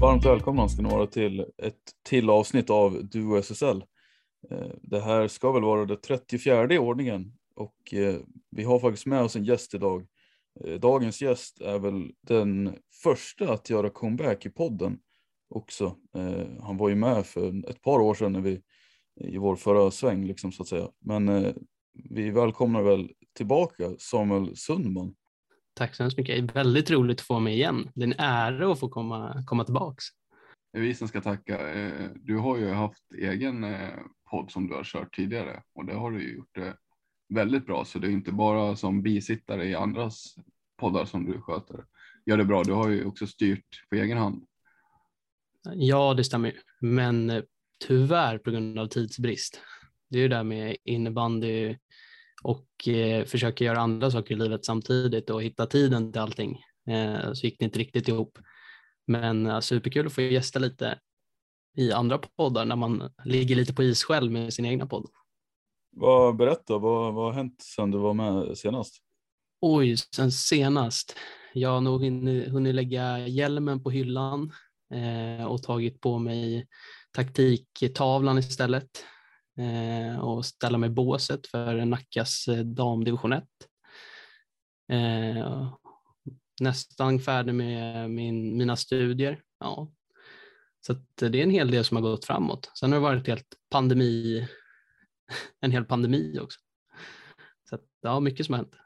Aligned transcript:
Varmt 0.00 0.24
välkomna 0.24 0.68
ska 0.68 0.82
ni 0.82 0.88
vara 0.88 1.06
till 1.06 1.40
ett 1.40 1.74
till 2.02 2.30
avsnitt 2.30 2.70
av 2.70 3.04
Duo 3.04 3.36
SSL. 3.36 3.84
Eh, 4.50 4.70
det 4.82 5.00
här 5.00 5.28
ska 5.28 5.52
väl 5.52 5.62
vara 5.62 5.84
det 5.84 5.96
34 5.96 6.74
i 6.74 6.78
ordningen 6.78 7.32
och 7.54 7.94
eh, 7.94 8.16
vi 8.50 8.64
har 8.64 8.78
faktiskt 8.78 9.06
med 9.06 9.22
oss 9.22 9.36
en 9.36 9.44
gäst 9.44 9.74
idag. 9.74 10.06
Eh, 10.64 10.74
dagens 10.74 11.22
gäst 11.22 11.60
är 11.60 11.78
väl 11.78 12.12
den 12.26 12.76
första 13.02 13.52
att 13.52 13.70
göra 13.70 13.90
comeback 13.90 14.46
i 14.46 14.50
podden 14.50 14.98
också. 15.48 15.96
Han 16.60 16.76
var 16.76 16.88
ju 16.88 16.94
med 16.94 17.26
för 17.26 17.70
ett 17.70 17.82
par 17.82 17.98
år 17.98 18.14
sedan 18.14 18.32
när 18.32 18.40
vi 18.40 18.60
i 19.20 19.38
vår 19.38 19.56
förra 19.56 19.90
sväng 19.90 20.24
liksom 20.24 20.52
så 20.52 20.62
att 20.62 20.68
säga. 20.68 20.88
Men 21.00 21.54
vi 22.10 22.30
välkomnar 22.30 22.82
väl 22.82 23.10
tillbaka 23.36 23.90
Samuel 23.98 24.56
Sundman. 24.56 25.14
Tack 25.76 25.94
så 25.94 26.02
hemskt 26.02 26.18
mycket. 26.18 26.56
Väldigt 26.56 26.90
roligt 26.90 27.20
att 27.20 27.26
få 27.26 27.38
mig 27.40 27.54
igen. 27.54 27.90
Det 27.94 28.02
är 28.02 28.06
en 28.06 28.20
ära 28.20 28.72
att 28.72 28.80
få 28.80 28.88
komma, 28.88 29.44
komma 29.46 29.64
tillbaks. 29.64 30.04
Det 30.72 30.78
är 30.78 30.82
vi 30.82 30.94
som 30.94 31.08
ska 31.08 31.20
tacka. 31.20 31.72
Eh, 31.74 32.10
Du 32.14 32.36
har 32.36 32.56
ju 32.56 32.70
haft 32.72 33.12
egen 33.18 33.64
eh, 33.64 33.88
podd 34.30 34.50
som 34.50 34.66
du 34.68 34.74
har 34.74 34.84
kört 34.84 35.16
tidigare 35.16 35.62
och 35.74 35.84
det 35.84 35.94
har 35.94 36.10
du 36.10 36.34
gjort 36.34 36.54
det 36.54 36.76
väldigt 37.34 37.66
bra. 37.66 37.84
Så 37.84 37.98
det 37.98 38.06
är 38.06 38.10
inte 38.10 38.32
bara 38.32 38.76
som 38.76 39.02
bisittare 39.02 39.64
i 39.64 39.74
andras 39.74 40.34
poddar 40.76 41.04
som 41.04 41.24
du 41.24 41.40
sköter. 41.40 41.84
Gör 42.26 42.36
det 42.36 42.44
bra. 42.44 42.62
Du 42.62 42.72
har 42.72 42.88
ju 42.88 43.04
också 43.04 43.26
styrt 43.26 43.88
på 43.90 43.96
egen 43.96 44.18
hand. 44.18 44.44
Ja, 45.74 46.14
det 46.14 46.24
stämmer 46.24 46.48
ju. 46.48 46.56
Men 46.80 47.30
eh, 47.30 47.42
tyvärr 47.86 48.38
på 48.38 48.50
grund 48.50 48.78
av 48.78 48.86
tidsbrist. 48.86 49.60
Det 50.10 50.18
är 50.18 50.22
ju 50.22 50.28
det 50.28 50.36
där 50.36 50.44
med 50.44 50.76
innebandy 50.84 51.76
och 52.46 52.88
eh, 52.88 53.24
försöka 53.24 53.64
göra 53.64 53.78
andra 53.78 54.10
saker 54.10 54.34
i 54.34 54.38
livet 54.38 54.64
samtidigt 54.64 55.30
och 55.30 55.42
hitta 55.42 55.66
tiden 55.66 56.12
till 56.12 56.20
allting. 56.20 56.60
Eh, 56.88 57.32
så 57.32 57.46
gick 57.46 57.58
det 57.58 57.64
inte 57.64 57.78
riktigt 57.78 58.08
ihop. 58.08 58.38
Men 59.06 59.46
eh, 59.46 59.60
superkul 59.60 60.06
att 60.06 60.12
få 60.12 60.20
gästa 60.20 60.58
lite 60.58 60.98
i 61.76 61.92
andra 61.92 62.18
poddar 62.18 62.64
när 62.64 62.76
man 62.76 63.10
ligger 63.24 63.56
lite 63.56 63.74
på 63.74 63.82
is 63.82 64.04
själv 64.04 64.32
med 64.32 64.54
sin 64.54 64.64
egna 64.64 64.86
podd. 64.86 65.06
Vad, 65.96 66.36
berätta, 66.36 66.78
vad, 66.78 67.14
vad 67.14 67.24
har 67.24 67.32
hänt 67.32 67.62
sedan 67.62 67.90
du 67.90 67.98
var 67.98 68.14
med 68.14 68.58
senast? 68.58 68.96
Oj, 69.60 69.96
sen 69.96 70.32
senast. 70.32 71.16
Jag 71.54 71.70
har 71.70 71.80
nog 71.80 72.04
hunnit, 72.04 72.48
hunnit 72.48 72.74
lägga 72.74 73.28
hjälmen 73.28 73.82
på 73.82 73.90
hyllan 73.90 74.52
eh, 74.94 75.46
och 75.46 75.62
tagit 75.62 76.00
på 76.00 76.18
mig 76.18 76.66
taktiktavlan 77.12 78.38
istället 78.38 79.04
och 80.20 80.44
ställa 80.44 80.78
mig 80.78 80.90
båset 80.90 81.46
för 81.46 81.84
Nackas 81.84 82.48
eh, 82.48 82.58
damdivision 82.58 83.32
1. 83.32 83.44
Eh, 84.92 85.74
nästan 86.60 87.20
färdig 87.20 87.54
med 87.54 88.10
min, 88.10 88.56
mina 88.56 88.76
studier. 88.76 89.42
Ja. 89.60 89.92
Så 90.86 90.94
det 91.14 91.26
är 91.40 91.42
en 91.42 91.50
hel 91.50 91.70
del 91.70 91.84
som 91.84 91.96
har 91.96 92.02
gått 92.02 92.24
framåt. 92.24 92.70
Sen 92.80 92.92
har 92.92 92.98
det 92.98 93.02
varit 93.02 93.26
helt 93.26 93.56
pandemi, 93.70 94.48
en 95.60 95.70
hel 95.70 95.84
pandemi 95.84 96.38
också. 96.40 96.60
Så 97.68 97.74
att, 97.74 97.84
ja, 98.00 98.20
mycket 98.20 98.46
som 98.46 98.52
har 98.52 98.58
hänt. 98.58 98.76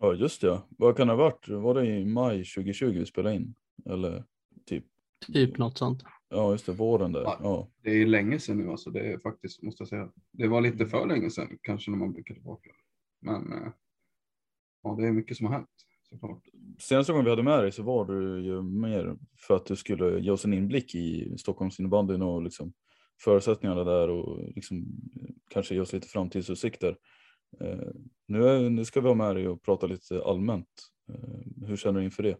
Ja 0.00 0.14
just 0.14 0.40
det, 0.40 0.62
vad 0.68 0.96
kan 0.96 1.06
det 1.06 1.12
ha 1.12 1.18
varit? 1.18 1.48
Var 1.48 1.74
det 1.74 1.86
i 1.86 2.04
maj 2.04 2.44
2020 2.44 2.98
vi 2.98 3.06
spelade 3.06 3.36
in? 3.36 3.54
Eller 3.90 4.24
typ? 4.66 4.84
Typ 5.32 5.58
något 5.58 5.78
sånt. 5.78 6.02
Ja 6.34 6.52
just 6.52 6.66
det, 6.66 6.72
våren 6.72 7.12
där. 7.12 7.22
Ja. 7.22 7.68
Det 7.82 7.90
är 7.90 8.06
länge 8.06 8.38
sedan 8.38 8.58
nu 8.58 8.70
alltså. 8.70 8.90
Det 8.90 9.00
är 9.12 9.18
faktiskt, 9.18 9.62
måste 9.62 9.82
jag 9.82 9.88
säga. 9.88 10.12
Det 10.32 10.48
var 10.48 10.60
lite 10.60 10.86
för 10.86 11.06
länge 11.06 11.30
sedan 11.30 11.58
kanske 11.62 11.90
när 11.90 11.98
man 11.98 12.12
blickar 12.12 12.34
tillbaka. 12.34 12.70
Men 13.20 13.52
eh, 13.52 13.72
ja, 14.82 14.96
det 14.98 15.06
är 15.06 15.12
mycket 15.12 15.36
som 15.36 15.46
har 15.46 15.52
hänt 15.52 15.68
såklart. 16.08 16.42
Senaste 16.78 17.12
gången 17.12 17.24
vi 17.24 17.30
hade 17.30 17.42
med 17.42 17.62
dig 17.62 17.72
så 17.72 17.82
var 17.82 18.04
du 18.04 18.44
ju 18.44 18.62
mer 18.62 19.16
för 19.38 19.56
att 19.56 19.66
du 19.66 19.76
skulle 19.76 20.20
ge 20.20 20.30
oss 20.30 20.44
en 20.44 20.54
inblick 20.54 20.94
i 20.94 21.38
Stockholms 21.38 21.80
innebandyn 21.80 22.22
och 22.22 22.42
liksom 22.42 22.72
förutsättningarna 23.20 23.84
där 23.84 24.08
och 24.08 24.52
liksom 24.54 24.84
kanske 25.50 25.74
ge 25.74 25.80
oss 25.80 25.92
lite 25.92 26.08
framtidsutsikter. 26.08 26.96
Eh, 27.60 27.88
nu, 28.28 28.48
är, 28.48 28.70
nu 28.70 28.84
ska 28.84 29.00
vi 29.00 29.08
ha 29.08 29.14
med 29.14 29.36
dig 29.36 29.48
och 29.48 29.62
prata 29.62 29.86
lite 29.86 30.24
allmänt. 30.24 30.68
Eh, 31.08 31.66
hur 31.66 31.76
känner 31.76 32.00
du 32.00 32.04
inför 32.04 32.22
det? 32.22 32.36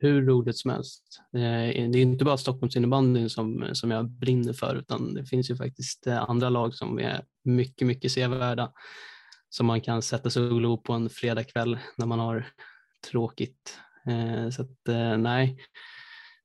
Hur 0.00 0.26
roligt 0.26 0.58
som 0.58 0.70
helst. 0.70 1.20
Eh, 1.34 1.90
det 1.90 1.98
är 1.98 2.02
inte 2.02 2.24
bara 2.24 2.36
Stockholms 2.36 2.76
innebandyn 2.76 3.30
som, 3.30 3.68
som 3.72 3.90
jag 3.90 4.10
brinner 4.10 4.52
för 4.52 4.76
utan 4.76 5.14
det 5.14 5.26
finns 5.26 5.50
ju 5.50 5.56
faktiskt 5.56 6.06
eh, 6.06 6.30
andra 6.30 6.48
lag 6.48 6.74
som 6.74 6.98
är 6.98 7.24
mycket, 7.44 7.86
mycket 7.86 8.12
sevärda 8.12 8.72
som 9.48 9.66
man 9.66 9.80
kan 9.80 10.02
sätta 10.02 10.30
sig 10.30 10.42
och 10.42 10.58
glo 10.58 10.78
på 10.78 10.92
en 10.92 11.10
fredagkväll 11.10 11.78
när 11.96 12.06
man 12.06 12.18
har 12.18 12.46
tråkigt. 13.10 13.78
Eh, 14.06 14.50
så 14.50 14.62
att, 14.62 14.78
nej, 15.18 15.58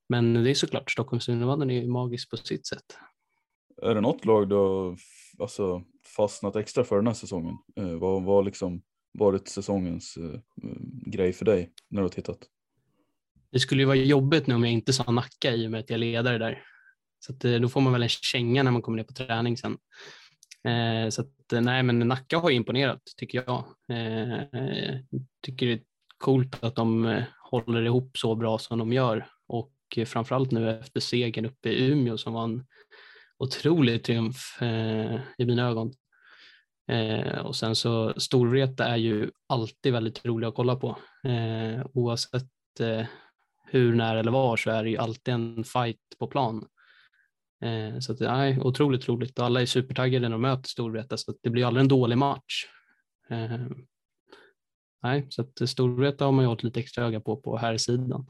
men 0.08 0.34
det 0.34 0.50
är 0.50 0.54
såklart 0.54 0.90
Stockholms 0.90 1.28
innebandyn 1.28 1.70
är 1.70 1.74
ju 1.74 1.88
magisk 1.88 2.30
på 2.30 2.36
sitt 2.36 2.66
sätt. 2.66 2.98
Är 3.82 3.94
det 3.94 4.00
något 4.00 4.24
lag 4.24 4.48
du 4.48 4.54
har 4.54 4.96
alltså, 5.38 5.82
fastnat 6.16 6.56
extra 6.56 6.84
för 6.84 6.96
den 6.96 7.06
här 7.06 7.14
säsongen? 7.14 7.56
Vad 8.00 8.22
har 8.22 8.42
liksom 8.42 8.82
varit 9.12 9.48
säsongens 9.48 10.18
grej 11.06 11.32
för 11.32 11.44
dig 11.44 11.72
när 11.88 12.00
du 12.00 12.04
har 12.04 12.08
tittat? 12.08 12.48
Det 13.52 13.60
skulle 13.60 13.82
ju 13.82 13.86
vara 13.86 13.96
jobbigt 13.96 14.46
nu 14.46 14.54
om 14.54 14.64
jag 14.64 14.72
inte 14.72 14.92
sa 14.92 15.10
Nacka 15.10 15.52
i 15.54 15.66
och 15.66 15.70
med 15.70 15.80
att 15.80 15.90
jag 15.90 15.94
är 15.94 15.98
ledare 15.98 16.38
där. 16.38 16.62
Så 17.26 17.32
att, 17.32 17.44
eh, 17.44 17.54
då 17.54 17.68
får 17.68 17.80
man 17.80 17.92
väl 17.92 18.02
en 18.02 18.08
känga 18.08 18.62
när 18.62 18.70
man 18.70 18.82
kommer 18.82 18.96
ner 18.96 19.04
på 19.04 19.12
träning 19.12 19.56
sen. 19.56 19.78
Eh, 20.64 21.08
så 21.10 21.22
att, 21.22 21.52
eh, 21.52 21.60
nej, 21.60 21.82
men 21.82 21.98
Nacka 21.98 22.38
har 22.38 22.50
ju 22.50 22.56
imponerat 22.56 23.02
tycker 23.16 23.44
jag. 23.46 23.64
Eh, 23.98 24.42
tycker 25.42 25.66
det 25.66 25.72
är 25.72 25.80
coolt 26.18 26.64
att 26.64 26.74
de 26.74 27.06
eh, 27.06 27.22
håller 27.50 27.82
ihop 27.82 28.18
så 28.18 28.34
bra 28.34 28.58
som 28.58 28.78
de 28.78 28.92
gör 28.92 29.26
och 29.48 29.72
framförallt 30.06 30.50
nu 30.50 30.70
efter 30.70 31.00
segern 31.00 31.46
uppe 31.46 31.68
i 31.68 31.90
Umeå 31.90 32.18
som 32.18 32.32
var 32.32 32.44
en 32.44 32.66
otrolig 33.38 34.04
triumf 34.04 34.62
eh, 34.62 35.20
i 35.38 35.44
mina 35.44 35.68
ögon. 35.68 35.92
Eh, 36.90 37.38
och 37.38 37.56
sen 37.56 37.76
så 37.76 38.20
Storvreta 38.20 38.84
är 38.84 38.96
ju 38.96 39.30
alltid 39.46 39.92
väldigt 39.92 40.24
roliga 40.24 40.48
att 40.48 40.54
kolla 40.54 40.76
på. 40.76 40.96
Eh, 41.24 41.86
oavsett 41.94 42.80
eh, 42.80 43.06
hur, 43.70 43.94
när 43.94 44.16
eller 44.16 44.32
var 44.32 44.56
så 44.56 44.70
är 44.70 44.84
det 44.84 44.90
ju 44.90 44.96
alltid 44.96 45.34
en 45.34 45.64
fight 45.64 46.00
på 46.18 46.26
plan. 46.26 46.68
Eh, 47.62 47.98
så 47.98 48.12
att, 48.12 48.18
det 48.18 48.28
är 48.28 48.66
otroligt 48.66 49.08
roligt 49.08 49.38
och 49.38 49.44
alla 49.44 49.60
är 49.60 49.66
supertaggade 49.66 50.28
när 50.28 50.34
de 50.34 50.42
möter 50.42 50.68
Storvreta 50.68 51.16
så 51.16 51.30
att 51.30 51.36
det 51.42 51.50
blir 51.50 51.66
aldrig 51.66 51.80
en 51.80 51.88
dålig 51.88 52.18
match. 52.18 52.66
Eh, 53.30 53.66
nej, 55.02 55.26
så 55.30 55.42
att 55.42 55.68
Storvreta 55.68 56.24
har 56.24 56.32
man 56.32 56.44
ju 56.44 56.48
hållit 56.48 56.62
lite 56.62 56.80
extra 56.80 57.04
öga 57.04 57.20
på 57.20 57.36
på 57.36 57.56
här 57.56 57.76
sidan. 57.76 58.26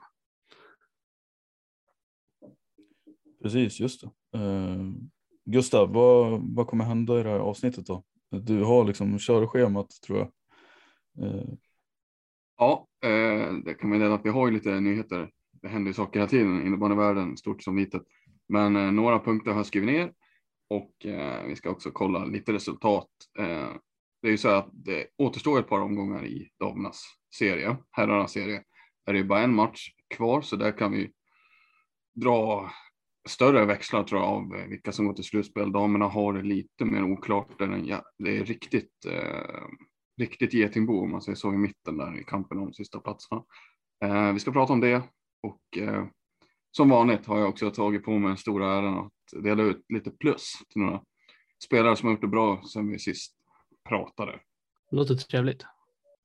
Precis, 3.42 3.80
just 3.80 4.00
det. 4.00 4.38
Eh, 4.38 4.90
Gustav, 5.44 5.92
vad, 5.92 6.40
vad 6.54 6.66
kommer 6.66 6.84
hända 6.84 7.20
i 7.20 7.22
det 7.22 7.28
här 7.28 7.38
avsnittet 7.38 7.86
då? 7.86 8.04
Du 8.30 8.62
har 8.62 8.84
liksom 8.84 9.18
körschemat 9.18 9.90
tror 10.06 10.18
jag. 10.18 10.30
Eh, 11.26 11.48
Ja, 12.60 12.86
eh, 13.02 13.52
det 13.52 13.74
kan 13.74 13.90
man 13.90 14.00
ju 14.00 14.12
att 14.12 14.24
vi 14.24 14.30
har 14.30 14.46
ju 14.46 14.54
lite 14.54 14.80
nyheter. 14.80 15.30
Det 15.62 15.68
händer 15.68 15.88
ju 15.88 15.94
saker 15.94 16.20
hela 16.20 16.28
tiden, 16.28 16.66
innebandyvärlden, 16.66 17.36
stort 17.36 17.62
som 17.62 17.78
litet. 17.78 18.02
Men 18.48 18.76
eh, 18.76 18.92
några 18.92 19.18
punkter 19.18 19.50
har 19.50 19.58
jag 19.58 19.66
skrivit 19.66 19.86
ner 19.86 20.12
och 20.70 21.06
eh, 21.06 21.44
vi 21.46 21.56
ska 21.56 21.70
också 21.70 21.90
kolla 21.90 22.24
lite 22.24 22.52
resultat. 22.52 23.08
Det 24.22 24.28
är 24.28 24.30
ju 24.30 24.38
så 24.38 24.48
att 24.48 24.68
det 24.72 25.06
återstår 25.18 25.58
ett 25.58 25.68
par 25.68 25.80
omgångar 25.80 26.26
i 26.26 26.50
damernas 26.60 27.04
serie, 27.34 27.76
herrarnas 27.90 28.32
serie. 28.32 28.62
Är 29.06 29.12
det 29.12 29.24
bara 29.24 29.40
en 29.40 29.54
match 29.54 29.90
kvar, 30.14 30.40
så 30.40 30.56
där 30.56 30.78
kan 30.78 30.92
vi 30.92 31.10
dra 32.14 32.70
större 33.28 33.64
växlar 33.64 34.04
tror 34.04 34.20
jag 34.20 34.30
av 34.30 34.68
vilka 34.68 34.92
som 34.92 35.06
går 35.06 35.14
till 35.14 35.24
slutspel. 35.24 35.72
Damerna 35.72 36.06
har 36.06 36.32
det 36.32 36.42
lite 36.42 36.84
mer 36.84 37.02
oklart. 37.02 37.60
än 37.60 37.86
ja, 37.86 38.02
det 38.18 38.38
är 38.38 38.44
riktigt, 38.44 39.06
eh, 39.06 39.66
riktigt 40.20 40.54
getingbo 40.54 41.00
om 41.00 41.10
man 41.10 41.22
säger 41.22 41.36
så 41.36 41.54
i 41.54 41.56
mitten 41.56 41.96
där 41.96 42.20
i 42.20 42.24
kampen 42.24 42.58
om 42.58 42.72
sista 42.72 43.00
platserna. 43.00 43.42
Eh, 44.04 44.32
vi 44.32 44.40
ska 44.40 44.52
prata 44.52 44.72
om 44.72 44.80
det 44.80 45.02
och 45.42 45.78
eh, 45.78 46.04
som 46.70 46.88
vanligt 46.88 47.26
har 47.26 47.38
jag 47.38 47.48
också 47.48 47.70
tagit 47.70 48.04
på 48.04 48.18
mig 48.18 48.28
den 48.28 48.36
stora 48.36 48.78
äran 48.78 48.98
att 48.98 49.42
dela 49.42 49.62
ut 49.62 49.84
lite 49.88 50.10
plus 50.10 50.52
till 50.68 50.82
några 50.82 51.02
spelare 51.64 51.96
som 51.96 52.06
har 52.06 52.12
gjort 52.12 52.20
det 52.20 52.28
bra 52.28 52.62
sen 52.62 52.88
vi 52.88 52.98
sist 52.98 53.36
pratade. 53.88 54.40
Låter 54.90 55.14
trevligt. 55.14 55.64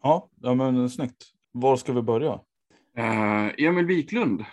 ja, 0.03 0.30
ja, 0.41 0.53
men 0.53 0.89
snyggt. 0.89 1.24
Var 1.51 1.75
ska 1.75 1.94
vi 1.94 2.01
börja? 2.01 2.39
Eh, 2.98 3.65
Emil 3.65 3.86
Wiklund, 3.86 4.45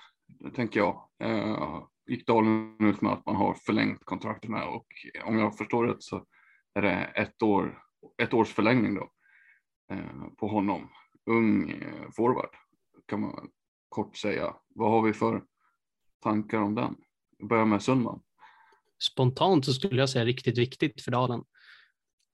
tänker 0.55 0.81
jag, 0.81 1.09
eh, 1.23 1.83
gick 2.07 2.27
Dalen 2.27 2.77
ut 2.81 3.01
med 3.01 3.13
att 3.13 3.27
man 3.27 3.37
har 3.37 3.55
förlängt 3.55 4.05
kontraktet 4.05 4.51
med 4.51 4.69
och 4.69 4.87
om 5.25 5.39
jag 5.39 5.59
förstår 5.59 5.87
rätt 5.87 6.03
så 6.03 6.25
är 6.75 6.83
det 6.83 6.95
ett, 7.15 7.43
år, 7.43 7.79
ett 8.23 8.35
års 8.35 8.49
förlängning 8.49 8.95
då 8.95 9.03
eh, 9.03 9.09
Eh, 9.93 10.29
på 10.39 10.49
honom. 10.49 10.89
Ung 11.27 11.71
eh, 11.71 12.11
forward 12.17 12.51
kan 13.09 13.21
man 13.21 13.49
kort 13.89 14.17
säga. 14.17 14.55
Vad 14.75 14.91
har 14.91 15.03
vi 15.03 15.13
för 15.13 15.43
tankar 16.23 16.59
om 16.59 16.75
den? 16.75 16.97
Vi 17.39 17.47
börjar 17.47 17.65
med 17.65 17.83
Sundman. 17.83 18.23
Spontant 19.13 19.65
så 19.65 19.73
skulle 19.73 20.03
jag 20.03 20.11
säga 20.11 20.25
riktigt 20.25 20.59
viktigt 20.59 21.03
för 21.03 21.11
Dalen. 21.11 21.45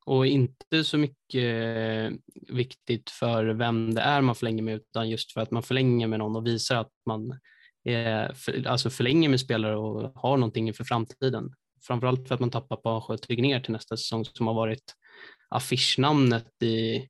Och 0.06 0.26
inte 0.26 0.84
så 0.84 0.99
mycket 0.99 1.34
eh, 1.34 2.19
viktigt 2.55 3.10
för 3.10 3.44
vem 3.44 3.94
det 3.94 4.00
är 4.00 4.20
man 4.20 4.34
förlänger 4.34 4.62
med 4.62 4.75
utan 4.75 5.11
just 5.11 5.32
för 5.32 5.40
att 5.40 5.50
man 5.50 5.62
förlänger 5.62 6.06
med 6.06 6.19
någon 6.19 6.37
och 6.37 6.46
visar 6.46 6.76
att 6.76 6.93
man 7.06 7.40
är, 7.84 8.34
för, 8.34 8.66
alltså 8.66 8.90
förlänger 8.90 9.28
med 9.28 9.40
spelare 9.40 9.76
och 9.76 10.12
har 10.14 10.37
någonting 10.37 10.75
för 10.75 10.84
framtiden. 10.84 11.52
Framförallt 11.87 12.28
för 12.28 12.34
att 12.34 12.40
man 12.40 12.50
tappar 12.50 12.76
Pasjö 12.76 13.16
Tegnér 13.16 13.61
till 13.61 13.72
nästa 13.72 13.96
säsong 13.96 14.25
som 14.25 14.46
har 14.46 14.54
varit 14.54 14.94
affischnamnet 15.49 16.62
i 16.62 17.08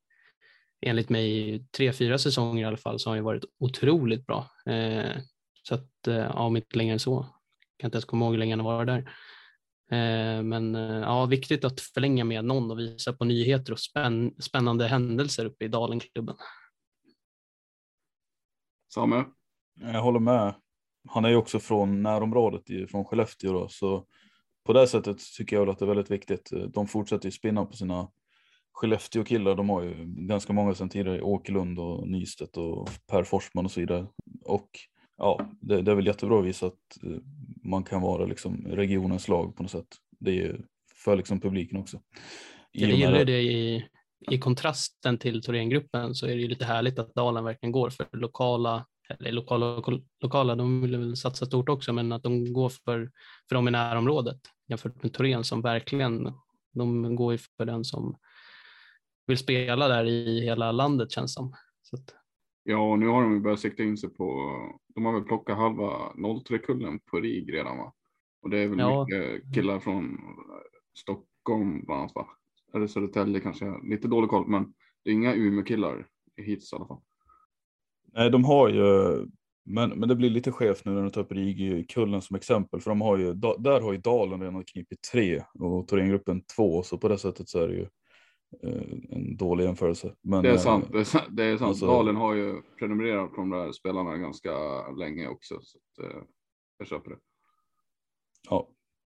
enligt 0.81 1.09
mig 1.09 1.59
tre, 1.77 1.93
fyra 1.93 2.17
säsonger 2.17 2.63
i 2.63 2.65
alla 2.65 2.77
fall 2.77 2.99
så 2.99 3.09
har 3.09 3.11
han 3.11 3.17
ju 3.17 3.23
varit 3.23 3.45
otroligt 3.59 4.25
bra. 4.25 4.51
Eh, 4.65 5.17
så 5.63 5.75
att, 5.75 6.07
eh, 6.07 6.15
ja, 6.15 6.43
om 6.43 6.57
inte 6.57 6.77
längre 6.77 6.93
än 6.93 6.99
så. 6.99 7.21
Kan 7.77 7.87
inte 7.87 7.95
ens 7.95 8.05
komma 8.05 8.25
ihåg 8.25 8.33
hur 8.33 8.39
länge 8.39 8.55
han 8.55 8.65
har 8.65 8.73
varit 8.73 8.87
där. 8.87 8.99
Eh, 9.91 10.43
men 10.43 10.75
eh, 10.75 10.99
ja, 10.99 11.25
viktigt 11.25 11.65
att 11.65 11.81
förlänga 11.81 12.23
med 12.23 12.45
någon 12.45 12.71
och 12.71 12.79
visa 12.79 13.13
på 13.13 13.25
nyheter 13.25 13.73
och 13.73 13.79
spänn, 13.79 14.35
spännande 14.39 14.87
händelser 14.87 15.45
uppe 15.45 15.65
i 15.65 15.67
Dalenklubben. 15.67 16.35
Samuel? 18.93 19.23
Jag 19.81 20.01
håller 20.01 20.19
med. 20.19 20.55
Han 21.07 21.25
är 21.25 21.29
ju 21.29 21.35
också 21.35 21.59
från 21.59 22.03
närområdet 22.03 22.91
från 22.91 23.05
Skellefteå 23.05 23.53
då, 23.53 23.67
så 23.67 24.05
på 24.65 24.73
det 24.73 24.87
sättet 24.87 25.17
tycker 25.37 25.55
jag 25.55 25.69
att 25.69 25.79
det 25.79 25.85
är 25.85 25.87
väldigt 25.87 26.11
viktigt. 26.11 26.51
De 26.73 26.87
fortsätter 26.87 27.25
ju 27.25 27.31
spinna 27.31 27.65
på 27.65 27.73
sina 27.73 28.07
Skellefteå-killar. 28.79 29.55
De 29.55 29.69
har 29.69 29.83
ju 29.83 29.95
ganska 30.05 30.53
många 30.53 30.75
sedan 30.75 30.89
tidigare, 30.89 31.21
Åkerlund 31.21 31.79
och 31.79 32.07
Nystedt 32.07 32.57
och 32.57 32.89
Per 33.07 33.23
Forsman 33.23 33.65
och 33.65 33.71
så 33.71 33.79
vidare. 33.79 34.07
Och 34.45 34.69
ja, 35.17 35.49
det, 35.61 35.81
det 35.81 35.91
är 35.91 35.95
väl 35.95 36.07
jättebra 36.07 36.39
att 36.39 36.45
visa 36.45 36.65
att 36.65 37.03
eh, 37.03 37.21
man 37.63 37.83
kan 37.83 38.01
vara 38.01 38.25
liksom 38.25 38.67
regionens 38.67 39.27
lag 39.27 39.55
på 39.55 39.63
något 39.63 39.71
sätt. 39.71 39.87
Det 40.19 40.31
är 40.31 40.35
ju 40.35 40.57
för 40.95 41.15
liksom 41.15 41.39
publiken 41.39 41.77
också. 41.77 41.97
I 42.71 42.81
Jag 42.81 42.91
gillar 42.91 43.25
det 43.25 43.41
i, 43.41 43.85
i 44.31 44.37
kontrasten 44.37 45.17
till 45.17 45.41
Thorengruppen 45.41 46.15
så 46.15 46.25
är 46.25 46.35
det 46.35 46.41
ju 46.41 46.47
lite 46.47 46.65
härligt 46.65 46.99
att 46.99 47.15
Dalen 47.15 47.43
verkligen 47.43 47.71
går 47.71 47.89
för 47.89 48.07
lokala, 48.11 48.85
eller 49.19 49.31
lokala, 49.31 49.83
lokala, 50.21 50.55
de 50.55 50.81
vill 50.81 50.97
väl 50.97 51.17
satsa 51.17 51.45
stort 51.45 51.69
också, 51.69 51.93
men 51.93 52.11
att 52.11 52.23
de 52.23 52.53
går 52.53 52.69
för, 52.69 53.11
för 53.49 53.55
dem 53.55 53.67
i 53.67 53.71
närområdet 53.71 54.39
jämfört 54.67 55.03
med 55.03 55.13
Thorén 55.13 55.43
som 55.43 55.61
verkligen, 55.61 56.33
de 56.73 57.15
går 57.15 57.31
ju 57.31 57.37
för 57.57 57.65
den 57.65 57.85
som 57.85 58.15
vill 59.29 59.37
spela 59.37 59.87
där 59.87 60.05
i 60.05 60.41
hela 60.41 60.71
landet 60.71 61.11
känns 61.11 61.33
som. 61.33 61.53
Så 61.81 61.95
att, 61.95 62.15
Ja, 62.63 62.91
och 62.91 62.99
nu 62.99 63.07
har 63.07 63.21
de 63.23 63.33
ju 63.33 63.39
börjat 63.39 63.59
sikta 63.59 63.83
in 63.83 63.97
sig 63.97 64.09
på, 64.09 64.25
de 64.95 65.05
har 65.05 65.13
väl 65.13 65.23
plockat 65.23 65.57
halva 65.57 66.11
03-kullen 66.15 66.99
på 66.99 67.17
RIG 67.19 67.53
redan 67.53 67.77
va? 67.77 67.93
Och 68.41 68.49
det 68.49 68.59
är 68.59 68.67
väl 68.67 68.79
Ja. 68.79 69.05
mycket 69.09 69.53
killar 69.55 69.79
från 69.79 70.17
Stockholm 70.97 71.85
bland 71.85 72.01
annat 72.01 72.15
va? 72.15 72.27
Eller 72.73 72.87
Södertälje 72.87 73.39
kanske, 73.39 73.73
lite 73.83 74.07
dålig 74.07 74.29
koll, 74.29 74.47
men 74.47 74.73
det 75.03 75.09
är 75.09 75.13
inga 75.13 75.33
Umeå-killar 75.35 76.07
hittills 76.37 76.73
i 76.73 76.75
alla 76.75 76.85
fall. 76.87 77.01
Nej, 78.13 78.29
de 78.31 78.43
har 78.45 78.69
ju, 78.69 78.81
men, 79.65 79.89
men 79.89 80.09
det 80.09 80.15
blir 80.15 80.29
lite 80.29 80.51
skevt 80.51 80.85
nu 80.85 80.91
när 80.91 81.01
de 81.01 81.09
tar 81.11 81.21
upp 81.21 81.31
RIG-kullen 81.31 82.21
som 82.21 82.35
exempel, 82.35 82.81
för 82.81 82.91
de 82.91 83.01
har 83.01 83.17
ju, 83.17 83.33
där 83.33 83.81
har 83.81 83.91
ju 83.91 83.97
Dalen 83.97 84.41
redan 84.41 84.63
knipit 84.63 84.99
tre 85.11 85.43
och 85.59 85.87
Thorengruppen 85.87 86.41
två, 86.55 86.83
så 86.83 86.97
på 86.97 87.07
det 87.07 87.17
sättet 87.17 87.49
så 87.49 87.59
är 87.59 87.67
det 87.67 87.73
ju 87.75 87.87
en 89.09 89.37
dålig 89.37 89.63
jämförelse. 89.63 90.15
Men, 90.21 90.43
Det 90.43 90.49
är 90.49 90.53
eh, 90.53 90.59
sant, 90.59 90.85
det 90.91 90.99
är 90.99 91.03
sant. 91.03 91.25
Det 91.29 91.43
är 91.43 91.57
sant. 91.57 91.69
alltså- 91.69 91.85
Dalen 91.87 92.15
har 92.15 92.33
ju 92.35 92.61
prenumererat 92.79 93.29
på 93.31 93.35
de 93.41 93.49
där 93.49 93.71
spelarna 93.71 94.17
ganska 94.17 94.51
länge 94.91 95.27
också, 95.27 95.59
så 95.61 95.77
att, 95.77 96.05
eh, 96.05 96.21
jag 96.77 96.87
köper 96.87 97.09
det. 97.11 97.17
Ja, 98.49 98.67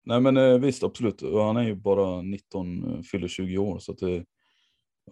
nej 0.04 0.20
men 0.20 0.36
eh, 0.36 0.58
visst 0.58 0.82
absolut. 0.84 1.22
Och 1.22 1.40
han 1.42 1.56
är 1.56 1.62
ju 1.64 1.74
bara 1.74 2.22
19, 2.22 2.84
eh, 2.94 3.00
fyller 3.02 3.28
20 3.28 3.58
år 3.58 3.78
så 3.78 3.92
att 3.92 3.98
det, 3.98 4.24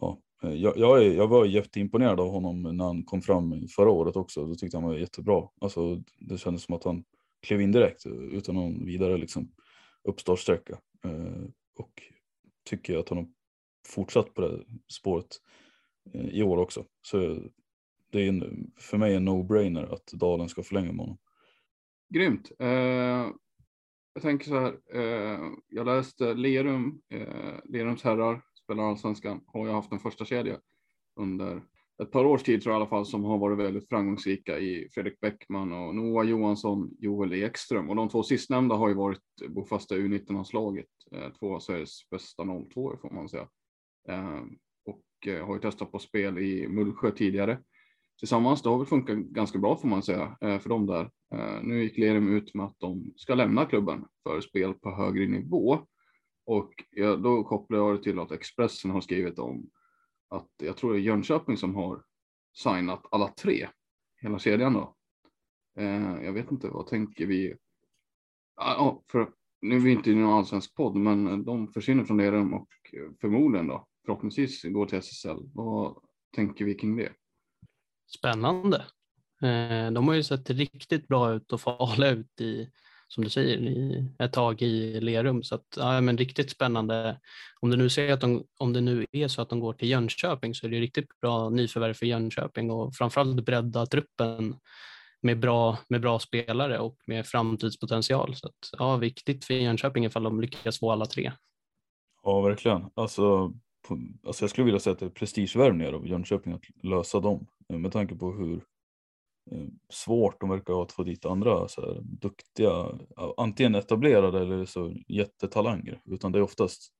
ja, 0.00 0.18
eh, 0.42 0.52
jag, 0.54 0.76
jag, 0.76 1.04
är, 1.04 1.12
jag 1.12 1.28
var 1.28 1.44
jätteimponerad 1.44 2.20
av 2.20 2.28
honom 2.30 2.62
när 2.62 2.84
han 2.84 3.04
kom 3.04 3.22
fram 3.22 3.68
förra 3.76 3.90
året 3.90 4.16
också. 4.16 4.46
Då 4.46 4.54
tyckte 4.54 4.76
han 4.76 4.84
var 4.88 4.94
jättebra. 4.96 5.48
Alltså 5.60 6.02
det 6.18 6.38
kändes 6.38 6.62
som 6.62 6.74
att 6.74 6.84
han 6.84 7.04
klev 7.46 7.60
in 7.60 7.72
direkt 7.72 8.06
eh, 8.06 8.12
utan 8.12 8.54
någon 8.54 8.84
vidare 8.86 9.16
liksom 9.16 9.52
uppstartsträcka. 10.04 10.78
Eh, 11.04 11.44
och 11.78 12.02
tycker 12.70 12.98
att 12.98 13.08
han 13.08 13.34
fortsatt 13.86 14.34
på 14.34 14.40
det 14.40 14.64
spåret 14.92 15.40
eh, 16.14 16.28
i 16.28 16.42
år 16.42 16.58
också. 16.58 16.84
Så 17.02 17.38
det 18.12 18.22
är 18.22 18.28
en, 18.28 18.72
för 18.76 18.98
mig 18.98 19.14
en 19.14 19.28
no-brainer 19.28 19.94
att 19.94 20.06
Dalen 20.06 20.48
ska 20.48 20.62
förlänga 20.62 20.92
med 20.92 21.00
honom. 21.00 21.18
Grymt. 22.14 22.52
Eh, 22.58 23.30
jag 24.14 24.22
tänker 24.22 24.46
så 24.46 24.58
här, 24.58 24.78
eh, 24.94 25.40
jag 25.68 25.86
läste 25.86 26.34
Lerum, 26.34 27.02
eh, 27.08 27.54
Lerums 27.64 28.02
herrar, 28.02 28.42
spelar 28.64 28.82
allsvenskan, 28.82 29.40
har 29.46 29.66
jag 29.66 29.74
haft 29.74 29.92
en 29.92 29.98
första 29.98 30.24
kedja 30.24 30.60
under 31.16 31.62
ett 32.02 32.10
par 32.10 32.24
års 32.24 32.42
tid 32.42 32.62
tror 32.62 32.72
jag 32.72 32.78
i 32.78 32.80
alla 32.80 32.90
fall 32.90 33.06
som 33.06 33.24
har 33.24 33.38
varit 33.38 33.58
väldigt 33.58 33.88
framgångsrika 33.88 34.58
i 34.58 34.88
Fredrik 34.94 35.20
Bäckman 35.20 35.72
och 35.72 35.94
Noah 35.94 36.26
Johansson, 36.26 36.90
Joel 36.98 37.32
Ekström 37.32 37.90
och 37.90 37.96
de 37.96 38.08
två 38.08 38.22
sistnämnda 38.22 38.74
har 38.74 38.88
ju 38.88 38.94
varit 38.94 39.20
bofasta 39.48 39.94
U19-landslaget, 39.94 40.86
eh, 41.12 41.32
två 41.38 41.54
av 41.54 41.60
Sveriges 41.60 42.10
bästa 42.10 42.44
02 42.44 42.96
får 43.02 43.10
man 43.10 43.28
säga. 43.28 43.48
Ehm, 44.08 44.58
och 44.84 45.26
eh, 45.26 45.46
har 45.46 45.54
ju 45.54 45.60
testat 45.60 45.92
på 45.92 45.98
spel 45.98 46.38
i 46.38 46.68
Mullsjö 46.68 47.10
tidigare 47.10 47.58
tillsammans. 48.18 48.62
Det 48.62 48.68
har 48.68 48.78
väl 48.78 48.86
funkat 48.86 49.16
ganska 49.16 49.58
bra 49.58 49.76
får 49.76 49.88
man 49.88 50.02
säga 50.02 50.36
eh, 50.40 50.58
för 50.58 50.68
dem 50.68 50.86
där. 50.86 51.10
Eh, 51.34 51.62
nu 51.62 51.82
gick 51.82 51.98
Lerum 51.98 52.36
ut 52.36 52.54
med 52.54 52.66
att 52.66 52.78
de 52.78 53.12
ska 53.16 53.34
lämna 53.34 53.66
klubben 53.66 54.04
för 54.22 54.40
spel 54.40 54.74
på 54.74 54.90
högre 54.90 55.26
nivå. 55.26 55.78
Och 56.46 56.72
då 57.22 57.44
kopplar 57.44 57.78
jag 57.78 57.96
det 57.96 58.02
till 58.02 58.18
att 58.18 58.32
Expressen 58.32 58.90
har 58.90 59.00
skrivit 59.00 59.38
om 59.38 59.70
att 60.28 60.50
jag 60.62 60.76
tror 60.76 60.92
det 60.92 60.98
är 60.98 61.02
Jönköping 61.02 61.56
som 61.56 61.74
har 61.74 62.02
signat 62.52 63.06
alla 63.10 63.28
tre, 63.28 63.68
hela 64.22 64.38
kedjan 64.38 64.72
då. 64.72 64.96
Jag 66.22 66.32
vet 66.32 66.52
inte, 66.52 66.68
vad 66.68 66.86
tänker 66.86 67.26
vi? 67.26 67.54
Ja, 68.56 69.02
för 69.12 69.30
nu 69.60 69.76
är 69.76 69.80
vi 69.80 69.90
inte 69.90 70.10
i 70.10 70.14
någon 70.14 70.32
allsvensk 70.32 70.74
podd, 70.74 70.96
men 70.96 71.44
de 71.44 71.68
försvinner 71.68 72.04
från 72.04 72.16
Lerum 72.16 72.54
och 72.54 72.68
förmodligen 73.20 73.66
då 73.66 73.86
förhoppningsvis 74.06 74.62
går 74.62 74.86
till 74.86 74.98
SSL. 74.98 75.38
Vad 75.54 75.96
tänker 76.36 76.64
vi 76.64 76.74
kring 76.74 76.96
det? 76.96 77.12
Spännande. 78.18 78.76
Eh, 79.42 79.90
De 79.92 80.08
har 80.08 80.14
ju 80.14 80.22
sett 80.22 80.50
riktigt 80.50 81.08
bra 81.08 81.32
ut 81.34 81.52
och 81.52 81.60
farliga 81.60 82.10
ut 82.10 82.40
i, 82.40 82.70
som 83.08 83.24
du 83.24 83.30
säger, 83.30 83.58
i 83.58 84.08
ett 84.18 84.32
tag 84.32 84.62
i 84.62 85.00
Lerum. 85.00 85.42
Så 85.42 85.54
att, 85.54 85.66
ja, 85.76 86.00
men 86.00 86.18
riktigt 86.18 86.50
spännande. 86.50 87.20
Om 87.60 87.70
det, 87.70 87.76
nu 87.76 87.88
säger 87.90 88.12
att 88.12 88.20
de, 88.20 88.44
om 88.58 88.72
det 88.72 88.80
nu 88.80 89.06
är 89.12 89.28
så 89.28 89.42
att 89.42 89.48
de 89.48 89.60
går 89.60 89.72
till 89.72 89.88
Jönköping 89.88 90.54
så 90.54 90.66
är 90.66 90.70
det 90.70 90.80
riktigt 90.80 91.20
bra 91.20 91.50
nyförvärv 91.50 91.94
för 91.94 92.06
Jönköping 92.06 92.70
och 92.70 92.94
framförallt 92.94 93.44
bredda 93.44 93.86
truppen 93.86 94.56
med, 95.22 95.38
bra, 95.38 95.78
med 95.88 96.00
bra 96.00 96.18
spelare 96.18 96.78
och 96.78 96.96
med 97.06 97.26
framtidspotential. 97.26 98.34
Så 98.34 98.46
att, 98.46 98.70
ja, 98.78 98.96
viktigt 98.96 99.44
för 99.44 99.54
Jönköping 99.54 100.04
ifall 100.04 100.22
de 100.22 100.40
lyckas 100.40 100.78
få 100.78 100.92
alla 100.92 101.06
tre. 101.06 101.32
Ja, 102.22 102.40
verkligen. 102.40 102.90
Alltså, 102.94 103.52
på, 103.82 104.00
alltså 104.26 104.42
jag 104.42 104.50
skulle 104.50 104.64
vilja 104.64 104.80
säga 104.80 104.92
att 104.92 104.98
det 104.98 105.06
är 105.06 105.10
prestigevärvningar 105.10 105.92
av 105.92 106.06
Jönköping 106.06 106.52
att 106.52 106.62
lösa 106.82 107.20
dem 107.20 107.46
eh, 107.68 107.78
med 107.78 107.92
tanke 107.92 108.14
på 108.14 108.32
hur 108.32 108.64
eh, 109.50 109.66
svårt 109.88 110.40
de 110.40 110.50
verkar 110.50 110.72
ha 110.72 110.82
att 110.82 110.92
få 110.92 111.02
dit 111.02 111.24
andra 111.24 111.68
så 111.68 111.80
här, 111.80 112.00
duktiga, 112.02 112.98
antingen 113.36 113.74
etablerade 113.74 114.40
eller 114.40 114.64
så 114.64 114.94
jättetalanger, 115.08 116.00
utan 116.04 116.32
det 116.32 116.38
är 116.38 116.42
oftast 116.42 116.92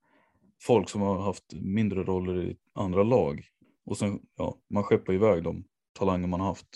folk 0.61 0.89
som 0.89 1.01
har 1.01 1.21
haft 1.21 1.53
mindre 1.53 2.03
roller 2.03 2.43
i 2.43 2.57
andra 2.73 3.03
lag 3.03 3.45
och 3.85 3.97
sen 3.97 4.19
ja, 4.35 4.57
man 4.69 4.83
skeppar 4.83 5.13
iväg 5.13 5.43
de 5.43 5.63
talanger 5.93 6.27
man 6.27 6.39
har 6.39 6.47
haft. 6.47 6.67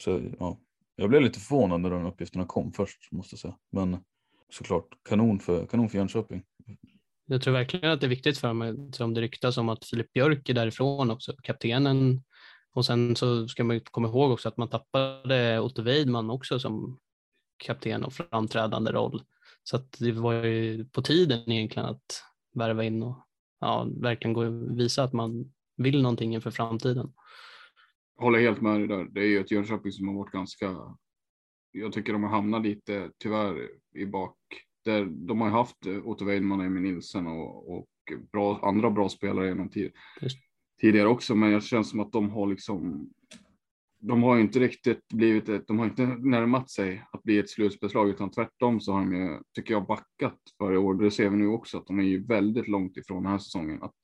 Så 0.00 0.20
ja, 0.38 0.58
jag 0.96 1.08
blev 1.08 1.22
lite 1.22 1.40
förvånad 1.40 1.80
när 1.80 1.90
de 1.90 2.06
uppgifterna 2.06 2.46
kom 2.46 2.72
först 2.72 3.12
måste 3.12 3.34
jag 3.34 3.40
säga, 3.40 3.56
men 3.72 3.98
såklart 4.50 4.88
kanon 5.08 5.40
för, 5.40 5.66
kanon 5.66 5.88
för 5.88 5.98
Jönköping. 5.98 6.42
Jag 7.32 7.42
tror 7.42 7.54
verkligen 7.54 7.90
att 7.90 8.00
det 8.00 8.06
är 8.06 8.08
viktigt 8.08 8.38
för 8.38 8.52
mig, 8.52 8.74
som 8.92 9.14
det 9.14 9.20
ryktas 9.20 9.56
om 9.56 9.68
att 9.68 9.84
Filip 9.84 10.12
Björk 10.12 10.48
är 10.48 10.54
därifrån 10.54 11.10
också, 11.10 11.32
kaptenen. 11.42 12.22
Och 12.72 12.86
sen 12.86 13.16
så 13.16 13.48
ska 13.48 13.64
man 13.64 13.80
komma 13.80 14.08
ihåg 14.08 14.30
också 14.30 14.48
att 14.48 14.56
man 14.56 14.68
tappade 14.68 15.60
Otto 15.60 15.82
Weidman 15.82 16.30
också 16.30 16.58
som 16.58 16.98
kapten 17.56 18.04
och 18.04 18.12
framträdande 18.12 18.92
roll. 18.92 19.22
Så 19.62 19.76
att 19.76 19.96
det 19.98 20.12
var 20.12 20.32
ju 20.32 20.84
på 20.84 21.02
tiden 21.02 21.50
egentligen 21.50 21.88
att 21.88 22.24
värva 22.54 22.84
in 22.84 23.02
och 23.02 23.26
ja, 23.60 23.88
verkligen 23.96 24.32
gå 24.32 24.44
och 24.44 24.78
visa 24.78 25.02
att 25.02 25.12
man 25.12 25.52
vill 25.76 26.02
någonting 26.02 26.34
inför 26.34 26.50
framtiden. 26.50 27.12
Jag 28.16 28.24
håller 28.24 28.38
helt 28.38 28.60
med 28.60 28.80
dig 28.80 28.88
där. 28.88 29.04
Det 29.04 29.20
är 29.20 29.28
ju 29.28 29.40
ett 29.40 29.50
Jönköping 29.50 29.92
som 29.92 30.08
har 30.08 30.14
varit 30.14 30.32
ganska, 30.32 30.76
jag 31.72 31.92
tycker 31.92 32.12
de 32.12 32.22
har 32.22 32.30
hamnat 32.30 32.62
lite 32.62 33.10
tyvärr 33.18 33.68
i 33.94 34.06
bak 34.06 34.36
där 34.84 35.04
de 35.04 35.40
har 35.40 35.48
ju 35.48 35.52
haft 35.52 35.86
eh, 35.86 36.08
Otto 36.08 36.24
Weidman 36.24 36.60
och 36.60 36.66
Emil 36.66 36.82
Nilsson 36.82 37.26
och, 37.26 37.76
och 37.76 37.88
bra, 38.32 38.60
andra 38.62 38.90
bra 38.90 39.08
spelare 39.08 39.48
genom 39.48 39.68
tid, 39.68 39.92
tidigare 40.80 41.08
också, 41.08 41.34
men 41.34 41.52
det 41.52 41.60
känns 41.60 41.90
som 41.90 42.00
att 42.00 42.12
de 42.12 42.30
har 42.30 42.46
liksom 42.46 43.10
de 44.00 44.22
har 44.22 44.38
inte 44.38 44.58
riktigt 44.58 45.08
blivit 45.08 45.48
ett, 45.48 45.66
de 45.66 45.78
har 45.78 45.86
inte 45.86 46.06
närmat 46.06 46.70
sig 46.70 47.04
att 47.12 47.22
bli 47.22 47.38
ett 47.38 47.50
slutspelslag 47.50 48.08
utan 48.08 48.30
tvärtom 48.30 48.80
så 48.80 48.92
har 48.92 49.00
de 49.00 49.14
ju, 49.14 49.38
tycker 49.54 49.74
jag, 49.74 49.86
backat 49.86 50.38
varje 50.58 50.78
år. 50.78 50.94
Det 50.94 51.10
ser 51.10 51.30
vi 51.30 51.36
nu 51.36 51.46
också 51.46 51.78
att 51.78 51.86
de 51.86 51.98
är 51.98 52.02
ju 52.04 52.26
väldigt 52.26 52.68
långt 52.68 52.96
ifrån 52.96 53.22
den 53.22 53.32
här 53.32 53.38
säsongen 53.38 53.82
att 53.82 53.94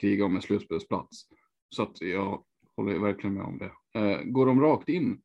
kriga 0.00 0.24
om 0.24 0.36
en 0.36 0.42
slutspelsplats. 0.42 1.28
Så 1.68 1.82
att 1.82 2.00
jag 2.00 2.42
håller 2.76 2.98
verkligen 2.98 3.34
med 3.34 3.44
om 3.44 3.58
det. 3.58 4.00
Eh, 4.00 4.22
går 4.22 4.46
de 4.46 4.60
rakt 4.60 4.88
in 4.88 5.20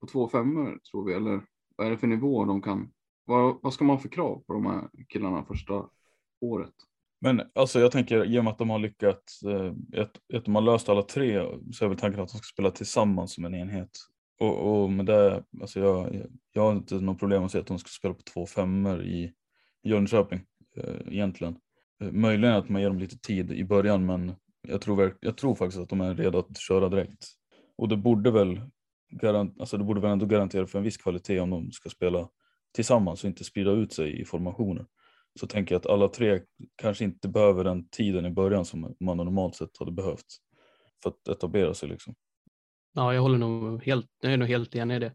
på 0.00 0.06
två 0.06 0.28
femmor 0.28 0.78
tror 0.90 1.04
vi 1.04 1.12
eller 1.12 1.44
vad 1.76 1.86
är 1.86 1.90
det 1.90 1.98
för 1.98 2.06
nivå 2.06 2.44
de 2.44 2.62
kan 2.62 2.90
vad, 3.28 3.58
vad 3.62 3.74
ska 3.74 3.84
man 3.84 3.96
ha 3.96 4.02
för 4.02 4.08
krav 4.08 4.42
på 4.46 4.52
de 4.52 4.66
här 4.66 4.88
killarna 5.08 5.44
första 5.44 5.84
året? 6.40 6.74
Men 7.20 7.42
alltså 7.54 7.80
jag 7.80 7.92
tänker 7.92 8.24
i 8.24 8.38
och 8.38 8.44
med 8.44 8.50
att 8.50 8.58
de 8.58 8.70
har 8.70 8.78
lyckats, 8.78 9.42
eh, 9.42 9.72
att, 9.96 10.34
att 10.34 10.44
de 10.44 10.54
har 10.54 10.62
löst 10.62 10.88
alla 10.88 11.02
tre 11.02 11.44
så 11.72 11.84
är 11.84 11.88
väl 11.88 11.98
tanken 11.98 12.20
att 12.20 12.28
de 12.28 12.38
ska 12.38 12.52
spela 12.52 12.70
tillsammans 12.70 13.34
som 13.34 13.44
en 13.44 13.54
enhet. 13.54 13.90
Och, 14.40 14.82
och 14.82 14.90
med 14.90 15.06
det, 15.06 15.44
alltså 15.60 15.80
jag, 15.80 16.26
jag 16.52 16.62
har 16.62 16.72
inte 16.72 16.94
något 16.94 17.18
problem 17.18 17.44
att 17.44 17.50
säga 17.50 17.60
att 17.60 17.66
de 17.66 17.78
ska 17.78 17.88
spela 17.88 18.14
på 18.14 18.22
två 18.22 18.46
femmor 18.46 19.04
i 19.04 19.32
Jönköping 19.82 20.40
eh, 20.76 21.12
egentligen. 21.14 21.56
Eh, 22.02 22.12
möjligen 22.12 22.54
att 22.54 22.68
man 22.68 22.82
ger 22.82 22.88
dem 22.88 22.98
lite 22.98 23.18
tid 23.18 23.52
i 23.52 23.64
början 23.64 24.06
men 24.06 24.32
jag 24.68 24.80
tror, 24.80 25.16
jag 25.20 25.36
tror 25.36 25.54
faktiskt 25.54 25.80
att 25.80 25.88
de 25.88 26.00
är 26.00 26.14
redo 26.14 26.38
att 26.38 26.58
köra 26.58 26.88
direkt. 26.88 27.26
Och 27.76 27.88
det 27.88 27.96
borde 27.96 28.30
väl, 28.30 28.60
garant, 29.10 29.60
alltså 29.60 29.78
det 29.78 29.84
borde 29.84 30.00
väl 30.00 30.10
ändå 30.10 30.26
garantera 30.26 30.66
för 30.66 30.78
en 30.78 30.84
viss 30.84 30.96
kvalitet 30.96 31.40
om 31.40 31.50
de 31.50 31.72
ska 31.72 31.88
spela 31.88 32.28
tillsammans 32.74 33.24
och 33.24 33.28
inte 33.28 33.44
sprida 33.44 33.70
ut 33.70 33.92
sig 33.92 34.20
i 34.20 34.24
formationer. 34.24 34.86
Så 35.40 35.46
tänker 35.46 35.74
jag 35.74 35.80
att 35.80 35.86
alla 35.86 36.08
tre 36.08 36.40
kanske 36.76 37.04
inte 37.04 37.28
behöver 37.28 37.64
den 37.64 37.88
tiden 37.88 38.26
i 38.26 38.30
början 38.30 38.64
som 38.64 38.96
man 39.00 39.16
normalt 39.16 39.56
sett 39.56 39.78
hade 39.78 39.92
behövt 39.92 40.26
för 41.02 41.10
att 41.10 41.28
etablera 41.28 41.74
sig. 41.74 41.88
Liksom. 41.88 42.14
Ja, 42.92 43.14
jag 43.14 43.22
håller 43.22 43.38
nog 43.38 43.84
helt, 43.84 44.06
jag 44.20 44.32
är 44.32 44.36
nog 44.36 44.48
helt 44.48 44.74
enig 44.74 44.96
i 44.96 44.98
det. 44.98 45.14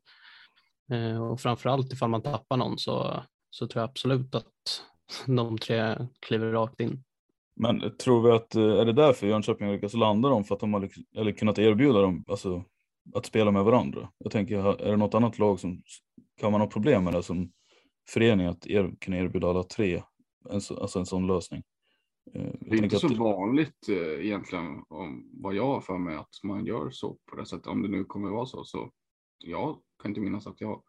Eh, 0.92 1.24
och 1.24 1.42
framförallt 1.42 1.94
ifall 1.94 2.10
man 2.10 2.22
tappar 2.22 2.58
någon 2.58 2.78
så, 2.78 3.24
så 3.50 3.68
tror 3.68 3.82
jag 3.82 3.90
absolut 3.90 4.36
att 4.36 4.84
de 5.26 5.58
tre 5.58 5.98
kliver 6.20 6.52
rakt 6.52 6.80
in. 6.80 7.04
Men 7.56 7.98
tror 7.98 8.22
vi 8.22 8.32
att, 8.32 8.56
eh, 8.56 8.80
är 8.80 8.86
det 8.86 8.94
därför 8.94 9.28
Jönköping 9.28 9.68
har 9.68 9.74
lyckats 9.74 9.94
landa 9.94 10.30
dem? 10.30 10.44
För 10.44 10.56
att 10.56 10.62
de 10.62 10.74
har 10.74 10.90
eller 11.16 11.32
kunnat 11.32 11.60
erbjuda 11.60 12.02
dem 12.02 12.26
alltså, 12.28 12.64
att 13.16 13.26
spela 13.26 13.52
med 13.52 13.64
varandra? 13.64 14.10
Jag 14.18 14.32
tänker, 14.32 14.82
är 14.82 14.92
det 14.92 14.98
något 14.98 15.14
annat 15.14 15.40
lag 15.40 15.60
som 15.60 15.82
kan 16.40 16.52
man 16.52 16.62
ha 16.62 16.68
problem 16.68 17.04
med 17.04 17.14
det 17.14 17.24
som 17.24 17.52
förening 18.10 18.48
att 18.48 18.68
er, 18.68 18.94
kunna 19.02 19.18
erbjuda 19.18 19.50
alla 19.50 19.64
tre 19.64 20.04
en, 20.50 20.62
alltså 20.82 21.00
en 21.00 21.06
sån 21.06 21.28
lösning? 21.28 21.64
Eh, 22.36 22.52
det 22.62 22.76
är 22.76 22.84
inte 22.84 23.00
så 23.00 23.08
att... 23.08 23.18
vanligt 23.18 23.90
eh, 23.90 24.26
egentligen 24.26 24.84
om 24.90 25.30
vad 25.34 25.56
jag 25.56 25.66
har 25.66 25.82
för 25.82 25.98
mig 25.98 26.16
att 26.16 26.44
man 26.44 26.66
gör 26.66 26.90
så 26.92 27.18
på 27.30 27.36
det 27.36 27.46
sättet. 27.46 27.68
Om 27.68 27.82
det 27.82 27.88
nu 27.88 28.04
kommer 28.04 28.28
att 28.28 28.34
vara 28.34 28.46
så. 28.46 28.64
Så 28.64 28.92
jag 29.38 29.82
kan 30.02 30.12
inte 30.12 30.22
minnas 30.22 30.48
att 30.48 30.62
jag 30.62 30.84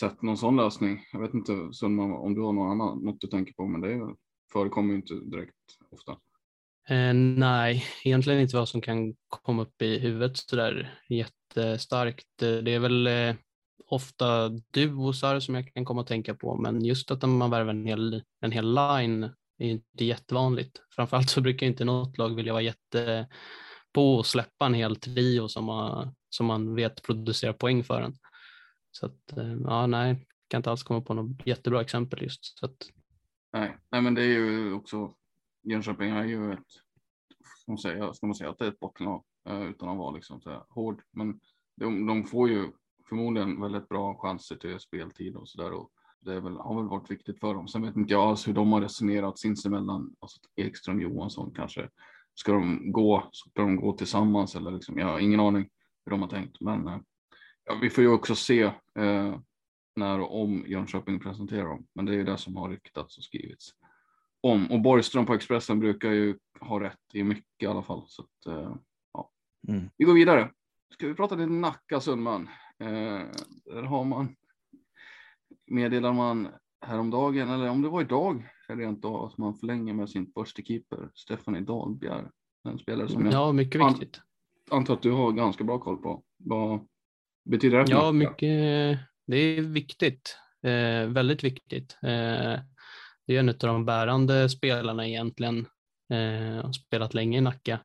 sett 0.00 0.22
någon 0.22 0.36
sån 0.36 0.56
lösning. 0.56 1.00
Jag 1.12 1.20
vet 1.20 1.34
inte 1.34 1.72
Sundman 1.72 2.12
om 2.12 2.34
du 2.34 2.40
har 2.40 2.52
någon 2.52 2.70
annan, 2.70 2.98
något 2.98 3.20
du 3.20 3.26
tänker 3.26 3.52
på, 3.52 3.66
men 3.66 3.80
det 3.80 4.14
förekommer 4.52 4.90
ju 4.90 4.96
inte 4.96 5.14
direkt 5.14 5.54
ofta. 5.90 6.12
Eh, 6.88 7.14
nej, 7.14 7.84
egentligen 8.04 8.40
inte 8.40 8.56
vad 8.56 8.68
som 8.68 8.80
kan 8.80 9.14
komma 9.28 9.62
upp 9.62 9.82
i 9.82 9.98
huvudet 9.98 10.36
så 10.36 10.56
där 10.56 11.00
jättestarkt. 11.08 12.28
Det 12.38 12.74
är 12.74 12.78
väl 12.78 13.06
eh, 13.06 13.34
ofta 13.86 14.48
duosar 14.48 15.40
som 15.40 15.54
jag 15.54 15.74
kan 15.74 15.84
komma 15.84 16.00
att 16.00 16.06
tänka 16.06 16.34
på, 16.34 16.56
men 16.56 16.84
just 16.84 17.10
att 17.10 17.22
man 17.22 17.50
värvar 17.50 17.70
en 17.70 17.86
hel, 17.86 18.22
en 18.40 18.52
hel 18.52 18.74
line 18.74 19.24
är 19.58 19.68
inte 19.68 20.04
jättevanligt. 20.04 20.80
Framförallt 20.90 21.30
så 21.30 21.40
brukar 21.40 21.66
inte 21.66 21.84
något 21.84 22.18
lag 22.18 22.34
vilja 22.34 22.52
vara 22.52 22.62
jätte 22.62 23.28
på 23.92 24.20
att 24.20 24.26
släppa 24.26 24.66
en 24.66 24.74
hel 24.74 24.96
trio 24.96 25.48
som 25.48 25.64
man, 25.64 26.14
som 26.28 26.46
man 26.46 26.74
vet 26.74 27.02
producerar 27.02 27.52
poäng 27.52 27.84
för 27.84 28.00
en. 28.02 28.16
Så 28.90 29.06
att, 29.06 29.36
eh, 29.36 29.52
ja, 29.64 29.86
nej, 29.86 30.26
kan 30.48 30.58
inte 30.58 30.70
alls 30.70 30.82
komma 30.82 31.00
på 31.00 31.14
något 31.14 31.46
jättebra 31.46 31.80
exempel 31.80 32.22
just. 32.22 32.58
Så 32.58 32.66
att... 32.66 32.76
nej, 33.52 33.76
nej, 33.90 34.02
men 34.02 34.14
det 34.14 34.22
är 34.22 34.26
ju 34.26 34.72
också, 34.72 35.14
Jönköping 35.62 36.10
är 36.10 36.24
ju 36.24 36.52
ett, 36.52 36.68
ska 37.56 37.72
man 37.72 37.78
säga, 37.78 38.14
ska 38.14 38.26
man 38.26 38.34
säga 38.34 38.50
att 38.50 38.58
det 38.58 38.64
är 38.64 38.68
ett 38.68 38.80
bottenlag 38.80 39.24
eh, 39.48 39.62
utan 39.62 39.88
att 39.88 39.98
vara 39.98 40.14
liksom 40.14 40.40
så 40.40 40.50
här 40.50 40.62
hård, 40.68 41.02
men 41.12 41.40
de, 41.76 42.06
de 42.06 42.24
får 42.24 42.50
ju 42.50 42.72
förmodligen 43.08 43.60
väldigt 43.60 43.88
bra 43.88 44.14
chanser 44.14 44.56
till 44.56 44.80
speltid 44.80 45.36
och 45.36 45.48
så 45.48 45.62
där. 45.62 45.72
Och 45.72 45.90
det 46.20 46.34
är 46.34 46.40
väl, 46.40 46.56
har 46.56 46.76
väl 46.76 46.88
varit 46.88 47.10
viktigt 47.10 47.40
för 47.40 47.54
dem. 47.54 47.68
Sen 47.68 47.82
vet 47.82 47.96
inte 47.96 48.12
jag 48.12 48.22
alls 48.22 48.48
hur 48.48 48.52
de 48.52 48.72
har 48.72 48.80
resonerat 48.80 49.38
sinsemellan. 49.38 50.14
Alltså 50.20 50.40
Ekström 50.56 51.00
Johansson 51.00 51.52
kanske. 51.56 51.88
Ska 52.34 52.52
de 52.52 52.92
gå, 52.92 53.28
ska 53.32 53.62
de 53.62 53.76
gå 53.76 53.92
tillsammans 53.92 54.54
eller 54.56 54.70
liksom, 54.70 54.98
jag 54.98 55.06
har 55.06 55.18
ingen 55.18 55.40
aning 55.40 55.68
hur 56.04 56.10
de 56.10 56.22
har 56.22 56.28
tänkt. 56.28 56.60
Men 56.60 56.88
eh, 56.88 56.98
ja, 57.64 57.78
vi 57.82 57.90
får 57.90 58.04
ju 58.04 58.10
också 58.10 58.34
se 58.34 58.62
eh, 58.98 59.38
när 59.96 60.20
och 60.20 60.42
om 60.42 60.64
Jönköping 60.66 61.20
presenterar 61.20 61.68
dem. 61.68 61.86
Men 61.94 62.04
det 62.04 62.12
är 62.12 62.16
ju 62.16 62.24
det 62.24 62.38
som 62.38 62.56
har 62.56 62.68
ryktats 62.68 63.18
och 63.18 63.24
skrivits 63.24 63.70
om. 64.40 64.70
Och 64.70 64.80
Borgström 64.80 65.26
på 65.26 65.34
Expressen 65.34 65.80
brukar 65.80 66.10
ju 66.10 66.38
ha 66.60 66.80
rätt 66.80 66.98
i 67.12 67.22
mycket 67.22 67.62
i 67.62 67.66
alla 67.66 67.82
fall. 67.82 68.04
Så 68.06 68.22
att, 68.22 68.46
eh, 68.46 68.76
ja. 69.12 69.30
Mm. 69.68 69.90
Vi 69.96 70.04
går 70.04 70.14
vidare. 70.14 70.50
Ska 70.94 71.06
vi 71.06 71.14
prata 71.14 71.34
lite 71.34 71.50
Nacka 71.50 72.00
Sundman? 72.00 72.48
Eh, 72.80 73.22
där 73.64 73.82
har 73.82 74.04
man 74.04 74.36
meddelar 75.66 76.12
man 76.12 76.48
häromdagen, 76.86 77.50
eller 77.50 77.68
om 77.68 77.82
det 77.82 77.88
var 77.88 78.00
idag, 78.00 78.48
rent 78.68 79.04
av 79.04 79.24
att 79.24 79.38
man 79.38 79.54
förlänger 79.54 79.94
med 79.94 80.10
sin 80.10 80.32
första 80.34 80.62
keeper, 80.62 81.10
Stephanie 81.14 81.60
Dahlbjer. 81.60 82.30
En 82.68 82.78
spelare 82.78 83.08
som 83.08 83.24
jag 83.24 83.34
ja, 83.34 83.52
mycket 83.52 83.80
viktigt. 83.90 84.20
antar 84.70 84.94
att 84.94 85.02
du 85.02 85.10
har 85.10 85.32
ganska 85.32 85.64
bra 85.64 85.78
koll 85.78 85.96
på. 85.96 86.22
Vad 86.38 86.86
betyder 87.44 87.84
det? 87.84 87.90
Ja, 87.90 88.12
mycket. 88.12 88.38
Det 89.26 89.36
är 89.36 89.60
viktigt. 89.60 90.38
Eh, 90.62 91.08
väldigt 91.08 91.44
viktigt. 91.44 91.98
Eh, 92.02 92.58
det 93.26 93.36
är 93.36 93.38
en 93.38 93.48
av 93.48 93.54
de 93.58 93.84
bärande 93.84 94.48
spelarna 94.48 95.08
egentligen. 95.08 95.66
Eh, 96.12 96.70
spelat 96.70 97.14
länge 97.14 97.38
i 97.38 97.40
Nacka. 97.40 97.80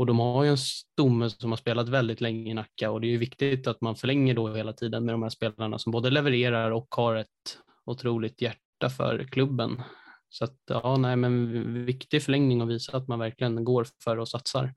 Och 0.00 0.06
de 0.06 0.18
har 0.18 0.44
ju 0.44 0.50
en 0.50 0.58
stomme 0.58 1.30
som 1.30 1.50
har 1.50 1.56
spelat 1.56 1.88
väldigt 1.88 2.20
länge 2.20 2.50
i 2.50 2.54
Nacka 2.54 2.90
och 2.90 3.00
det 3.00 3.06
är 3.06 3.10
ju 3.10 3.16
viktigt 3.16 3.66
att 3.66 3.80
man 3.80 3.96
förlänger 3.96 4.34
då 4.34 4.54
hela 4.54 4.72
tiden 4.72 5.04
med 5.04 5.14
de 5.14 5.22
här 5.22 5.30
spelarna 5.30 5.78
som 5.78 5.92
både 5.92 6.10
levererar 6.10 6.70
och 6.70 6.86
har 6.90 7.14
ett 7.14 7.58
otroligt 7.84 8.42
hjärta 8.42 8.90
för 8.96 9.24
klubben. 9.24 9.82
Så 10.28 10.44
att 10.44 10.56
ja, 10.66 10.96
nej, 10.96 11.16
men 11.16 11.84
viktig 11.84 12.22
förlängning 12.22 12.62
och 12.62 12.70
visa 12.70 12.96
att 12.96 13.08
man 13.08 13.18
verkligen 13.18 13.64
går 13.64 13.86
för 14.04 14.16
och 14.16 14.28
satsar. 14.28 14.74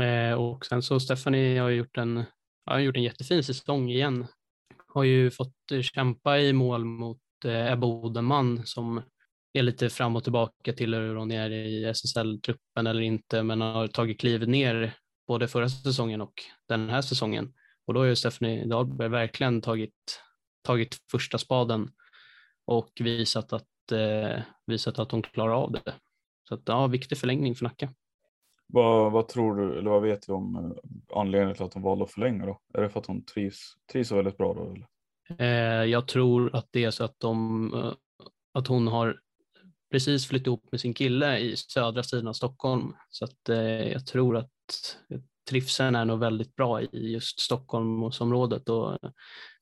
Eh, 0.00 0.34
och 0.34 0.66
sen 0.66 0.82
så 0.82 1.00
Stephanie 1.00 1.60
har 1.60 1.70
gjort 1.70 1.98
en, 1.98 2.24
har 2.66 2.78
gjort 2.78 2.96
en 2.96 3.02
jättefin 3.02 3.44
säsong 3.44 3.90
igen. 3.90 4.26
Har 4.86 5.04
ju 5.04 5.30
fått 5.30 5.56
kämpa 5.82 6.38
i 6.38 6.52
mål 6.52 6.84
mot 6.84 7.20
eh, 7.44 7.72
Ebba 7.72 7.86
Odenman 7.86 8.66
som 8.66 9.02
är 9.58 9.62
lite 9.62 9.90
fram 9.90 10.16
och 10.16 10.24
tillbaka 10.24 10.72
till 10.72 10.94
hur 10.94 11.16
hon 11.16 11.30
är 11.30 11.50
i 11.50 11.84
SSL-truppen 11.84 12.86
eller 12.86 13.00
inte, 13.00 13.42
men 13.42 13.60
har 13.60 13.86
tagit 13.86 14.20
klivet 14.20 14.48
ner 14.48 14.96
både 15.26 15.48
förra 15.48 15.68
säsongen 15.68 16.20
och 16.20 16.32
den 16.68 16.88
här 16.88 17.02
säsongen 17.02 17.52
Och 17.86 17.94
då 17.94 18.00
har 18.00 18.04
ju 18.04 18.16
Stephanie 18.16 18.66
Dahlberg 18.66 19.08
verkligen 19.08 19.60
tagit, 19.60 20.20
tagit 20.62 20.96
första 21.10 21.38
spaden 21.38 21.90
och 22.66 22.90
visat 23.00 23.52
att, 23.52 23.92
eh, 23.92 24.42
visat 24.66 24.98
att 24.98 25.10
hon 25.10 25.22
klarar 25.22 25.54
av 25.54 25.72
det. 25.72 25.94
Så 26.48 26.54
att, 26.54 26.62
ja, 26.66 26.86
viktig 26.86 27.18
förlängning 27.18 27.54
för 27.54 27.64
Nacka. 27.64 27.94
Vad, 28.66 29.12
vad 29.12 29.28
tror 29.28 29.56
du, 29.56 29.78
eller 29.78 29.90
vad 29.90 30.02
vet 30.02 30.28
vi 30.28 30.32
om 30.32 30.56
eh, 30.56 31.18
anledningen 31.18 31.54
till 31.54 31.64
att 31.64 31.74
hon 31.74 31.82
valde 31.82 32.04
att 32.04 32.12
förlänga 32.12 32.46
då? 32.46 32.60
Är 32.74 32.82
det 32.82 32.88
för 32.88 33.00
att 33.00 33.06
hon 33.06 33.24
trivs, 33.24 33.74
trivs 33.92 34.12
väldigt 34.12 34.36
bra 34.36 34.54
då? 34.54 34.72
Eller? 34.72 34.86
Eh, 35.38 35.84
jag 35.84 36.08
tror 36.08 36.56
att 36.56 36.68
det 36.70 36.84
är 36.84 36.90
så 36.90 37.04
att, 37.04 37.20
de, 37.20 37.74
eh, 37.74 37.92
att 38.54 38.66
hon 38.66 38.88
har 38.88 39.20
precis 39.94 40.26
flyttat 40.26 40.46
ihop 40.46 40.68
med 40.72 40.80
sin 40.80 40.94
kille 40.94 41.38
i 41.38 41.56
södra 41.56 42.02
sidan 42.02 42.28
av 42.28 42.32
Stockholm. 42.32 42.94
Så 43.08 43.24
att 43.24 43.48
eh, 43.48 43.92
jag 43.92 44.06
tror 44.06 44.36
att 44.36 44.50
eh, 45.10 45.20
trivseln 45.50 45.96
är 45.96 46.04
nog 46.04 46.18
väldigt 46.18 46.56
bra 46.56 46.82
i 46.82 47.12
just 47.12 47.40
Stockholmsområdet 47.40 48.68
och 48.68 48.98
det 49.02 49.12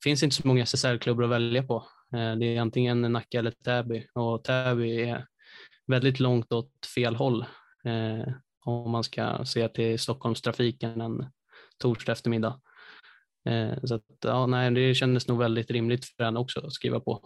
finns 0.04 0.22
inte 0.22 0.36
så 0.36 0.48
många 0.48 0.66
SSR-klubbar 0.66 1.24
att 1.24 1.30
välja 1.30 1.62
på. 1.62 1.76
Eh, 2.14 2.36
det 2.36 2.56
är 2.56 2.60
antingen 2.60 3.02
Nacka 3.02 3.38
eller 3.38 3.50
Täby 3.50 4.06
och 4.14 4.44
Täby 4.44 5.00
är 5.00 5.26
väldigt 5.86 6.20
långt 6.20 6.52
åt 6.52 6.72
fel 6.94 7.16
håll 7.16 7.44
eh, 7.84 8.34
om 8.64 8.90
man 8.90 9.04
ska 9.04 9.44
se 9.44 9.68
till 9.68 9.98
Stockholmstrafiken 9.98 11.00
en 11.00 11.26
torsdag 11.78 12.12
eftermiddag. 12.12 12.60
Eh, 13.48 13.74
så 13.84 13.94
att, 13.94 14.04
ja, 14.20 14.46
nej, 14.46 14.70
det 14.70 14.94
kändes 14.94 15.28
nog 15.28 15.38
väldigt 15.38 15.70
rimligt 15.70 16.04
för 16.04 16.24
henne 16.24 16.40
också 16.40 16.66
att 16.66 16.72
skriva 16.72 17.00
på. 17.00 17.20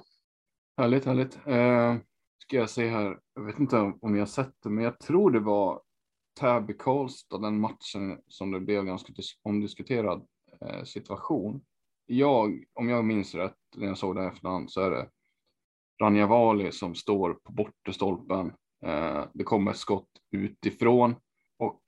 Härligt, 0.77 1.05
härligt. 1.05 1.39
Eh, 1.47 1.97
Ska 2.39 2.57
jag 2.57 2.71
se 2.71 2.89
här. 2.89 3.21
Jag 3.35 3.43
vet 3.43 3.59
inte 3.59 3.93
om 4.01 4.17
jag 4.17 4.29
sett 4.29 4.55
det, 4.63 4.71
men 4.71 4.85
jag 4.85 5.01
tror 5.01 5.31
det 5.31 5.41
var 5.41 5.83
Täby-Karlstad, 6.41 7.39
den 7.39 7.61
matchen 7.61 8.21
som 8.29 8.51
det 8.51 8.61
blev 8.61 8.85
ganska 8.85 9.13
omdiskuterad 9.43 10.27
eh, 10.61 10.85
situation. 10.85 11.65
Jag, 12.07 12.65
om 12.75 12.89
jag 12.89 13.05
minns 13.05 13.35
rätt, 13.35 13.57
när 13.77 13.87
jag 13.87 13.99
såg 13.99 14.17
det 14.17 14.25
efterhand, 14.25 14.71
så 14.71 14.81
är 14.81 14.91
det 14.91 15.09
Ranja 16.03 16.27
Vali 16.27 16.73
som 16.73 16.95
står 16.95 17.35
på 17.35 17.53
bortre 17.53 17.93
stolpen. 17.93 18.53
Eh, 18.85 19.25
det 19.35 19.45
kommer 19.45 19.71
ett 19.71 19.77
skott 19.77 20.09
utifrån 20.31 21.15
och 21.59 21.83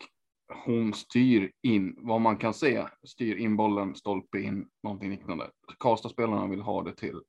hon 0.65 0.95
styr 0.95 1.53
in, 1.63 1.95
vad 1.99 2.21
man 2.21 2.37
kan 2.37 2.55
se, 2.55 2.87
styr 3.03 3.37
in 3.37 3.57
bollen, 3.57 3.95
stolpe 3.95 4.41
in, 4.41 4.69
någonting 4.83 5.11
liknande. 5.11 5.51
Karlstadspelarna 5.79 6.47
vill 6.47 6.61
ha 6.61 6.83
det 6.83 6.95
till 6.95 7.21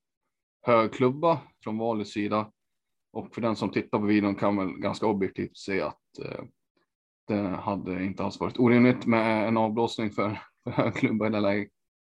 hög 0.62 0.92
klubba 0.92 1.40
från 1.64 1.78
Valis 1.78 2.12
sida. 2.12 2.52
Och 3.12 3.34
för 3.34 3.40
den 3.40 3.56
som 3.56 3.70
tittar 3.70 3.98
på 3.98 4.06
videon 4.06 4.34
kan 4.34 4.56
väl 4.56 4.68
ganska 4.68 5.06
objektivt 5.06 5.56
se 5.56 5.80
att 5.80 6.18
eh, 6.24 6.44
det 7.26 7.48
hade 7.48 8.04
inte 8.04 8.24
alls 8.24 8.40
varit 8.40 8.58
orimligt 8.58 9.06
med 9.06 9.48
en 9.48 9.56
avblåsning 9.56 10.10
för, 10.10 10.40
för 10.64 10.70
hög 10.70 10.94
klubba 10.94 11.26
i 11.26 11.30
det 11.30 11.40
läget. 11.40 11.68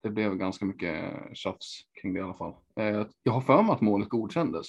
Det 0.03 0.11
blev 0.11 0.37
ganska 0.37 0.65
mycket 0.65 1.15
tjafs 1.35 1.81
kring 2.01 2.15
det 2.15 2.21
i 2.21 2.23
alla 2.23 2.35
fall. 2.35 2.55
Eh, 2.81 3.07
jag 3.23 3.33
har 3.33 3.41
för 3.41 3.63
mig 3.63 3.73
att 3.73 3.81
målet 3.81 4.09
godkändes 4.09 4.67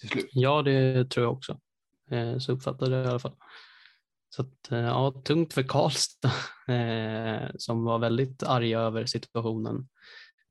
till 0.00 0.08
slut. 0.08 0.28
Ja, 0.32 0.62
det 0.62 1.10
tror 1.10 1.26
jag 1.26 1.32
också. 1.32 1.60
Eh, 2.10 2.38
så 2.38 2.52
uppfattade 2.52 2.96
jag 2.96 3.04
det 3.04 3.08
i 3.08 3.10
alla 3.10 3.18
fall. 3.18 3.36
Så 4.30 4.42
att, 4.42 4.68
ja, 4.70 5.22
tungt 5.24 5.54
för 5.54 5.62
Karlstad 5.62 6.30
eh, 6.74 7.50
som 7.58 7.84
var 7.84 7.98
väldigt 7.98 8.42
arga 8.42 8.80
över 8.80 9.06
situationen. 9.06 9.88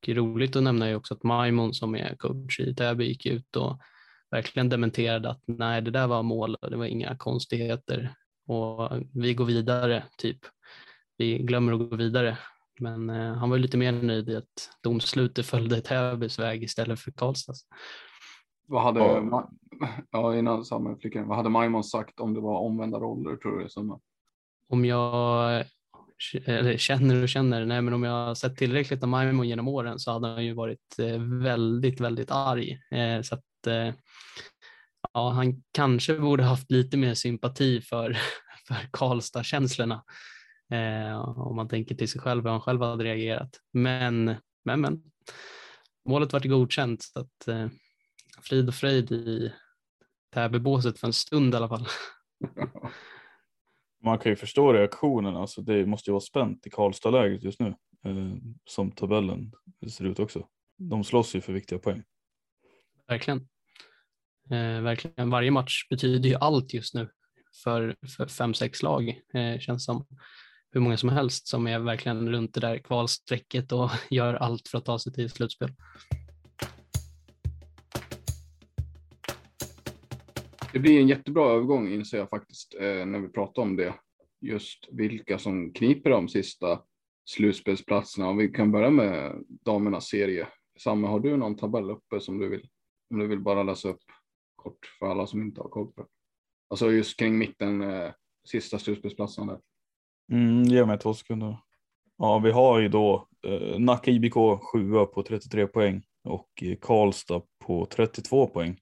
Och 0.02 0.10
roligt 0.10 0.56
att 0.56 0.64
nämna 0.64 0.88
är 0.88 0.96
också 0.96 1.14
att 1.14 1.24
Maimon 1.24 1.74
som 1.74 1.96
är 1.96 2.16
coach 2.16 2.60
i 2.60 2.76
Täby 2.76 3.06
gick 3.06 3.26
ut 3.26 3.56
och 3.56 3.80
verkligen 4.32 4.70
dementerade 4.70 5.30
att 5.30 5.42
nej, 5.46 5.82
det 5.82 5.92
där 5.92 6.08
var 6.08 6.24
mål 6.24 6.56
och 6.56 6.72
det 6.72 6.78
var 6.78 6.86
inga 6.86 7.18
konstigheter 7.18 8.16
och 8.48 8.92
vi 9.14 9.34
går 9.34 9.46
vidare, 9.46 10.04
typ. 10.18 10.40
Vi 11.18 11.38
glömmer 11.38 11.74
att 11.74 11.90
gå 11.90 11.96
vidare. 11.96 12.38
Men 12.80 13.10
eh, 13.10 13.34
han 13.34 13.50
var 13.50 13.58
lite 13.58 13.78
mer 13.78 13.92
nöjd 13.92 14.30
i 14.30 14.36
att 14.36 14.70
domslutet 14.84 15.46
följde 15.46 15.82
Täbys 15.82 16.40
väg 16.40 16.64
istället 16.64 17.00
för 17.00 17.12
Karlstads. 17.12 17.68
Vad 18.68 18.84
hade, 18.84 19.00
ja. 19.00 19.50
ja 20.12 20.36
innan 20.36 20.66
sammanflickaren, 20.66 21.28
vad 21.28 21.38
hade 21.38 21.50
Maimon 21.50 21.84
sagt 21.84 22.20
om 22.20 22.34
det 22.34 22.40
var 22.40 22.60
omvända 22.60 23.00
roller 23.00 23.36
tror 23.36 23.60
du? 23.60 23.70
Som... 23.70 24.00
Om 24.70 24.86
jag 24.86 25.64
eller 26.46 26.78
känner 26.78 27.24
och 27.24 27.30
känner, 27.30 27.66
nej 27.66 27.82
men 27.82 27.94
om 27.94 28.04
jag 28.04 28.12
har 28.12 28.36
sett 28.36 28.58
tillräckligt 28.58 29.04
av 29.04 29.10
Maimon 29.10 29.48
genom 29.48 29.68
åren 29.68 30.00
så 30.00 30.12
hade 30.12 30.28
han 30.28 30.46
ju 30.46 30.54
varit 30.54 31.00
eh, 31.00 31.22
väldigt, 31.42 32.02
väldigt 32.02 32.32
arg. 32.32 32.80
Eh, 32.92 33.22
så 33.22 33.36
att 33.36 33.44
Eh, 33.68 33.94
ja, 35.14 35.30
han 35.30 35.64
kanske 35.72 36.14
borde 36.20 36.44
haft 36.44 36.72
lite 36.72 36.98
mer 36.98 37.14
sympati 37.14 37.82
för, 37.82 38.18
för 38.68 38.76
Karlstad-känslorna. 38.92 40.04
Eh, 40.72 41.40
om 41.40 41.56
man 41.56 41.68
tänker 41.68 41.96
till 41.96 42.10
sig 42.10 42.22
själv 42.22 42.44
hur 42.44 42.50
han 42.50 42.62
själv 42.62 42.82
hade 42.82 43.04
reagerat. 43.04 43.50
Men, 43.74 44.36
men, 44.66 44.82
men. 44.82 45.02
Målet 46.10 46.34
vart 46.34 46.46
godkänt 46.46 47.04
så 47.04 47.20
att 47.20 47.48
eh, 47.48 47.68
frid 48.42 48.68
och 48.68 48.76
fröjd 48.76 49.12
i 49.12 49.54
Täbybåset 50.34 51.00
för 51.00 51.08
en 51.08 51.14
stund 51.14 51.54
i 51.54 51.58
alla 51.58 51.70
fall. 51.70 51.88
Man 54.04 54.20
kan 54.20 54.32
ju 54.32 54.36
förstå 54.36 54.74
reaktionen, 54.74 55.36
alltså 55.36 55.62
det 55.62 55.86
måste 55.86 56.10
ju 56.10 56.14
vara 56.14 56.22
spänt 56.22 56.68
i 56.68 56.70
Karlstad-läget 56.70 57.44
just 57.44 57.60
nu, 57.60 57.68
eh, 58.06 58.36
som 58.66 58.92
tabellen 58.92 59.52
ser 59.90 60.06
ut 60.06 60.20
också. 60.20 60.48
De 60.78 61.04
slåss 61.04 61.36
ju 61.36 61.42
för 61.42 61.54
viktiga 61.54 61.80
poäng. 61.80 62.04
Verkligen. 63.08 63.48
Eh, 64.52 64.82
verkligen. 64.82 65.30
Varje 65.30 65.52
match 65.52 65.88
betyder 65.90 66.30
ju 66.30 66.36
allt 66.36 66.74
just 66.74 66.94
nu 66.94 67.10
för, 67.64 67.96
för 68.18 68.28
fem, 68.28 68.54
sex 68.54 68.84
lag. 68.84 69.10
Eh, 69.34 69.60
känns 69.60 69.86
som 69.86 70.06
hur 70.72 70.82
många 70.82 70.98
som 70.98 71.10
helst 71.10 71.48
som 71.48 71.68
är 71.68 71.80
verkligen 71.80 72.30
runt 72.30 72.54
det 72.54 72.60
där 72.60 72.78
kvalstrecket 72.78 73.72
och 73.72 73.90
gör 74.10 74.34
allt 74.34 74.68
för 74.68 74.78
att 74.78 74.86
ta 74.86 75.00
sig 75.00 75.14
till 75.14 75.30
slutspel. 75.30 75.70
Det 80.74 80.80
blir 80.80 81.00
en 81.00 81.08
jättebra 81.08 81.52
övergång 81.52 81.94
inser 81.94 82.18
jag 82.18 82.30
faktiskt 82.30 82.76
eh, 82.80 83.06
när 83.06 83.20
vi 83.20 83.28
pratar 83.28 83.62
om 83.62 83.76
det. 83.76 83.94
Just 84.42 84.88
vilka 84.92 85.40
som 85.40 85.74
kniper 85.74 86.10
de 86.10 86.30
sista 86.30 86.82
slutspelsplatserna. 87.26 88.28
Om 88.28 88.38
vi 88.38 88.48
kan 88.48 88.72
börja 88.72 88.90
med 88.90 89.44
damernas 89.66 90.08
serie. 90.08 90.48
Samme, 90.80 91.08
har 91.08 91.20
du 91.20 91.38
någon 91.38 91.56
tabell 91.56 91.92
uppe 91.92 92.20
som 92.20 92.40
du 92.40 92.50
vill, 92.50 92.70
om 93.10 93.20
du 93.20 93.28
vill 93.28 93.40
bara 93.40 93.64
läsa 93.64 93.90
upp 93.90 94.02
kort 94.56 94.86
för 95.00 95.06
alla 95.06 95.28
som 95.28 95.42
inte 95.42 95.62
har 95.62 95.70
koll 95.70 95.92
på 95.92 96.08
Alltså 96.70 96.92
just 96.92 97.20
kring 97.20 97.38
mitten, 97.38 97.82
eh, 97.82 98.12
sista 98.48 98.80
slutspelsplatsen 98.80 99.48
där. 99.48 99.60
Mm, 100.32 100.64
ge 100.64 100.86
mig 100.86 101.00
två 101.00 101.14
sekunder. 101.14 101.58
Ja, 102.18 102.40
vi 102.40 102.52
har 102.52 102.80
ju 102.80 102.90
då 102.90 103.28
eh, 103.44 103.80
Nacka 103.80 104.12
IBK 104.12 104.34
7 104.74 105.06
på 105.06 105.24
33 105.24 105.68
poäng 105.68 106.04
och 106.24 106.64
eh, 106.64 106.76
Karlstad 106.82 107.42
på 107.66 107.86
32 107.86 108.48
poäng. 108.48 108.80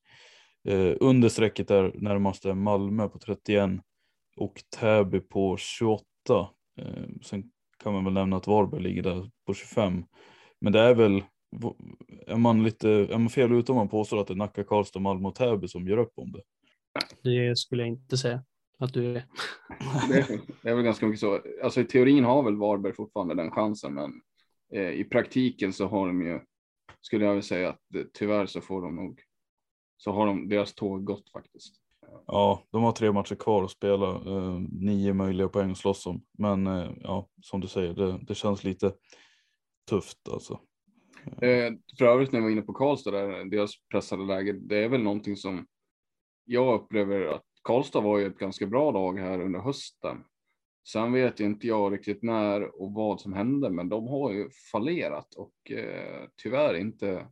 Eh, 0.67 0.93
under 0.99 1.29
strecket 1.29 1.71
är 1.71 1.91
närmaste 1.95 2.53
Malmö 2.53 3.07
på 3.07 3.19
31 3.19 3.69
och 4.37 4.63
Täby 4.77 5.19
på 5.19 5.57
28. 5.57 6.03
Eh, 6.81 7.03
sen 7.21 7.51
kan 7.83 7.93
man 7.93 8.03
väl 8.03 8.13
nämna 8.13 8.37
att 8.37 8.47
Varberg 8.47 8.81
ligger 8.81 9.03
där 9.03 9.31
på 9.47 9.53
25. 9.53 10.05
Men 10.61 10.73
det 10.73 10.79
är 10.79 10.95
väl, 10.95 11.23
är 12.27 12.37
man, 12.37 12.63
lite, 12.63 12.89
är 12.89 13.17
man 13.17 13.29
fel 13.29 13.51
ute 13.51 13.71
om 13.71 13.75
man 13.75 13.89
påstår 13.89 14.21
att 14.21 14.27
det 14.27 14.33
är 14.33 14.35
Nacka, 14.35 14.63
Karlstad, 14.63 14.99
Malmö 14.99 15.27
och 15.27 15.35
Täby 15.35 15.67
som 15.67 15.87
gör 15.87 15.97
upp 15.97 16.13
om 16.15 16.31
det? 16.31 16.41
Det 17.23 17.57
skulle 17.57 17.81
jag 17.81 17.89
inte 17.89 18.17
säga 18.17 18.43
att 18.79 18.93
du 18.93 19.05
är. 19.05 19.13
det, 20.09 20.17
är, 20.17 20.39
det 20.61 20.69
är 20.69 20.75
väl 20.75 20.83
ganska 20.83 21.05
mycket 21.05 21.19
så. 21.19 21.41
Alltså 21.63 21.81
i 21.81 21.85
teorin 21.85 22.23
har 22.23 22.43
väl 22.43 22.55
Varberg 22.55 22.93
fortfarande 22.93 23.35
den 23.35 23.51
chansen, 23.51 23.93
men 23.93 24.11
eh, 24.73 24.89
i 24.89 25.03
praktiken 25.03 25.73
så 25.73 25.87
har 25.87 26.07
de 26.07 26.21
ju, 26.21 26.39
skulle 27.01 27.25
jag 27.25 27.31
vilja 27.31 27.43
säga 27.43 27.69
att 27.69 27.81
tyvärr 28.13 28.45
så 28.45 28.61
får 28.61 28.81
de 28.81 28.95
nog 28.95 29.21
så 29.97 30.11
har 30.11 30.27
de 30.27 30.49
deras 30.49 30.73
tåg 30.73 31.05
gått 31.05 31.29
faktiskt. 31.29 31.75
Ja, 32.27 32.63
de 32.71 32.83
har 32.83 32.91
tre 32.91 33.11
matcher 33.11 33.35
kvar 33.35 33.63
att 33.63 33.71
spela, 33.71 34.09
eh, 34.09 34.59
nio 34.71 35.13
möjliga 35.13 35.47
poäng 35.47 35.71
att 35.71 35.77
slåss 35.77 36.07
om. 36.07 36.25
Men 36.37 36.67
eh, 36.67 36.91
ja, 37.01 37.29
som 37.41 37.61
du 37.61 37.67
säger, 37.67 37.93
det, 37.93 38.19
det 38.27 38.35
känns 38.35 38.63
lite 38.63 38.93
tufft 39.89 40.29
alltså. 40.29 40.59
Eh, 41.25 41.73
för 41.97 42.05
övrigt 42.05 42.31
när 42.31 42.39
vi 42.39 42.43
var 42.43 42.51
inne 42.51 42.61
på 42.61 42.73
Karlstad, 42.73 43.11
där, 43.11 43.45
deras 43.45 43.71
pressade 43.91 44.23
läge, 44.23 44.51
det 44.51 44.77
är 44.77 44.89
väl 44.89 45.03
någonting 45.03 45.35
som 45.35 45.67
jag 46.45 46.81
upplever 46.81 47.25
att 47.25 47.45
Karlstad 47.63 48.01
var 48.01 48.19
ju 48.19 48.25
ett 48.25 48.37
ganska 48.37 48.65
bra 48.65 48.91
lag 48.91 49.19
här 49.19 49.41
under 49.41 49.59
hösten. 49.59 50.23
Sen 50.87 51.13
vet 51.13 51.39
inte 51.39 51.67
jag 51.67 51.93
riktigt 51.93 52.23
när 52.23 52.81
och 52.81 52.93
vad 52.93 53.21
som 53.21 53.33
hände, 53.33 53.69
men 53.69 53.89
de 53.89 54.07
har 54.07 54.31
ju 54.31 54.49
fallerat 54.71 55.35
och 55.35 55.71
eh, 55.71 56.27
tyvärr 56.35 56.75
inte 56.75 57.27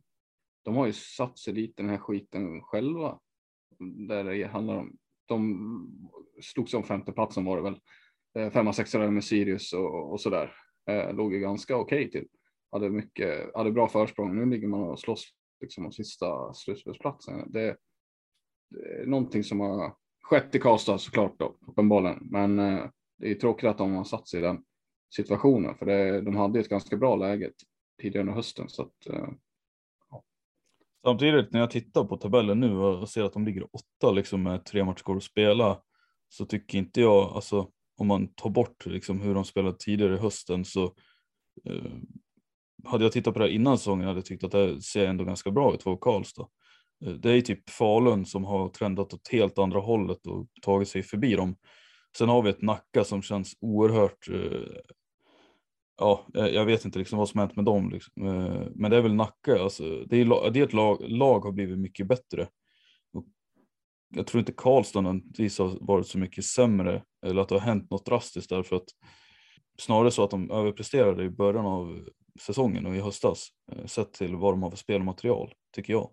de 0.64 0.76
har 0.76 0.86
ju 0.86 0.92
satt 0.92 1.38
sig 1.38 1.52
dit 1.52 1.76
den 1.76 1.88
här 1.88 1.98
skiten 1.98 2.62
själva. 2.62 3.18
Där 4.08 4.24
det 4.24 4.44
handlar 4.44 4.76
om, 4.76 4.96
de 5.26 5.58
slogs 6.42 6.74
om 6.74 6.82
femteplatsen 6.82 7.44
var 7.44 7.56
det 7.56 7.62
väl. 7.62 7.80
Eh, 8.38 8.50
femma, 8.50 8.72
sexa 8.72 8.98
där 8.98 9.10
med 9.10 9.24
Sirius 9.24 9.72
och, 9.72 10.12
och 10.12 10.30
där. 10.30 10.54
Eh, 10.90 11.14
låg 11.14 11.34
ju 11.34 11.40
ganska 11.40 11.76
okej 11.76 12.06
okay 12.06 12.10
till. 12.10 12.28
Hade 12.74 12.90
mycket, 12.90 13.54
hade 13.54 13.72
bra 13.72 13.88
försprång. 13.88 14.36
Nu 14.36 14.46
ligger 14.46 14.68
man 14.68 14.82
och 14.82 15.00
slåss 15.00 15.24
liksom 15.60 15.86
om 15.86 15.92
sista 15.92 16.54
slutspelsplatsen. 16.54 17.52
Det, 17.52 17.76
det 18.70 19.02
är 19.02 19.06
någonting 19.06 19.44
som 19.44 19.60
har 19.60 19.94
skett 20.22 20.54
i 20.54 20.58
Karlstad 20.58 20.98
såklart 20.98 21.38
då, 21.38 21.56
uppenbarligen. 21.66 22.18
Men 22.22 22.58
eh, 22.58 22.90
det 23.18 23.30
är 23.30 23.34
tråkigt 23.34 23.70
att 23.70 23.78
de 23.78 23.94
har 23.94 24.04
satt 24.04 24.28
sig 24.28 24.40
i 24.40 24.42
den 24.42 24.64
situationen. 25.14 25.74
För 25.74 25.86
det, 25.86 26.20
de 26.20 26.36
hade 26.36 26.60
ett 26.60 26.68
ganska 26.68 26.96
bra 26.96 27.16
läge 27.16 27.50
tidigare 28.02 28.20
under 28.20 28.34
hösten. 28.34 28.68
Så 28.68 28.82
att, 28.82 29.06
eh, 29.10 29.28
Samtidigt 31.04 31.52
när 31.52 31.60
jag 31.60 31.70
tittar 31.70 32.04
på 32.04 32.16
tabellen 32.16 32.60
nu 32.60 32.76
och 32.76 33.08
ser 33.08 33.22
att 33.22 33.32
de 33.32 33.44
ligger 33.44 33.66
åtta 33.72 34.12
liksom 34.12 34.42
med 34.42 34.64
tre 34.64 34.84
matcher 34.84 35.02
kvar 35.02 35.16
att 35.16 35.22
spela 35.22 35.82
så 36.28 36.46
tycker 36.46 36.78
inte 36.78 37.00
jag, 37.00 37.32
alltså 37.32 37.70
om 37.96 38.06
man 38.06 38.34
tar 38.34 38.50
bort 38.50 38.86
liksom 38.86 39.20
hur 39.20 39.34
de 39.34 39.44
spelade 39.44 39.76
tidigare 39.78 40.14
i 40.14 40.18
hösten 40.18 40.64
så 40.64 40.84
eh, 41.64 41.92
hade 42.86 43.04
jag 43.04 43.12
tittat 43.12 43.34
på 43.34 43.40
det 43.40 43.46
här 43.46 43.52
innan 43.52 43.78
säsongen 43.78 44.06
hade 44.06 44.18
jag 44.18 44.24
tyckt 44.24 44.44
att 44.44 44.50
det 44.50 44.82
ser 44.82 45.06
ändå 45.06 45.24
ganska 45.24 45.50
bra 45.50 45.74
ut 45.74 45.82
för 45.82 45.96
Karlstad. 45.96 46.48
Eh, 47.04 47.12
det 47.12 47.30
är 47.30 47.40
typ 47.40 47.70
Falun 47.70 48.26
som 48.26 48.44
har 48.44 48.68
trendat 48.68 49.14
åt 49.14 49.28
helt 49.28 49.58
andra 49.58 49.80
hållet 49.80 50.26
och 50.26 50.46
tagit 50.62 50.88
sig 50.88 51.02
förbi 51.02 51.34
dem. 51.34 51.56
Sen 52.18 52.28
har 52.28 52.42
vi 52.42 52.50
ett 52.50 52.62
Nacka 52.62 53.04
som 53.04 53.22
känns 53.22 53.56
oerhört 53.60 54.28
eh, 54.28 54.80
ja, 55.98 56.26
jag 56.32 56.64
vet 56.64 56.84
inte 56.84 56.98
liksom 56.98 57.18
vad 57.18 57.28
som 57.28 57.40
hänt 57.40 57.56
med 57.56 57.64
dem. 57.64 57.90
Liksom. 57.90 58.26
Eh, 58.26 58.66
men 58.74 58.90
det 58.90 58.96
är 58.96 59.02
väl 59.02 59.14
Nacka, 59.14 59.62
alltså, 59.62 60.04
det 60.04 60.16
är, 60.16 60.50
det 60.50 60.60
är 60.60 60.64
ett 60.64 60.72
lag, 60.72 61.04
lag 61.08 61.40
har 61.40 61.52
blivit 61.52 61.78
mycket 61.78 62.06
bättre. 62.06 62.48
Och 63.12 63.24
jag 64.14 64.26
tror 64.26 64.38
inte 64.38 64.52
Karlstad 64.52 65.00
nödvändigtvis 65.00 65.58
har 65.58 65.78
varit 65.80 66.06
så 66.06 66.18
mycket 66.18 66.44
sämre 66.44 67.02
eller 67.26 67.42
att 67.42 67.48
det 67.48 67.54
har 67.54 67.60
hänt 67.60 67.90
något 67.90 68.06
drastiskt 68.06 68.50
därför 68.50 68.76
att 68.76 68.88
snarare 69.78 70.10
så 70.10 70.24
att 70.24 70.30
de 70.30 70.50
överpresterade 70.50 71.24
i 71.24 71.30
början 71.30 71.66
av 71.66 72.08
säsongen 72.40 72.86
och 72.86 72.96
i 72.96 73.00
höstas 73.00 73.48
eh, 73.72 73.86
sett 73.86 74.12
till 74.12 74.36
vad 74.36 74.52
de 74.52 74.62
har 74.62 74.70
för 74.70 74.76
spelmaterial 74.76 75.54
tycker 75.74 75.92
jag. 75.92 76.10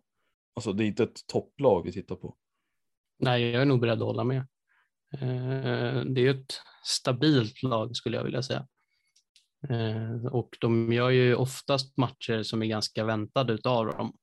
Alltså 0.55 0.73
det 0.73 0.83
är 0.83 0.87
inte 0.87 1.03
ett 1.03 1.27
topplag 1.27 1.83
vi 1.83 1.91
tittar 1.91 2.15
på. 2.15 2.35
Nej, 3.19 3.41
jag 3.41 3.61
är 3.61 3.65
nog 3.65 3.79
beredd 3.79 4.01
att 4.01 4.07
hålla 4.07 4.23
med. 4.23 4.47
Eh, 5.13 6.01
det 6.05 6.27
är 6.27 6.29
ett 6.29 6.53
stabilt 6.83 7.63
lag 7.63 7.95
skulle 7.95 8.17
jag 8.17 8.23
vilja 8.23 8.43
säga. 8.43 8.67
Eh, 9.69 10.25
och 10.25 10.57
de 10.61 10.93
gör 10.93 11.09
ju 11.09 11.35
oftast 11.35 11.97
matcher 11.97 12.43
som 12.43 12.61
är 12.61 12.65
ganska 12.65 13.05
väntade 13.05 13.53
utav 13.53 13.85
dem. 13.85 14.17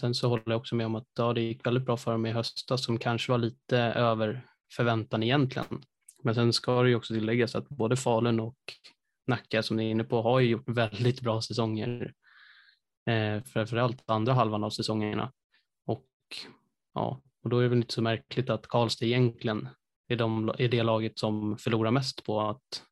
Sen 0.00 0.14
så 0.14 0.28
håller 0.28 0.44
jag 0.46 0.56
också 0.56 0.74
med 0.74 0.86
om 0.86 0.94
att 0.94 1.08
ja, 1.18 1.32
det 1.32 1.40
gick 1.40 1.66
väldigt 1.66 1.84
bra 1.84 1.96
för 1.96 2.12
dem 2.12 2.26
i 2.26 2.32
höstas 2.32 2.84
som 2.84 2.98
kanske 2.98 3.32
var 3.32 3.38
lite 3.38 3.78
över 3.78 4.46
förväntan 4.76 5.22
egentligen. 5.22 5.82
Men 6.22 6.34
sen 6.34 6.52
ska 6.52 6.82
det 6.82 6.88
ju 6.88 6.96
också 6.96 7.14
tilläggas 7.14 7.54
att 7.54 7.68
både 7.68 7.96
Falun 7.96 8.40
och 8.40 8.58
Nacka 9.26 9.62
som 9.62 9.76
ni 9.76 9.86
är 9.86 9.90
inne 9.90 10.04
på 10.04 10.22
har 10.22 10.40
ju 10.40 10.48
gjort 10.48 10.68
väldigt 10.68 11.20
bra 11.20 11.42
säsonger. 11.42 12.12
Eh, 13.06 13.42
framförallt 13.42 14.10
andra 14.10 14.32
halvan 14.32 14.64
av 14.64 14.70
säsongerna. 14.70 15.32
Och, 15.86 16.06
ja, 16.94 17.20
och 17.42 17.50
då 17.50 17.58
är 17.58 17.62
det 17.62 17.68
väl 17.68 17.78
inte 17.78 17.94
så 17.94 18.02
märkligt 18.02 18.50
att 18.50 18.66
Karlstad 18.66 19.06
egentligen 19.06 19.68
är, 20.08 20.16
de, 20.16 20.48
är 20.58 20.68
det 20.68 20.82
laget 20.82 21.18
som 21.18 21.58
förlorar 21.58 21.90
mest 21.90 22.24
på 22.24 22.40
att 22.40 22.82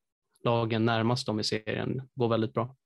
lagen 0.45 0.85
närmast 0.85 1.27
dem 1.27 1.41
i 1.41 1.45
serien 1.45 2.09
går 2.15 2.29
väldigt 2.29 2.53
bra. 2.53 2.77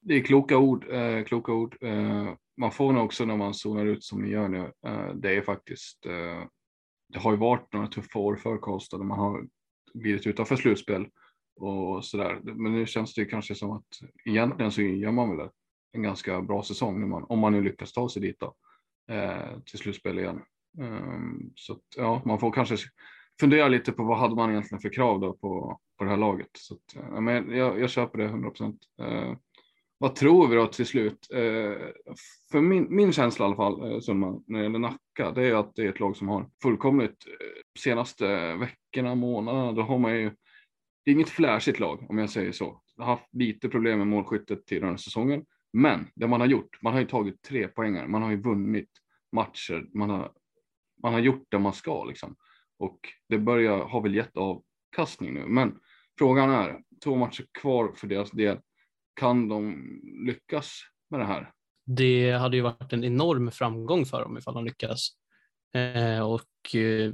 Det 0.00 0.14
är 0.14 0.22
kloka 0.22 0.58
ord. 0.58 0.90
Eh, 0.90 1.24
kloka 1.24 1.52
ord. 1.52 1.76
Eh, 1.80 2.28
man 2.56 2.72
får 2.72 2.92
nog 2.92 3.04
också 3.04 3.24
när 3.24 3.36
man 3.36 3.54
zonar 3.54 3.86
ut 3.86 4.04
som 4.04 4.22
ni 4.22 4.30
gör 4.30 4.48
nu. 4.48 4.72
Eh, 4.86 5.14
det 5.14 5.36
är 5.36 5.42
faktiskt. 5.42 6.06
Eh, 6.06 6.44
det 7.08 7.18
har 7.18 7.30
ju 7.30 7.36
varit 7.36 7.72
några 7.72 7.86
tuffa 7.86 8.18
år 8.18 8.36
för 8.36 8.58
Karlstad. 8.58 8.98
Man 8.98 9.18
har 9.18 9.46
blivit 9.94 10.26
utanför 10.26 10.56
slutspel 10.56 11.06
och 11.58 12.04
så 12.04 12.16
där. 12.16 12.40
Men 12.44 12.72
nu 12.72 12.86
känns 12.86 13.14
det 13.14 13.24
kanske 13.24 13.54
som 13.54 13.70
att 13.70 13.86
egentligen 14.24 14.72
så 14.72 14.82
gör 14.82 15.12
man 15.12 15.36
väl 15.36 15.48
en 15.92 16.02
ganska 16.02 16.42
bra 16.42 16.62
säsong 16.62 17.08
man, 17.08 17.24
om 17.28 17.38
man 17.38 17.52
nu 17.52 17.62
lyckas 17.62 17.92
ta 17.92 18.08
sig 18.08 18.22
dit 18.22 18.40
då, 18.40 18.54
eh, 19.14 19.60
till 19.66 19.78
slutspel 19.78 20.18
igen. 20.18 20.42
Um, 20.78 21.52
så 21.54 21.72
att, 21.72 21.82
ja, 21.96 22.22
man 22.24 22.38
får 22.38 22.52
kanske 22.52 22.76
fundera 23.40 23.68
lite 23.68 23.92
på 23.92 24.04
vad 24.04 24.18
hade 24.18 24.34
man 24.34 24.50
egentligen 24.50 24.80
för 24.80 24.92
krav 24.92 25.20
då 25.20 25.32
på, 25.32 25.80
på 25.98 26.04
det 26.04 26.10
här 26.10 26.16
laget. 26.16 26.50
Så 26.58 26.74
att, 26.74 26.96
eh, 26.96 27.08
ja, 27.14 27.20
men 27.20 27.50
jag, 27.50 27.80
jag 27.80 27.90
köper 27.90 28.18
det 28.18 28.24
100 28.24 28.50
procent. 28.50 28.80
Eh, 29.00 29.34
vad 30.00 30.14
tror 30.14 30.48
vi 30.48 30.56
då 30.56 30.66
till 30.66 30.86
slut? 30.86 31.28
Eh, 31.34 31.88
för 32.50 32.60
min, 32.60 32.86
min 32.90 33.12
känsla 33.12 33.44
i 33.44 33.46
alla 33.46 33.56
fall, 33.56 33.92
eh, 33.92 34.00
Sundman, 34.00 34.44
när 34.46 34.58
det 34.58 34.64
gäller 34.64 34.78
Nacka, 34.78 35.30
det 35.34 35.46
är 35.46 35.54
att 35.54 35.74
det 35.74 35.82
är 35.82 35.88
ett 35.88 36.00
lag 36.00 36.16
som 36.16 36.28
har 36.28 36.50
fullkomligt 36.62 37.26
eh, 37.26 37.80
senaste 37.80 38.54
veckorna, 38.54 39.14
månaderna, 39.14 39.72
då 39.72 39.82
har 39.82 39.98
man 39.98 40.16
ju, 40.16 40.30
det 41.04 41.10
är 41.10 41.14
inget 41.14 41.28
flashigt 41.28 41.80
lag 41.80 42.10
om 42.10 42.18
jag 42.18 42.30
säger 42.30 42.52
så. 42.52 42.82
Jag 42.96 43.04
har 43.04 43.12
haft 43.12 43.34
lite 43.34 43.68
problem 43.68 43.98
med 43.98 44.06
målskyttet 44.06 44.66
till 44.66 44.80
den 44.80 44.90
här 44.90 44.96
säsongen, 44.96 45.44
men 45.72 46.10
det 46.14 46.26
man 46.26 46.40
har 46.40 46.48
gjort, 46.48 46.82
man 46.82 46.92
har 46.92 47.00
ju 47.00 47.06
tagit 47.06 47.42
tre 47.42 47.68
poängar, 47.68 48.06
man 48.06 48.22
har 48.22 48.30
ju 48.30 48.42
vunnit 48.42 48.90
matcher, 49.32 49.88
man 49.94 50.10
har, 50.10 50.32
man 51.02 51.12
har 51.12 51.20
gjort 51.20 51.46
det 51.48 51.58
man 51.58 51.72
ska 51.72 52.04
liksom. 52.04 52.36
Och 52.78 52.98
det 53.28 53.38
börjar, 53.38 53.78
har 53.78 54.02
väl 54.02 54.14
gett 54.14 54.36
avkastning 54.36 55.34
nu, 55.34 55.46
men 55.46 55.78
frågan 56.18 56.50
är, 56.50 56.80
två 57.04 57.16
matcher 57.16 57.46
kvar 57.60 57.92
för 57.96 58.06
deras 58.06 58.30
del, 58.30 58.60
kan 59.14 59.48
de 59.48 59.74
lyckas 60.26 60.80
med 61.10 61.20
det 61.20 61.26
här? 61.26 61.52
Det 61.86 62.32
hade 62.32 62.56
ju 62.56 62.62
varit 62.62 62.92
en 62.92 63.04
enorm 63.04 63.50
framgång 63.50 64.04
för 64.04 64.20
dem 64.22 64.38
ifall 64.38 64.54
de 64.54 64.64
lyckas. 64.64 65.08
Eh, 65.74 66.20
och 66.20 66.74
eh, 66.74 67.12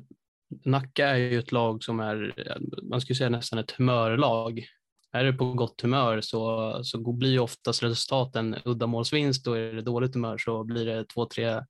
Nacka 0.64 1.08
är 1.08 1.16
ju 1.16 1.38
ett 1.38 1.52
lag 1.52 1.84
som 1.84 2.00
är, 2.00 2.34
man 2.82 3.00
skulle 3.00 3.16
säga 3.16 3.30
nästan 3.30 3.58
ett 3.58 3.70
humörlag. 3.70 4.66
Är 5.12 5.24
det 5.24 5.32
på 5.32 5.52
gott 5.52 5.80
humör 5.80 6.20
så, 6.20 6.80
så 6.84 7.12
blir 7.12 7.30
ju 7.30 7.38
oftast 7.38 7.82
resultaten 7.82 8.56
uddamålsvinst 8.64 9.46
och 9.46 9.58
är 9.58 9.72
det 9.72 9.82
dåligt 9.82 10.14
humör 10.14 10.38
så 10.38 10.64
blir 10.64 10.86
det 10.86 11.04
två, 11.04 11.26
tre 11.26 11.60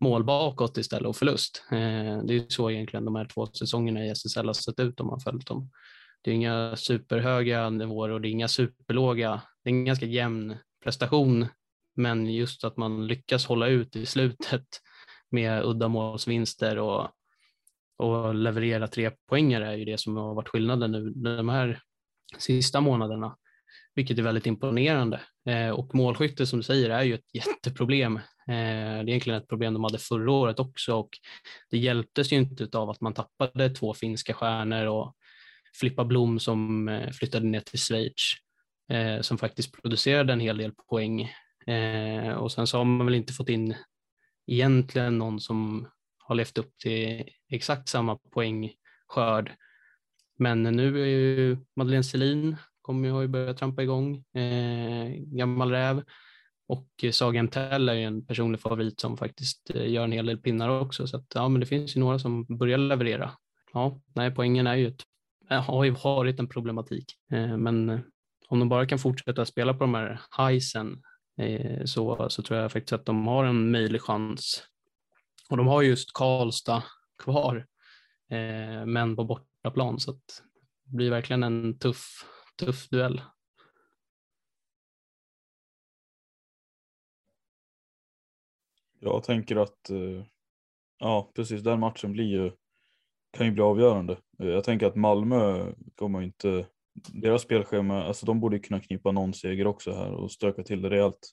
mål 0.00 0.24
bakåt 0.24 0.78
istället 0.78 1.08
och 1.08 1.16
förlust. 1.16 1.64
Eh, 1.70 2.22
det 2.24 2.36
är 2.36 2.48
så 2.48 2.70
egentligen 2.70 3.04
de 3.04 3.14
här 3.14 3.24
två 3.24 3.46
säsongerna 3.46 4.06
i 4.06 4.10
SSL 4.10 4.46
har 4.46 4.52
sett 4.52 4.80
ut 4.80 5.00
om 5.00 5.06
man 5.06 5.20
följt 5.20 5.46
dem. 5.46 5.70
Det 6.22 6.30
är 6.30 6.34
inga 6.34 6.76
superhöga 6.76 7.70
nivåer 7.70 8.08
och 8.10 8.20
det 8.20 8.28
är 8.28 8.30
inga 8.30 8.48
superlåga. 8.48 9.42
Det 9.64 9.70
är 9.70 9.74
en 9.74 9.84
ganska 9.84 10.06
jämn 10.06 10.56
prestation, 10.84 11.46
men 11.96 12.26
just 12.26 12.64
att 12.64 12.76
man 12.76 13.06
lyckas 13.06 13.46
hålla 13.46 13.66
ut 13.66 13.96
i 13.96 14.06
slutet 14.06 14.66
med 15.30 15.64
uddamålsvinster 15.64 16.78
och, 16.78 17.08
och 17.98 18.34
leverera 18.34 18.88
tre 18.88 19.10
poänger 19.28 19.60
är 19.60 19.74
ju 19.74 19.84
det 19.84 20.00
som 20.00 20.16
har 20.16 20.34
varit 20.34 20.48
skillnaden 20.48 20.92
nu 20.92 21.10
de 21.10 21.48
här 21.48 21.80
sista 22.38 22.80
månaderna, 22.80 23.36
vilket 23.94 24.18
är 24.18 24.22
väldigt 24.22 24.46
imponerande. 24.46 25.20
Eh, 25.48 25.70
och 25.70 25.94
målskytte 25.94 26.46
som 26.46 26.58
du 26.58 26.62
säger 26.62 26.90
är 26.90 27.02
ju 27.02 27.14
ett 27.14 27.34
jätteproblem. 27.34 28.16
Eh, 28.16 28.22
det 28.46 28.54
är 28.54 29.08
egentligen 29.08 29.40
ett 29.40 29.48
problem 29.48 29.74
de 29.74 29.84
hade 29.84 29.98
förra 29.98 30.32
året 30.32 30.60
också 30.60 30.94
och 30.94 31.10
det 31.70 31.78
hjälptes 31.78 32.32
ju 32.32 32.36
inte 32.36 32.78
av 32.78 32.90
att 32.90 33.00
man 33.00 33.14
tappade 33.14 33.70
två 33.70 33.94
finska 33.94 34.34
stjärnor 34.34 34.86
och 34.86 35.14
Filippa 35.80 36.04
Blom 36.04 36.40
som 36.40 36.88
eh, 36.88 37.10
flyttade 37.10 37.46
ner 37.46 37.60
till 37.60 37.78
Schweiz 37.78 38.34
som 39.20 39.38
faktiskt 39.38 39.82
producerade 39.82 40.32
en 40.32 40.40
hel 40.40 40.58
del 40.58 40.72
poäng. 40.72 41.32
Och 42.36 42.52
sen 42.52 42.66
så 42.66 42.78
har 42.78 42.84
man 42.84 43.06
väl 43.06 43.14
inte 43.14 43.32
fått 43.32 43.48
in 43.48 43.74
egentligen 44.46 45.18
någon 45.18 45.40
som 45.40 45.88
har 46.28 46.34
levt 46.34 46.58
upp 46.58 46.78
till 46.78 47.24
exakt 47.50 47.88
samma 47.88 48.16
poängskörd. 48.16 49.52
Men 50.38 50.62
nu 50.62 51.02
är 51.02 51.06
ju 51.06 51.56
Madeleine 51.76 52.04
Selin 52.04 52.56
kommer 52.88 53.08
ju, 53.08 53.14
har 53.14 53.22
ju 53.22 53.28
börjat 53.28 53.56
trampa 53.56 53.82
igång, 53.82 54.16
eh, 54.16 55.08
gammal 55.16 55.70
räv. 55.70 56.02
Och 56.68 56.88
Saga 57.12 57.42
Mtell 57.42 57.88
är 57.88 57.94
ju 57.94 58.04
en 58.04 58.26
personlig 58.26 58.60
favorit 58.60 59.00
som 59.00 59.16
faktiskt 59.16 59.70
eh, 59.74 59.90
gör 59.90 60.04
en 60.04 60.12
hel 60.12 60.26
del 60.26 60.38
pinnar 60.38 60.80
också. 60.80 61.06
Så 61.06 61.16
att, 61.16 61.26
ja, 61.34 61.48
men 61.48 61.60
det 61.60 61.66
finns 61.66 61.96
ju 61.96 62.00
några 62.00 62.18
som 62.18 62.44
börjar 62.44 62.78
leverera. 62.78 63.30
Ja, 63.72 64.00
nej, 64.14 64.30
poängen 64.30 64.66
är 64.66 64.74
ju 64.74 64.88
ett, 64.88 65.02
eh, 65.50 65.62
har 65.62 65.84
ju 65.84 65.90
varit 65.90 66.40
en 66.40 66.48
problematik. 66.48 67.14
Eh, 67.32 67.56
men 67.56 67.90
eh, 67.90 68.00
om 68.48 68.58
de 68.58 68.68
bara 68.68 68.86
kan 68.86 68.98
fortsätta 68.98 69.44
spela 69.44 69.74
på 69.74 69.78
de 69.78 69.94
här 69.94 70.20
highsen 70.38 71.02
eh, 71.40 71.84
så, 71.84 72.26
så 72.30 72.42
tror 72.42 72.60
jag 72.60 72.72
faktiskt 72.72 72.92
att 72.92 73.06
de 73.06 73.26
har 73.26 73.44
en 73.44 73.70
möjlig 73.70 74.02
chans. 74.02 74.62
Och 75.48 75.56
de 75.56 75.66
har 75.66 75.82
just 75.82 76.12
Karlstad 76.12 76.82
kvar, 77.22 77.66
eh, 78.30 78.86
men 78.86 79.16
på 79.16 79.24
bortaplan. 79.24 80.00
Så 80.00 80.10
att 80.10 80.42
det 80.84 80.96
blir 80.96 81.10
verkligen 81.10 81.42
en 81.42 81.78
tuff 81.78 82.24
tuff 82.58 82.88
duell. 82.88 83.22
Jag 89.00 89.22
tänker 89.22 89.56
att 89.56 89.90
eh, 89.90 90.24
ja, 90.98 91.32
precis 91.34 91.62
den 91.62 91.80
matchen 91.80 92.12
blir 92.12 92.24
ju, 92.24 92.52
kan 93.30 93.46
ju 93.46 93.52
bli 93.52 93.62
avgörande. 93.62 94.18
Eh, 94.38 94.48
jag 94.48 94.64
tänker 94.64 94.86
att 94.86 94.96
Malmö 94.96 95.72
kommer 95.94 96.22
inte, 96.22 96.66
deras 96.94 97.42
spelschema, 97.42 98.04
alltså 98.04 98.26
de 98.26 98.40
borde 98.40 98.58
kunna 98.58 98.80
knipa 98.80 99.12
någon 99.12 99.34
seger 99.34 99.66
också 99.66 99.92
här 99.92 100.12
och 100.12 100.32
stöka 100.32 100.62
till 100.62 100.82
det 100.82 100.90
rejält. 100.90 101.30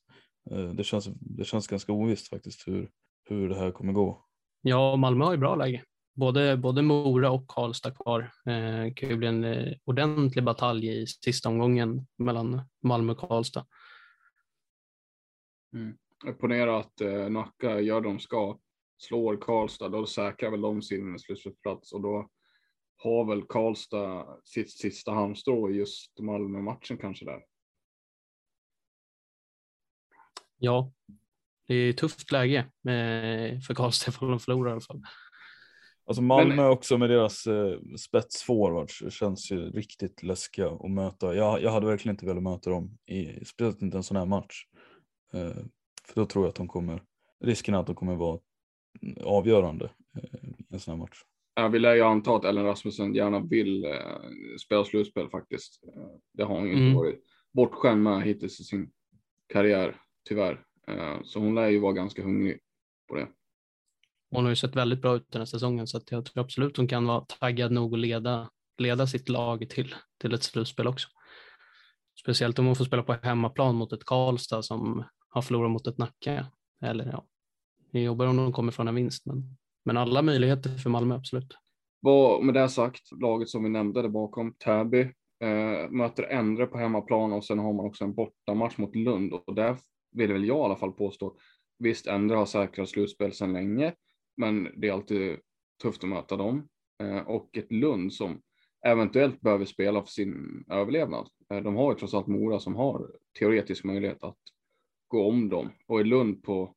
Eh, 0.51 0.69
det 0.69 0.83
känns, 0.83 1.09
det 1.19 1.45
känns 1.45 1.67
ganska 1.67 1.91
ovisst 1.91 2.29
faktiskt 2.29 2.67
hur, 2.67 2.89
hur 3.25 3.49
det 3.49 3.55
här 3.55 3.71
kommer 3.71 3.93
gå. 3.93 4.25
Ja, 4.61 4.95
Malmö 4.95 5.25
har 5.25 5.31
ju 5.31 5.37
bra 5.37 5.55
läge 5.55 5.83
både, 6.15 6.57
både 6.57 6.81
Mora 6.81 7.31
och 7.31 7.47
Karlstad 7.47 7.91
kvar. 7.91 8.31
Eh, 8.45 8.93
kan 8.93 9.09
ju 9.09 9.17
bli 9.17 9.27
en 9.27 9.43
eh, 9.43 9.73
ordentlig 9.83 10.43
batalj 10.43 11.01
i 11.01 11.07
sista 11.07 11.49
omgången 11.49 12.07
mellan 12.17 12.61
Malmö 12.83 13.11
och 13.11 13.19
Karlstad. 13.19 13.67
Mm. 15.73 15.97
Ponera 16.39 16.79
att 16.79 17.01
eh, 17.01 17.29
Nacka 17.29 17.79
gör 17.79 18.01
de 18.01 18.19
ska, 18.19 18.59
slår 18.97 19.37
Karlstad, 19.37 19.89
då 19.89 20.05
säkrar 20.05 20.51
väl 20.51 20.61
de 20.61 20.81
sin 20.81 21.19
slutspelsplats 21.19 21.93
och 21.93 22.01
då 22.01 22.29
har 22.97 23.25
väl 23.25 23.43
Karlstad 23.43 24.39
sitt 24.43 24.71
sista 24.71 25.11
halmstrå 25.11 25.69
i 25.69 25.73
just 25.73 26.19
Malmö-matchen 26.19 26.97
kanske 26.97 27.25
där. 27.25 27.43
Ja, 30.57 30.91
det 31.67 31.75
är 31.75 31.89
ett 31.89 31.97
tufft 31.97 32.31
läge 32.31 32.65
för 33.67 33.73
Karlstad 33.73 34.11
för 34.11 34.27
de 34.27 34.39
förlorar 34.39 34.69
i 34.69 34.71
alla 34.71 34.81
fall. 34.81 35.01
Alltså 36.07 36.21
Malmö 36.21 36.55
Men... 36.55 36.65
också 36.65 36.97
med 36.97 37.09
deras 37.09 37.47
eh, 37.47 37.79
spetsforwards 37.97 39.13
känns 39.13 39.51
ju 39.51 39.69
riktigt 39.69 40.23
läskiga 40.23 40.69
att 40.69 40.91
möta. 40.91 41.35
Jag, 41.35 41.61
jag 41.61 41.71
hade 41.71 41.85
verkligen 41.85 42.13
inte 42.13 42.25
velat 42.25 42.43
möta 42.43 42.69
dem, 42.69 42.97
i, 43.05 43.45
speciellt 43.45 43.81
inte 43.81 43.97
en 43.97 44.03
sån 44.03 44.17
här 44.17 44.25
match. 44.25 44.65
Eh, 45.33 45.63
för 46.07 46.15
då 46.15 46.25
tror 46.25 46.45
jag 46.45 46.49
att 46.49 46.55
de 46.55 46.67
kommer, 46.67 47.01
risken 47.43 47.73
är 47.73 47.79
att 47.79 47.87
de 47.87 47.95
kommer 47.95 48.15
vara 48.15 48.39
avgörande 49.23 49.89
eh, 50.17 50.49
i 50.69 50.73
en 50.73 50.79
sån 50.79 50.91
här 50.91 50.99
match. 50.99 51.21
Ja, 51.55 51.67
vi 51.67 51.79
lär 51.79 51.95
ju 51.95 52.01
anta 52.01 52.35
att 52.35 52.45
Ellen 52.45 52.65
Rasmussen 52.65 53.15
gärna 53.15 53.39
vill 53.39 53.85
eh, 53.85 53.91
spela 54.65 54.85
slutspel 54.85 55.29
faktiskt. 55.29 55.83
Det 56.33 56.43
har 56.43 56.55
hon 56.55 56.67
ju 56.67 56.73
mm. 56.73 56.85
inte 56.85 56.97
varit 56.97 57.23
bortskämd 57.53 58.03
med 58.03 58.21
hittills 58.21 58.59
i 58.59 58.63
sin 58.63 58.91
karriär, 59.53 59.95
tyvärr. 60.27 60.63
Eh, 60.87 61.17
så 61.23 61.39
hon 61.39 61.55
lär 61.55 61.67
ju 61.67 61.79
vara 61.79 61.93
ganska 61.93 62.23
hungrig 62.23 62.59
på 63.09 63.15
det. 63.15 63.27
Hon 64.31 64.43
har 64.43 64.49
ju 64.49 64.55
sett 64.55 64.75
väldigt 64.75 65.01
bra 65.01 65.15
ut 65.15 65.31
den 65.31 65.41
här 65.41 65.45
säsongen 65.45 65.87
så 65.87 65.97
att 65.97 66.11
jag 66.11 66.25
tror 66.25 66.43
absolut 66.43 66.77
hon 66.77 66.87
kan 66.87 67.05
vara 67.05 67.25
taggad 67.25 67.71
nog 67.71 67.93
att 67.93 67.99
leda, 67.99 68.49
leda 68.77 69.07
sitt 69.07 69.29
lag 69.29 69.69
till, 69.69 69.95
till 70.21 70.33
ett 70.33 70.43
slutspel 70.43 70.87
också. 70.87 71.07
Speciellt 72.19 72.59
om 72.59 72.65
hon 72.65 72.75
får 72.75 72.85
spela 72.85 73.03
på 73.03 73.13
hemmaplan 73.23 73.75
mot 73.75 73.93
ett 73.93 74.05
Karlstad 74.05 74.61
som 74.61 75.03
har 75.29 75.41
förlorat 75.41 75.71
mot 75.71 75.87
ett 75.87 75.97
Nacka. 75.97 76.51
Eller 76.81 77.05
ja, 77.05 77.25
det 77.91 77.99
är 77.99 78.03
jobbigare 78.03 78.29
om 78.29 78.37
de 78.37 78.53
kommer 78.53 78.71
från 78.71 78.87
en 78.87 78.95
vinst, 78.95 79.25
men, 79.25 79.57
men 79.85 79.97
alla 79.97 80.21
möjligheter 80.21 80.77
för 80.77 80.89
Malmö, 80.89 81.15
absolut. 81.15 81.57
Vad 81.99 82.43
med 82.43 82.53
det 82.53 82.69
sagt, 82.69 83.01
laget 83.21 83.49
som 83.49 83.63
vi 83.63 83.69
nämnde 83.69 84.01
där 84.01 84.09
bakom, 84.09 84.53
Täby, 84.53 85.01
eh, 85.43 85.89
möter 85.89 86.23
Endre 86.23 86.65
på 86.65 86.77
hemmaplan 86.77 87.33
och 87.33 87.45
sen 87.45 87.59
har 87.59 87.73
man 87.73 87.85
också 87.85 88.03
en 88.03 88.13
bortamatch 88.13 88.77
mot 88.77 88.95
Lund 88.95 89.33
och 89.33 89.55
där 89.55 89.77
vill 90.15 90.33
väl 90.33 90.45
jag 90.45 90.57
i 90.57 90.61
alla 90.61 90.75
fall 90.75 90.91
påstå, 90.91 91.37
visst 91.79 92.07
Endre 92.07 92.37
har 92.37 92.45
säkrat 92.45 92.89
slutspel 92.89 93.33
sedan 93.33 93.53
länge, 93.53 93.93
men 94.37 94.69
det 94.77 94.87
är 94.87 94.93
alltid 94.93 95.39
tufft 95.81 96.03
att 96.03 96.09
möta 96.09 96.37
dem. 96.37 96.67
Eh, 97.03 97.27
och 97.27 97.57
ett 97.57 97.71
Lund 97.71 98.13
som 98.13 98.41
eventuellt 98.85 99.41
behöver 99.41 99.65
spela 99.65 100.01
för 100.01 100.09
sin 100.09 100.65
överlevnad. 100.69 101.27
Eh, 101.53 101.61
de 101.61 101.75
har 101.75 101.91
ju 101.91 101.99
trots 101.99 102.13
allt 102.13 102.27
Mora 102.27 102.59
som 102.59 102.75
har 102.75 103.11
teoretisk 103.39 103.83
möjlighet 103.83 104.23
att 104.23 104.39
gå 105.07 105.29
om 105.29 105.49
dem 105.49 105.69
och 105.87 106.01
i 106.01 106.03
Lund 106.03 106.43
på 106.43 106.75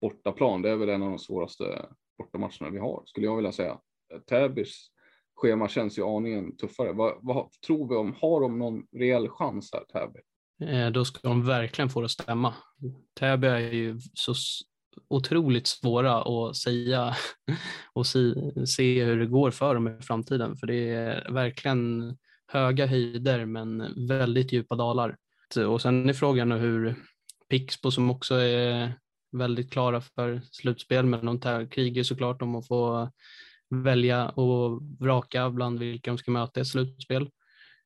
bortaplan, 0.00 0.62
det 0.62 0.70
är 0.70 0.76
väl 0.76 0.88
en 0.88 1.02
av 1.02 1.08
de 1.08 1.18
svåraste 1.18 1.88
bortamatcherna 2.18 2.70
vi 2.70 2.78
har, 2.78 3.02
skulle 3.06 3.26
jag 3.26 3.36
vilja 3.36 3.52
säga. 3.52 3.80
Eh, 4.14 4.20
Täbys 4.20 4.88
schema 5.34 5.68
känns 5.68 5.98
ju 5.98 6.02
aningen 6.02 6.56
tuffare. 6.56 6.92
Vad, 6.92 7.18
vad, 7.22 7.50
tror 7.66 7.88
vi 7.88 7.96
om, 7.96 8.14
har 8.20 8.40
de 8.40 8.58
någon 8.58 8.86
reell 8.92 9.28
chans 9.28 9.70
här, 9.72 9.84
Täby? 9.84 10.20
Eh, 10.68 10.90
då 10.90 11.04
ska 11.04 11.28
de 11.28 11.46
verkligen 11.46 11.88
få 11.88 12.00
det 12.00 12.04
att 12.04 12.10
stämma. 12.10 12.54
Täby 13.20 13.46
är 13.46 13.72
ju 13.72 14.00
så 14.14 14.34
otroligt 15.08 15.66
svåra 15.66 16.22
att 16.22 16.56
säga 16.56 17.16
och 17.92 18.06
se, 18.06 18.34
se 18.66 19.04
hur 19.04 19.18
det 19.18 19.26
går 19.26 19.50
för 19.50 19.74
dem 19.74 19.88
i 19.88 20.02
framtiden. 20.02 20.56
För 20.56 20.66
det 20.66 20.90
är 20.90 21.32
verkligen 21.32 22.16
höga 22.46 22.86
höjder 22.86 23.46
men 23.46 23.94
väldigt 24.08 24.52
djupa 24.52 24.74
dalar. 24.74 25.16
Och 25.68 25.82
sen 25.82 26.08
är 26.08 26.12
frågan 26.12 26.52
hur 26.52 26.96
Pixbo 27.48 27.90
som 27.90 28.10
också 28.10 28.34
är 28.34 28.94
väldigt 29.32 29.72
klara 29.72 30.00
för 30.00 30.40
slutspel 30.50 31.06
men 31.06 31.26
de 31.26 31.68
krigar 31.70 32.02
såklart 32.02 32.42
om 32.42 32.54
att 32.54 32.66
få 32.66 33.10
välja 33.70 34.28
och 34.28 34.82
vraka 35.00 35.50
bland 35.50 35.78
vilka 35.78 36.10
de 36.10 36.18
ska 36.18 36.30
möta 36.30 36.60
i 36.60 36.64
slutspel. 36.64 37.30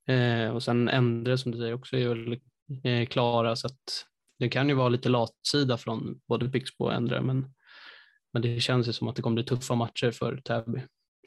Eh, 0.08 0.48
och 0.48 0.62
sen 0.62 0.88
Endre 0.88 1.38
som 1.38 1.52
du 1.52 1.58
säger 1.58 1.74
också 1.74 1.96
är 1.96 2.08
väl 2.08 2.40
eh, 2.85 3.07
klara 3.07 3.57
så 3.57 3.66
att 3.66 4.07
det 4.38 4.48
kan 4.48 4.68
ju 4.68 4.74
vara 4.74 4.88
lite 4.88 5.09
latsida 5.09 5.79
från 5.79 6.20
både 6.29 6.48
Pixbo 6.48 6.85
och 6.85 6.94
Endre 6.94 7.20
men, 7.20 7.55
men 8.33 8.42
det 8.42 8.61
känns 8.61 8.88
ju 8.88 8.92
som 8.92 9.09
att 9.09 9.16
det 9.16 9.22
kommer 9.22 9.35
bli 9.35 9.44
tuffa 9.44 9.74
matcher 9.74 10.11
för 10.11 10.37
Täby 10.37 10.83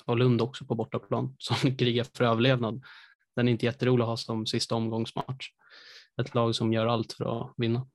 och 0.05 0.17
Lund 0.17 0.41
också 0.41 0.65
på 0.65 0.75
bortaplan 0.75 1.35
som 1.39 1.77
krigar 1.77 2.05
för 2.17 2.23
överlevnad. 2.23 2.83
Den 3.35 3.47
är 3.47 3.51
inte 3.51 3.65
jätterolig 3.65 4.03
att 4.03 4.09
ha 4.09 4.17
som 4.17 4.45
sista 4.45 4.75
omgångsmatch. 4.75 5.47
Ett 6.21 6.35
lag 6.35 6.55
som 6.55 6.73
gör 6.73 6.85
allt 6.85 7.13
för 7.13 7.41
att 7.41 7.53
vinna. 7.57 7.87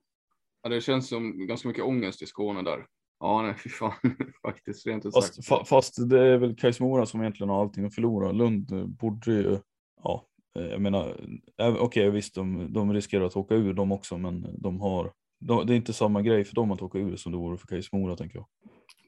Ja, 0.63 0.69
det 0.69 0.81
känns 0.81 1.09
som 1.09 1.47
ganska 1.47 1.67
mycket 1.67 1.83
ångest 1.83 2.21
i 2.21 2.25
Skåne 2.25 2.61
där. 2.61 2.85
Ja, 3.19 3.41
nej, 3.41 3.55
fy 3.63 3.69
fan 3.69 3.93
faktiskt 4.41 4.87
rent 4.87 5.05
ut 5.05 5.13
sagt. 5.13 5.45
Fast, 5.45 5.69
fast 5.69 6.09
det 6.09 6.19
är 6.19 6.37
väl 6.37 6.55
Kais 6.55 6.79
Mora 6.79 7.05
som 7.05 7.21
egentligen 7.21 7.49
har 7.49 7.61
allting 7.61 7.85
att 7.85 7.95
förlora. 7.95 8.31
Lund 8.31 8.89
borde 8.89 9.31
ju, 9.31 9.59
ja, 10.03 10.27
jag 10.55 10.81
menar, 10.81 11.15
okej 11.57 11.79
okay, 11.79 12.09
visst 12.09 12.35
de, 12.35 12.73
de 12.73 12.93
riskerar 12.93 13.25
att 13.25 13.35
åka 13.35 13.55
ur 13.55 13.73
dem 13.73 13.91
också, 13.91 14.17
men 14.17 14.61
de 14.61 14.81
har, 14.81 15.11
de, 15.39 15.65
det 15.67 15.73
är 15.73 15.75
inte 15.75 15.93
samma 15.93 16.21
grej 16.21 16.45
för 16.45 16.55
dem 16.55 16.71
att 16.71 16.81
åka 16.81 16.97
ur 16.97 17.15
som 17.15 17.31
det 17.31 17.37
vore 17.37 17.57
för 17.57 17.67
Kais 17.67 17.91
Mora 17.91 18.15
tänker 18.15 18.37
jag. 18.37 18.47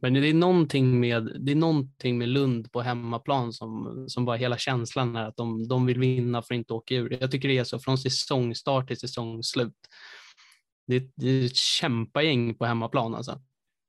Men 0.02 0.14
det 0.14 0.30
är 0.30 0.34
någonting 0.34 1.00
med, 1.00 1.38
det 1.40 1.52
är 1.52 1.56
någonting 1.56 2.18
med 2.18 2.30
Lund 2.30 2.72
på 2.72 2.82
hemmaplan 2.82 3.54
som, 3.54 4.06
som 4.08 4.26
bara 4.26 4.36
hela 4.36 4.58
känslan 4.58 5.16
är 5.16 5.24
att 5.24 5.38
de, 5.38 5.68
de 5.68 5.86
vill 5.86 6.00
vinna 6.00 6.42
för 6.42 6.54
att 6.54 6.58
inte 6.58 6.74
åka 6.74 6.96
ur. 6.96 7.18
Jag 7.22 7.32
tycker 7.32 7.48
det 7.48 7.58
är 7.58 7.64
så 7.64 7.80
från 7.80 7.98
säsongstart 7.98 8.88
till 8.88 9.00
säsongslut. 9.00 9.74
Det, 10.88 11.12
det 11.16 11.30
är 11.30 11.46
ett 11.46 11.56
kämpagäng 11.56 12.56
på 12.56 12.66
hemmaplan 12.66 13.16
alltså. 13.16 13.42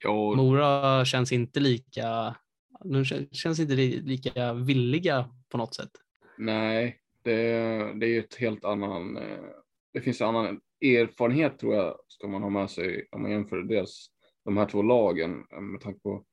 Ja. 0.04 0.34
Mora 0.36 1.04
känns 1.04 1.32
inte 1.32 1.60
lika, 1.60 2.36
de 2.84 3.04
känns 3.32 3.60
inte 3.60 3.74
lika 3.74 4.52
villiga 4.52 5.30
på 5.48 5.58
något 5.58 5.74
sätt. 5.74 5.90
Nej, 6.38 6.96
det, 7.28 7.92
det 8.00 8.16
är 8.16 8.20
ett 8.20 8.34
helt 8.34 8.64
annan, 8.64 9.16
eh, 9.16 9.44
det 9.92 10.00
finns 10.00 10.20
en 10.20 10.28
annan 10.28 10.60
erfarenhet 10.80 11.58
tror 11.58 11.74
jag 11.74 11.96
ska 12.08 12.28
man 12.28 12.42
ha 12.42 12.50
med 12.50 12.70
sig 12.70 13.08
om 13.10 13.22
man 13.22 13.30
jämför 13.30 13.62
dels 13.62 14.10
de 14.44 14.56
här 14.56 14.66
två 14.66 14.82
lagen 14.82 15.44
eh, 15.52 15.60
med 15.60 15.80
tanke 15.80 16.00
på 16.00 16.24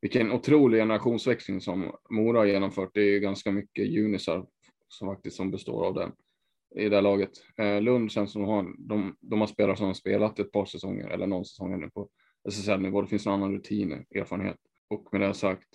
vilken 0.00 0.32
otrolig 0.32 0.78
generationsväxling 0.78 1.60
som 1.60 1.92
Mora 2.10 2.38
har 2.38 2.46
genomfört. 2.46 2.90
Det 2.94 3.00
är 3.00 3.12
ju 3.12 3.20
ganska 3.20 3.52
mycket 3.52 3.86
junisar 3.86 4.46
som 4.88 5.08
faktiskt 5.08 5.36
som 5.36 5.50
består 5.50 5.86
av 5.86 5.94
den 5.94 6.12
i 6.76 6.88
det 6.88 6.94
här 6.94 7.02
laget. 7.02 7.30
Eh, 7.56 7.82
Lund 7.82 8.10
känns 8.10 8.32
som 8.32 8.42
de 8.42 8.76
de, 8.78 9.16
de 9.20 9.40
har 9.40 9.46
spelare 9.46 9.76
som 9.76 9.86
har 9.86 9.94
spelat 9.94 10.38
ett 10.38 10.52
par 10.52 10.64
säsonger 10.64 11.08
eller 11.08 11.26
någon 11.26 11.44
säsong 11.44 11.80
nu 11.80 11.90
på 11.90 12.08
SSL-nivå. 12.48 13.02
Det 13.02 13.08
finns 13.08 13.26
en 13.26 13.32
annan 13.32 13.52
rutin, 13.52 14.04
erfarenhet 14.14 14.56
och 14.90 15.08
med 15.12 15.20
det 15.20 15.34
sagt 15.34 15.68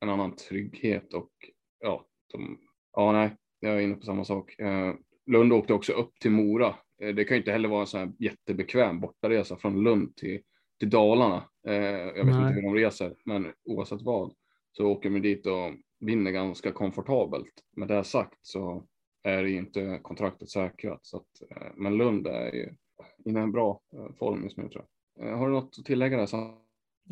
en 0.00 0.08
annan 0.08 0.36
trygghet 0.36 1.14
och 1.14 1.32
ja, 1.80 2.06
de, 2.32 2.58
ja 2.92 3.12
nej, 3.12 3.36
jag 3.64 3.76
är 3.76 3.80
inne 3.80 3.94
på 3.94 4.04
samma 4.04 4.24
sak. 4.24 4.60
Eh, 4.60 4.94
Lund 5.26 5.52
åkte 5.52 5.74
också 5.74 5.92
upp 5.92 6.18
till 6.20 6.30
Mora. 6.30 6.74
Eh, 7.02 7.14
det 7.14 7.24
kan 7.24 7.34
ju 7.34 7.40
inte 7.40 7.52
heller 7.52 7.68
vara 7.68 7.80
en 7.80 7.86
sån 7.86 8.00
här 8.00 8.12
jättebekväm 8.18 9.00
bortaresa 9.00 9.56
från 9.56 9.82
Lund 9.82 10.16
till, 10.16 10.40
till 10.78 10.90
Dalarna. 10.90 11.48
Eh, 11.66 11.74
jag 11.74 12.24
vet 12.24 12.26
nej. 12.26 12.48
inte 12.48 12.54
hur 12.54 12.62
de 12.62 12.74
reser, 12.74 13.14
men 13.24 13.52
oavsett 13.64 14.02
vad 14.02 14.32
så 14.72 14.86
åker 14.86 15.10
de 15.10 15.20
dit 15.20 15.46
och 15.46 15.72
vinner 16.00 16.30
ganska 16.30 16.72
komfortabelt. 16.72 17.54
Med 17.76 17.88
det 17.88 18.04
sagt 18.04 18.38
så 18.42 18.84
är 19.22 19.42
det 19.42 19.50
inte 19.50 19.98
kontraktet 20.02 20.50
säkrat. 20.50 21.00
Så 21.02 21.16
att, 21.16 21.42
men 21.76 21.96
Lund 21.96 22.26
är 22.26 22.52
ju 22.54 22.74
i 23.24 23.36
en 23.36 23.52
bra 23.52 23.80
form 24.18 24.42
just 24.44 24.56
nu 24.56 24.68
tror 24.68 24.84
jag. 25.16 25.36
Har 25.36 25.46
du 25.46 25.52
något 25.52 25.76
att 25.78 25.84
tillägga 25.84 26.16
där? 26.16 26.28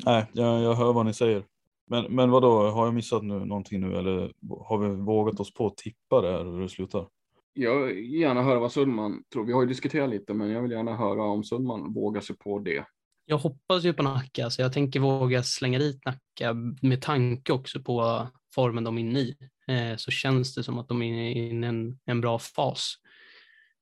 Nej, 0.05 0.27
jag, 0.33 0.63
jag 0.63 0.75
hör 0.75 0.93
vad 0.93 1.07
ni 1.07 1.15
säger. 1.15 1.45
Men, 1.87 2.15
men 2.15 2.31
vad 2.31 2.43
då? 2.43 2.71
har 2.71 2.85
jag 2.85 2.95
missat 2.95 3.23
nu 3.23 3.35
någonting 3.45 3.81
nu 3.81 3.97
eller 3.97 4.33
har 4.69 4.79
vi 4.79 4.97
vågat 4.97 5.41
oss 5.41 5.55
på 5.55 5.67
att 5.67 5.77
tippa 5.77 6.21
det 6.21 6.31
här 6.31 6.45
hur 6.45 6.61
det 6.61 6.69
slutar? 6.69 7.07
Jag 7.55 7.87
vill 7.87 8.13
gärna 8.13 8.43
höra 8.43 8.59
vad 8.59 8.73
Sundman 8.73 9.25
tror. 9.33 9.45
Vi 9.45 9.53
har 9.53 9.63
ju 9.63 9.69
diskuterat 9.69 10.11
lite, 10.11 10.35
men 10.35 10.51
jag 10.51 10.63
vill 10.63 10.71
gärna 10.71 10.97
höra 10.97 11.23
om 11.23 11.45
Sundman 11.45 11.93
vågar 11.93 12.21
sig 12.21 12.37
på 12.37 12.59
det. 12.59 12.85
Jag 13.25 13.39
hoppas 13.39 13.85
ju 13.85 13.93
på 13.93 14.03
Nacka, 14.03 14.51
så 14.51 14.63
jag 14.63 14.73
tänker 14.73 15.01
våga 15.01 15.43
slänga 15.43 15.79
dit 15.79 16.05
Nacka 16.05 16.55
med 16.83 17.03
tanke 17.03 17.53
också 17.53 17.83
på 17.83 18.27
formen 18.55 18.85
de 18.85 18.99
är 18.99 19.03
inne 19.03 19.21
i. 19.21 19.37
Eh, 19.69 19.97
så 19.97 20.11
känns 20.11 20.55
det 20.55 20.63
som 20.63 20.79
att 20.79 20.89
de 20.89 21.03
är 21.03 21.07
inne 21.07 21.33
i 21.33 21.67
en, 21.67 21.99
en 22.05 22.21
bra 22.21 22.39
fas. 22.39 22.95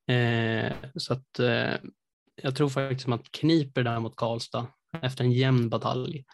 Eh, 0.09 0.73
så 0.97 1.13
att 1.13 1.39
eh, 1.39 1.91
jag 2.43 2.57
tror 2.57 2.69
faktiskt 2.69 3.09
att 3.09 3.33
kniper 3.33 3.83
där 3.83 4.01
mot 4.01 4.17
Karlstad 4.17 4.67
efter 5.03 5.25
en 5.25 5.33
jämn 5.33 5.69
batalj. 5.69 6.25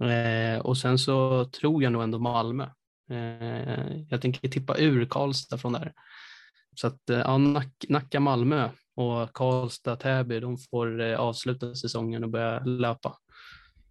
Eh, 0.00 0.60
och 0.60 0.78
sen 0.78 0.98
så 0.98 1.44
tror 1.44 1.82
jag 1.82 1.92
nog 1.92 2.02
ändå 2.02 2.18
Malmö. 2.18 2.66
Eh, 3.10 4.00
jag 4.08 4.20
tänker 4.22 4.48
tippa 4.48 4.78
ur 4.78 5.06
Karlstad 5.06 5.58
från 5.58 5.72
där. 5.72 5.92
Så 6.74 6.86
att 6.86 7.10
eh, 7.10 7.18
ja, 7.18 7.38
Nacka 7.88 8.20
Malmö 8.20 8.68
och 8.96 9.32
Karlstad 9.32 9.96
Täby, 9.96 10.40
de 10.40 10.58
får 10.58 11.00
avsluta 11.02 11.74
säsongen 11.74 12.24
och 12.24 12.30
börja 12.30 12.60
löpa. 12.64 13.16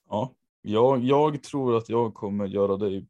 Ja, 0.10 0.34
jag, 0.62 1.04
jag 1.04 1.44
tror 1.44 1.78
att 1.78 1.90
jag 1.90 2.14
kommer 2.14 2.48
göra 2.48 2.78
dig 2.78 3.08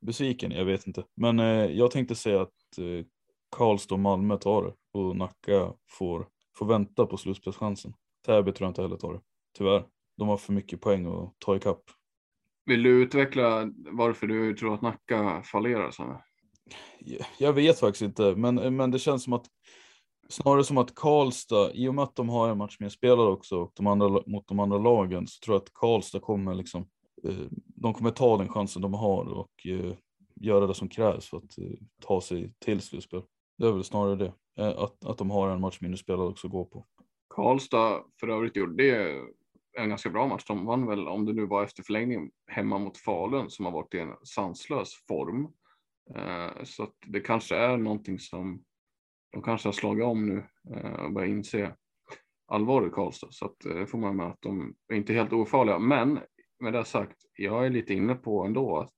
besviken, 0.00 0.50
jag 0.52 0.64
vet 0.64 0.86
inte. 0.86 1.04
Men 1.16 1.38
eh, 1.38 1.64
jag 1.64 1.90
tänkte 1.90 2.14
säga 2.14 2.40
att 2.40 2.78
eh, 2.78 3.06
Karlstad 3.56 3.94
och 3.94 4.00
Malmö 4.00 4.36
tar 4.36 4.62
det 4.62 4.98
och 4.98 5.16
Nacka 5.16 5.72
får, 5.90 6.28
får 6.58 6.66
vänta 6.66 7.06
på 7.06 7.16
slutspelschansen. 7.16 7.94
Täby 8.26 8.52
tror 8.52 8.66
jag 8.66 8.70
inte 8.70 8.82
heller 8.82 8.96
tar 8.96 9.12
det, 9.12 9.20
tyvärr. 9.58 9.84
De 10.16 10.28
har 10.28 10.36
för 10.36 10.52
mycket 10.52 10.80
poäng 10.80 11.06
att 11.06 11.34
ta 11.38 11.56
ikapp. 11.56 11.82
Vill 12.68 12.82
du 12.82 13.02
utveckla 13.02 13.70
varför 13.76 14.26
du 14.26 14.54
tror 14.54 14.74
att 14.74 14.82
Nacka 14.82 15.42
fallerar? 15.42 15.90
Så? 15.90 16.22
Jag 17.38 17.52
vet 17.52 17.80
faktiskt 17.80 18.02
inte, 18.02 18.34
men, 18.36 18.76
men 18.76 18.90
det 18.90 18.98
känns 18.98 19.24
som 19.24 19.32
att 19.32 19.46
snarare 20.28 20.64
som 20.64 20.78
att 20.78 20.94
Karlstad, 20.94 21.72
i 21.74 21.88
och 21.88 21.94
med 21.94 22.02
att 22.02 22.16
de 22.16 22.28
har 22.28 22.48
en 22.48 22.58
match 22.58 22.76
mer 22.80 22.88
spelare 22.88 23.28
också 23.28 23.56
och 23.56 23.72
de 23.76 23.86
andra, 23.86 24.22
mot 24.26 24.48
de 24.48 24.60
andra 24.60 24.78
lagen, 24.78 25.26
så 25.26 25.40
tror 25.44 25.54
jag 25.54 25.62
att 25.62 25.72
Karlstad 25.74 26.20
kommer 26.20 26.54
liksom, 26.54 26.88
eh, 27.24 27.46
de 27.66 27.94
kommer 27.94 28.10
ta 28.10 28.36
den 28.36 28.48
chansen 28.48 28.82
de 28.82 28.94
har 28.94 29.24
och 29.24 29.66
eh, 29.66 29.92
göra 30.34 30.66
det 30.66 30.74
som 30.74 30.88
krävs 30.88 31.28
för 31.28 31.36
att 31.36 31.58
eh, 31.58 31.72
ta 32.00 32.20
sig 32.20 32.52
till 32.58 32.80
slutspel. 32.80 33.22
Det 33.58 33.66
är 33.66 33.72
väl 33.72 33.84
snarare 33.84 34.16
det, 34.16 34.32
att, 34.82 35.04
att 35.04 35.18
de 35.18 35.30
har 35.30 35.50
en 35.50 35.60
match 35.60 35.78
mindre 35.80 35.98
spelare 35.98 36.28
också 36.28 36.46
att 36.46 36.52
gå 36.52 36.64
på. 36.64 36.86
Karlstad 37.34 38.02
för 38.20 38.28
övrigt 38.28 38.56
gjorde 38.56 38.74
en 39.72 39.88
ganska 39.88 40.10
bra 40.10 40.26
match. 40.26 40.44
De 40.46 40.66
vann 40.66 40.86
väl, 40.86 41.08
om 41.08 41.24
det 41.24 41.32
nu 41.32 41.46
var 41.46 41.64
efter 41.64 41.82
förlängningen, 41.82 42.30
hemma 42.46 42.78
mot 42.78 42.98
Falun 42.98 43.50
som 43.50 43.64
har 43.64 43.72
varit 43.72 43.94
i 43.94 43.98
en 43.98 44.14
sanslös 44.22 44.94
form. 45.08 45.48
Eh, 46.16 46.64
så 46.64 46.82
att 46.82 46.94
det 47.06 47.20
kanske 47.20 47.56
är 47.56 47.76
någonting 47.76 48.18
som 48.18 48.64
de 49.32 49.42
kanske 49.42 49.68
har 49.68 49.72
slagit 49.72 50.04
om 50.04 50.26
nu 50.26 50.44
eh, 50.74 50.92
och 50.92 51.12
börjar 51.12 51.28
inse 51.28 51.74
allvaret 52.46 52.92
i 52.92 52.94
Karlstad. 52.94 53.28
Så 53.30 53.44
att 53.44 53.60
det 53.60 53.86
får 53.86 53.98
man 53.98 54.16
med 54.16 54.26
att 54.26 54.40
de 54.40 54.74
är 54.88 54.96
inte 54.96 55.12
helt 55.12 55.32
ofarliga. 55.32 55.78
Men 55.78 56.20
med 56.60 56.72
det 56.72 56.84
sagt, 56.84 57.16
jag 57.34 57.66
är 57.66 57.70
lite 57.70 57.94
inne 57.94 58.14
på 58.14 58.44
ändå, 58.44 58.88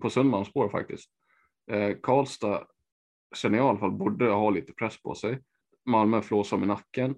på 0.00 0.10
Sundmans 0.10 0.48
spår 0.48 0.68
faktiskt. 0.68 1.10
Karlstad 2.02 2.66
känner 3.34 3.58
jag 3.58 3.66
i 3.66 3.68
alla 3.68 3.78
fall 3.78 3.92
borde 3.92 4.30
ha 4.30 4.50
lite 4.50 4.72
press 4.72 5.02
på 5.02 5.14
sig. 5.14 5.38
Malmö 5.84 6.22
flåsar 6.22 6.56
med 6.56 6.68
nacken. 6.68 7.14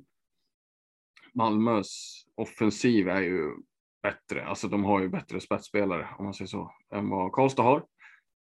Malmös 1.35 2.23
offensiv 2.35 3.09
är 3.09 3.21
ju 3.21 3.51
bättre, 4.03 4.45
alltså 4.45 4.69
de 4.69 4.85
har 4.85 5.01
ju 5.01 5.09
bättre 5.09 5.41
spetsspelare 5.41 6.09
om 6.19 6.25
man 6.25 6.35
säger 6.35 6.49
så, 6.49 6.75
än 6.95 7.09
vad 7.09 7.33
Karlstad 7.33 7.63
har. 7.63 7.85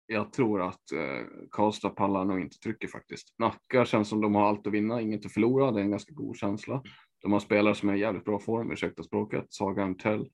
Jag 0.06 0.34
tror 0.34 0.62
att 0.62 0.91
eh, 0.91 1.25
Karlstad 1.51 1.89
pallar 1.89 2.25
nog 2.25 2.39
inte 2.39 2.58
trycket 2.58 2.91
faktiskt. 2.91 3.36
Nacka 3.39 3.86
känns 3.86 4.10
som 4.10 4.21
de 4.21 4.36
har 4.36 4.47
allt 4.47 4.67
att 4.67 4.73
vinna, 4.73 5.01
inget 5.01 5.25
att 5.25 5.34
förlora. 5.34 5.71
Det 5.71 5.80
är 5.80 5.84
en 5.84 5.91
ganska 5.91 6.13
god 6.13 6.38
känsla. 6.38 6.84
De 7.21 7.32
har 7.32 7.39
spelare 7.39 7.75
som 7.75 7.89
är 7.89 7.95
i 7.95 7.99
jävligt 7.99 8.25
bra 8.25 8.39
form, 8.39 8.71
ursäkta 8.71 9.04
språket. 9.04 9.45
Saga 9.49 9.84
Amtell 9.84 10.30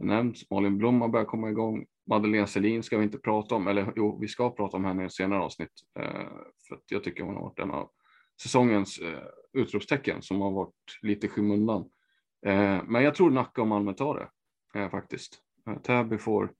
nämnts. 0.00 0.50
Malin 0.50 0.78
Blom 0.78 1.00
har 1.00 1.08
börjat 1.08 1.28
komma 1.28 1.50
igång. 1.50 1.86
Madeleine 2.10 2.46
Selin 2.46 2.82
ska 2.82 2.98
vi 2.98 3.04
inte 3.04 3.18
prata 3.18 3.54
om, 3.54 3.66
eller 3.66 3.92
jo, 3.96 4.18
vi 4.20 4.28
ska 4.28 4.50
prata 4.50 4.76
om 4.76 4.84
henne 4.84 5.02
i 5.02 5.06
ett 5.06 5.12
senare 5.12 5.42
avsnitt. 5.42 5.72
Eh, 5.98 6.28
för 6.68 6.74
att 6.74 6.84
jag 6.90 7.04
tycker 7.04 7.24
hon 7.24 7.34
har 7.34 7.42
varit 7.42 7.58
en 7.58 7.70
av 7.70 7.90
säsongens 8.42 8.98
eh, 8.98 9.22
utropstecken 9.52 10.22
som 10.22 10.40
har 10.40 10.50
varit 10.50 10.98
lite 11.02 11.28
skymundan. 11.28 11.90
Eh, 12.46 12.82
men 12.84 13.02
jag 13.02 13.14
tror 13.14 13.30
Nacka 13.30 13.60
och 13.60 13.68
Malmö 13.68 13.94
tar 13.94 14.14
det 14.72 14.80
eh, 14.80 14.90
faktiskt. 14.90 15.38
Eh, 15.66 15.76
Täby 15.78 16.18
får, 16.18 16.52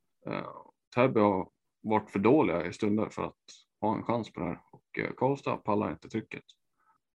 Täby 0.94 1.20
har 1.20 1.48
varit 1.82 2.10
för 2.10 2.18
dåliga 2.18 2.66
i 2.66 2.72
stunder 2.72 3.08
för 3.08 3.22
att 3.22 3.36
ha 3.80 3.96
en 3.96 4.02
chans 4.02 4.32
på 4.32 4.40
det 4.40 4.46
här 4.46 4.58
och 4.72 5.16
Karlstad 5.16 5.56
pallar 5.56 5.90
inte 5.90 6.08
trycket. 6.08 6.44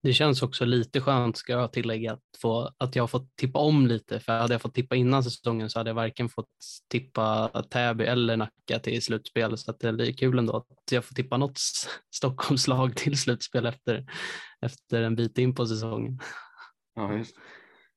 Det 0.03 0.13
känns 0.13 0.43
också 0.43 0.65
lite 0.65 1.01
skönt 1.01 1.37
ska 1.37 1.53
jag 1.53 1.71
tillägga 1.71 2.13
att, 2.13 2.23
få, 2.41 2.71
att 2.77 2.95
jag 2.95 3.09
fått 3.09 3.35
tippa 3.35 3.59
om 3.59 3.87
lite 3.87 4.19
för 4.19 4.39
hade 4.39 4.53
jag 4.53 4.61
fått 4.61 4.73
tippa 4.73 4.95
innan 4.95 5.23
säsongen 5.23 5.69
så 5.69 5.79
hade 5.79 5.89
jag 5.89 5.95
varken 5.95 6.29
fått 6.29 6.49
tippa 6.89 7.49
Täby 7.69 8.03
eller 8.03 8.37
Nacka 8.37 8.79
till 8.83 9.01
slutspel 9.01 9.57
så 9.57 9.71
att 9.71 9.79
det 9.79 9.87
är 9.87 10.17
kul 10.17 10.39
ändå 10.39 10.57
att 10.57 10.91
jag 10.91 11.05
får 11.05 11.15
tippa 11.15 11.37
något 11.37 11.59
Stockholmslag 12.15 12.95
till 12.95 13.17
slutspel 13.17 13.65
efter, 13.65 14.05
efter 14.61 15.01
en 15.01 15.15
bit 15.15 15.37
in 15.37 15.55
på 15.55 15.65
säsongen. 15.65 16.19
Ja, 16.95 17.13
just, 17.13 17.35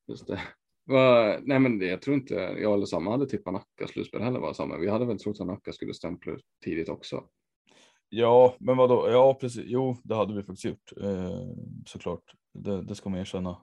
just 0.08 0.26
det. 0.26 0.40
Va, 0.86 1.38
nej, 1.42 1.58
men 1.58 1.78
det, 1.78 1.86
jag 1.86 2.02
tror 2.02 2.16
inte 2.16 2.34
jag 2.34 2.74
eller 2.74 2.86
samma 2.86 3.10
hade 3.10 3.26
tippat 3.26 3.52
Nacka 3.52 3.86
slutspel 3.86 4.22
heller. 4.22 4.40
Var 4.40 4.52
samma. 4.52 4.78
Vi 4.78 4.88
hade 4.88 5.06
väl 5.06 5.18
trott 5.18 5.40
att 5.40 5.46
Nacka 5.46 5.72
skulle 5.72 5.94
stämpla 5.94 6.32
ut 6.32 6.44
tidigt 6.64 6.88
också. 6.88 7.24
Ja, 8.08 8.56
men 8.60 8.76
vadå? 8.76 9.10
Ja, 9.10 9.34
precis. 9.40 9.64
Jo, 9.66 9.96
det 10.04 10.14
hade 10.14 10.34
vi 10.34 10.42
faktiskt 10.42 10.64
gjort 10.64 10.92
eh, 11.02 11.40
såklart. 11.86 12.22
Det, 12.54 12.82
det 12.82 12.94
ska 12.94 13.10
man 13.10 13.20
erkänna. 13.20 13.58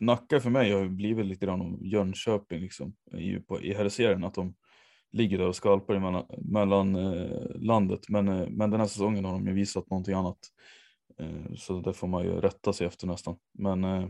Nacka 0.00 0.40
för 0.40 0.50
mig 0.50 0.72
har 0.72 0.80
ju 0.80 0.88
blivit 0.88 1.26
lite 1.26 1.46
grann 1.46 1.60
om 1.60 1.78
Jönköping 1.82 2.60
liksom 2.60 2.94
i, 3.12 3.40
på, 3.40 3.60
i 3.60 3.74
här 3.74 3.88
serien 3.88 4.24
att 4.24 4.34
de 4.34 4.54
ligger 5.12 5.38
där 5.38 5.48
och 5.48 5.56
skalpar 5.56 5.98
mellan, 5.98 6.26
mellan 6.38 6.96
eh, 6.96 7.46
landet. 7.54 8.00
Men, 8.08 8.28
eh, 8.28 8.48
men 8.48 8.70
den 8.70 8.80
här 8.80 8.86
säsongen 8.86 9.24
har 9.24 9.32
de 9.32 9.46
ju 9.46 9.52
visat 9.52 9.90
någonting 9.90 10.14
annat. 10.14 10.38
Eh, 11.18 11.54
så 11.56 11.80
det 11.80 11.92
får 11.92 12.08
man 12.08 12.24
ju 12.24 12.40
rätta 12.40 12.72
sig 12.72 12.86
efter 12.86 13.06
nästan. 13.06 13.36
Men 13.58 13.84
eh, 13.84 14.06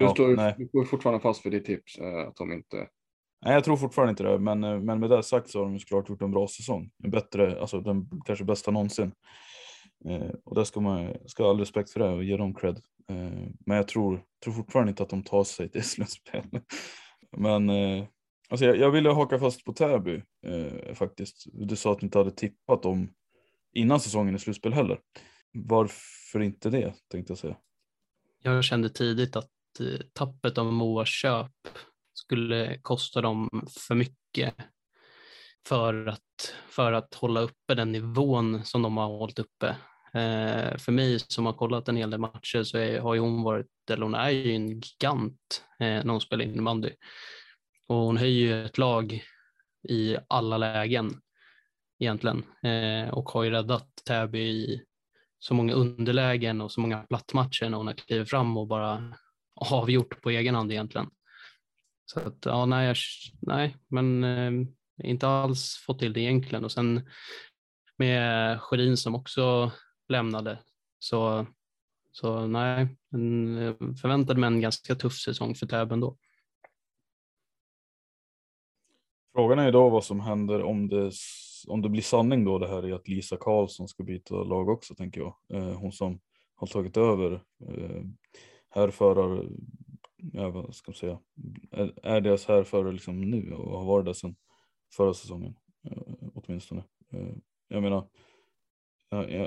du, 0.00 0.06
ja, 0.06 0.10
står, 0.10 0.36
nej. 0.36 0.54
du 0.58 0.66
står 0.66 0.84
fortfarande 0.84 1.20
fast 1.20 1.42
för 1.42 1.50
ditt 1.50 1.64
tips 1.64 1.98
eh, 1.98 2.28
att 2.28 2.36
de 2.36 2.52
inte. 2.52 2.76
Nej, 3.44 3.54
jag 3.54 3.64
tror 3.64 3.76
fortfarande 3.76 4.10
inte 4.10 4.22
det, 4.22 4.38
men, 4.38 4.64
eh, 4.64 4.80
men 4.80 5.00
med 5.00 5.10
det 5.10 5.22
sagt 5.22 5.50
så 5.50 5.58
har 5.58 5.66
de 5.66 5.78
såklart 5.78 6.08
gjort 6.08 6.22
en 6.22 6.30
bra 6.30 6.48
säsong. 6.48 6.90
En 7.04 7.10
bättre, 7.10 7.60
alltså 7.60 7.80
den 7.80 8.10
kanske 8.26 8.44
bästa 8.44 8.70
någonsin. 8.70 9.12
Eh, 10.04 10.30
och 10.44 10.54
det 10.54 10.64
ska 10.64 10.80
man 10.80 11.14
ska 11.26 11.42
ha 11.42 11.50
all 11.50 11.58
respekt 11.58 11.90
för 11.90 12.00
det 12.00 12.08
och 12.08 12.24
ge 12.24 12.36
dem 12.36 12.54
cred. 12.54 12.80
Eh, 13.10 13.48
men 13.66 13.76
jag 13.76 13.88
tror, 13.88 14.24
tror 14.44 14.54
fortfarande 14.54 14.90
inte 14.90 15.02
att 15.02 15.08
de 15.08 15.22
tar 15.22 15.44
sig 15.44 15.68
till 15.68 15.84
slutspel. 15.88 16.44
men 17.36 17.70
eh, 17.70 18.04
alltså 18.48 18.66
jag, 18.66 18.76
jag 18.76 18.90
ville 18.90 19.10
haka 19.10 19.38
fast 19.38 19.64
på 19.64 19.72
Täby 19.72 20.22
eh, 20.46 20.94
faktiskt. 20.94 21.44
Du 21.52 21.76
sa 21.76 21.92
att 21.92 22.00
du 22.00 22.06
inte 22.06 22.18
hade 22.18 22.30
tippat 22.30 22.82
dem 22.82 23.12
innan 23.72 24.00
säsongen 24.00 24.34
i 24.34 24.38
slutspel 24.38 24.72
heller. 24.72 25.00
Varför 25.52 26.40
inte 26.40 26.70
det 26.70 26.94
tänkte 27.10 27.30
jag 27.30 27.38
säga. 27.38 27.56
Jag 28.42 28.64
kände 28.64 28.90
tidigt 28.90 29.36
att 29.36 29.50
tappet 30.12 30.58
av 30.58 30.72
Moas 30.72 31.08
köp 31.08 31.52
skulle 32.14 32.78
kosta 32.82 33.20
dem 33.20 33.66
för 33.88 33.94
mycket 33.94 34.54
för 35.68 36.06
att, 36.06 36.54
för 36.68 36.92
att 36.92 37.14
hålla 37.14 37.40
uppe 37.40 37.74
den 37.74 37.92
nivån 37.92 38.64
som 38.64 38.82
de 38.82 38.96
har 38.96 39.06
hållit 39.06 39.38
uppe. 39.38 39.68
Eh, 40.14 40.76
för 40.78 40.92
mig 40.92 41.18
som 41.18 41.46
har 41.46 41.52
kollat 41.52 41.88
en 41.88 41.96
hel 41.96 42.10
del 42.10 42.20
matcher 42.20 42.62
så 42.62 42.78
är, 42.78 43.00
har 43.00 43.14
ju 43.14 43.20
hon 43.20 43.42
varit, 43.42 43.90
eller 43.90 44.02
hon 44.02 44.14
är 44.14 44.30
ju 44.30 44.54
en 44.54 44.68
gigant 44.68 45.64
eh, 45.80 46.04
när 46.04 46.10
hon 46.10 46.20
spelar 46.20 46.44
innebandy. 46.44 46.90
Och 47.88 47.96
hon 47.96 48.16
höjer 48.16 48.40
ju 48.40 48.64
ett 48.64 48.78
lag 48.78 49.24
i 49.88 50.16
alla 50.28 50.58
lägen 50.58 51.20
egentligen 51.98 52.44
eh, 52.62 53.14
och 53.14 53.28
har 53.30 53.42
ju 53.42 53.50
räddat 53.50 53.88
Täby 54.06 54.40
i 54.40 54.84
så 55.38 55.54
många 55.54 55.72
underlägen 55.72 56.60
och 56.60 56.72
så 56.72 56.80
många 56.80 56.98
plattmatcher 56.98 57.68
när 57.68 57.78
hon 57.78 57.86
har 57.86 57.94
klivit 57.94 58.30
fram 58.30 58.56
och 58.56 58.66
bara 58.66 59.14
avgjort 59.60 60.22
på 60.22 60.30
egen 60.30 60.54
hand 60.54 60.72
egentligen. 60.72 61.10
Så 62.04 62.20
att, 62.20 62.38
ja, 62.44 62.66
nej, 62.66 62.86
jag, 62.86 62.96
nej 63.40 63.76
men 63.88 64.24
eh, 64.24 64.66
inte 65.04 65.28
alls 65.28 65.76
fått 65.86 65.98
till 65.98 66.12
det 66.12 66.20
egentligen. 66.20 66.64
Och 66.64 66.72
sen 66.72 67.08
med 67.96 68.60
Sjödin 68.60 68.96
som 68.96 69.14
också 69.14 69.72
lämnade 70.08 70.58
så, 70.98 71.46
så 72.12 72.46
nej, 72.46 72.96
en, 73.12 73.58
eh, 73.58 73.74
förväntade 74.00 74.40
mig 74.40 74.46
en 74.46 74.60
ganska 74.60 74.94
tuff 74.94 75.18
säsong 75.18 75.54
för 75.54 75.66
Täby 75.66 75.92
ändå. 75.92 76.16
Frågan 79.34 79.58
är 79.58 79.64
ju 79.64 79.70
då 79.70 79.88
vad 79.88 80.04
som 80.04 80.20
händer 80.20 80.62
om 80.62 80.88
det, 80.88 81.12
om 81.68 81.82
det 81.82 81.88
blir 81.88 82.02
sanning 82.02 82.44
då 82.44 82.58
det 82.58 82.68
här 82.68 82.88
i 82.88 82.92
att 82.92 83.08
Lisa 83.08 83.36
Karlsson 83.36 83.88
ska 83.88 84.02
byta 84.02 84.34
lag 84.34 84.68
också 84.68 84.94
tänker 84.94 85.20
jag. 85.20 85.36
Eh, 85.52 85.78
hon 85.78 85.92
som 85.92 86.20
har 86.54 86.66
tagit 86.66 86.96
över 86.96 87.32
eh, 87.68 88.02
härförar, 88.70 89.48
ja, 90.16 90.50
vad 90.50 90.74
ska 90.74 90.90
man 90.90 90.96
säga, 90.96 91.18
är, 91.70 92.06
är 92.06 92.20
deras 92.20 92.46
härförare 92.46 92.92
liksom 92.92 93.20
nu 93.20 93.52
och 93.52 93.78
har 93.78 93.84
varit 93.84 94.06
det 94.06 94.14
sedan 94.14 94.36
förra 94.96 95.14
säsongen 95.14 95.54
eh, 95.90 96.02
åtminstone. 96.34 96.84
Eh, 97.12 97.34
jag 97.68 97.82
menar, 97.82 98.08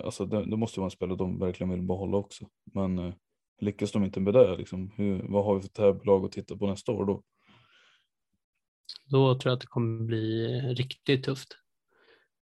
alltså 0.04 0.26
det, 0.26 0.46
det 0.46 0.58
måste 0.58 0.80
ju 0.80 0.82
vara 0.82 0.88
en 0.88 0.92
spelare 0.92 1.18
de 1.18 1.40
verkligen 1.40 1.72
vill 1.72 1.82
behålla 1.82 2.18
också. 2.18 2.50
Men 2.74 3.00
eh, 3.00 3.14
lyckas 3.60 3.92
de 3.92 4.04
inte 4.04 4.20
med 4.20 4.34
det, 4.34 4.58
liksom, 4.58 4.92
hur, 4.96 5.28
vad 5.30 5.46
har 5.46 5.56
vi 5.56 5.62
för 5.62 5.70
tävlag 5.70 6.26
att 6.26 6.32
titta 6.32 6.58
på 6.58 6.68
nästa 6.68 6.92
år 6.92 7.06
då? 7.06 7.24
Då 9.06 9.36
tror 9.36 9.50
jag 9.50 9.56
att 9.56 9.62
det 9.62 9.68
kommer 9.68 10.06
bli 10.06 10.48
riktigt 10.62 11.24
tufft. 11.24 11.58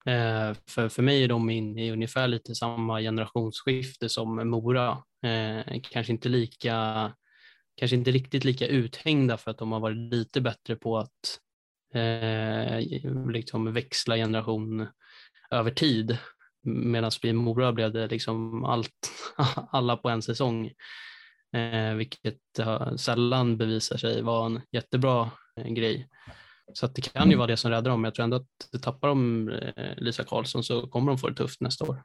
Eh, 0.06 0.54
för, 0.70 0.90
för 0.90 1.04
mig 1.04 1.24
är 1.24 1.28
de 1.28 1.50
inne 1.50 1.86
i 1.86 1.92
ungefär 1.92 2.28
lite 2.28 2.56
samma 2.56 3.00
generationsskifte 3.00 4.10
som 4.10 4.50
Mora. 4.50 5.04
Eh, 5.24 5.82
kanske 5.92 6.14
inte 6.14 6.30
lika, 6.30 7.14
kanske 7.76 7.96
inte 7.96 8.12
riktigt 8.12 8.44
lika 8.44 8.68
uthängda 8.68 9.38
för 9.38 9.52
att 9.52 9.58
de 9.58 9.72
har 9.72 9.80
varit 9.80 9.98
lite 9.98 10.42
bättre 10.42 10.76
på 10.76 10.98
att 10.98 11.40
eh, 11.94 12.80
liksom 13.32 13.74
växla 13.74 14.16
generation 14.16 14.88
över 15.52 15.72
tid. 15.72 16.18
Medan 16.64 17.12
i 17.24 17.34
Mora 17.34 17.74
blev 17.74 17.94
det 17.94 18.08
liksom 18.08 18.64
allt, 18.66 19.12
alla 19.72 19.98
på 19.98 20.10
en 20.10 20.22
säsong. 20.22 20.72
Eh, 21.54 21.94
vilket 21.96 22.40
sällan 22.98 23.58
bevisar 23.58 23.98
sig 23.98 24.22
vara 24.22 24.46
en 24.46 24.62
jättebra 24.72 25.32
eh, 25.60 25.68
grej. 25.68 26.10
Så 26.74 26.86
att 26.86 26.96
det 26.96 27.02
kan 27.14 27.30
ju 27.30 27.36
vara 27.38 27.48
det 27.48 27.58
som 27.58 27.72
räddar 27.72 27.92
dem. 27.92 28.04
Jag 28.04 28.16
tror 28.16 28.24
ändå 28.24 28.38
att 28.38 28.82
tappar 28.82 29.08
de 29.08 29.50
eh, 29.50 29.94
Lisa 29.98 30.24
Karlsson 30.24 30.64
så 30.64 30.88
kommer 30.88 31.12
de 31.12 31.18
få 31.18 31.30
det 31.30 31.36
tufft 31.36 31.62
nästa 31.62 31.86
år. 31.86 32.04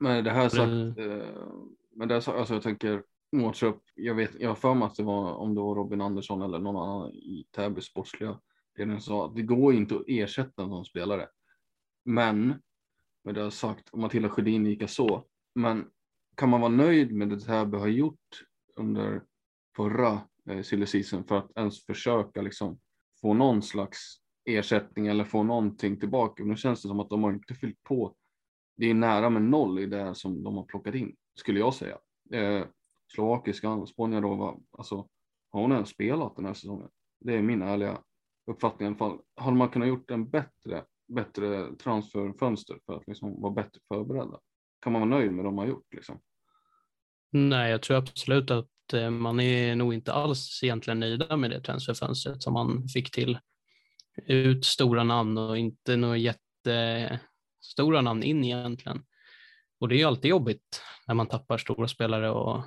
Men 0.00 0.24
det 0.24 0.30
här 0.30 0.48
sagt, 0.48 0.96
Det- 0.96 1.14
eh, 1.14 1.28
men 1.94 2.08
det 2.08 2.16
alltså 2.16 2.54
jag 2.54 2.62
tänker 2.62 3.02
matchup. 3.32 3.76
Jag 3.94 4.14
vet, 4.14 4.40
jag 4.40 4.48
har 4.48 4.54
för 4.54 4.74
mig 4.74 4.86
att 4.86 4.94
det 4.94 5.02
var 5.02 5.34
om 5.34 5.54
det 5.54 5.60
var 5.60 5.74
Robin 5.74 6.00
Andersson 6.00 6.42
eller 6.42 6.58
någon 6.58 6.88
annan 6.88 7.10
i 7.10 7.46
Täby 7.50 7.80
sportsliga 7.80 8.38
ledning 8.78 9.00
sa 9.00 9.26
att 9.26 9.36
det 9.36 9.42
går 9.42 9.74
inte 9.74 9.94
att 9.94 10.04
ersätta 10.06 10.62
en 10.62 10.68
sån 10.68 10.84
spelare. 10.84 11.28
Men 12.04 12.54
med 13.24 13.34
det 13.34 13.40
jag 13.40 13.52
sagt. 13.52 13.88
Och 13.88 13.98
Matilda 13.98 14.28
Sjödin 14.28 14.64
lika 14.64 14.88
så. 14.88 15.26
Men 15.54 15.90
kan 16.36 16.48
man 16.48 16.60
vara 16.60 16.72
nöjd 16.72 17.12
med 17.12 17.28
det 17.28 17.40
Täby 17.40 17.76
har 17.76 17.88
gjort 17.88 18.44
under 18.76 19.22
förra 19.76 20.20
eh, 20.50 20.62
silly 20.62 20.86
season 20.86 21.24
för 21.24 21.38
att 21.38 21.50
ens 21.56 21.86
försöka 21.86 22.42
liksom 22.42 22.80
få 23.20 23.34
någon 23.34 23.62
slags 23.62 24.16
ersättning 24.44 25.06
eller 25.06 25.24
få 25.24 25.42
någonting 25.42 26.00
tillbaka. 26.00 26.44
Nu 26.44 26.56
känns 26.56 26.82
det 26.82 26.88
som 26.88 27.00
att 27.00 27.10
de 27.10 27.22
har 27.22 27.32
inte 27.32 27.54
fyllt 27.54 27.82
på. 27.82 28.16
Det 28.76 28.90
är 28.90 28.94
nära 28.94 29.30
med 29.30 29.42
noll 29.42 29.78
i 29.78 29.86
det 29.86 30.14
som 30.14 30.42
de 30.42 30.56
har 30.56 30.64
plockat 30.64 30.94
in, 30.94 31.16
skulle 31.34 31.60
jag 31.60 31.74
säga. 31.74 31.98
Eh, 32.32 32.64
slovakiskan, 33.14 33.86
Sponjarova, 33.86 34.56
alltså 34.78 35.08
har 35.50 35.60
hon 35.60 35.72
ens 35.72 35.88
spelat 35.88 36.36
den 36.36 36.44
här 36.44 36.54
säsongen? 36.54 36.88
Det 37.20 37.34
är 37.34 37.42
min 37.42 37.62
ärliga 37.62 38.02
uppfattning 38.46 38.86
i 38.86 38.88
alla 38.88 38.96
fall. 38.96 39.18
Hade 39.36 39.56
man 39.56 39.68
kunnat 39.68 39.88
gjort 39.88 40.10
en 40.10 40.30
bättre, 40.30 40.84
bättre 41.08 41.76
transferfönster 41.76 42.78
för 42.86 42.96
att 42.96 43.06
liksom 43.06 43.40
vara 43.42 43.52
bättre 43.52 43.80
förberedda? 43.88 44.38
Kan 44.80 44.92
man 44.92 45.08
vara 45.08 45.20
nöjd 45.20 45.32
med 45.32 45.44
de 45.44 45.58
har 45.58 45.66
gjort 45.66 45.94
liksom? 45.94 46.20
Nej, 47.30 47.70
jag 47.70 47.82
tror 47.82 47.96
absolut 47.96 48.50
att 48.50 48.92
eh, 48.92 49.10
man 49.10 49.40
är 49.40 49.76
nog 49.76 49.94
inte 49.94 50.12
alls 50.12 50.60
egentligen 50.62 51.00
nöjda 51.00 51.36
med 51.36 51.50
det 51.50 51.60
transferfönstret 51.60 52.42
som 52.42 52.52
man 52.52 52.88
fick 52.88 53.10
till. 53.10 53.38
Ut 54.26 54.64
stora 54.64 55.04
namn 55.04 55.38
och 55.38 55.58
inte 55.58 55.96
några 55.96 56.16
jättestora 56.16 58.00
namn 58.00 58.22
in 58.22 58.44
egentligen. 58.44 59.04
Och 59.82 59.88
det 59.88 59.94
är 59.94 59.98
ju 59.98 60.04
alltid 60.04 60.28
jobbigt 60.30 60.82
när 61.06 61.14
man 61.14 61.26
tappar 61.26 61.58
stora 61.58 61.88
spelare 61.88 62.30
och, 62.30 62.64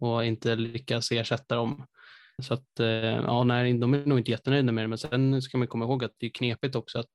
och 0.00 0.24
inte 0.24 0.56
lyckas 0.56 1.12
ersätta 1.12 1.56
dem. 1.56 1.86
Så 2.42 2.54
att, 2.54 2.80
eh, 2.80 2.86
ja, 2.86 3.44
nej, 3.44 3.78
de 3.78 3.94
är 3.94 4.06
nog 4.06 4.18
inte 4.18 4.30
jättenöjda 4.30 4.72
med 4.72 4.84
det, 4.84 4.88
men 4.88 4.98
sen 4.98 5.42
ska 5.42 5.58
man 5.58 5.66
komma 5.66 5.84
ihåg 5.84 6.04
att 6.04 6.14
det 6.18 6.26
är 6.26 6.30
knepigt 6.30 6.74
också 6.74 6.98
att, 6.98 7.06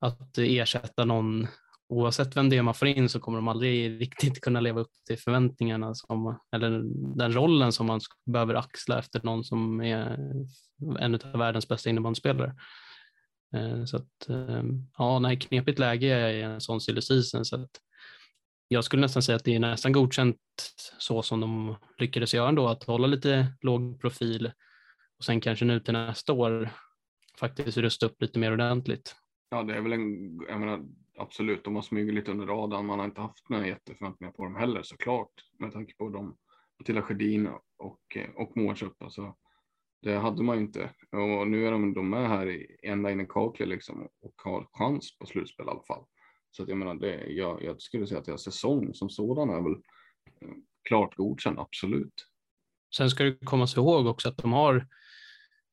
att 0.00 0.38
ersätta 0.38 1.04
någon 1.04 1.46
oavsett 1.88 2.36
vem 2.36 2.50
det 2.50 2.56
är 2.56 2.62
man 2.62 2.74
får 2.74 2.88
in 2.88 3.08
så 3.08 3.20
kommer 3.20 3.38
de 3.38 3.48
aldrig 3.48 4.00
riktigt 4.00 4.40
kunna 4.40 4.60
leva 4.60 4.80
upp 4.80 4.92
till 5.06 5.18
förväntningarna 5.18 5.94
som, 5.94 6.38
eller 6.52 6.82
den 7.16 7.32
rollen 7.34 7.72
som 7.72 7.86
man 7.86 8.00
behöver 8.26 8.54
axla 8.54 8.98
efter 8.98 9.20
någon 9.24 9.44
som 9.44 9.80
är 9.80 10.18
en 10.98 11.14
av 11.14 11.38
världens 11.38 11.68
bästa 11.68 11.90
innebandyspelare. 11.90 12.54
Eh, 13.56 13.84
så 13.84 13.96
att, 13.96 14.28
eh, 14.28 14.62
ja, 14.98 15.18
nej, 15.18 15.38
knepigt 15.38 15.78
läge 15.78 16.30
i 16.30 16.42
en 16.42 16.60
sån 16.60 16.80
silly 16.80 17.00
season, 17.00 17.44
så 17.44 17.56
att 17.56 17.80
jag 18.68 18.84
skulle 18.84 19.00
nästan 19.00 19.22
säga 19.22 19.36
att 19.36 19.44
det 19.44 19.54
är 19.54 19.60
nästan 19.60 19.92
godkänt 19.92 20.36
så 20.98 21.22
som 21.22 21.40
de 21.40 21.76
lyckades 21.98 22.34
göra 22.34 22.48
ändå, 22.48 22.68
att 22.68 22.84
hålla 22.84 23.06
lite 23.06 23.46
låg 23.60 24.00
profil 24.00 24.52
och 25.18 25.24
sen 25.24 25.40
kanske 25.40 25.64
nu 25.64 25.80
till 25.80 25.92
nästa 25.92 26.32
år 26.32 26.70
faktiskt 27.40 27.78
rusta 27.78 28.06
upp 28.06 28.22
lite 28.22 28.38
mer 28.38 28.52
ordentligt. 28.52 29.16
Ja, 29.50 29.62
det 29.62 29.74
är 29.74 29.80
väl 29.80 29.92
en, 29.92 30.40
jag 30.48 30.60
menar, 30.60 30.84
absolut, 31.18 31.64
de 31.64 31.74
har 31.74 31.82
smugit 31.82 32.14
lite 32.14 32.30
under 32.30 32.46
radarn. 32.46 32.86
Man 32.86 32.98
har 32.98 33.06
inte 33.06 33.20
haft 33.20 33.48
några 33.48 33.66
jätteförväntningar 33.66 34.32
på 34.32 34.44
dem 34.44 34.56
heller 34.56 34.82
såklart, 34.82 35.32
med 35.58 35.72
tanke 35.72 35.94
på 35.96 36.08
dem, 36.08 36.36
Matilda 36.78 37.02
Sjödin 37.02 37.48
och, 37.78 37.98
och 38.34 38.56
Mårtrup. 38.56 39.02
Alltså, 39.02 39.36
det 40.02 40.14
hade 40.14 40.42
man 40.42 40.56
ju 40.56 40.62
inte. 40.62 40.90
Och 41.12 41.48
nu 41.48 41.66
är 41.66 41.70
de, 41.70 41.94
de 41.94 42.14
är 42.14 42.26
här 42.26 42.66
ända 42.82 43.10
in 43.10 43.20
i 43.20 43.26
kaklet 43.26 43.68
liksom 43.68 44.08
och 44.22 44.34
har 44.36 44.68
chans 44.72 45.18
på 45.18 45.26
slutspel 45.26 45.66
i 45.66 45.70
alla 45.70 45.82
fall. 45.82 46.04
Så 46.56 46.62
att 46.62 46.68
jag 46.68 46.78
menar, 46.78 46.94
det, 46.94 47.26
jag, 47.26 47.64
jag 47.64 47.82
skulle 47.82 48.06
säga 48.06 48.20
att 48.20 48.26
deras 48.26 48.42
säsong 48.42 48.94
som 48.94 49.10
sådan 49.10 49.50
är 49.50 49.62
väl 49.62 49.72
eh, 50.40 50.56
klart 50.88 51.14
godkänd, 51.16 51.58
absolut. 51.58 52.26
Sen 52.96 53.10
ska 53.10 53.24
det 53.24 53.36
komma 53.44 53.66
sig 53.66 53.80
ihåg 53.80 54.06
också 54.06 54.28
att 54.28 54.36
de 54.36 54.52
har, 54.52 54.86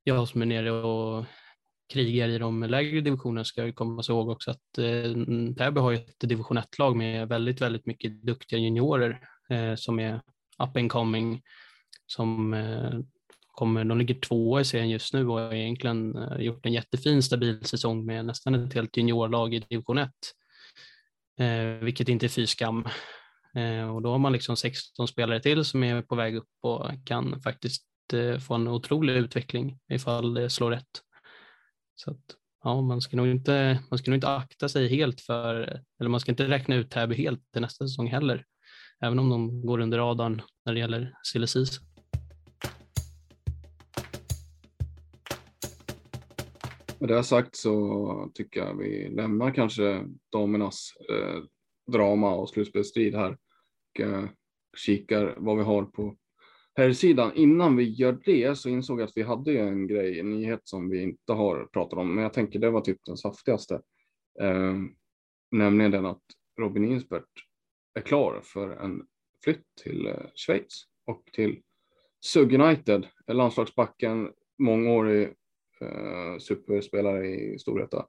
jag 0.04 0.28
som 0.28 0.42
är 0.42 0.46
nere 0.46 0.72
och 0.72 1.26
krigar 1.94 2.30
i 2.30 2.38
de 2.38 2.64
lägre 2.64 3.02
divisionerna 3.02 3.46
ska 3.46 3.66
ju 3.66 3.74
komma 3.74 4.04
ihåg 4.10 4.30
också 4.30 4.52
att 4.52 4.78
eh, 4.78 5.14
Täby 5.58 5.80
har 5.80 5.92
ju 5.92 5.98
ett 5.98 6.20
division 6.20 6.58
1-lag 6.58 6.96
med 6.96 7.28
väldigt, 7.28 7.62
väldigt 7.62 7.86
mycket 7.86 8.22
duktiga 8.24 8.60
juniorer 8.60 9.28
eh, 9.50 9.76
som 9.76 10.00
är 10.00 10.16
up 10.64 10.78
and 10.78 10.92
coming, 10.92 11.42
som 12.06 12.54
eh, 12.54 13.00
kommer, 13.48 13.86
de 13.86 13.98
ligger 13.98 14.16
tvåa 14.16 14.62
i 14.62 14.66
serien 14.66 14.90
just 14.90 15.14
nu 15.14 15.28
och 15.28 15.40
har 15.40 15.54
egentligen 15.54 16.16
eh, 16.18 16.42
gjort 16.42 16.66
en 16.66 16.74
jättefin 16.74 17.24
stabil 17.24 17.66
säsong 17.66 18.06
med 18.06 18.26
nästan 18.26 18.56
ett 18.56 18.74
helt 18.74 18.98
juniorlag 18.98 19.54
i 19.54 19.60
division 19.60 19.98
1 19.98 20.08
eh, 20.08 20.12
Eh, 21.42 21.84
vilket 21.84 22.10
inte 22.10 22.26
är 22.26 22.30
fy 22.30 22.48
skam. 22.48 22.86
Eh, 23.56 23.96
och 23.96 24.02
då 24.02 24.12
har 24.12 24.20
man 24.20 24.34
liksom 24.34 24.58
16 24.58 25.08
spelare 25.08 25.40
till 25.40 25.66
som 25.66 25.84
är 25.84 26.02
på 26.02 26.16
väg 26.16 26.36
upp 26.36 26.50
och 26.62 26.92
kan 27.06 27.42
faktiskt 27.42 27.86
eh, 28.14 28.38
få 28.38 28.54
en 28.54 28.68
otrolig 28.68 29.14
utveckling 29.14 29.80
ifall 29.92 30.34
det 30.34 30.50
slår 30.50 30.72
rätt. 30.72 31.02
Så 31.96 32.12
att, 32.12 32.22
ja, 32.64 32.82
man 32.82 33.02
ska 33.02 33.18
nog 33.18 33.28
inte, 33.28 33.80
man 33.90 34.00
ska 34.00 34.12
nog 34.12 34.18
inte 34.18 34.36
akta 34.36 34.70
sig 34.70 34.88
helt 34.88 35.22
för, 35.22 35.82
eller 36.00 36.10
man 36.10 36.20
ska 36.20 36.32
inte 36.32 36.48
räkna 36.48 36.76
ut 36.76 36.92
Täby 36.92 37.16
helt 37.16 37.52
till 37.52 37.62
nästa 37.62 37.88
säsong 37.88 38.08
heller, 38.08 38.46
även 39.02 39.20
om 39.20 39.30
de 39.30 39.66
går 39.66 39.80
under 39.80 39.98
radarn 39.98 40.42
när 40.66 40.74
det 40.74 40.80
gäller 40.80 41.14
silly 41.24 41.48
season. 41.48 41.91
Med 47.02 47.10
det 47.10 47.24
sagt 47.24 47.56
så 47.56 48.32
tycker 48.34 48.60
jag 48.60 48.78
vi 48.78 49.10
lämnar 49.10 49.52
kanske 49.54 50.06
damernas 50.32 50.94
eh, 51.10 51.44
drama 51.92 52.36
och 52.36 52.50
slutspelsstrid 52.50 53.16
här 53.16 53.32
och 53.32 54.02
eh, 54.02 54.26
kikar 54.78 55.36
vad 55.38 55.58
vi 55.58 55.64
har 55.64 55.84
på 55.84 56.16
här 56.76 56.94
sidan. 56.94 57.32
Innan 57.36 57.76
vi 57.76 57.84
gör 57.84 58.20
det 58.26 58.58
så 58.58 58.70
insåg 58.70 59.00
jag 59.00 59.08
att 59.08 59.18
vi 59.18 59.22
hade 59.22 59.60
en 59.60 59.88
grej, 59.88 60.20
en 60.20 60.30
nyhet 60.30 60.60
som 60.64 60.90
vi 60.90 61.02
inte 61.02 61.34
har 61.34 61.66
pratat 61.74 62.00
om, 62.00 62.16
men 62.16 62.24
jag 62.24 62.34
tänker 62.34 62.60
det 62.60 62.70
var 62.70 62.82
typ 62.82 63.00
den 63.06 63.18
saftigaste. 63.18 63.82
Eh, 64.42 64.76
nämligen 65.52 65.92
den 65.92 66.06
att 66.06 66.24
Robin 66.60 66.86
Insbert 66.86 67.30
är 67.94 68.02
klar 68.02 68.42
för 68.44 68.70
en 68.70 69.06
flytt 69.44 69.66
till 69.84 70.08
eh, 70.08 70.26
Schweiz 70.36 70.84
och 71.06 71.30
till 71.34 71.62
Sug 72.26 72.54
United, 72.54 73.08
landslagsbacken, 73.28 74.32
mångårig 74.60 75.34
Eh, 75.82 76.38
superspelare 76.40 77.28
i 77.28 77.60
Storvreta. 77.60 78.08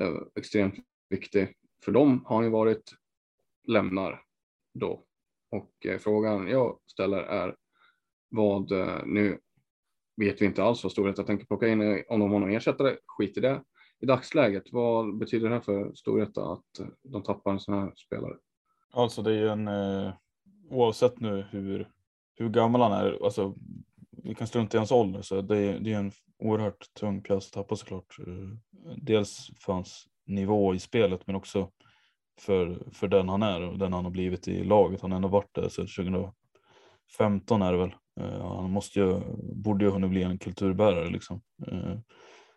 Eh, 0.00 0.16
extremt 0.34 0.74
viktig. 1.10 1.54
För 1.84 1.92
dem 1.92 2.24
har 2.26 2.36
han 2.36 2.44
ju 2.44 2.50
varit 2.50 2.94
lämnar 3.66 4.22
då. 4.74 5.04
Och 5.50 5.86
eh, 5.86 5.98
frågan 5.98 6.48
jag 6.48 6.78
ställer 6.86 7.18
är 7.18 7.56
vad, 8.28 8.72
eh, 8.72 9.06
nu 9.06 9.38
vet 10.16 10.42
vi 10.42 10.46
inte 10.46 10.64
alls 10.64 10.82
vad 10.82 10.92
Storvreta 10.92 11.22
tänker 11.22 11.46
plocka 11.46 11.68
in, 11.68 11.80
eh, 11.80 12.02
om 12.08 12.20
de 12.20 12.32
har 12.32 12.40
någon 12.40 12.50
ersättare, 12.50 12.96
skit 13.06 13.36
i 13.36 13.40
det. 13.40 13.62
I 14.00 14.06
dagsläget, 14.06 14.72
vad 14.72 15.18
betyder 15.18 15.48
det 15.48 15.54
här 15.54 15.62
för 15.62 15.94
Storvreta 15.94 16.52
att 16.52 16.78
eh, 16.78 16.86
de 17.02 17.22
tappar 17.22 17.52
en 17.52 17.60
sån 17.60 17.74
här 17.74 17.92
spelare? 17.96 18.36
Alltså 18.90 19.22
det 19.22 19.30
är 19.30 19.38
ju 19.38 19.48
en, 19.48 19.68
eh, 19.68 20.12
oavsett 20.70 21.20
nu 21.20 21.46
hur, 21.50 21.90
hur 22.34 22.48
gammal 22.48 22.80
han 22.80 22.92
är, 22.92 23.24
alltså 23.24 23.54
vi 24.24 24.34
kan 24.34 24.46
strunta 24.46 24.76
i 24.76 24.78
hans 24.78 24.92
ålder, 24.92 25.22
så 25.22 25.42
det 25.42 25.58
är, 25.58 25.78
det 25.78 25.92
är 25.92 25.98
en 25.98 26.12
oerhört 26.38 26.94
tung 27.00 27.22
pjäs 27.22 27.46
att 27.46 27.52
tappa 27.52 27.76
såklart. 27.76 28.16
Eh, 28.26 28.58
dels 28.96 29.50
för 29.60 29.72
hans 29.72 30.06
nivå 30.26 30.74
i 30.74 30.78
spelet, 30.78 31.26
men 31.26 31.36
också 31.36 31.70
för, 32.40 32.90
för 32.92 33.08
den 33.08 33.28
han 33.28 33.42
är 33.42 33.62
och 33.62 33.78
den 33.78 33.92
han 33.92 34.04
har 34.04 34.10
blivit 34.10 34.48
i 34.48 34.64
laget. 34.64 35.00
Han 35.00 35.10
har 35.10 35.16
ändå 35.16 35.28
varit 35.28 35.54
där 35.54 35.68
sedan 35.68 35.86
2015 37.16 37.62
är 37.62 37.72
det 37.72 37.78
väl. 37.78 37.94
Eh, 38.20 38.46
han 38.46 38.70
måste 38.70 39.00
ju, 39.00 39.20
borde 39.54 39.84
ju 39.84 39.90
hunnit 39.90 40.10
bli 40.10 40.22
en 40.22 40.38
kulturbärare 40.38 41.10
liksom. 41.10 41.40
Eh, 41.66 41.98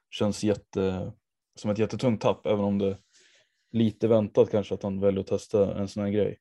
känns 0.10 0.44
jätte, 0.44 1.14
som 1.56 1.72
ett 1.72 1.80
jättetungt 1.80 2.22
tapp, 2.22 2.46
även 2.46 2.66
om 2.66 2.78
det 2.78 2.98
lite 3.72 4.08
väntat 4.08 4.52
kanske 4.52 4.74
att 4.74 4.84
han 4.84 5.00
väljer 5.00 5.22
att 5.22 5.28
testa 5.28 5.80
en 5.80 5.88
sån 5.88 6.04
här 6.04 6.12
grej. 6.12 6.38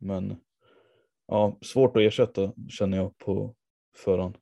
Men 0.00 0.36
ja, 1.26 1.58
svårt 1.62 1.96
att 1.96 2.02
ersätta 2.02 2.52
känner 2.68 2.96
jag 2.96 3.18
på 3.18 3.54
förhand. 3.98 4.36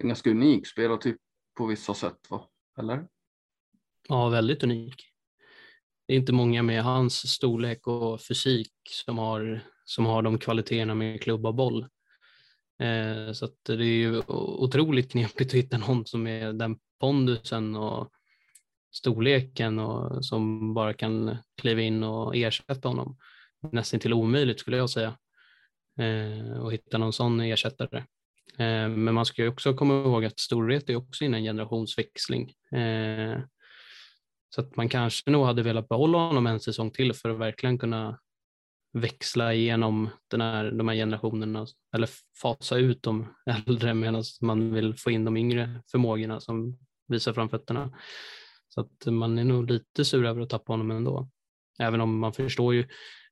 En 0.00 0.08
ganska 0.08 0.30
unik 0.30 0.66
spelartyp 0.66 1.16
på 1.56 1.66
vissa 1.66 1.94
sätt, 1.94 2.30
va? 2.30 2.48
Eller? 2.78 3.06
Ja, 4.08 4.28
väldigt 4.28 4.64
unik. 4.64 4.94
Det 6.06 6.14
är 6.14 6.18
inte 6.18 6.32
många 6.32 6.62
med 6.62 6.82
hans 6.82 7.32
storlek 7.32 7.86
och 7.86 8.20
fysik 8.20 8.72
som 8.90 9.18
har, 9.18 9.60
som 9.84 10.06
har 10.06 10.22
de 10.22 10.38
kvaliteterna 10.38 10.94
med 10.94 11.22
klubba 11.22 11.52
boll. 11.52 11.82
Eh, 12.82 13.32
så 13.32 13.48
det 13.62 13.72
är 13.72 13.82
ju 13.82 14.22
otroligt 14.28 15.10
knepigt 15.10 15.50
att 15.50 15.58
hitta 15.58 15.78
någon 15.78 16.06
som 16.06 16.26
är 16.26 16.52
den 16.52 16.78
pondusen 17.00 17.76
och 17.76 18.10
storleken 18.92 19.78
och 19.78 20.24
som 20.24 20.74
bara 20.74 20.94
kan 20.94 21.36
kliva 21.56 21.80
in 21.80 22.02
och 22.02 22.36
ersätta 22.36 22.88
honom. 22.88 23.18
Nästan 23.72 24.00
till 24.00 24.12
omöjligt 24.12 24.60
skulle 24.60 24.76
jag 24.76 24.90
säga. 24.90 25.18
Eh, 25.98 26.58
och 26.58 26.72
hitta 26.72 26.98
någon 26.98 27.12
sån 27.12 27.40
ersättare. 27.40 28.04
Eh, 28.58 28.88
men 28.88 29.14
man 29.14 29.26
ska 29.26 29.42
ju 29.42 29.48
också 29.48 29.74
komma 29.74 29.94
ihåg 29.94 30.24
att 30.24 30.40
Storvreta 30.40 30.92
är 30.92 30.96
också 30.96 31.24
inne 31.24 31.36
i 31.36 31.40
en 31.40 31.44
generationsväxling. 31.44 32.52
Eh, 32.72 33.38
så 34.54 34.60
att 34.60 34.76
man 34.76 34.88
kanske 34.88 35.30
nog 35.30 35.46
hade 35.46 35.62
velat 35.62 35.88
behålla 35.88 36.18
honom 36.18 36.46
en 36.46 36.60
säsong 36.60 36.90
till 36.90 37.12
för 37.12 37.28
att 37.30 37.38
verkligen 37.38 37.78
kunna 37.78 38.18
växla 38.92 39.54
igenom 39.54 40.10
den 40.30 40.40
här, 40.40 40.70
de 40.70 40.88
här 40.88 40.94
generationerna 40.94 41.66
eller 41.94 42.08
fasa 42.42 42.76
ut 42.76 43.02
de 43.02 43.34
äldre 43.66 43.94
medan 43.94 44.22
man 44.40 44.74
vill 44.74 44.94
få 44.94 45.10
in 45.10 45.24
de 45.24 45.36
yngre 45.36 45.82
förmågorna 45.90 46.40
som 46.40 46.78
visar 47.08 47.32
framfötterna. 47.32 47.92
Så 48.68 48.80
att 48.80 49.06
man 49.06 49.38
är 49.38 49.44
nog 49.44 49.70
lite 49.70 50.04
sur 50.04 50.24
över 50.24 50.40
att 50.40 50.50
tappa 50.50 50.72
honom 50.72 50.90
ändå. 50.90 51.28
även 51.78 52.00
om 52.00 52.18
man 52.18 52.32
förstår 52.32 52.74
ju, 52.74 52.88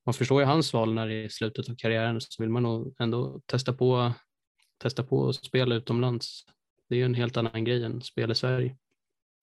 man 0.06 0.14
förstår 0.14 0.40
ju 0.40 0.46
hans 0.46 0.72
val 0.72 0.94
när 0.94 1.08
det 1.08 1.24
är 1.24 1.28
slutet 1.28 1.68
av 1.68 1.74
karriären 1.78 2.20
så 2.20 2.42
vill 2.42 2.50
man 2.50 2.62
nog 2.62 2.94
ändå 2.98 3.40
testa 3.46 3.72
på, 3.72 4.12
testa 4.78 5.02
på 5.02 5.28
att 5.28 5.34
spela 5.34 5.74
utomlands. 5.74 6.44
Det 6.88 6.94
är 6.94 6.98
ju 6.98 7.04
en 7.04 7.14
helt 7.14 7.36
annan 7.36 7.64
grej 7.64 7.84
än 7.84 8.00
spel 8.02 8.30
i 8.30 8.34
Sverige. 8.34 8.76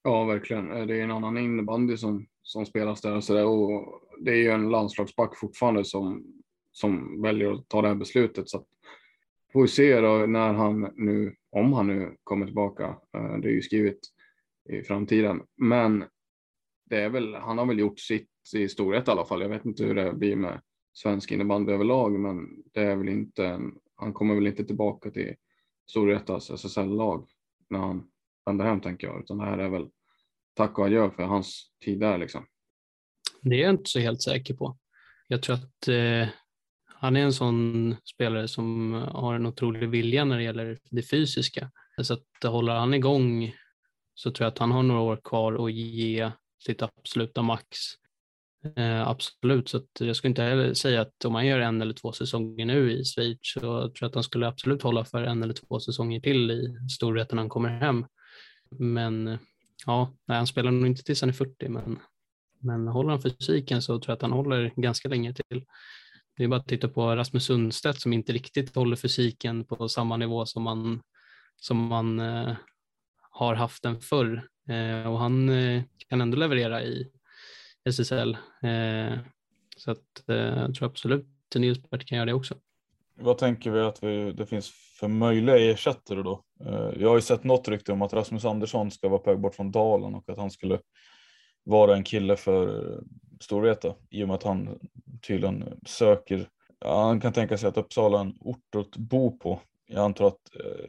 Ja, 0.04 0.24
verkligen. 0.24 0.72
Eh, 0.72 0.86
det 0.86 1.00
är 1.00 1.04
en 1.04 1.12
annan 1.12 1.38
innebandy 1.38 1.98
som, 1.98 2.28
som 2.42 2.66
spelas 2.66 3.02
där 3.02 3.16
och, 3.16 3.24
så 3.24 3.34
där. 3.34 3.46
och 3.46 4.02
det 4.20 4.32
är 4.32 4.36
ju 4.36 4.50
en 4.50 4.70
landslagsback 4.70 5.38
fortfarande 5.38 5.86
som, 5.86 6.26
som 6.72 7.22
väljer 7.22 7.52
att 7.52 7.70
ta 7.70 7.82
det 7.82 7.88
här 7.88 7.96
beslutet. 7.96 8.50
Så 8.50 8.58
att, 8.58 8.66
får 9.54 9.62
vi 9.62 9.68
se 9.68 10.02
då 10.02 10.26
när 10.26 10.54
han 10.54 10.92
nu, 10.96 11.36
om 11.52 11.74
han 11.74 11.88
nu 11.88 12.18
kommer 12.24 12.46
tillbaka. 12.46 12.84
Eh, 13.18 13.38
det 13.38 13.48
är 13.48 13.54
ju 13.54 13.62
skrivet 13.62 14.00
i 14.70 14.82
framtiden, 14.82 15.42
men 15.58 16.06
det 16.90 17.02
är 17.02 17.10
väl, 17.10 17.36
han 17.36 17.58
har 17.58 17.66
väl 17.66 17.80
gjort 17.80 18.00
sitt 18.00 18.28
i 18.56 18.70
storhet 18.70 19.08
i 19.08 19.12
alla 19.12 19.26
fall. 19.26 19.42
Jag 19.42 19.50
vet 19.50 19.66
inte 19.66 19.84
hur 19.84 19.96
det 19.96 20.14
blir 20.14 20.36
med 20.36 20.62
svensk 20.94 21.32
innebandy 21.32 21.74
överlag, 21.74 22.20
men 22.20 22.64
det 22.74 22.82
är 22.82 22.96
väl 22.96 23.10
inte 23.10 23.46
en, 23.46 23.76
han 24.02 24.14
kommer 24.14 24.36
väl 24.36 24.48
inte 24.48 24.64
tillbaka 24.64 25.12
till 25.12 25.36
Storvretas 25.90 26.50
SSL-lag 26.50 27.28
när 27.70 27.80
han 27.80 28.08
vänder 28.46 28.66
hem 28.66 28.82
tänker 28.82 29.08
jag, 29.08 29.24
utan 29.24 29.38
det 29.38 29.46
här 29.46 29.58
är 29.58 29.70
väl 29.70 29.90
tack 30.54 30.80
och 30.80 30.86
adjö 30.86 31.12
för 31.12 31.24
hans 31.24 31.72
tid 31.86 32.00
där 32.00 32.18
liksom. 32.18 32.46
Det 33.42 33.56
är 33.56 33.62
jag 33.62 33.70
inte 33.70 33.90
så 33.90 34.00
helt 34.00 34.22
säker 34.22 34.54
på. 34.54 34.78
Jag 35.28 35.44
tror 35.44 35.56
att 35.56 35.88
eh, 35.88 36.28
han 36.86 37.16
är 37.16 37.22
en 37.22 37.34
sån 37.34 37.96
spelare 38.14 38.48
som 38.48 38.94
har 38.94 39.36
en 39.36 39.46
otrolig 39.46 39.90
vilja 39.90 40.26
när 40.26 40.38
det 40.38 40.44
gäller 40.44 40.80
det 40.90 41.04
fysiska. 41.04 41.72
Så 42.02 42.14
att 42.14 42.28
håller 42.44 42.74
han 42.74 42.94
igång 42.94 43.54
så 44.14 44.32
tror 44.32 44.46
jag 44.46 44.52
att 44.52 44.60
han 44.60 44.72
har 44.72 44.84
några 44.84 45.02
år 45.02 45.20
kvar 45.24 45.66
att 45.66 45.74
ge 45.74 46.32
sitt 46.66 46.82
absoluta 46.82 47.42
max. 47.42 47.78
Eh, 48.76 49.08
absolut, 49.08 49.70
så 49.70 49.82
jag 50.00 50.16
skulle 50.16 50.30
inte 50.30 50.44
heller 50.44 50.74
säga 50.74 51.02
att 51.02 51.26
om 51.26 51.36
han 51.36 51.46
gör 51.46 51.60
en 51.60 51.82
eller 51.82 51.94
två 51.94 52.12
säsonger 52.12 52.66
nu 52.66 52.92
i 52.92 53.06
Schweiz 53.06 53.40
så 53.42 53.60
tror 53.60 53.94
jag 54.02 54.08
att 54.08 54.16
han 54.16 54.24
skulle 54.24 54.48
absolut 54.48 54.82
hålla 54.82 55.06
för 55.06 55.24
en 55.24 55.44
eller 55.44 55.54
två 55.54 55.80
säsonger 55.80 56.20
till 56.20 56.52
i 56.52 56.90
storheten 56.90 57.36
när 57.36 57.44
han 57.44 57.50
kommer 57.50 57.70
hem. 57.70 58.06
Men 58.70 59.40
ja, 59.86 60.14
nej, 60.28 60.38
han 60.38 60.48
spelar 60.48 60.72
nog 60.72 60.88
inte 60.88 61.04
tills 61.04 61.22
han 61.22 61.30
är 61.30 61.34
40, 61.34 61.70
men, 61.70 62.00
men 62.60 62.88
håller 62.88 63.10
han 63.10 63.22
fysiken 63.22 63.82
så 63.82 64.00
tror 64.00 64.10
jag 64.12 64.16
att 64.16 64.22
han 64.22 64.32
håller 64.32 64.74
ganska 64.76 65.10
länge 65.10 65.34
till. 65.34 65.66
Det 66.38 66.44
är 66.44 66.48
bara 66.48 66.60
att 66.60 66.68
titta 66.68 66.88
på 66.88 67.16
Rasmus 67.16 67.46
Sundstedt 67.46 68.02
som 68.02 68.14
inte 68.14 68.34
riktigt 68.34 68.76
håller 68.76 68.96
fysiken 68.96 69.66
på 69.66 69.90
samma 69.90 70.18
nivå 70.18 70.46
som 70.46 70.64
man, 70.64 71.02
som 71.58 71.78
man 71.78 72.20
eh, 72.20 72.56
har 73.32 73.56
haft 73.56 73.84
den 73.84 74.02
förr. 74.02 74.48
Eh, 74.70 75.12
och 75.12 75.20
han 75.20 75.50
eh, 75.50 75.84
kan 76.10 76.22
ändå 76.22 76.38
leverera 76.38 76.84
i 76.84 77.12
SSL. 77.90 78.38
Eh, 78.64 79.20
så 79.78 79.92
att, 79.92 80.30
eh, 80.30 80.36
jag 80.36 80.76
tror 80.76 80.88
absolut 80.88 81.26
att 81.56 81.62
Nilsbert 81.62 82.06
kan 82.06 82.16
göra 82.16 82.26
det 82.26 82.34
också. 82.34 82.56
Vad 83.16 83.38
tänker 83.38 83.72
vi 83.72 83.80
att 83.80 84.04
vi, 84.04 84.32
det 84.32 84.46
finns 84.46 84.70
för 85.00 85.08
möjliga 85.08 85.72
ersättare 85.72 86.22
då? 86.22 86.44
Jag 86.96 87.10
har 87.10 87.16
ju 87.16 87.22
sett 87.22 87.44
något 87.44 87.68
rykte 87.68 87.92
om 87.92 88.02
att 88.02 88.14
Rasmus 88.14 88.46
Andersson 88.46 88.92
ska 88.92 89.10
vara 89.10 89.20
på 89.20 89.30
väg 89.30 89.40
bort 89.40 89.56
från 89.56 89.72
Dalen 89.72 90.16
och 90.16 90.30
att 90.30 90.38
han 90.38 90.52
skulle 90.52 90.80
vara 91.64 91.96
en 91.96 92.04
kille 92.04 92.36
för 92.36 92.84
Storvreta 93.42 93.96
i 94.10 94.24
och 94.24 94.28
med 94.28 94.36
att 94.36 94.44
han 94.44 94.80
tydligen 95.28 95.80
söker. 95.86 96.48
Han 96.86 97.22
kan 97.22 97.34
tänka 97.34 97.58
sig 97.58 97.70
att 97.70 97.78
Uppsala 97.78 98.18
är 98.18 98.22
en 98.22 98.38
ort 98.40 98.76
att 98.76 98.98
bo 98.98 99.38
på. 99.38 99.60
Jag 99.86 100.06
antar 100.06 100.28
att 100.28 100.42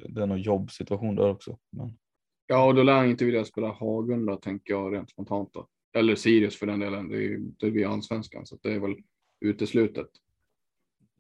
det 0.09 0.23
är 0.23 0.27
någon 0.27 0.43
jobbsituation 0.43 1.17
där 1.17 1.31
också. 1.31 1.59
Men... 1.71 1.99
Ja, 2.47 2.65
och 2.65 2.75
då 2.75 2.83
lär 2.83 2.97
han 2.97 3.11
inte 3.11 3.25
vilja 3.25 3.45
spela 3.45 3.69
Hagunda 3.69 4.37
tänker 4.37 4.73
jag 4.73 4.95
rent 4.95 5.11
spontant. 5.11 5.51
Då. 5.53 5.67
Eller 5.95 6.15
Sirius 6.15 6.57
för 6.57 6.67
den 6.67 6.81
delen. 6.81 7.09
Det, 7.09 7.25
är, 7.25 7.39
det 7.39 7.71
blir 7.71 7.93
allsvenskan 7.93 8.47
så 8.47 8.59
det 8.63 8.73
är 8.73 8.79
väl 8.79 8.97
uteslutet. 9.41 10.09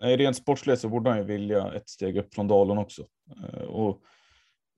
Nej, 0.00 0.16
rent 0.16 0.36
sportsligt 0.36 0.80
så 0.80 0.88
borde 0.88 1.10
han 1.10 1.18
ju 1.18 1.24
vilja 1.24 1.72
ett 1.72 1.88
steg 1.88 2.16
upp 2.16 2.34
från 2.34 2.48
dalen 2.48 2.78
också. 2.78 3.06
Eh, 3.36 3.62
och 3.62 4.02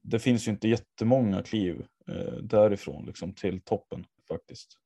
det 0.03 0.19
finns 0.19 0.49
ju 0.49 0.53
inte 0.53 0.69
jättemånga 0.69 1.43
kliv 1.43 1.85
eh, 2.09 2.35
därifrån 2.43 3.07
liksom 3.07 3.35
till 3.35 3.61
toppen 3.61 4.05
faktiskt. 4.29 4.79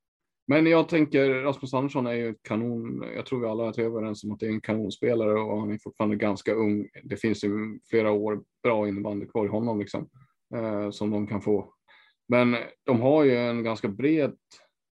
Men 0.47 0.67
jag 0.67 0.89
tänker 0.89 1.31
Rasmus 1.31 1.75
Andersson 1.75 2.07
är 2.07 2.13
ju 2.13 2.35
kanon. 2.43 3.05
Jag 3.17 3.27
tror 3.27 3.41
vi 3.41 3.47
alla 3.47 3.69
är 3.69 3.81
överens 3.81 4.25
om 4.25 4.33
att 4.33 4.41
det 4.41 4.47
är 4.47 4.51
en 4.51 4.61
kanonspelare 4.61 5.41
och 5.41 5.61
han 5.61 5.73
är 5.73 5.79
fortfarande 5.79 6.17
ganska 6.17 6.53
ung. 6.53 6.89
Det 7.03 7.17
finns 7.17 7.45
ju 7.45 7.79
flera 7.91 8.11
år 8.11 8.43
bra 8.63 8.89
innebandy 8.89 9.27
kvar 9.27 9.45
i 9.45 9.49
honom 9.49 9.81
liksom 9.81 10.09
eh, 10.55 10.91
som 10.91 11.11
de 11.11 11.27
kan 11.27 11.43
få. 11.43 11.75
Men 12.29 12.57
de 12.85 13.01
har 13.01 13.25
ju 13.25 13.37
en 13.37 13.63
ganska 13.63 13.89
bred, 13.89 14.37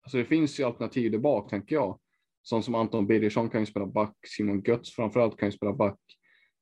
alltså 0.03 0.19
det 0.19 0.25
finns 0.25 0.61
ju 0.61 0.65
alternativ 0.65 1.11
där 1.11 1.19
bak 1.19 1.51
tänker 1.51 1.75
jag. 1.75 1.99
Sånt 2.43 2.65
som 2.65 2.75
Anton 2.75 3.07
Birgersson 3.07 3.51
kan 3.51 3.61
ju 3.61 3.67
spela 3.67 3.87
back, 3.87 4.17
Simon 4.27 4.63
Götz 4.67 4.95
framförallt 4.95 5.37
kan 5.37 5.49
ju 5.49 5.53
spela 5.53 5.73
back. 5.73 5.99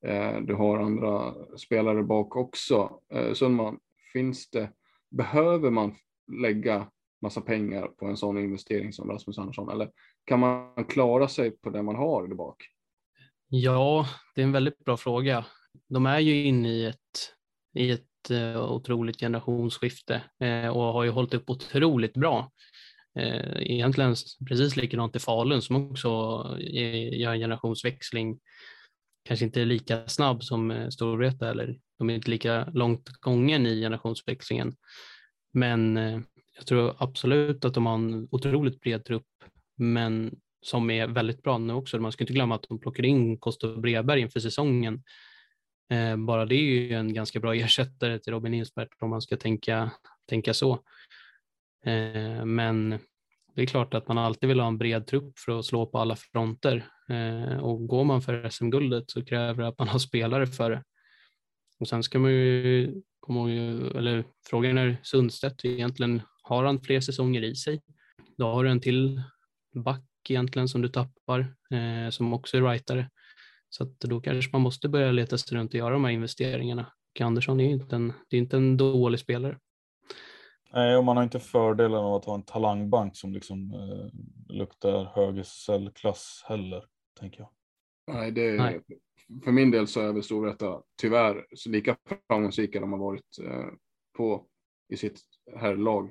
Eh, 0.06 0.40
du 0.40 0.54
har 0.54 0.78
andra 0.78 1.34
spelare 1.56 2.02
bak 2.02 2.36
också. 2.36 3.00
Eh, 3.14 3.32
Sundman, 3.32 3.78
finns 4.12 4.50
det, 4.50 4.70
behöver 5.10 5.70
man 5.70 5.94
lägga 6.42 6.90
massa 7.22 7.40
pengar 7.40 7.86
på 7.86 8.06
en 8.06 8.16
sån 8.16 8.38
investering 8.38 8.92
som 8.92 9.10
Rasmus 9.10 9.38
Andersson 9.38 9.70
eller 9.70 9.90
kan 10.24 10.40
man 10.40 10.84
klara 10.84 11.28
sig 11.28 11.50
på 11.50 11.70
det 11.70 11.82
man 11.82 11.96
har 11.96 12.28
där 12.28 12.34
bak? 12.34 12.56
Ja, 13.48 14.06
det 14.34 14.40
är 14.40 14.44
en 14.44 14.52
väldigt 14.52 14.84
bra 14.84 14.96
fråga. 14.96 15.46
De 15.88 16.06
är 16.06 16.18
ju 16.18 16.44
inne 16.44 16.68
i 16.68 16.86
ett, 16.86 17.34
i 17.74 17.90
ett 17.90 18.30
eh, 18.30 18.72
otroligt 18.72 19.20
generationsskifte 19.20 20.22
eh, 20.40 20.68
och 20.68 20.82
har 20.82 21.04
ju 21.04 21.10
hållit 21.10 21.34
upp 21.34 21.50
otroligt 21.50 22.14
bra. 22.14 22.50
Eh, 23.16 23.62
egentligen 23.62 24.14
precis 24.48 24.76
likadant 24.76 25.16
i 25.16 25.18
Falun 25.18 25.62
som 25.62 25.90
också 25.90 26.08
gör 26.60 27.32
en 27.32 27.40
generationsväxling. 27.40 28.38
Kanske 29.24 29.44
inte 29.44 29.64
lika 29.64 30.08
snabb 30.08 30.44
som 30.44 30.70
eh, 30.70 30.88
Storvreta 30.88 31.50
eller 31.50 31.78
de 31.98 32.10
är 32.10 32.14
inte 32.14 32.30
lika 32.30 32.64
långt 32.64 33.08
gången 33.08 33.66
i 33.66 33.80
generationsväxlingen. 33.80 34.76
Men 35.52 35.96
eh, 35.96 36.20
jag 36.56 36.66
tror 36.66 36.96
absolut 36.98 37.64
att 37.64 37.74
de 37.74 37.86
har 37.86 37.94
en 37.94 38.28
otroligt 38.30 38.80
bred 38.80 39.04
trupp, 39.04 39.26
men 39.76 40.34
som 40.62 40.90
är 40.90 41.06
väldigt 41.06 41.42
bra 41.42 41.58
nu 41.58 41.72
också. 41.72 41.98
Man 41.98 42.12
ska 42.12 42.24
inte 42.24 42.32
glömma 42.32 42.54
att 42.54 42.66
de 42.68 42.80
plockar 42.80 43.04
in 43.04 43.38
Kosta 43.38 43.76
Breberg 43.76 44.20
inför 44.20 44.40
säsongen 44.40 45.02
bara 46.26 46.46
det 46.46 46.54
är 46.54 46.62
ju 46.62 46.94
en 46.94 47.14
ganska 47.14 47.40
bra 47.40 47.54
ersättare 47.54 48.18
till 48.18 48.32
Robin 48.32 48.54
Insbert 48.54 48.88
om 49.00 49.10
man 49.10 49.22
ska 49.22 49.36
tänka, 49.36 49.90
tänka 50.28 50.54
så. 50.54 50.78
Eh, 51.86 52.44
men 52.44 52.98
det 53.54 53.62
är 53.62 53.66
klart 53.66 53.94
att 53.94 54.08
man 54.08 54.18
alltid 54.18 54.48
vill 54.48 54.60
ha 54.60 54.68
en 54.68 54.78
bred 54.78 55.06
trupp 55.06 55.38
för 55.38 55.58
att 55.58 55.64
slå 55.64 55.86
på 55.86 55.98
alla 55.98 56.16
fronter. 56.16 56.86
Eh, 57.08 57.58
och 57.58 57.86
går 57.86 58.04
man 58.04 58.22
för 58.22 58.48
SM-guldet 58.48 59.10
så 59.10 59.24
kräver 59.24 59.62
det 59.62 59.68
att 59.68 59.78
man 59.78 59.88
har 59.88 59.98
spelare 59.98 60.46
för 60.46 60.70
det. 60.70 60.82
Och 61.80 61.88
sen 61.88 62.02
ska 62.02 62.18
man 62.18 62.30
ju 62.30 62.94
komma 63.20 63.50
ihåg, 63.50 63.96
eller 63.96 64.24
frågan 64.46 64.78
är 64.78 64.96
Sundstedt 65.02 65.64
egentligen, 65.64 66.22
har 66.42 66.64
han 66.64 66.80
fler 66.80 67.00
säsonger 67.00 67.42
i 67.44 67.54
sig? 67.54 67.80
Då 68.36 68.46
har 68.46 68.64
du 68.64 68.70
en 68.70 68.80
till 68.80 69.22
back 69.74 70.04
egentligen 70.28 70.68
som 70.68 70.82
du 70.82 70.88
tappar, 70.88 71.40
eh, 71.70 72.10
som 72.10 72.32
också 72.32 72.56
är 72.56 72.62
rightare. 72.62 73.10
Så 73.70 73.82
att 73.82 74.00
då 74.00 74.20
kanske 74.20 74.52
man 74.52 74.60
måste 74.60 74.88
börja 74.88 75.12
leta 75.12 75.38
sig 75.38 75.58
runt 75.58 75.70
och 75.70 75.78
göra 75.78 75.92
de 75.92 76.04
här 76.04 76.12
investeringarna. 76.12 76.92
Och 77.14 77.20
Andersson 77.20 77.60
är 77.60 77.70
inte 77.70 77.96
en, 77.96 78.12
det 78.28 78.36
är 78.36 78.40
inte 78.40 78.56
en 78.56 78.76
dålig 78.76 79.20
spelare. 79.20 79.58
Nej, 80.72 80.96
och 80.96 81.04
man 81.04 81.16
har 81.16 81.24
inte 81.24 81.40
fördelen 81.40 81.98
av 81.98 82.14
att 82.14 82.24
ha 82.24 82.34
en 82.34 82.42
talangbank 82.42 83.16
som 83.16 83.32
liksom 83.32 83.72
eh, 83.74 84.10
luktar 84.54 85.04
hög 85.04 85.38
SSL-klass 85.38 86.44
heller, 86.46 86.84
tänker 87.20 87.40
jag. 87.40 87.50
Nej, 88.14 88.32
det, 88.32 88.56
Nej. 88.56 88.80
för 89.44 89.52
min 89.52 89.70
del 89.70 89.86
så 89.86 90.00
är 90.00 90.12
väl 90.12 90.22
Storvreta 90.22 90.82
tyvärr 91.00 91.46
så 91.54 91.70
lika 91.70 91.96
framgångsrika 92.28 92.80
de 92.80 92.92
har 92.92 92.98
varit 92.98 93.38
eh, 93.44 93.66
på 94.16 94.46
i 94.88 94.96
sitt 94.96 95.20
herrlag 95.56 96.10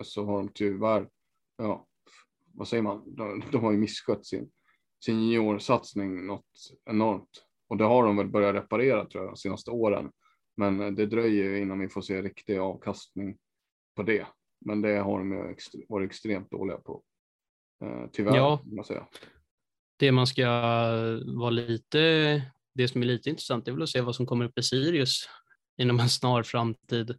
så 0.00 0.24
har 0.24 0.36
de 0.36 0.48
tyvärr, 0.54 1.08
ja, 1.58 1.86
vad 2.54 2.68
säger 2.68 2.82
man, 2.82 3.14
de, 3.16 3.42
de 3.52 3.64
har 3.64 3.72
ju 3.72 3.78
misskött 3.78 4.26
sin 4.26 4.50
sin 5.04 5.28
juniorsatsning 5.28 6.26
något 6.26 6.50
enormt. 6.90 7.46
Och 7.68 7.76
det 7.76 7.84
har 7.84 8.04
de 8.04 8.16
väl 8.16 8.28
börjat 8.28 8.54
reparera 8.54 9.06
tror 9.06 9.24
jag 9.24 9.32
de 9.32 9.36
senaste 9.36 9.70
åren. 9.70 10.10
Men 10.56 10.94
det 10.94 11.06
dröjer 11.06 11.54
innan 11.54 11.78
vi 11.78 11.88
får 11.88 12.00
se 12.00 12.22
riktig 12.22 12.58
avkastning 12.58 13.38
på 13.96 14.02
det. 14.02 14.26
Men 14.64 14.82
det 14.82 14.98
har 14.98 15.18
de 15.18 15.56
varit 15.88 16.10
extremt 16.10 16.50
dåliga 16.50 16.76
på. 16.76 17.02
Eh, 17.84 18.06
tyvärr, 18.12 18.36
ja. 18.36 18.62
man 18.64 18.84
säga. 18.84 19.06
Det 19.98 20.12
man 20.12 20.26
ska 20.26 20.46
vara 21.36 21.50
lite, 21.50 21.98
det 22.74 22.88
som 22.88 23.02
är 23.02 23.06
lite 23.06 23.30
intressant 23.30 23.68
är 23.68 23.72
väl 23.72 23.82
att 23.82 23.88
se 23.88 24.00
vad 24.00 24.14
som 24.14 24.26
kommer 24.26 24.44
upp 24.44 24.58
i 24.58 24.62
Sirius 24.62 25.28
inom 25.76 26.00
en 26.00 26.08
snar 26.08 26.42
framtid 26.42 27.18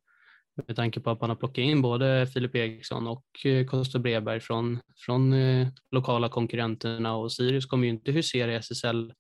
med 0.67 0.75
tanke 0.75 0.99
på 0.99 1.09
att 1.09 1.21
man 1.21 1.29
har 1.29 1.37
plockat 1.37 1.57
in 1.57 1.81
både 1.81 2.27
Filip 2.27 2.55
Eriksson 2.55 3.07
och 3.07 3.25
Kosta 3.69 3.97
eh, 3.97 4.01
Breberg 4.01 4.39
från, 4.39 4.79
från 4.97 5.33
eh, 5.33 5.67
lokala 5.91 6.29
konkurrenterna 6.29 7.15
och 7.15 7.31
Sirius 7.31 7.65
kommer 7.65 7.83
ju 7.83 7.89
inte 7.89 8.11
husera 8.11 8.53
i 8.53 8.55
SSL 8.55 9.13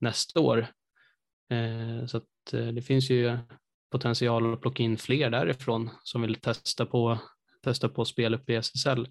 nästa 0.00 0.40
år. 0.40 0.66
Eh, 1.50 2.06
så 2.06 2.16
att 2.16 2.24
det 2.50 2.82
finns 2.82 3.10
ju 3.10 3.38
potential 3.90 4.52
att 4.52 4.60
plocka 4.60 4.82
in 4.82 4.98
fler 4.98 5.30
därifrån 5.30 5.90
som 6.02 6.22
vill 6.22 6.34
testa 6.34 6.86
på, 6.86 7.18
testa 7.64 7.88
på 7.88 8.04
spel 8.04 8.34
uppe 8.34 8.52
i 8.52 8.56
SSL. 8.56 9.08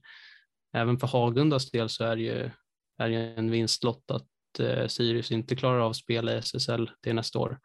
Även 0.73 0.97
för 0.97 1.07
Hagundas 1.07 1.71
del 1.71 1.89
så 1.89 2.03
är 2.03 2.15
det 2.15 2.21
ju 2.21 2.49
är 2.97 3.07
ju 3.07 3.35
en 3.35 3.51
vinstlott 3.51 4.11
att 4.11 4.59
eh, 4.59 4.87
Sirius 4.87 5.31
inte 5.31 5.55
klarar 5.55 5.79
av 5.79 5.93
spel 5.93 6.29
i 6.29 6.31
SSL 6.31 6.89
till 7.03 7.15
nästa 7.15 7.39
år. 7.39 7.59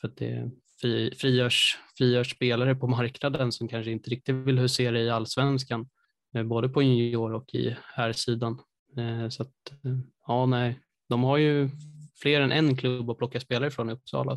För 0.00 0.08
att 0.08 0.16
det 0.16 0.50
fri, 0.80 1.14
frigörs, 1.16 1.78
frigörs 1.98 2.30
spelare 2.30 2.74
på 2.74 2.86
marknaden 2.86 3.52
som 3.52 3.68
kanske 3.68 3.90
inte 3.90 4.10
riktigt 4.10 4.34
vill 4.34 4.58
husera 4.58 5.00
i 5.00 5.10
allsvenskan, 5.10 5.88
eh, 6.34 6.42
både 6.42 6.68
på 6.68 6.82
junior 6.82 7.32
och 7.32 7.54
i 7.54 7.76
här 7.94 8.12
sidan. 8.12 8.60
Eh, 8.98 9.28
så 9.28 9.42
att, 9.42 9.70
eh, 9.84 9.98
ja, 10.26 10.46
nej, 10.46 10.80
de 11.08 11.24
har 11.24 11.36
ju 11.36 11.70
fler 12.16 12.40
än 12.40 12.52
en 12.52 12.76
klubb 12.76 13.10
att 13.10 13.18
plocka 13.18 13.40
spelare 13.40 13.70
från 13.70 13.90
i 13.90 13.92
Uppsala. 13.92 14.36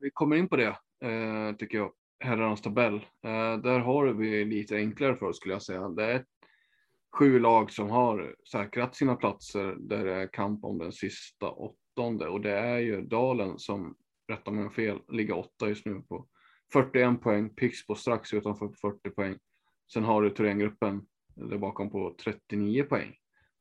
Vi 0.00 0.10
kommer 0.10 0.36
in 0.36 0.48
på 0.48 0.56
det, 0.56 0.76
eh, 1.00 1.56
tycker 1.56 1.78
jag, 1.78 1.92
herrarnas 2.20 2.62
tabell. 2.62 2.94
Eh, 2.94 3.56
där 3.56 3.78
har 3.78 4.06
vi 4.06 4.44
lite 4.44 4.76
enklare 4.76 5.16
för 5.16 5.26
oss 5.26 5.36
skulle 5.36 5.54
jag 5.54 5.62
säga. 5.62 5.88
Det 5.88 6.04
är 6.04 6.24
sju 7.16 7.38
lag 7.38 7.70
som 7.70 7.90
har 7.90 8.36
säkrat 8.50 8.96
sina 8.96 9.16
platser 9.16 9.76
där 9.78 10.04
det 10.04 10.14
är 10.14 10.32
kamp 10.32 10.64
om 10.64 10.78
den 10.78 10.92
sista 10.92 11.50
åttonde 11.50 12.28
och 12.28 12.40
det 12.40 12.58
är 12.58 12.78
ju 12.78 13.02
Dalen 13.02 13.58
som, 13.58 13.96
rätta 14.28 14.50
mig 14.50 14.64
om 14.64 14.70
fel, 14.70 14.98
ligger 15.08 15.38
åtta 15.38 15.68
just 15.68 15.86
nu 15.86 16.02
på 16.08 16.26
41 16.72 17.22
poäng, 17.22 17.54
Pixbo 17.54 17.94
strax 17.94 18.34
utanför 18.34 18.68
40 18.68 19.10
poäng. 19.10 19.38
Sen 19.92 20.04
har 20.04 20.22
du 20.22 20.30
Thorengruppen 20.30 21.06
där 21.34 21.58
bakom 21.58 21.90
på 21.90 22.16
39 22.24 22.84
poäng. 22.84 23.14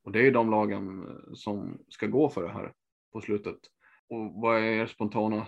Och 0.03 0.11
det 0.11 0.19
är 0.19 0.23
ju 0.23 0.31
de 0.31 0.51
lagen 0.51 1.05
som 1.33 1.77
ska 1.89 2.07
gå 2.07 2.29
för 2.29 2.43
det 2.43 2.53
här 2.53 2.73
på 3.13 3.21
slutet. 3.21 3.57
Och 4.09 4.33
vad 4.41 4.57
är 4.57 4.63
er 4.63 4.87
spontana 4.87 5.47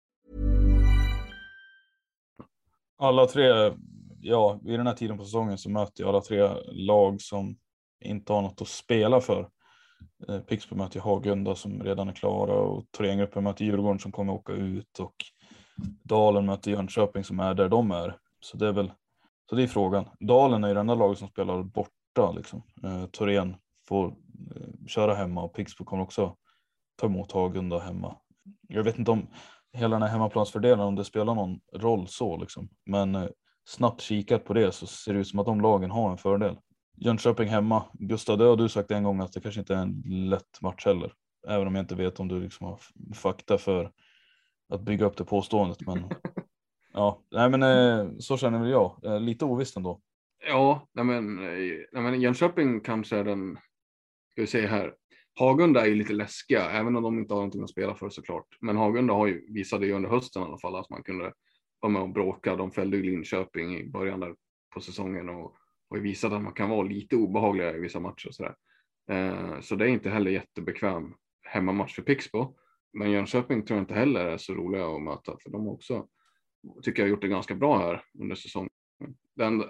Alla 3.01 3.25
tre, 3.25 3.73
ja, 4.21 4.59
vid 4.63 4.79
den 4.79 4.87
här 4.87 4.93
tiden 4.93 5.17
på 5.17 5.23
säsongen 5.23 5.57
så 5.57 5.69
möter 5.69 6.03
jag 6.03 6.09
alla 6.09 6.21
tre 6.21 6.49
lag 6.71 7.21
som 7.21 7.57
inte 7.99 8.33
har 8.33 8.41
något 8.41 8.61
att 8.61 8.67
spela 8.67 9.21
för. 9.21 9.49
Eh, 10.27 10.39
Pixbo 10.39 10.75
möter 10.75 10.99
Hagunda 10.99 11.55
som 11.55 11.83
redan 11.83 12.09
är 12.09 12.13
klara 12.13 12.53
och 12.53 12.85
Thorengruppen 12.91 13.43
möter 13.43 13.65
Djurgården 13.65 13.99
som 13.99 14.11
kommer 14.11 14.33
åka 14.33 14.53
ut 14.53 14.99
och 14.99 15.15
Dalen 16.03 16.45
möter 16.45 16.71
Jönköping 16.71 17.23
som 17.23 17.39
är 17.39 17.53
där 17.53 17.69
de 17.69 17.91
är. 17.91 18.17
Så 18.39 18.57
det 18.57 18.67
är 18.67 18.73
väl, 18.73 18.91
så 19.49 19.55
det 19.55 19.63
är 19.63 19.67
frågan. 19.67 20.09
Dalen 20.19 20.63
är 20.63 20.67
ju 20.67 20.73
det 20.73 20.79
enda 20.79 20.95
laget 20.95 21.17
som 21.17 21.27
spelar 21.27 21.63
borta 21.63 22.31
liksom. 22.31 22.63
Eh, 22.83 23.05
Thorén 23.05 23.55
får 23.87 24.07
eh, 24.07 24.87
köra 24.87 25.13
hemma 25.13 25.43
och 25.43 25.53
Pixbo 25.53 25.85
kommer 25.85 26.03
också 26.03 26.35
ta 26.95 27.05
emot 27.05 27.31
Hagunda 27.31 27.79
hemma. 27.79 28.15
Jag 28.67 28.83
vet 28.83 28.97
inte 28.97 29.11
om 29.11 29.27
hela 29.73 29.95
den 29.95 30.01
här 30.01 30.09
hemmaplansfördelen 30.09 30.79
om 30.79 30.95
det 30.95 31.05
spelar 31.05 31.35
någon 31.35 31.59
roll 31.73 32.07
så 32.07 32.37
liksom. 32.37 32.69
Men 32.85 33.15
eh, 33.15 33.27
snabbt 33.65 34.01
kikat 34.01 34.45
på 34.45 34.53
det 34.53 34.71
så 34.71 34.87
ser 34.87 35.13
det 35.13 35.19
ut 35.19 35.27
som 35.27 35.39
att 35.39 35.45
de 35.45 35.61
lagen 35.61 35.91
har 35.91 36.11
en 36.11 36.17
fördel. 36.17 36.57
Jönköping 36.97 37.47
hemma. 37.47 37.83
Gustav, 37.93 38.37
det 38.37 38.45
har 38.45 38.55
du 38.55 38.69
sagt 38.69 38.91
en 38.91 39.03
gång 39.03 39.19
att 39.19 39.33
det 39.33 39.41
kanske 39.41 39.59
inte 39.59 39.75
är 39.75 39.81
en 39.81 40.03
lätt 40.05 40.61
match 40.61 40.85
heller. 40.85 41.13
Även 41.47 41.67
om 41.67 41.75
jag 41.75 41.83
inte 41.83 41.95
vet 41.95 42.19
om 42.19 42.27
du 42.27 42.39
liksom 42.39 42.67
har 42.67 42.79
fakta 43.15 43.57
för 43.57 43.91
att 44.69 44.81
bygga 44.81 45.05
upp 45.05 45.17
det 45.17 45.25
påståendet. 45.25 45.81
Men 45.81 46.03
ja, 46.93 47.21
nej 47.31 47.49
men 47.49 47.63
eh, 47.63 48.17
så 48.19 48.37
känner 48.37 48.59
väl 48.59 48.69
jag. 48.69 49.05
Eh, 49.05 49.19
Lite 49.19 49.45
ovisst 49.45 49.77
ändå. 49.77 50.01
Ja, 50.47 50.87
nej 50.93 51.05
men, 51.05 51.39
eh, 51.39 51.77
nej 51.91 52.03
men 52.03 52.21
Jönköping 52.21 52.79
kanske 52.79 53.17
är 53.17 53.23
den, 53.23 53.57
ska 54.31 54.41
vi 54.41 54.47
se 54.47 54.67
här, 54.67 54.93
Hagunda 55.33 55.81
är 55.81 55.85
ju 55.85 55.95
lite 55.95 56.13
läskiga, 56.13 56.69
även 56.69 56.95
om 56.95 57.03
de 57.03 57.19
inte 57.19 57.33
har 57.33 57.39
någonting 57.39 57.63
att 57.63 57.69
spela 57.69 57.95
för 57.95 58.09
såklart. 58.09 58.57
Men 58.59 58.77
Hagunda 58.77 59.13
har 59.13 59.27
ju, 59.27 59.53
visade 59.53 59.85
ju 59.85 59.93
under 59.93 60.09
hösten 60.09 60.41
i 60.41 60.45
alla 60.45 60.57
fall 60.57 60.75
att 60.75 60.89
man 60.89 61.03
kunde 61.03 61.33
vara 61.79 61.91
med 61.91 62.01
och 62.01 62.09
bråka. 62.09 62.55
De 62.55 62.71
fällde 62.71 62.97
ju 62.97 63.03
Linköping 63.03 63.77
i 63.77 63.89
början 63.89 64.19
där 64.19 64.35
på 64.73 64.81
säsongen 64.81 65.29
och 65.29 65.55
har 65.89 65.97
ju 65.97 66.03
visat 66.03 66.33
att 66.33 66.41
man 66.41 66.53
kan 66.53 66.69
vara 66.69 66.81
lite 66.81 67.15
obehagliga 67.15 67.75
i 67.75 67.79
vissa 67.79 67.99
matcher 67.99 68.27
och 68.27 68.35
sådär. 68.35 68.55
Eh, 69.09 69.59
så 69.61 69.75
det 69.75 69.85
är 69.85 69.89
inte 69.89 70.09
heller 70.09 70.31
jättebekväm 70.31 71.13
hemmamatch 71.41 71.95
för 71.95 72.01
Pixbo. 72.01 72.55
Men 72.93 73.11
Jönköping 73.11 73.65
tror 73.65 73.77
jag 73.77 73.83
inte 73.83 73.93
heller 73.93 74.25
är 74.25 74.37
så 74.37 74.53
roliga 74.53 74.85
att 74.85 75.01
möta, 75.01 75.37
för 75.43 75.49
de 75.49 75.65
har 75.65 75.73
också, 75.73 76.07
tycker 76.83 77.01
jag, 77.01 77.09
gjort 77.09 77.21
det 77.21 77.27
ganska 77.27 77.55
bra 77.55 77.77
här 77.77 78.03
under 78.19 78.35
säsongen. 78.35 78.69
Den 79.35 79.63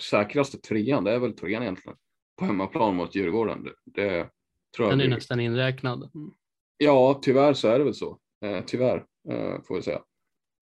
säkraste 0.00 0.58
trean, 0.58 1.04
det 1.04 1.12
är 1.12 1.18
väl 1.18 1.36
trean 1.36 1.62
egentligen, 1.62 1.98
på 2.36 2.44
hemmaplan 2.44 2.96
mot 2.96 3.14
Djurgården. 3.14 3.64
Det, 3.64 3.74
det 3.84 4.30
tror 4.76 4.88
jag 4.88 4.92
Den 4.92 5.00
är 5.00 5.04
blir- 5.06 5.14
nästan 5.16 5.40
inräknad. 5.40 6.10
Mm. 6.14 6.30
Ja, 6.76 7.18
tyvärr 7.22 7.52
så 7.54 7.68
är 7.68 7.78
det 7.78 7.84
väl 7.84 7.94
så. 7.94 8.18
Eh, 8.44 8.64
tyvärr 8.66 8.96
eh, 9.30 9.62
får 9.62 9.74
vi 9.76 9.82
säga. 9.82 10.02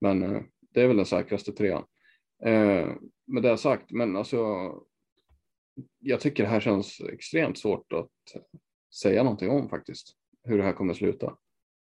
Men 0.01 0.23
eh, 0.23 0.41
det 0.73 0.81
är 0.81 0.87
väl 0.87 0.97
den 0.97 1.05
säkraste 1.05 1.51
trean. 1.51 1.83
Eh, 2.45 2.87
med 3.27 3.43
det 3.43 3.57
sagt, 3.57 3.91
men 3.91 4.15
alltså. 4.15 4.45
Jag 5.99 6.19
tycker 6.19 6.43
det 6.43 6.49
här 6.49 6.59
känns 6.59 7.01
extremt 7.13 7.57
svårt 7.57 7.93
att 7.93 8.09
säga 9.01 9.23
någonting 9.23 9.49
om 9.49 9.69
faktiskt. 9.69 10.13
Hur 10.43 10.57
det 10.57 10.63
här 10.63 10.73
kommer 10.73 10.93
sluta. 10.93 11.35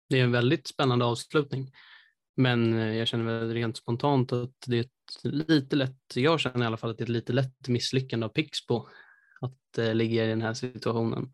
Det 0.08 0.20
är 0.20 0.24
en 0.24 0.32
väldigt 0.32 0.66
spännande 0.66 1.04
avslutning. 1.04 1.70
Men 2.36 2.74
eh, 2.74 2.96
jag 2.96 3.08
känner 3.08 3.24
väl 3.24 3.52
rent 3.54 3.76
spontant 3.76 4.32
att 4.32 4.54
det 4.66 4.76
är 4.76 4.80
ett 4.80 4.90
lite 5.22 5.76
lätt, 5.76 6.00
jag 6.14 6.40
känner 6.40 6.62
i 6.64 6.66
alla 6.66 6.76
fall 6.76 6.90
att 6.90 6.98
det 6.98 7.02
är 7.02 7.06
ett 7.06 7.08
lite 7.08 7.32
lätt 7.32 7.68
misslyckande 7.68 8.26
av 8.26 8.30
Pixbo 8.30 8.88
att 9.40 9.78
eh, 9.78 9.94
ligga 9.94 10.24
i 10.24 10.28
den 10.28 10.42
här 10.42 10.54
situationen. 10.54 11.32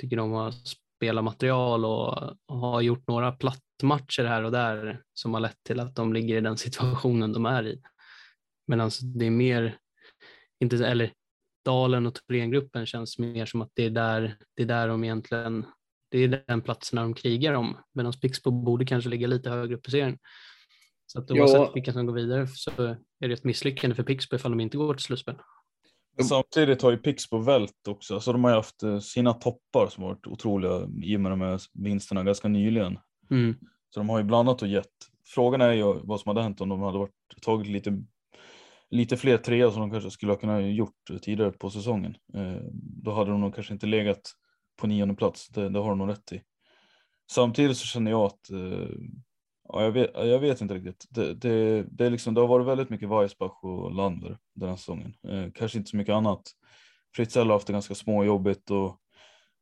Tycker 0.00 0.16
de 0.16 0.32
har 0.32 0.50
spelat 0.50 1.24
material 1.24 1.84
och, 1.84 2.36
har 2.48 2.80
gjort 2.80 3.08
några 3.08 3.32
plattmatcher 3.32 4.24
här 4.24 4.42
och 4.42 4.52
där 4.52 5.02
som 5.14 5.34
har 5.34 5.40
lett 5.40 5.62
till 5.62 5.80
att 5.80 5.96
de 5.96 6.12
ligger 6.12 6.36
i 6.36 6.40
den 6.40 6.56
situationen 6.56 7.32
de 7.32 7.46
är 7.46 7.66
i. 7.66 7.82
Medan 8.66 8.90
det 9.14 9.26
är 9.26 9.30
mer, 9.30 9.78
inte, 10.60 10.86
eller 10.86 11.12
Dalen 11.64 12.06
och 12.06 12.14
Thorengruppen 12.14 12.86
känns 12.86 13.18
mer 13.18 13.46
som 13.46 13.62
att 13.62 13.70
det 13.74 13.84
är 13.84 13.90
där, 13.90 14.36
det 14.56 14.62
är 14.62 14.66
där 14.66 14.88
de 14.88 15.04
egentligen 15.04 15.66
det 16.10 16.18
är 16.18 16.44
den 16.46 16.62
platsen 16.62 16.96
de 16.96 17.14
krigar 17.14 17.52
om. 17.52 17.76
Medan 17.94 18.12
Pixbo 18.12 18.50
borde 18.50 18.84
kanske 18.84 19.10
ligga 19.10 19.26
lite 19.26 19.50
högre 19.50 19.74
upp 19.74 19.88
i 19.88 19.90
serien. 19.90 20.18
Så 21.06 21.20
att 21.20 21.30
Ja. 21.30 21.36
oavsett 21.42 21.76
vilka 21.76 21.92
som 21.92 22.06
går 22.06 22.14
vidare 22.14 22.46
så 22.46 22.70
är 23.20 23.28
det 23.28 23.34
ett 23.34 23.44
misslyckande 23.44 23.96
för 23.96 24.02
Pixbo 24.02 24.36
ifall 24.36 24.50
de 24.50 24.60
inte 24.60 24.76
går 24.76 24.94
till 24.94 25.04
slutspel. 25.04 25.36
Samtidigt 26.24 26.82
har 26.82 26.90
ju 26.90 26.96
Pixbo 26.96 27.38
vält 27.38 27.88
också, 27.88 28.20
så 28.20 28.32
de 28.32 28.44
har 28.44 28.50
ju 28.50 28.56
haft 28.56 28.82
eh, 28.82 28.98
sina 28.98 29.32
toppar 29.32 29.86
som 29.88 30.04
varit 30.04 30.26
otroliga 30.26 30.88
i 31.02 31.16
och 31.16 31.20
med 31.20 31.32
de 31.32 31.40
här 31.40 31.60
vinsterna 31.74 32.24
ganska 32.24 32.48
nyligen. 32.48 32.98
Mm. 33.30 33.54
Så 33.90 34.00
de 34.00 34.08
har 34.08 34.18
ju 34.18 34.24
blandat 34.24 34.62
och 34.62 34.68
gett. 34.68 34.92
Frågan 35.24 35.60
är 35.60 35.72
ju 35.72 36.00
vad 36.02 36.20
som 36.20 36.28
hade 36.28 36.42
hänt 36.42 36.60
om 36.60 36.68
de 36.68 36.80
hade 36.80 36.98
varit, 36.98 37.12
tagit 37.42 37.66
lite, 37.66 38.02
lite 38.90 39.16
fler 39.16 39.38
trea 39.38 39.70
som 39.70 39.80
de 39.80 39.90
kanske 39.90 40.10
skulle 40.10 40.32
ha 40.32 40.38
kunnat 40.38 40.74
gjort 40.74 41.22
tidigare 41.22 41.52
på 41.52 41.70
säsongen. 41.70 42.16
Eh, 42.34 42.62
då 43.02 43.12
hade 43.12 43.30
de 43.30 43.40
nog 43.40 43.54
kanske 43.54 43.72
inte 43.72 43.86
legat 43.86 44.20
på 44.76 44.86
nionde 44.86 45.14
plats, 45.14 45.48
det, 45.48 45.68
det 45.68 45.78
har 45.78 45.88
de 45.88 45.98
nog 45.98 46.08
rätt 46.08 46.32
i. 46.32 46.42
Samtidigt 47.30 47.76
så 47.76 47.86
känner 47.86 48.10
jag 48.10 48.22
att, 48.22 48.50
eh, 48.50 48.88
ja, 49.68 49.82
jag, 49.82 49.92
vet, 49.92 50.10
jag 50.14 50.38
vet 50.38 50.60
inte 50.60 50.74
riktigt. 50.74 51.06
Det, 51.10 51.34
det, 51.34 51.82
det, 51.82 52.06
är 52.06 52.10
liksom, 52.10 52.34
det 52.34 52.40
har 52.40 52.48
varit 52.48 52.66
väldigt 52.66 52.90
mycket 52.90 53.08
Weissbach 53.08 53.64
och 53.64 53.94
Lander 53.94 54.38
den 54.54 54.68
här 54.68 54.76
säsongen. 54.76 55.14
Eh, 55.28 55.52
kanske 55.54 55.78
inte 55.78 55.90
så 55.90 55.96
mycket 55.96 56.14
annat. 56.14 56.42
Fritzell 57.16 57.46
har 57.46 57.54
haft 57.54 57.66
det 57.66 57.72
ganska 57.72 57.94
småjobbigt 57.94 58.70
och 58.70 59.00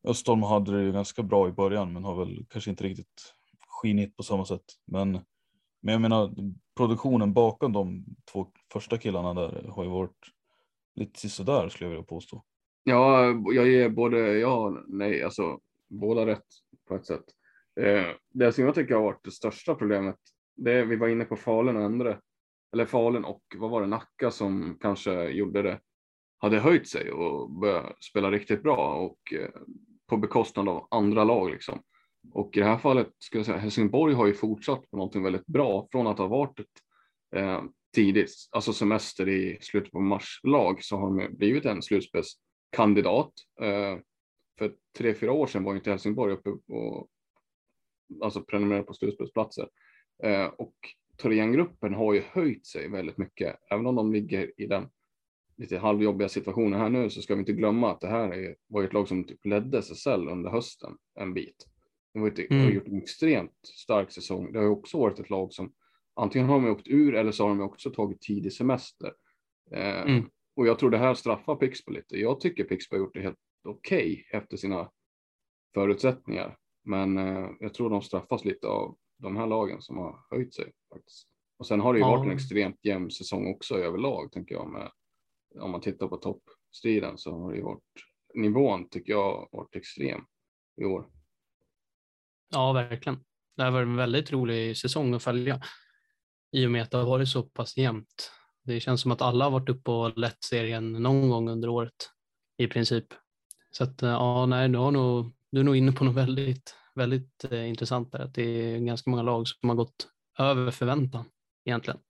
Östholm 0.05 0.43
hade 0.43 0.77
det 0.77 0.83
ju 0.83 0.93
ganska 0.93 1.23
bra 1.23 1.49
i 1.49 1.53
början 1.53 1.93
men 1.93 2.05
har 2.05 2.17
väl 2.25 2.47
kanske 2.51 2.71
inte 2.71 2.85
riktigt 2.85 3.35
skinit 3.69 4.17
på 4.17 4.23
samma 4.23 4.45
sätt. 4.45 4.65
Men, 4.87 5.13
men 5.83 5.93
jag 5.93 6.01
menar 6.01 6.35
produktionen 6.77 7.33
bakom 7.33 7.73
de 7.73 8.05
två 8.33 8.47
första 8.73 8.99
killarna 8.99 9.35
där 9.35 9.69
har 9.69 9.85
ju 9.85 9.91
varit 9.91 10.31
lite 10.95 11.29
sådär 11.29 11.69
skulle 11.69 11.87
jag 11.87 11.91
vilja 11.91 12.05
påstå. 12.05 12.45
Ja, 12.85 13.25
jag 13.55 13.69
ger 13.69 13.89
både 13.89 14.19
ja 14.19 14.55
och 14.55 14.79
nej, 14.87 15.23
alltså 15.23 15.59
båda 15.89 16.27
rätt 16.27 16.47
på 16.89 16.95
ett 16.95 17.07
sätt. 17.07 17.25
Eh, 17.81 18.07
det 18.31 18.53
som 18.53 18.65
jag 18.65 18.75
tycker 18.75 18.95
har 18.95 19.03
varit 19.03 19.25
det 19.25 19.31
största 19.31 19.75
problemet, 19.75 20.17
det 20.57 20.73
är, 20.73 20.85
vi 20.85 20.97
var 20.97 21.09
inne 21.09 21.25
på 21.25 21.37
Falun 21.37 21.77
och 21.77 21.83
andra, 21.83 22.21
eller 22.73 22.87
Falun 22.87 23.25
och 23.25 23.43
vad 23.57 23.71
var 23.71 23.81
det, 23.81 23.87
Nacka 23.87 24.31
som 24.31 24.79
kanske 24.81 25.29
gjorde 25.29 25.63
det, 25.63 25.81
hade 26.39 26.59
höjt 26.59 26.89
sig 26.89 27.13
och 27.13 27.51
börjat 27.51 28.05
spela 28.05 28.31
riktigt 28.31 28.63
bra 28.63 28.95
och 28.95 29.33
eh, 29.33 29.51
på 30.07 30.17
bekostnad 30.17 30.69
av 30.69 30.89
andra 30.91 31.25
lag 31.25 31.51
liksom. 31.51 31.83
Och 32.33 32.57
i 32.57 32.61
det 32.61 32.67
här 32.67 32.79
fallet 32.79 33.09
skulle 33.19 33.39
jag 33.39 33.47
säga 33.47 33.59
Helsingborg 33.59 34.15
har 34.15 34.27
ju 34.27 34.35
fortsatt 34.35 34.91
på 34.91 34.97
någonting 34.97 35.23
väldigt 35.23 35.47
bra 35.47 35.89
från 35.93 36.07
att 36.07 36.19
ha 36.19 36.27
varit 36.27 36.61
ett 36.61 36.67
eh, 37.37 37.63
tidigt, 37.95 38.31
alltså 38.51 38.73
semester 38.73 39.29
i 39.29 39.59
slutet 39.61 39.93
på 39.93 40.01
mars 40.01 40.41
lag 40.43 40.85
så 40.85 40.97
har 40.97 41.17
de 41.17 41.37
blivit 41.37 41.65
en 41.65 41.83
slutspelskandidat. 41.83 43.33
Eh, 43.61 43.99
för 44.59 44.75
tre, 44.99 45.15
fyra 45.15 45.33
år 45.33 45.47
sedan 45.47 45.65
var 45.65 45.75
inte 45.75 45.91
Helsingborg 45.91 46.33
uppe 46.33 46.51
och 46.51 47.09
alltså 48.23 48.43
prenumererade 48.43 48.87
på 48.87 48.95
slutspelsplatser. 48.95 49.69
Eh, 50.23 50.47
och 50.47 50.75
Thorengruppen 51.17 51.95
har 51.95 52.15
ju 52.15 52.21
höjt 52.21 52.67
sig 52.67 52.89
väldigt 52.89 53.19
mycket, 53.19 53.57
även 53.71 53.87
om 53.87 53.95
de 53.95 54.13
ligger 54.13 54.61
i 54.61 54.67
den 54.67 54.89
lite 55.57 55.79
halvjobbiga 55.79 56.29
situationen 56.29 56.81
här 56.81 56.89
nu 56.89 57.11
så 57.11 57.23
ska 57.23 57.35
vi 57.35 57.41
inte 57.41 57.53
glömma 57.53 57.91
att 57.91 58.01
det 58.01 58.09
här 58.09 58.33
är, 58.33 58.57
var 58.67 58.83
ett 58.83 58.93
lag 58.93 59.09
som 59.09 59.25
typ 59.25 59.45
ledde 59.47 59.79
SSL 59.79 60.29
under 60.29 60.51
hösten 60.51 60.97
en 61.21 61.35
bit. 61.35 61.67
Var 62.13 62.29
ett, 62.29 62.39
mm. 62.39 62.65
har 62.65 62.71
gjort 62.71 62.89
en 62.89 62.99
extremt 62.99 63.59
stark 63.63 64.13
säsong. 64.13 64.53
Det 64.53 64.59
har 64.59 64.67
också 64.67 64.99
varit 64.99 65.19
ett 65.19 65.31
lag 65.31 65.53
som 65.53 65.73
antingen 66.17 66.49
har 66.49 66.61
de 66.61 66.71
åkt 66.71 66.89
ur 66.89 67.15
eller 67.15 67.33
så 67.33 67.43
har 67.43 67.49
de 67.49 67.61
också 67.61 67.91
tagit 67.91 68.21
tidig 68.21 68.53
semester. 68.53 69.13
Eh, 69.71 70.03
mm. 70.03 70.25
Och 70.57 70.67
jag 70.67 70.79
tror 70.79 70.91
det 70.91 70.99
här 70.99 71.15
straffar 71.15 71.57
Pixbo 71.57 71.93
lite. 71.93 72.17
Jag 72.17 72.41
tycker 72.41 72.65
Pixbo 72.65 72.97
har 72.97 73.01
gjort 73.01 73.15
det 73.15 73.21
helt 73.21 73.39
okej 73.65 74.13
okay 74.13 74.41
efter 74.41 74.57
sina 74.57 74.91
förutsättningar. 75.75 76.57
Men 76.85 77.19
eh, 77.19 77.51
jag 77.61 77.75
tror 77.75 77.91
de 77.91 78.03
straffas 78.03 78.45
lite 78.45 78.67
av 78.67 78.97
de 79.19 79.37
här 79.37 79.47
lagen 79.47 79.83
som 79.83 79.99
har 79.99 80.27
höjt 80.31 80.55
sig. 80.55 80.73
Faktiskt. 80.95 81.29
Och 81.59 81.67
sen 81.67 81.81
har 81.81 81.93
det 81.93 81.99
ju 81.99 82.05
ja. 82.05 82.11
varit 82.11 82.27
en 82.27 82.37
extremt 82.37 82.85
jämn 82.85 83.11
säsong 83.11 83.55
också 83.55 83.79
överlag, 83.79 84.33
tänker 84.33 84.55
jag. 84.55 84.73
Med, 84.73 84.91
om 85.61 85.71
man 85.71 85.81
tittar 85.81 86.09
på 86.09 86.17
toppstriden 86.17 87.19
så 87.19 87.39
har 87.39 87.51
det 87.51 87.57
ju 87.57 87.63
varit 87.63 87.83
nivån 88.35 88.89
tycker 88.89 89.13
jag 89.13 89.49
varit 89.53 89.77
extrem 89.77 90.21
i 90.81 90.85
år. 90.85 91.09
Ja, 92.51 92.73
verkligen. 92.73 93.25
Det 93.57 93.63
har 93.63 93.71
varit 93.71 93.87
en 93.87 93.97
väldigt 93.97 94.33
rolig 94.33 94.77
säsong 94.77 95.15
att 95.15 95.23
följa 95.23 95.61
i 96.53 96.67
och 96.67 96.71
med 96.71 96.83
att 96.83 96.91
det 96.91 96.97
har 96.97 97.05
varit 97.05 97.29
så 97.29 97.43
pass 97.43 97.77
jämnt. 97.77 98.33
Det 98.63 98.81
känns 98.81 99.01
som 99.01 99.13
att 99.13 99.23
alla 99.23 99.45
har 99.45 99.51
varit 99.51 99.69
uppe 99.69 99.91
och 99.91 100.19
lett 100.19 100.45
serien 100.45 100.93
någon 100.93 101.31
gång 101.31 101.49
under 101.49 101.69
året 101.69 102.11
i 102.57 102.67
princip. 102.67 103.07
Så 103.71 103.85
att 103.85 104.03
ja, 104.03 104.47
nej, 104.47 104.69
du, 104.69 104.79
har 104.79 104.91
nog, 104.91 105.33
du 105.55 105.61
är 105.61 105.65
nog 105.65 105.77
inne 105.77 105.93
på 105.93 106.05
något 106.05 106.15
väldigt, 106.15 106.75
väldigt 106.95 107.45
eh, 107.51 107.69
intressant 107.69 108.13
där. 108.13 108.19
Att 108.19 108.35
det 108.35 108.43
är 108.43 108.79
ganska 108.79 109.11
många 109.11 109.23
lag 109.23 109.49
som 109.49 109.69
har 109.69 109.77
gått 109.77 110.09
över 110.39 110.71
förväntan 110.71 111.25
egentligen. 111.65 112.01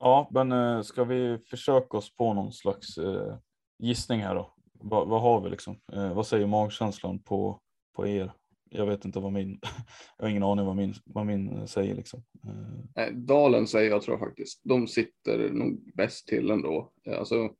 Ja, 0.00 0.30
men 0.32 0.52
eh, 0.52 0.82
ska 0.82 1.04
vi 1.04 1.38
försöka 1.50 1.96
oss 1.96 2.14
på 2.16 2.34
någon 2.34 2.52
slags 2.52 2.98
eh, 2.98 3.36
gissning 3.78 4.20
här 4.20 4.34
då? 4.34 4.54
Va, 4.80 5.04
vad 5.04 5.22
har 5.22 5.40
vi 5.40 5.50
liksom? 5.50 5.80
Eh, 5.92 6.14
vad 6.14 6.26
säger 6.26 6.46
magkänslan 6.46 7.22
på, 7.22 7.60
på 7.96 8.06
er? 8.06 8.32
Jag 8.70 8.86
vet 8.86 9.04
inte 9.04 9.20
vad 9.20 9.32
min, 9.32 9.60
jag 10.18 10.24
har 10.24 10.30
ingen 10.30 10.42
aning 10.42 10.66
vad 10.66 10.76
min, 10.76 10.94
vad 11.04 11.26
min 11.26 11.58
eh, 11.58 11.64
säger 11.64 11.94
liksom. 11.94 12.22
Eh. 12.96 13.12
Dalen 13.14 13.66
säger 13.66 13.90
jag 13.90 14.02
tror 14.02 14.18
jag 14.18 14.28
faktiskt. 14.28 14.60
De 14.64 14.88
sitter 14.88 15.50
nog 15.52 15.92
bäst 15.94 16.28
till 16.28 16.50
ändå. 16.50 16.92
Alltså 17.18 17.50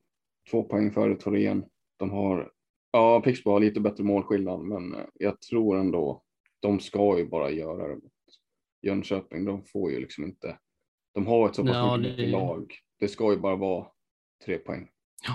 två 0.50 0.62
poäng 0.62 0.90
före 0.90 1.14
Torén. 1.14 1.64
De 1.98 2.10
har 2.10 2.52
Ja, 2.92 3.20
Pixbo 3.20 3.50
har 3.50 3.60
lite 3.60 3.80
bättre 3.80 4.04
målskillnad, 4.04 4.60
men 4.60 4.94
eh, 4.94 5.04
jag 5.14 5.40
tror 5.40 5.78
ändå 5.78 6.22
de 6.60 6.80
ska 6.80 7.18
ju 7.18 7.28
bara 7.28 7.50
göra 7.50 7.88
det 7.88 7.94
mot 7.94 8.12
Jönköping. 8.82 9.44
De 9.44 9.64
får 9.64 9.90
ju 9.90 10.00
liksom 10.00 10.24
inte. 10.24 10.58
De 11.14 11.26
har 11.26 11.48
ett 11.48 11.54
så 11.54 11.62
pass 11.62 11.74
ja, 11.74 11.96
mycket 11.96 12.16
det... 12.16 12.26
lag. 12.26 12.74
Det 12.98 13.08
ska 13.08 13.32
ju 13.32 13.38
bara 13.38 13.56
vara 13.56 13.86
tre 14.44 14.58
poäng. 14.58 14.88
Ja, 15.26 15.34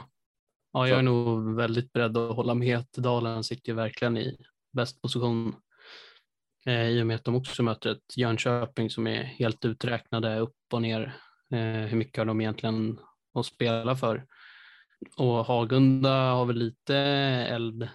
ja 0.73 0.87
jag 0.87 0.99
är 0.99 1.03
nog 1.03 1.55
väldigt 1.55 1.93
beredd 1.93 2.17
att 2.17 2.35
hålla 2.35 2.53
med 2.53 2.77
att 2.77 2.93
Dalen 2.93 3.43
sitter 3.43 3.73
verkligen 3.73 4.17
i 4.17 4.37
bäst 4.71 5.01
position 5.01 5.55
eh, 6.65 6.87
i 6.87 7.01
och 7.01 7.07
med 7.07 7.15
att 7.15 7.23
de 7.23 7.35
också 7.35 7.63
möter 7.63 7.91
ett 7.91 8.17
Jönköping 8.17 8.89
som 8.89 9.07
är 9.07 9.23
helt 9.23 9.65
uträknade 9.65 10.39
upp 10.39 10.57
och 10.73 10.81
ner. 10.81 11.17
Eh, 11.51 11.87
hur 11.87 11.97
mycket 11.97 12.17
har 12.17 12.25
de 12.25 12.41
egentligen 12.41 12.99
att 13.33 13.45
spela 13.45 13.95
för? 13.95 14.25
Och 15.17 15.45
Hagunda 15.45 16.31
har 16.31 16.45
väl 16.45 16.57
lite 16.57 16.95
eld 17.49 17.89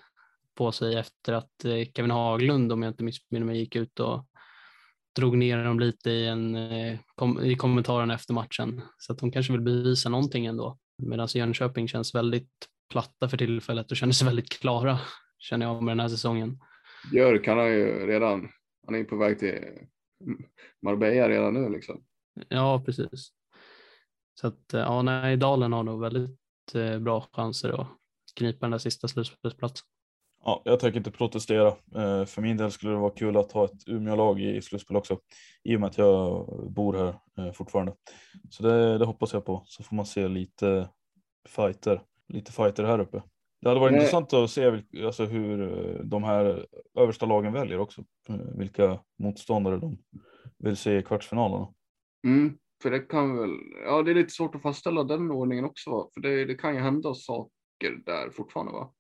på 0.55 0.73
sig 0.73 0.97
efter 0.97 1.33
att 1.33 1.65
eh, 1.65 1.93
Kevin 1.95 2.11
Haglund, 2.11 2.73
om 2.73 2.83
jag 2.83 2.91
inte 2.91 3.05
missminner 3.05 3.47
mig, 3.47 3.59
gick 3.59 3.77
ut 3.77 4.01
och 4.01 4.27
drog 5.17 5.39
ner 5.39 5.65
dem 5.65 5.81
lite 5.81 6.11
i, 6.11 6.27
en, 6.27 6.55
eh, 6.55 6.99
i 7.43 7.55
kommentarerna 7.55 8.15
efter 8.15 8.35
matchen. 8.35 8.83
Så 8.99 9.13
att 9.13 9.19
de 9.19 9.33
kanske 9.33 9.53
vill 9.53 9.63
bevisa 9.63 10.09
någonting 10.09 10.47
ändå. 10.47 10.79
Medan 10.99 11.29
Jönköping 11.35 11.89
känns 11.89 12.15
väldigt 12.15 12.69
platta 12.91 13.29
för 13.29 13.37
tillfället 13.37 13.91
och 13.91 13.97
känner 13.97 14.13
sig 14.13 14.27
väldigt 14.27 14.49
klara, 14.49 14.99
känner 15.39 15.67
jag 15.67 15.83
med 15.83 15.93
den 15.93 16.01
här 16.01 16.09
säsongen. 16.09 16.59
Björk, 17.11 17.47
han 17.47 17.59
har 17.59 17.67
ju 17.67 18.07
redan, 18.07 18.49
han 18.87 18.95
är 18.95 19.05
på 19.05 19.17
väg 19.17 19.39
till 19.39 19.59
Marbella 20.83 21.29
redan 21.29 21.55
nu 21.55 21.69
liksom. 21.69 22.05
Ja, 22.49 22.83
precis. 22.87 23.33
Så 24.41 24.47
att, 24.47 24.75
eh, 24.75 24.81
ja, 24.81 25.03
nej, 25.03 25.37
Dalen 25.37 25.73
har 25.73 25.83
nog 25.83 26.01
väldigt 26.01 26.42
bra 27.01 27.27
chanser 27.33 27.81
att 27.81 27.89
knipa 28.37 28.59
den 28.61 28.71
där 28.71 28.79
sista 28.79 29.09
slutspelsplatsen. 29.09 29.87
Ja, 30.45 30.63
jag 30.65 30.81
tänker 30.81 30.99
inte 30.99 31.11
protestera. 31.11 31.69
Eh, 31.69 32.25
för 32.25 32.43
min 32.43 32.57
del 32.57 32.71
skulle 32.71 32.93
det 32.93 32.99
vara 32.99 33.11
kul 33.11 33.37
att 33.37 33.53
ha 33.53 33.65
ett 33.65 33.89
Umeå-lag 33.89 34.41
i 34.41 34.63
slutspel 34.63 34.97
också, 34.97 35.19
i 35.65 35.77
och 35.77 35.81
med 35.81 35.91
att 35.91 35.99
jag 35.99 36.47
bor 36.73 36.95
här 36.95 37.15
eh, 37.39 37.53
fortfarande. 37.53 37.95
Så 38.51 38.63
det, 38.63 38.99
det 38.99 39.05
hoppas 39.05 39.33
jag 39.33 39.45
på, 39.45 39.63
så 39.67 39.83
får 39.83 39.97
man 39.97 40.07
se 40.07 40.29
lite 40.29 40.89
fighter, 41.49 42.03
lite 42.29 42.53
fighter 42.53 42.85
här 42.85 42.99
uppe. 42.99 43.23
Det 43.61 43.69
hade 43.69 43.81
varit 43.81 43.93
Nej. 43.93 44.01
intressant 44.01 44.33
att 44.33 44.51
se 44.51 44.83
alltså, 45.05 45.25
hur 45.25 46.01
de 46.05 46.25
här 46.25 46.67
översta 46.99 47.27
lagen 47.27 47.53
väljer 47.53 47.79
också, 47.79 48.05
vilka 48.55 49.01
motståndare 49.19 49.77
de 49.77 49.99
vill 50.59 50.77
se 50.77 50.99
i 50.99 51.03
kvartsfinalerna. 51.03 51.69
Mm. 52.27 52.59
För 52.83 52.91
det 52.91 53.01
kan 53.01 53.37
väl, 53.37 53.51
ja 53.85 54.03
det 54.03 54.11
är 54.11 54.15
lite 54.15 54.33
svårt 54.33 54.55
att 54.55 54.63
fastställa 54.63 55.05
den 55.05 55.31
ordningen 55.31 55.65
också, 55.65 56.11
för 56.15 56.21
det, 56.21 56.45
det 56.45 56.55
kan 56.55 56.75
ju 56.75 56.81
hända 56.81 57.15
saker 57.15 58.03
där 58.07 58.31
fortfarande 58.31 58.73
va? 58.73 58.95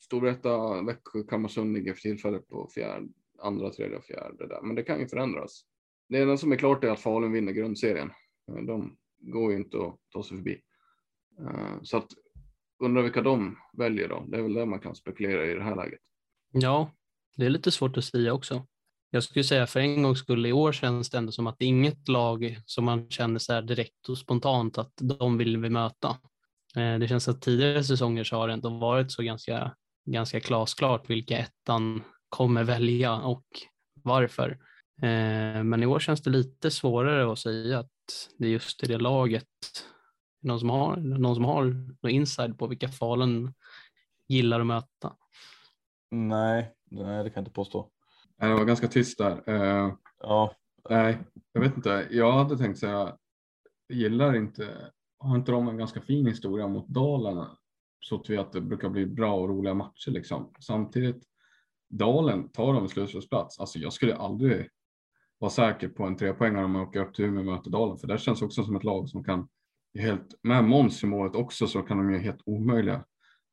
Storvreta, 0.00 0.82
Växjö, 0.82 1.22
Kalmarsund 1.28 1.72
ligger 1.74 1.94
för 1.94 2.00
tillfället 2.00 2.48
på 2.48 2.70
fjärde, 2.74 3.08
andra, 3.38 3.70
tredje 3.70 3.96
och 3.96 4.04
fjärde 4.04 4.48
där, 4.48 4.62
men 4.62 4.76
det 4.76 4.82
kan 4.82 5.00
ju 5.00 5.08
förändras. 5.08 5.62
Det 6.08 6.18
enda 6.18 6.36
som 6.36 6.52
är 6.52 6.56
klart 6.56 6.84
är 6.84 6.88
att 6.88 7.00
Falun 7.00 7.32
vinner 7.32 7.52
grundserien. 7.52 8.10
Eh, 8.48 8.62
de 8.62 8.96
går 9.18 9.52
ju 9.52 9.58
inte 9.58 9.76
att 9.76 9.98
ta 10.12 10.22
sig 10.22 10.36
förbi. 10.36 10.60
Eh, 11.40 11.82
så 11.82 11.96
att 11.96 12.08
undrar 12.78 13.02
vilka 13.02 13.22
de 13.22 13.56
väljer 13.72 14.08
då. 14.08 14.24
Det 14.28 14.36
är 14.38 14.42
väl 14.42 14.54
det 14.54 14.66
man 14.66 14.80
kan 14.80 14.94
spekulera 14.94 15.46
i 15.46 15.54
det 15.54 15.62
här 15.62 15.76
läget. 15.76 16.00
Ja, 16.52 16.90
det 17.36 17.46
är 17.46 17.50
lite 17.50 17.70
svårt 17.70 17.96
att 17.96 18.04
säga 18.04 18.32
också 18.32 18.66
jag 19.14 19.22
skulle 19.22 19.44
säga 19.44 19.66
för 19.66 19.80
en 19.80 20.02
gångs 20.02 20.18
skull 20.18 20.46
i 20.46 20.52
år 20.52 20.72
känns 20.72 21.10
det 21.10 21.18
ändå 21.18 21.32
som 21.32 21.46
att 21.46 21.58
det 21.58 21.64
är 21.64 21.68
inget 21.68 22.08
lag 22.08 22.60
som 22.66 22.84
man 22.84 23.10
känner 23.10 23.38
så 23.38 23.52
här 23.52 23.62
direkt 23.62 24.08
och 24.08 24.18
spontant 24.18 24.78
att 24.78 24.92
de 24.96 25.38
vill 25.38 25.56
vi 25.56 25.70
möta. 25.70 26.08
Eh, 26.76 26.98
det 26.98 27.08
känns 27.08 27.28
att 27.28 27.42
tidigare 27.42 27.84
säsonger 27.84 28.24
så 28.24 28.36
har 28.36 28.48
det 28.48 28.54
ändå 28.54 28.68
varit 28.68 29.12
så 29.12 29.22
ganska, 29.22 29.74
ganska 30.06 30.38
glasklart 30.38 31.10
vilka 31.10 31.38
ettan 31.38 32.02
kommer 32.28 32.64
välja 32.64 33.16
och 33.16 33.44
varför. 34.02 34.50
Eh, 35.02 35.62
men 35.64 35.82
i 35.82 35.86
år 35.86 35.98
känns 35.98 36.22
det 36.22 36.30
lite 36.30 36.70
svårare 36.70 37.32
att 37.32 37.38
säga 37.38 37.78
att 37.78 37.90
det 38.38 38.46
är 38.46 38.50
just 38.50 38.84
i 38.84 38.86
det 38.86 38.98
laget. 38.98 39.46
Någon 40.42 40.60
som 40.60 40.70
har 40.70 40.96
någon 40.96 41.34
som 41.34 41.44
har 41.44 41.64
någon 41.64 42.10
inside 42.10 42.58
på 42.58 42.66
vilka 42.66 42.88
Falun 42.88 43.54
gillar 44.28 44.60
att 44.60 44.66
möta? 44.66 45.16
Nej, 46.10 46.74
nej, 46.90 47.24
det 47.24 47.30
kan 47.30 47.40
jag 47.40 47.40
inte 47.40 47.50
påstå. 47.50 47.90
Det 48.42 48.54
var 48.54 48.64
ganska 48.64 48.88
tyst 48.88 49.18
där. 49.18 49.48
Uh, 49.48 49.94
ja. 50.20 50.54
Nej, 50.90 51.18
jag 51.52 51.60
vet 51.60 51.76
inte. 51.76 52.08
Jag 52.10 52.32
hade 52.32 52.58
tänkt 52.58 52.78
säga, 52.78 53.16
gillar 53.88 54.36
inte, 54.36 54.90
har 55.18 55.36
inte 55.36 55.52
de 55.52 55.68
en 55.68 55.76
ganska 55.76 56.00
fin 56.00 56.26
historia 56.26 56.68
mot 56.68 56.88
Dalen? 56.88 57.46
Så 58.00 58.16
att 58.16 58.30
vi 58.30 58.36
att 58.36 58.52
det 58.52 58.60
brukar 58.60 58.88
bli 58.88 59.06
bra 59.06 59.34
och 59.34 59.48
roliga 59.48 59.74
matcher 59.74 60.10
liksom. 60.10 60.54
Samtidigt, 60.60 61.22
Dalen 61.88 62.48
tar 62.48 62.74
de 62.74 62.88
slutspelsplats. 62.88 63.60
Alltså 63.60 63.78
jag 63.78 63.92
skulle 63.92 64.16
aldrig 64.16 64.68
vara 65.38 65.50
säker 65.50 65.88
på 65.88 66.04
en 66.04 66.16
trepoängare 66.16 66.64
om 66.64 66.72
man 66.72 66.82
åker 66.82 67.00
upp 67.00 67.14
till 67.14 67.24
Umeå 67.24 67.40
och 67.40 67.46
möter 67.46 67.70
Dalen, 67.70 67.98
för 67.98 68.06
det 68.06 68.18
känns 68.18 68.42
också 68.42 68.64
som 68.64 68.76
ett 68.76 68.84
lag 68.84 69.08
som 69.08 69.24
kan 69.24 69.48
helt 69.98 70.34
med 70.42 70.64
Måns 70.64 71.02
i 71.04 71.06
målet 71.06 71.34
också 71.34 71.66
så 71.66 71.82
kan 71.82 71.98
de 71.98 72.10
göra 72.10 72.22
helt 72.22 72.42
omöjliga 72.46 73.04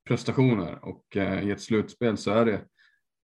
prestationer 0.08 0.86
och 0.86 1.18
eh, 1.18 1.48
i 1.48 1.52
ett 1.52 1.62
slutspel 1.62 2.18
så 2.18 2.32
är 2.32 2.46
det 2.46 2.66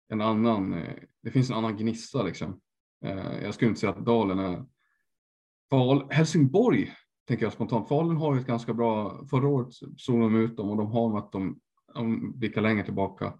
en 0.10 0.22
annan, 0.22 0.74
eh, 0.74 0.95
det 1.24 1.32
finns 1.32 1.49
en 1.49 1.55
annan 1.55 1.78
gnista 1.78 2.24
liksom. 2.24 2.62
Eh, 3.05 3.43
jag 3.43 3.53
skulle 3.53 3.70
inte 3.70 3.80
säga 3.80 3.91
att 3.91 4.05
Dalen 4.05 4.39
är 4.39 4.66
Fal, 5.70 6.12
Helsingborg 6.12 6.91
tänker 7.28 7.45
jag 7.45 7.53
spontant. 7.53 7.88
Falun 7.88 8.18
har 8.18 8.34
ju 8.34 8.41
ett 8.41 8.47
ganska 8.47 8.74
bra, 8.74 9.26
förra 9.30 9.47
året 9.47 9.68
såg 9.97 10.20
de 10.20 10.36
ut 10.36 10.57
dem 10.57 10.70
och 10.70 10.78
de 10.78 10.91
har 10.91 11.18
att 11.18 11.32
de, 11.32 11.60
de 11.93 12.39
blickar 12.39 12.62
längre 12.62 12.84
tillbaka. 12.84 13.34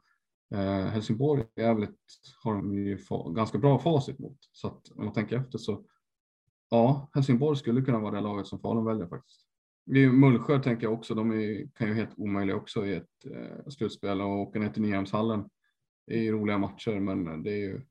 Eh, 0.54 0.86
Helsingborg 0.86 1.44
är 1.56 1.74
väl 1.74 1.84
ett, 1.84 1.96
har 2.44 2.56
de 2.56 2.74
ju 2.74 2.98
fa, 2.98 3.30
ganska 3.30 3.58
bra 3.58 3.80
facit 3.80 4.20
mot. 4.20 4.38
Så 4.52 4.68
att 4.68 4.90
om 4.96 5.06
man 5.06 5.14
tänker 5.14 5.38
efter 5.38 5.58
så, 5.58 5.86
ja, 6.70 7.10
Helsingborg 7.14 7.58
skulle 7.58 7.82
kunna 7.82 8.00
vara 8.00 8.16
det 8.16 8.22
laget 8.22 8.48
som 8.48 8.60
Falun 8.60 8.86
väljer 8.86 9.08
faktiskt. 9.08 9.46
Mullsjö 10.14 10.60
tänker 10.60 10.84
jag 10.84 10.94
också, 10.94 11.16
de 11.16 11.32
är, 11.32 11.68
kan 11.76 11.88
ju 11.88 11.94
helt 11.94 12.14
omöjliga 12.18 12.56
också 12.56 12.86
i 12.86 12.96
ett 12.96 13.26
eh, 13.26 13.70
slutspel 13.70 14.22
och 14.22 14.40
åka 14.40 14.60
ner 14.60 14.70
till 14.70 14.82
Nyhamnshallen. 14.82 15.50
Det 16.10 16.16
är 16.16 16.22
ju 16.22 16.32
roliga 16.32 16.58
matcher 16.58 17.00
men 17.00 17.44
det 17.44 17.52
är 17.52 17.58
ju 17.58 17.82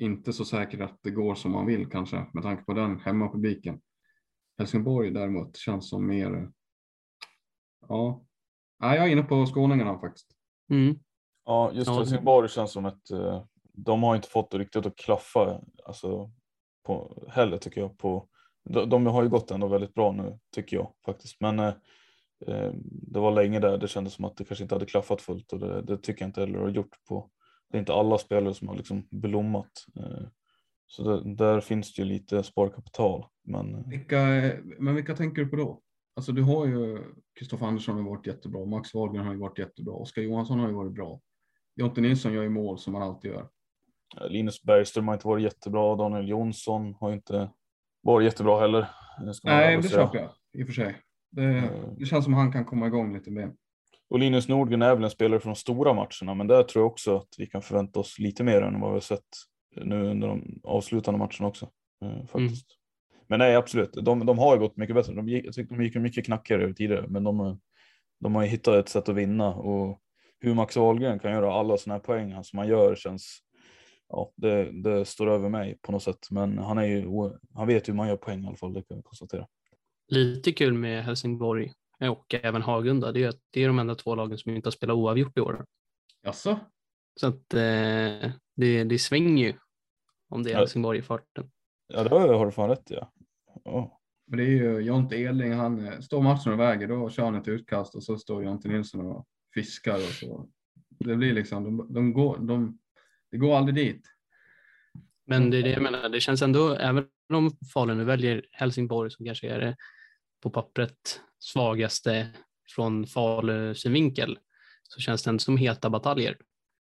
inte 0.00 0.32
så 0.32 0.44
säkert 0.44 0.80
att 0.80 0.98
det 1.02 1.10
går 1.10 1.34
som 1.34 1.52
man 1.52 1.66
vill 1.66 1.86
kanske 1.86 2.26
med 2.32 2.42
tanke 2.42 2.64
på 2.64 2.72
den 2.72 3.00
hemmapubliken. 3.00 3.80
Helsingborg 4.58 5.10
däremot 5.10 5.56
känns 5.56 5.90
som 5.90 6.06
mer, 6.06 6.52
ja, 7.88 8.24
ja 8.78 8.96
jag 8.96 9.06
är 9.06 9.12
inne 9.12 9.22
på 9.22 9.46
skåningarna 9.46 9.98
faktiskt. 9.98 10.36
Mm. 10.70 10.98
Ja, 11.44 11.72
just 11.72 11.90
Helsingborg 11.90 12.48
känns 12.48 12.72
som 12.72 12.86
ett, 12.86 13.10
eh, 13.10 13.44
de 13.72 14.02
har 14.02 14.16
inte 14.16 14.28
fått 14.28 14.50
det 14.50 14.58
riktigt 14.58 14.86
att 14.86 14.96
klaffa 14.96 15.60
alltså, 15.84 16.30
på, 16.86 17.24
heller 17.28 17.58
tycker 17.58 17.80
jag. 17.80 17.98
På, 17.98 18.28
de, 18.64 18.88
de 18.88 19.06
har 19.06 19.22
ju 19.22 19.28
gått 19.28 19.50
ändå 19.50 19.68
väldigt 19.68 19.94
bra 19.94 20.12
nu 20.12 20.38
tycker 20.54 20.76
jag 20.76 20.92
faktiskt. 21.04 21.40
Men 21.40 21.58
eh, 21.58 21.74
det 22.82 23.20
var 23.20 23.30
länge 23.30 23.60
där 23.60 23.78
det 23.78 23.88
kändes 23.88 24.12
som 24.12 24.24
att 24.24 24.36
det 24.36 24.44
kanske 24.44 24.62
inte 24.62 24.74
hade 24.74 24.86
klaffat 24.86 25.22
fullt 25.22 25.52
och 25.52 25.58
det, 25.58 25.82
det 25.82 25.98
tycker 25.98 26.22
jag 26.22 26.28
inte 26.28 26.40
heller 26.40 26.58
har 26.58 26.68
gjort 26.68 27.04
på. 27.08 27.30
Det 27.70 27.76
är 27.76 27.80
inte 27.80 27.94
alla 27.94 28.18
spelare 28.18 28.54
som 28.54 28.68
har 28.68 28.76
liksom 28.76 29.06
blommat. 29.10 29.72
Eh, 29.96 30.28
så 30.86 31.02
det, 31.02 31.34
där 31.34 31.60
finns 31.60 31.94
det 31.94 32.02
ju 32.02 32.08
lite 32.08 32.42
sparkapital. 32.42 33.26
Men... 33.44 33.90
Vilka, 33.90 34.18
men 34.78 34.94
vilka 34.94 35.16
tänker 35.16 35.42
du 35.42 35.48
på 35.48 35.56
då? 35.56 35.82
Alltså 36.16 36.32
du 36.32 36.42
har 36.42 36.66
ju 36.66 36.98
Kristoffer 37.38 37.66
Andersson 37.66 37.96
har 37.96 38.02
varit 38.02 38.26
jättebra, 38.26 38.64
Max 38.64 38.94
Wahlgren 38.94 39.26
har 39.26 39.32
ju 39.32 39.38
varit 39.38 39.58
jättebra, 39.58 39.94
Oskar 39.94 40.22
Johansson 40.22 40.60
har 40.60 40.68
ju 40.68 40.74
varit 40.74 40.92
bra. 40.92 41.20
Jonte 41.76 42.00
Nilsson 42.00 42.32
gör 42.32 42.42
ju 42.42 42.48
mål 42.48 42.78
som 42.78 42.94
han 42.94 43.02
alltid 43.02 43.30
gör. 43.30 43.48
Linus 44.28 44.62
Bergström 44.62 45.08
har 45.08 45.14
inte 45.14 45.26
varit 45.26 45.44
jättebra, 45.44 45.96
Daniel 45.96 46.28
Jonsson 46.28 46.94
har 46.94 47.12
inte 47.12 47.50
varit 48.02 48.24
jättebra 48.24 48.60
heller. 48.60 48.86
Nej, 49.44 49.76
det 49.76 49.88
köper 49.88 50.18
jag 50.18 50.30
i 50.52 50.62
och 50.62 50.66
för 50.66 50.74
sig. 50.74 50.96
Det, 51.30 51.70
det, 51.98 52.06
känns 52.06 52.24
som 52.24 52.34
han 52.34 52.52
kan 52.52 52.64
komma 52.64 52.86
igång 52.86 53.14
lite 53.14 53.30
mer. 53.30 53.52
Och 54.10 54.18
Linus 54.18 54.48
Nordgren 54.48 54.82
är 54.82 54.94
väl 54.94 55.04
en 55.04 55.10
spelare 55.10 55.40
från 55.40 55.52
de 55.52 55.56
stora 55.56 55.92
matcherna, 55.92 56.34
men 56.34 56.46
där 56.46 56.62
tror 56.62 56.84
jag 56.84 56.90
också 56.90 57.16
att 57.16 57.34
vi 57.38 57.46
kan 57.46 57.62
förvänta 57.62 58.00
oss 58.00 58.18
lite 58.18 58.44
mer 58.44 58.62
än 58.62 58.80
vad 58.80 58.90
vi 58.90 58.94
har 58.96 59.00
sett 59.00 59.28
nu 59.76 60.06
under 60.06 60.28
de 60.28 60.60
avslutande 60.64 61.18
matcherna 61.18 61.48
också. 61.48 61.70
Eh, 62.02 62.26
faktiskt. 62.26 62.66
Mm. 62.70 63.26
Men 63.26 63.38
nej, 63.38 63.56
absolut. 63.56 63.92
De, 63.92 64.26
de 64.26 64.38
har 64.38 64.56
gått 64.56 64.76
mycket 64.76 64.96
bättre. 64.96 65.14
De 65.14 65.28
gick, 65.28 65.46
jag 65.46 65.54
tyckte 65.54 65.74
de 65.74 65.84
gick 65.84 65.94
mycket 65.94 66.24
knackigare 66.24 66.74
tidigare, 66.74 67.06
men 67.08 67.24
de, 67.24 67.60
de 68.20 68.34
har 68.34 68.42
ju 68.42 68.48
hittat 68.48 68.74
ett 68.74 68.88
sätt 68.88 69.08
att 69.08 69.16
vinna 69.16 69.54
och 69.54 70.00
hur 70.40 70.54
Max 70.54 70.76
Ahlgren 70.76 71.18
kan 71.18 71.32
göra 71.32 71.54
alla 71.54 71.76
sådana 71.76 71.94
här 71.94 72.04
poäng 72.04 72.44
som 72.44 72.58
han 72.58 72.68
gör 72.68 72.94
känns. 72.94 73.38
Ja, 74.08 74.32
det, 74.36 74.82
det 74.82 75.04
står 75.04 75.30
över 75.30 75.48
mig 75.48 75.78
på 75.82 75.92
något 75.92 76.02
sätt, 76.02 76.30
men 76.30 76.58
han 76.58 76.78
är 76.78 76.84
ju. 76.84 77.30
Han 77.54 77.66
vet 77.66 77.88
hur 77.88 77.94
man 77.94 78.08
gör 78.08 78.16
poäng 78.16 78.44
i 78.44 78.46
alla 78.46 78.56
fall. 78.56 78.72
Det 78.72 78.82
kan 78.82 78.96
vi 78.96 79.02
konstatera. 79.02 79.46
Lite 80.10 80.52
kul 80.52 80.74
med 80.74 81.04
Helsingborg 81.04 81.72
och 82.00 82.34
även 82.34 82.62
Hagunda, 82.62 83.12
det 83.12 83.24
är 83.24 83.28
att 83.28 83.40
det 83.50 83.62
är 83.62 83.66
de 83.66 83.78
enda 83.78 83.94
två 83.94 84.14
lagen 84.14 84.38
som 84.38 84.56
inte 84.56 84.66
har 84.66 84.72
spelat 84.72 84.96
oavgjort 84.96 85.38
i 85.38 85.40
år. 85.40 85.66
Jaså? 86.22 86.58
Så 87.20 87.26
att 87.26 87.54
eh, 87.54 88.30
det, 88.56 88.84
det 88.84 88.98
svänger 88.98 89.46
ju 89.46 89.54
om 90.28 90.42
det 90.42 90.52
är 90.52 90.56
Helsingborg 90.56 90.98
i 90.98 91.02
farten. 91.02 91.50
Ja, 91.86 92.04
det 92.04 92.10
har 92.10 92.46
du 92.46 92.52
fan 92.52 92.68
rätt 92.68 92.90
ja. 92.90 93.12
Oh. 93.64 93.92
Men 94.26 94.38
det 94.38 94.44
är 94.44 94.48
ju 94.48 94.80
Jonte 94.80 95.16
Edling, 95.16 95.52
han 95.52 96.02
står 96.02 96.22
matchen 96.22 96.52
och 96.52 96.60
väger, 96.60 96.88
då 96.88 97.10
kör 97.10 97.24
han 97.24 97.34
ett 97.34 97.48
utkast 97.48 97.94
och 97.94 98.04
så 98.04 98.18
står 98.18 98.44
Jonte 98.44 98.68
Nilsson 98.68 99.06
och 99.06 99.26
fiskar 99.54 99.94
och 99.94 100.00
så. 100.00 100.48
Det 100.88 101.16
blir 101.16 101.32
liksom, 101.32 101.64
de, 101.64 101.92
de 101.94 102.12
går, 102.12 102.38
de, 102.38 102.78
det 103.30 103.36
går 103.36 103.56
aldrig 103.56 103.74
dit. 103.74 104.06
Men 105.26 105.50
det 105.50 105.58
är 105.58 105.62
det 105.62 105.70
jag 105.70 105.82
menar, 105.82 106.08
det 106.08 106.20
känns 106.20 106.42
ändå, 106.42 106.74
även 106.74 107.06
om 107.32 107.50
Falun 107.72 107.98
nu 107.98 108.04
väljer 108.04 108.46
Helsingborg 108.52 109.10
som 109.10 109.26
kanske 109.26 109.48
är 109.48 109.60
det 109.60 109.76
på 110.40 110.50
pappret 110.50 111.20
svagaste 111.38 112.28
från 112.74 113.06
Falu 113.06 113.74
synvinkel 113.74 114.38
så 114.82 115.00
känns 115.00 115.22
det 115.22 115.30
ändå 115.30 115.38
som 115.38 115.56
heta 115.56 115.90
bataljer. 115.90 116.36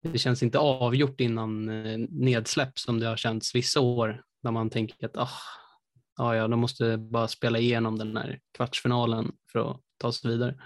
Det 0.03 0.18
känns 0.18 0.42
inte 0.42 0.59
avgjort 0.59 1.20
innan 1.20 1.68
eh, 1.68 1.99
nedsläpp 2.09 2.78
som 2.78 3.01
det 3.01 3.07
har 3.07 3.16
känts 3.16 3.55
vissa 3.55 3.80
år 3.80 4.22
när 4.42 4.51
man 4.51 4.70
tänker 4.70 5.07
att 5.07 5.16
ah, 5.16 6.34
ja, 6.34 6.49
de 6.49 6.61
måste 6.61 6.97
bara 6.97 7.28
spela 7.28 7.59
igenom 7.59 7.99
den 7.99 8.16
här 8.16 8.40
kvartsfinalen 8.57 9.32
för 9.53 9.70
att 9.70 9.80
ta 9.99 10.12
sig 10.12 10.30
vidare. 10.30 10.61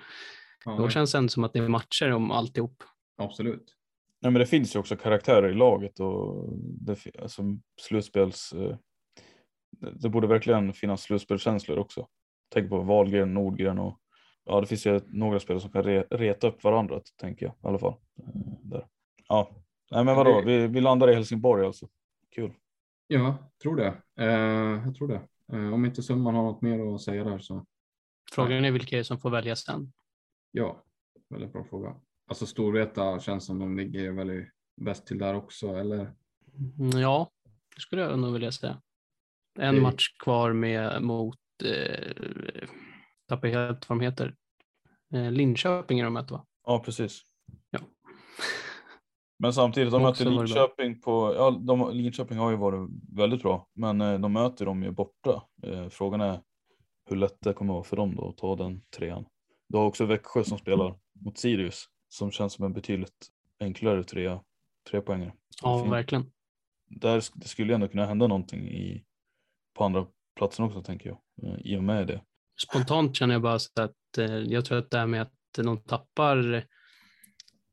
Ja, 0.64 0.76
Då 0.76 0.88
känns 0.88 1.12
det 1.12 1.18
ändå 1.18 1.28
som 1.28 1.44
att 1.44 1.52
det 1.52 1.58
är 1.58 1.68
matcher 1.68 2.12
om 2.12 2.30
alltihop. 2.30 2.82
Absolut. 3.16 3.74
Nej, 4.20 4.32
men 4.32 4.40
det 4.40 4.46
finns 4.46 4.74
ju 4.74 4.78
också 4.78 4.96
karaktärer 4.96 5.48
i 5.48 5.54
laget 5.54 6.00
och 6.00 6.48
det, 6.58 6.98
alltså, 7.22 7.42
slutspels. 7.80 8.52
Eh, 8.52 8.76
det 9.92 10.08
borde 10.08 10.26
verkligen 10.26 10.72
finnas 10.72 11.02
slutspelskänslor 11.02 11.78
också. 11.78 12.08
Tänk 12.48 12.70
på 12.70 12.80
Wahlgren, 12.80 13.34
Nordgren 13.34 13.78
och 13.78 14.00
ja, 14.44 14.60
det 14.60 14.66
finns 14.66 14.86
ju 14.86 15.00
några 15.06 15.40
spelare 15.40 15.60
som 15.60 15.70
kan 15.70 15.82
re, 15.82 16.04
reta 16.10 16.48
upp 16.48 16.64
varandra, 16.64 17.00
tänker 17.20 17.46
jag 17.46 17.52
i 17.52 17.66
alla 17.68 17.78
fall. 17.78 17.94
Eh, 18.18 18.24
där. 18.62 18.86
Ja, 19.28 19.50
nej, 19.90 20.04
men 20.04 20.16
vadå, 20.16 20.42
vi, 20.46 20.66
vi 20.66 20.80
landar 20.80 21.10
i 21.10 21.14
Helsingborg 21.14 21.66
alltså. 21.66 21.88
Kul. 22.34 22.52
Ja, 23.06 23.36
tror 23.62 23.76
det. 23.76 23.94
Eh, 24.16 24.84
jag 24.86 24.94
tror 24.94 25.08
det. 25.08 25.20
Eh, 25.52 25.74
om 25.74 25.84
inte 25.84 26.02
Summan 26.02 26.34
har 26.34 26.42
något 26.42 26.62
mer 26.62 26.94
att 26.94 27.00
säga 27.00 27.24
där 27.24 27.38
så. 27.38 27.66
Frågan 28.32 28.64
är 28.64 28.70
vilka 28.70 29.04
som 29.04 29.18
får 29.18 29.30
välja 29.30 29.56
sen. 29.56 29.92
Ja, 30.50 30.84
väldigt 31.28 31.52
bra 31.52 31.64
fråga. 31.64 31.96
Alltså 32.26 32.46
Storvreta 32.46 33.20
känns 33.20 33.46
som 33.46 33.58
de 33.58 33.76
ligger 33.76 34.12
väldigt 34.12 34.48
bäst 34.76 35.06
till 35.06 35.18
där 35.18 35.34
också, 35.34 35.68
eller? 35.68 36.14
Mm, 36.78 37.00
ja, 37.00 37.30
det 37.74 37.80
skulle 37.80 38.02
jag 38.02 38.18
nog 38.18 38.32
vilja 38.32 38.52
säga. 38.52 38.82
En 39.58 39.74
det... 39.74 39.80
match 39.80 40.16
kvar 40.18 40.52
med 40.52 41.02
mot, 41.02 41.38
eh, 41.62 42.68
tappar 43.28 43.48
helt 43.48 43.88
vad 43.88 43.98
de 43.98 44.04
heter, 44.04 44.34
eh, 45.14 45.30
Linköping 45.30 46.00
är 46.00 46.04
de 46.04 46.12
möter 46.12 46.34
va? 46.34 46.46
Ja, 46.66 46.82
precis. 46.84 47.22
Ja. 47.70 47.78
Men 49.38 49.52
samtidigt, 49.52 49.92
de 49.92 50.02
möter 50.02 50.24
Linköping 50.24 51.00
på, 51.00 51.34
ja, 51.34 51.50
de, 51.50 51.90
Linköping 51.92 52.38
har 52.38 52.50
ju 52.50 52.56
varit 52.56 52.90
väldigt 53.12 53.42
bra, 53.42 53.68
men 53.74 54.00
eh, 54.00 54.18
de 54.18 54.32
möter 54.32 54.66
dem 54.66 54.82
ju 54.82 54.90
borta. 54.90 55.42
Eh, 55.62 55.88
frågan 55.88 56.20
är 56.20 56.40
hur 57.10 57.16
lätt 57.16 57.36
det 57.40 57.52
kommer 57.52 57.72
vara 57.72 57.84
för 57.84 57.96
dem 57.96 58.16
då 58.16 58.28
att 58.28 58.36
ta 58.36 58.56
den 58.56 58.82
trean. 58.96 59.26
Du 59.68 59.78
har 59.78 59.84
också 59.84 60.04
Växjö 60.04 60.44
som 60.44 60.58
spelar 60.58 60.98
mot 61.20 61.38
Sirius 61.38 61.84
som 62.08 62.30
känns 62.30 62.52
som 62.52 62.64
en 62.64 62.72
betydligt 62.72 63.28
enklare 63.60 64.04
trea, 64.04 64.40
tre 64.90 65.00
poänger. 65.00 65.34
Ja, 65.62 65.84
verkligen. 65.84 66.32
Där 66.86 67.22
det 67.34 67.48
skulle 67.48 67.74
ändå 67.74 67.88
kunna 67.88 68.06
hända 68.06 68.26
någonting 68.26 68.68
i, 68.68 69.04
på 69.74 69.84
andra 69.84 70.06
platsen 70.36 70.64
också 70.64 70.82
tänker 70.82 71.08
jag, 71.08 71.18
i 71.58 71.76
och 71.76 71.84
med 71.84 72.06
det. 72.06 72.20
Spontant 72.68 73.16
känner 73.16 73.34
jag 73.34 73.42
bara 73.42 73.58
så 73.58 73.82
att 73.82 74.18
eh, 74.18 74.36
jag 74.36 74.64
tror 74.64 74.78
att 74.78 74.90
det 74.90 74.98
här 74.98 75.06
med 75.06 75.22
att 75.22 75.32
de 75.56 75.82
tappar 75.82 76.64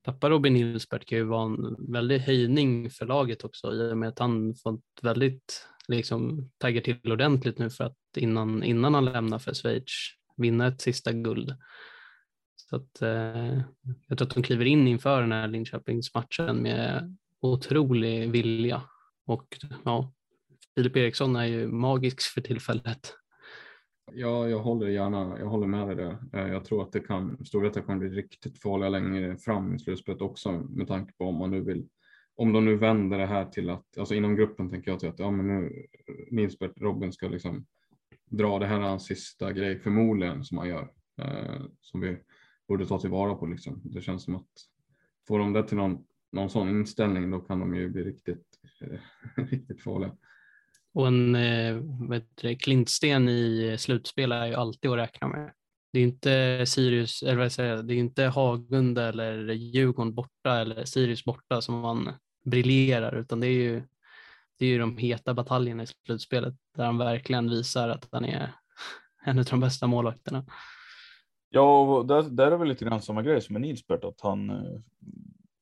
tappar 0.05 0.30
Robin 0.30 0.53
Nilsberg 0.53 1.05
kan 1.05 1.18
ju 1.18 1.24
vara 1.24 1.45
en 1.45 1.91
väldig 1.93 2.20
höjning 2.20 2.89
för 2.89 3.05
laget 3.05 3.43
också 3.43 3.74
i 3.74 3.91
och 3.91 3.97
med 3.97 4.09
att 4.09 4.20
han 4.20 4.55
fått 4.55 4.84
väldigt 5.01 5.68
liksom 5.88 6.51
taggar 6.57 6.82
till 6.82 7.11
ordentligt 7.11 7.59
nu 7.59 7.70
för 7.70 7.84
att 7.84 7.97
innan, 8.18 8.63
innan 8.63 8.93
han 8.93 9.05
lämnar 9.05 9.39
för 9.39 9.53
Schweiz 9.53 9.84
vinna 10.38 10.68
ett 10.68 10.82
sista 10.82 11.11
guld. 11.11 11.55
Så 12.55 12.76
att, 12.76 13.01
eh, 13.01 13.61
jag 14.07 14.18
tror 14.18 14.28
att 14.28 14.34
de 14.34 14.43
kliver 14.43 14.66
in 14.66 14.88
inför 14.88 15.22
den 15.22 15.32
här 15.32 15.47
Linköpingsmatchen 15.47 16.57
med 16.57 17.18
otrolig 17.41 18.32
vilja 18.32 18.82
och 19.26 19.57
ja, 19.86 20.13
Filip 20.76 20.97
Eriksson 20.97 21.36
är 21.36 21.45
ju 21.45 21.68
magisk 21.68 22.22
för 22.34 22.41
tillfället. 22.41 23.13
Ja, 24.12 24.49
jag 24.49 24.60
håller 24.60 24.88
gärna, 24.88 25.39
jag 25.39 25.45
håller 25.45 25.68
med 25.68 25.88
dig 25.88 25.95
där. 25.95 26.18
Eh, 26.34 26.47
jag 26.47 26.66
tror 26.66 26.84
att 26.84 26.91
det 26.91 26.99
kan, 26.99 27.45
Storvreta 27.45 27.82
kan 27.82 27.99
bli 27.99 28.10
riktigt 28.10 28.62
farliga 28.62 28.89
längre 28.89 29.38
fram 29.38 29.76
i 29.76 29.80
slutspelet 29.80 30.22
också 30.22 30.51
med 30.51 30.88
tanke 30.88 31.14
på 31.14 31.26
om 31.26 31.36
man 31.36 31.51
nu 31.51 31.62
vill, 31.62 31.88
om 32.36 32.53
de 32.53 32.66
nu 32.66 32.76
vänder 32.76 33.18
det 33.18 33.26
här 33.26 33.45
till 33.45 33.70
att, 33.70 33.97
alltså 33.97 34.16
inom 34.16 34.36
gruppen 34.36 34.70
tänker 34.70 34.91
jag 34.91 34.99
till 34.99 35.10
att, 35.10 35.20
ja 35.20 35.32
men 35.32 35.47
nu 35.47 35.86
Nilsbert 36.32 36.82
Robin 36.82 37.14
ska 37.14 37.28
liksom 37.28 37.66
dra 38.30 38.60
det 38.60 38.66
här 38.66 38.80
hans 38.80 39.06
sista 39.06 39.51
grej 39.51 39.80
förmodligen 39.80 40.43
som 40.43 40.58
han 40.58 40.68
gör, 40.68 40.91
eh, 41.22 41.62
som 41.82 42.01
vi 42.01 42.18
borde 42.68 42.86
ta 42.86 42.99
tillvara 42.99 43.36
på 43.36 43.45
liksom. 43.45 43.82
Det 43.84 44.01
känns 44.01 44.24
som 44.24 44.36
att 44.36 44.49
får 45.28 45.39
de 45.39 45.53
det 45.53 45.68
till 45.68 45.78
någon, 45.78 46.06
någon 46.32 46.49
sån 46.49 46.70
inställning 46.70 47.32
då 47.32 47.39
kan 47.39 47.60
de 47.60 47.76
ju 47.76 47.89
bli 47.89 48.03
riktigt, 48.03 48.45
eh, 48.82 48.99
riktigt 49.43 49.82
farliga. 49.82 50.12
Och 50.96 51.08
en 51.08 51.36
eh, 51.36 52.56
klintsten 52.60 53.30
i 53.30 53.76
slutspel 53.80 54.32
är 54.32 54.46
ju 54.46 54.54
alltid 54.54 54.91
att 54.91 54.98
räkna 54.98 55.28
med. 55.28 55.54
Det 55.93 56.00
är 56.00 56.04
inte 56.04 56.66
Sirius, 56.66 57.24
eller 57.24 57.36
vad 57.36 57.52
säger 57.52 57.84
det 57.84 57.93
är 57.93 57.98
inte 57.98 58.24
Hagunda 58.24 59.08
eller 59.08 59.54
Djurgården 59.54 60.16
borta 60.16 60.60
eller 60.60 60.86
Sirius 60.86 61.26
borta 61.26 61.62
som 61.62 61.80
man 61.80 62.14
briljerar, 62.46 63.16
utan 63.16 63.39
det 63.39 63.48
är 63.48 63.52
ju, 63.52 63.84
det 64.60 64.66
är 64.66 64.70
ju 64.70 64.80
de 64.80 64.98
heta 64.98 65.34
bataljerna 65.34 65.84
i 65.84 65.88
slutspelet 66.06 66.56
där 66.78 66.86
han 66.86 66.98
verkligen 66.98 67.50
visar 67.50 67.89
att 67.89 68.08
han 68.12 68.26
är 68.26 68.52
en 69.26 69.39
av 69.39 69.46
de 69.46 69.60
bästa 69.60 69.88
målvakterna. 69.88 70.46
Ja, 71.50 71.82
och 71.82 72.06
där, 72.06 72.24
där 72.24 72.52
är 72.52 72.58
väl 72.58 72.68
lite 72.68 72.86
grann 72.86 73.02
samma 73.02 73.22
grej 73.22 73.41
som 73.41 73.54
med 73.54 73.62
Nilsbert, 73.62 74.04
att 74.04 74.22
han 74.22 74.50
eh, 74.50 74.80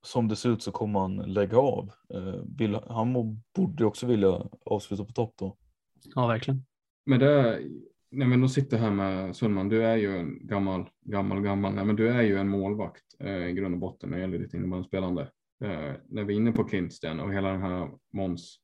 som 0.03 0.27
det 0.27 0.35
ser 0.35 0.49
ut 0.49 0.63
så 0.63 0.71
kommer 0.71 0.99
han 0.99 1.15
lägga 1.15 1.57
av. 1.57 1.91
Eh, 2.13 2.41
vill, 2.57 2.79
han 2.87 3.11
må, 3.11 3.37
borde 3.55 3.85
också 3.85 4.05
vilja 4.05 4.41
avsluta 4.65 5.05
på 5.05 5.13
topp 5.13 5.33
då. 5.37 5.57
Ja, 6.15 6.27
verkligen. 6.27 6.65
Men 7.05 7.19
det, 7.19 7.61
nej 8.11 8.27
men 8.27 8.41
de 8.41 8.49
sitter 8.49 8.77
här 8.77 8.91
med 8.91 9.35
Sundman, 9.35 9.69
du 9.69 9.83
är 9.85 9.95
ju 9.95 10.17
en 10.17 10.47
gammal, 10.47 10.89
gammal, 11.01 11.41
gammal, 11.41 11.73
nej 11.73 11.85
men 11.85 11.95
du 11.95 12.09
är 12.09 12.21
ju 12.21 12.37
en 12.37 12.49
målvakt 12.49 13.03
eh, 13.19 13.47
i 13.47 13.53
grund 13.53 13.73
och 13.73 13.79
botten 13.79 14.09
när 14.09 14.17
det 14.17 14.21
gäller 14.21 14.39
ditt 14.39 14.53
innebandyspelande. 14.53 15.21
Eh, 15.63 15.93
när 16.09 16.23
vi 16.23 16.33
är 16.33 16.37
inne 16.37 16.51
på 16.51 16.63
Klintsten 16.63 17.19
och 17.19 17.33
hela 17.33 17.49
den 17.49 17.61
här 17.61 17.91
Måns 18.13 18.59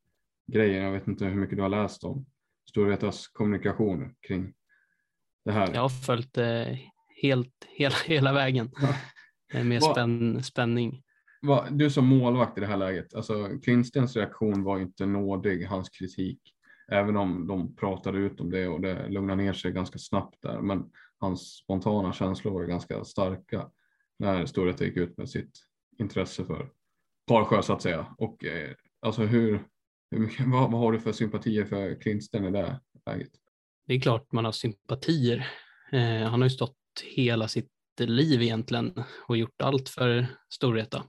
grejen, 0.47 0.83
jag 0.83 0.91
vet 0.91 1.07
inte 1.07 1.25
hur 1.25 1.35
mycket 1.35 1.57
du 1.57 1.61
har 1.61 1.69
läst 1.69 2.03
om 2.03 2.25
Storvretas 2.69 3.27
kommunikation 3.27 4.15
kring 4.27 4.53
det 5.45 5.51
här. 5.51 5.73
Jag 5.73 5.81
har 5.81 5.89
följt 5.89 6.37
eh, 6.37 6.77
helt, 7.21 7.67
hela, 7.69 7.95
hela 8.05 8.33
vägen 8.33 8.71
med 9.53 9.83
spänn, 9.83 10.43
spänning. 10.43 11.03
Va, 11.41 11.67
du 11.71 11.89
som 11.89 12.07
målvakt 12.07 12.57
i 12.57 12.61
det 12.61 12.67
här 12.67 12.77
läget, 12.77 13.15
alltså 13.15 13.49
Klintstens 13.63 14.15
reaktion 14.15 14.63
var 14.63 14.79
inte 14.79 15.05
nådig, 15.05 15.65
hans 15.65 15.89
kritik, 15.89 16.39
även 16.91 17.17
om 17.17 17.47
de 17.47 17.75
pratade 17.75 18.17
ut 18.17 18.39
om 18.39 18.49
det 18.49 18.67
och 18.67 18.81
det 18.81 19.09
lugnade 19.09 19.43
ner 19.43 19.53
sig 19.53 19.71
ganska 19.71 19.99
snabbt 19.99 20.41
där. 20.41 20.61
Men 20.61 20.91
hans 21.19 21.57
spontana 21.57 22.13
känslor 22.13 22.53
var 22.53 22.63
ganska 22.65 23.03
starka 23.03 23.69
när 24.19 24.45
Storvreta 24.45 24.85
gick 24.85 24.97
ut 24.97 25.17
med 25.17 25.29
sitt 25.29 25.59
intresse 25.97 26.45
för 26.45 26.69
Parsjö 27.27 27.61
så 27.61 27.73
att 27.73 27.81
säga. 27.81 28.15
Och 28.17 28.45
eh, 28.45 28.75
alltså 28.99 29.21
hur, 29.21 29.67
hur 30.11 30.19
mycket, 30.19 30.47
vad, 30.47 30.71
vad, 30.71 30.81
har 30.81 30.91
du 30.91 30.99
för 30.99 31.11
sympatier 31.11 31.65
för 31.65 32.01
Klintsten 32.01 32.45
i 32.45 32.51
det 32.51 32.79
läget? 33.05 33.31
Det 33.87 33.93
är 33.93 33.99
klart 33.99 34.31
man 34.31 34.45
har 34.45 34.51
sympatier. 34.51 35.47
Eh, 35.91 36.29
han 36.29 36.41
har 36.41 36.45
ju 36.45 36.49
stått 36.49 36.75
hela 37.03 37.47
sitt 37.47 37.69
liv 37.99 38.41
egentligen 38.41 39.03
och 39.27 39.37
gjort 39.37 39.61
allt 39.61 39.89
för 39.89 40.27
Storvreta. 40.49 41.03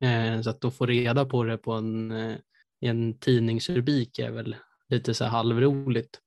Eh, 0.00 0.40
så 0.40 0.50
att 0.50 0.60
då 0.60 0.70
få 0.70 0.86
reda 0.86 1.24
på 1.24 1.44
det 1.44 1.58
på 1.58 1.72
en, 1.72 2.10
eh, 2.10 2.36
en 2.80 3.18
tidningsrubrik 3.18 4.18
är 4.18 4.30
väl 4.30 4.56
lite 4.88 5.14
så 5.14 5.24
här 5.24 5.30
halvroligt 5.30 6.20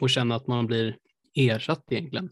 och 0.00 0.10
känna 0.10 0.34
att 0.34 0.46
man 0.46 0.66
blir 0.66 0.96
ersatt 1.34 1.92
egentligen. 1.92 2.30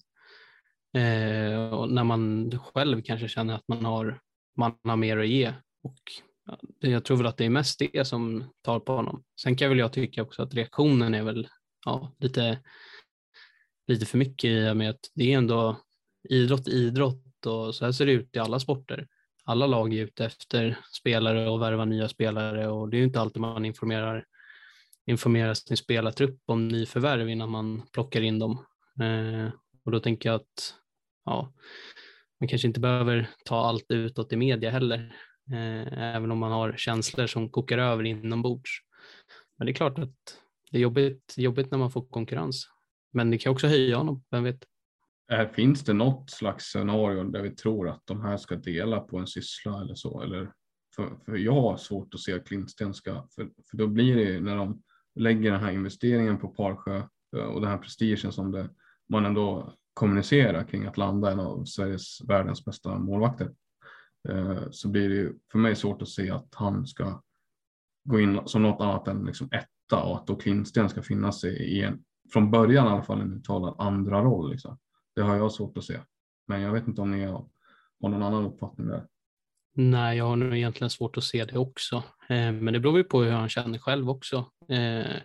Eh, 0.97 1.75
och 1.75 1.91
när 1.91 2.05
man 2.05 2.51
själv 2.59 3.03
kanske 3.03 3.29
känner 3.29 3.55
att 3.55 3.69
man 3.69 3.85
har, 3.85 4.21
man 4.57 4.79
har 4.85 4.97
mer 4.97 5.19
att 5.19 5.29
ge. 5.29 5.53
Och 5.83 6.01
jag 6.81 7.05
tror 7.05 7.17
väl 7.17 7.27
att 7.27 7.37
det 7.37 7.45
är 7.45 7.51
mest 7.51 7.83
det 7.93 8.05
som 8.05 8.45
tar 8.63 8.81
på 8.81 8.93
honom. 8.93 9.25
Sen 9.41 9.57
kan 9.57 9.69
väl 9.69 9.79
jag 9.79 9.93
tycka 9.93 10.23
också 10.23 10.43
att 10.43 10.55
reaktionen 10.55 11.15
är 11.15 11.23
väl 11.23 11.49
ja, 11.85 12.15
lite, 12.19 12.61
lite 13.87 14.07
för 14.07 14.19
mycket 14.19 14.51
i 14.51 14.71
och 14.71 14.77
med 14.77 14.91
att 14.91 15.11
det 15.15 15.33
är 15.33 15.39
ändå 15.39 15.81
idrott 16.29 16.69
idrott 16.69 17.47
och 17.47 17.75
så 17.75 17.85
här 17.85 17.93
ser 17.93 18.07
det 18.07 18.13
ut 18.13 18.37
i 18.37 18.39
alla 18.39 18.61
sporter. 18.61 19.07
Alla 19.49 19.67
lag 19.67 19.95
är 19.95 20.05
ute 20.05 20.25
efter 20.25 20.79
spelare 20.93 21.49
och 21.49 21.63
värva 21.63 21.85
nya 21.85 22.09
spelare 22.09 22.69
och 22.69 22.89
det 22.89 22.97
är 22.97 22.99
ju 22.99 23.05
inte 23.05 23.21
alltid 23.21 23.41
man 23.41 23.65
informerar, 23.65 24.25
informerar 25.07 25.55
sin 25.55 25.77
spelartrupp 25.77 26.41
om 26.47 26.69
nyförvärv 26.69 27.29
innan 27.29 27.51
man 27.51 27.83
plockar 27.93 28.21
in 28.21 28.39
dem. 28.39 28.67
Eh, 29.01 29.53
och 29.85 29.93
då 29.93 30.01
tänker 30.01 30.29
jag 30.29 30.37
att 30.37 30.75
ja, 31.25 31.53
man 32.41 32.49
kanske 32.49 32.69
inte 32.69 32.81
behöver 32.81 33.31
ta 33.45 33.61
allt 33.61 33.87
utåt 33.89 34.33
i 34.33 34.37
media 34.37 34.71
heller, 34.71 35.17
eh, 35.53 36.15
även 36.17 36.31
om 36.31 36.39
man 36.39 36.53
har 36.53 36.75
känslor 36.77 37.27
som 37.27 37.51
kokar 37.51 37.79
över 37.79 38.05
inombords. 38.05 38.71
Men 39.59 39.67
det 39.67 39.73
är 39.73 39.75
klart 39.75 39.99
att 39.99 40.41
det 40.71 40.79
är 40.79 40.83
jobbigt, 40.83 41.35
jobbigt 41.37 41.71
när 41.71 41.79
man 41.79 41.91
får 41.91 42.07
konkurrens. 42.07 42.69
Men 43.13 43.31
det 43.31 43.39
kan 43.39 43.53
också 43.53 43.67
höja 43.67 43.97
honom, 43.97 44.25
vem 44.31 44.45
vet? 44.45 44.65
Äh, 45.33 45.49
finns 45.49 45.85
det 45.85 45.93
något 45.93 46.31
slags 46.31 46.65
scenario 46.65 47.25
där 47.25 47.43
vi 47.43 47.51
tror 47.51 47.89
att 47.89 48.03
de 48.05 48.21
här 48.21 48.37
ska 48.37 48.57
dela 48.57 49.01
på 49.01 49.19
en 49.19 49.27
syssla 49.27 49.81
eller 49.81 49.95
så? 49.95 50.23
Eller, 50.23 50.53
för, 50.97 51.19
för 51.25 51.37
jag 51.37 51.61
har 51.61 51.77
svårt 51.77 52.15
att 52.15 52.21
se 52.21 52.33
att 52.33 52.47
Klintsten 52.47 52.95
ska, 52.95 53.29
för, 53.35 53.51
för 53.71 53.77
då 53.77 53.87
blir 53.87 54.17
det 54.17 54.23
ju 54.23 54.41
när 54.41 54.57
de 54.57 54.83
lägger 55.15 55.51
den 55.51 55.61
här 55.61 55.73
investeringen 55.73 56.39
på 56.39 56.49
Parsjö 56.49 57.03
eh, 57.37 57.45
och 57.45 57.61
den 57.61 57.71
här 57.71 57.79
prestigen 57.79 58.33
som 58.33 58.53
det, 58.53 58.69
man 59.09 59.27
ändå 59.27 59.75
kommunicerar 59.95 60.65
kring 60.65 60.87
att 60.87 60.97
landa 60.97 61.33
en 61.33 61.41
av 61.41 61.65
Sveriges 61.65 62.21
världens 62.29 62.65
bästa 62.65 62.99
målvakter. 62.99 63.53
Eh, 64.29 64.63
så 64.71 64.89
blir 64.89 65.09
det 65.09 65.15
ju 65.15 65.35
för 65.53 65.59
mig 65.59 65.77
svårt 65.77 66.03
att 66.03 66.09
se 66.09 66.31
att 66.31 66.55
han 66.55 66.87
ska 66.87 67.23
gå 68.05 68.21
in 68.21 68.41
som 68.47 68.63
något 68.63 68.81
annat 68.81 69.09
än 69.09 69.25
liksom 69.25 69.49
etta 69.53 70.03
och 70.03 70.17
att 70.17 70.27
då 70.27 70.37
Klintsten 70.37 70.89
ska 70.89 71.03
finnas 71.03 71.45
i 71.45 71.83
en, 71.83 72.03
från 72.33 72.51
början 72.51 72.87
i 72.87 72.91
alla 72.91 73.03
fall, 73.03 73.21
en 73.21 73.33
uttalad 73.33 73.75
andra 73.79 74.23
roll. 74.23 74.51
Liksom. 74.51 74.79
Det 75.17 75.23
har 75.23 75.37
jag 75.37 75.53
svårt 75.53 75.79
att 75.79 75.85
se. 75.85 75.99
Men 76.47 76.61
jag 76.61 76.73
vet 76.73 76.89
inte 76.89 77.01
om 77.01 77.11
ni 77.11 77.25
har, 77.25 77.49
har 78.03 78.09
någon 78.09 78.23
annan 78.23 78.45
uppfattning 78.45 78.89
där. 78.89 79.07
Nej, 79.75 80.17
jag 80.19 80.25
har 80.25 80.37
nog 80.37 80.57
egentligen 80.57 80.91
svårt 80.91 81.17
att 81.17 81.25
se 81.25 81.45
det 81.45 81.59
också. 81.59 81.97
Eh, 82.29 82.53
men 82.53 82.73
det 82.73 82.81
beror 82.81 82.99
ju 82.99 83.05
på 83.05 83.23
hur 83.23 83.31
han 83.31 83.49
känner 83.49 83.79
själv 83.79 84.11
också. 84.11 84.51
Eh, 84.69 85.17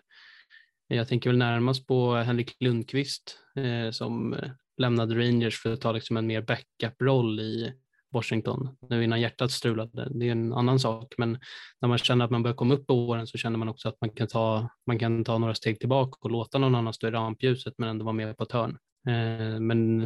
jag 0.88 1.08
tänker 1.08 1.30
väl 1.30 1.40
närmast 1.40 1.88
på 1.88 2.16
Henrik 2.16 2.56
Lundqvist 2.60 3.40
eh, 3.56 3.92
som 3.92 4.34
eh, 4.34 4.52
lämnade 4.78 5.16
Rangers 5.16 5.62
för 5.62 5.74
att 5.74 5.82
ta 5.82 5.92
liksom 5.92 6.18
en 6.18 6.28
mer 6.28 6.42
backup-roll 6.42 7.40
i 7.40 7.74
Washington 8.14 8.78
nu 8.90 9.04
innan 9.04 9.22
hjärtat 9.22 9.52
strulade. 9.52 10.08
Det 10.12 10.28
är 10.28 10.32
en 10.32 10.54
annan 10.54 10.80
sak, 10.80 11.14
men 11.18 11.40
när 11.82 11.90
man 11.90 11.98
känner 11.98 12.26
att 12.26 12.32
man 12.32 12.44
börjar 12.44 12.56
komma 12.56 12.74
upp 12.74 12.88
på 12.88 12.94
åren 12.94 13.28
så 13.28 13.38
känner 13.38 13.58
man 13.58 13.70
också 13.70 13.90
att 13.90 14.02
man 14.02 14.10
kan 14.10 14.28
ta, 14.28 14.70
man 14.88 15.00
kan 15.00 15.24
ta 15.24 15.38
några 15.38 15.56
steg 15.56 15.80
tillbaka 15.80 16.18
och 16.22 16.32
låta 16.32 16.58
någon 16.58 16.76
annan 16.76 16.94
stå 16.94 17.08
i 17.08 17.12
rampljuset 17.12 17.74
men 17.78 17.90
ändå 17.90 18.06
vara 18.06 18.14
med 18.14 18.38
på 18.38 18.44
ett 18.44 18.52
hörn. 18.52 18.78
Eh, 19.08 19.60
men 19.60 20.00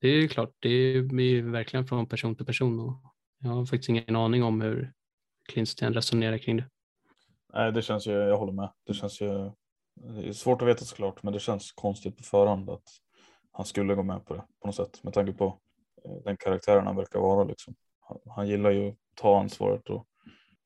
det 0.00 0.08
är 0.08 0.28
klart, 0.28 0.54
det 0.58 0.68
är 0.68 1.42
verkligen 1.42 1.86
från 1.86 2.06
person 2.06 2.36
till 2.36 2.46
person 2.46 2.80
och 2.80 3.02
jag 3.38 3.50
har 3.50 3.66
faktiskt 3.66 3.88
ingen 3.88 4.16
aning 4.16 4.42
om 4.42 4.60
hur 4.60 4.92
Klintsten 5.48 5.94
resonerar 5.94 6.38
kring 6.38 6.56
det. 6.56 6.68
Nej, 7.52 7.72
det 7.72 7.82
känns 7.82 8.06
ju, 8.06 8.12
jag 8.12 8.38
håller 8.38 8.52
med. 8.52 8.72
Det 8.86 8.94
känns 8.94 9.20
ju, 9.20 9.50
det 9.94 10.28
är 10.28 10.32
svårt 10.32 10.62
att 10.62 10.68
veta 10.68 10.84
såklart, 10.84 11.22
men 11.22 11.32
det 11.32 11.40
känns 11.40 11.72
konstigt 11.72 12.16
på 12.16 12.22
förhand 12.22 12.70
att 12.70 12.88
han 13.52 13.66
skulle 13.66 13.94
gå 13.94 14.02
med 14.02 14.24
på 14.24 14.34
det 14.34 14.44
på 14.60 14.66
något 14.66 14.76
sätt 14.76 15.02
med 15.02 15.12
tanke 15.12 15.32
på 15.32 15.60
eh, 16.04 16.22
den 16.24 16.36
karaktären 16.36 16.86
han 16.86 16.96
verkar 16.96 17.18
vara. 17.18 17.44
Liksom. 17.44 17.74
Han, 18.00 18.18
han 18.26 18.48
gillar 18.48 18.70
ju 18.70 18.88
att 18.88 18.96
ta 19.14 19.40
ansvaret 19.40 19.90
och 19.90 20.06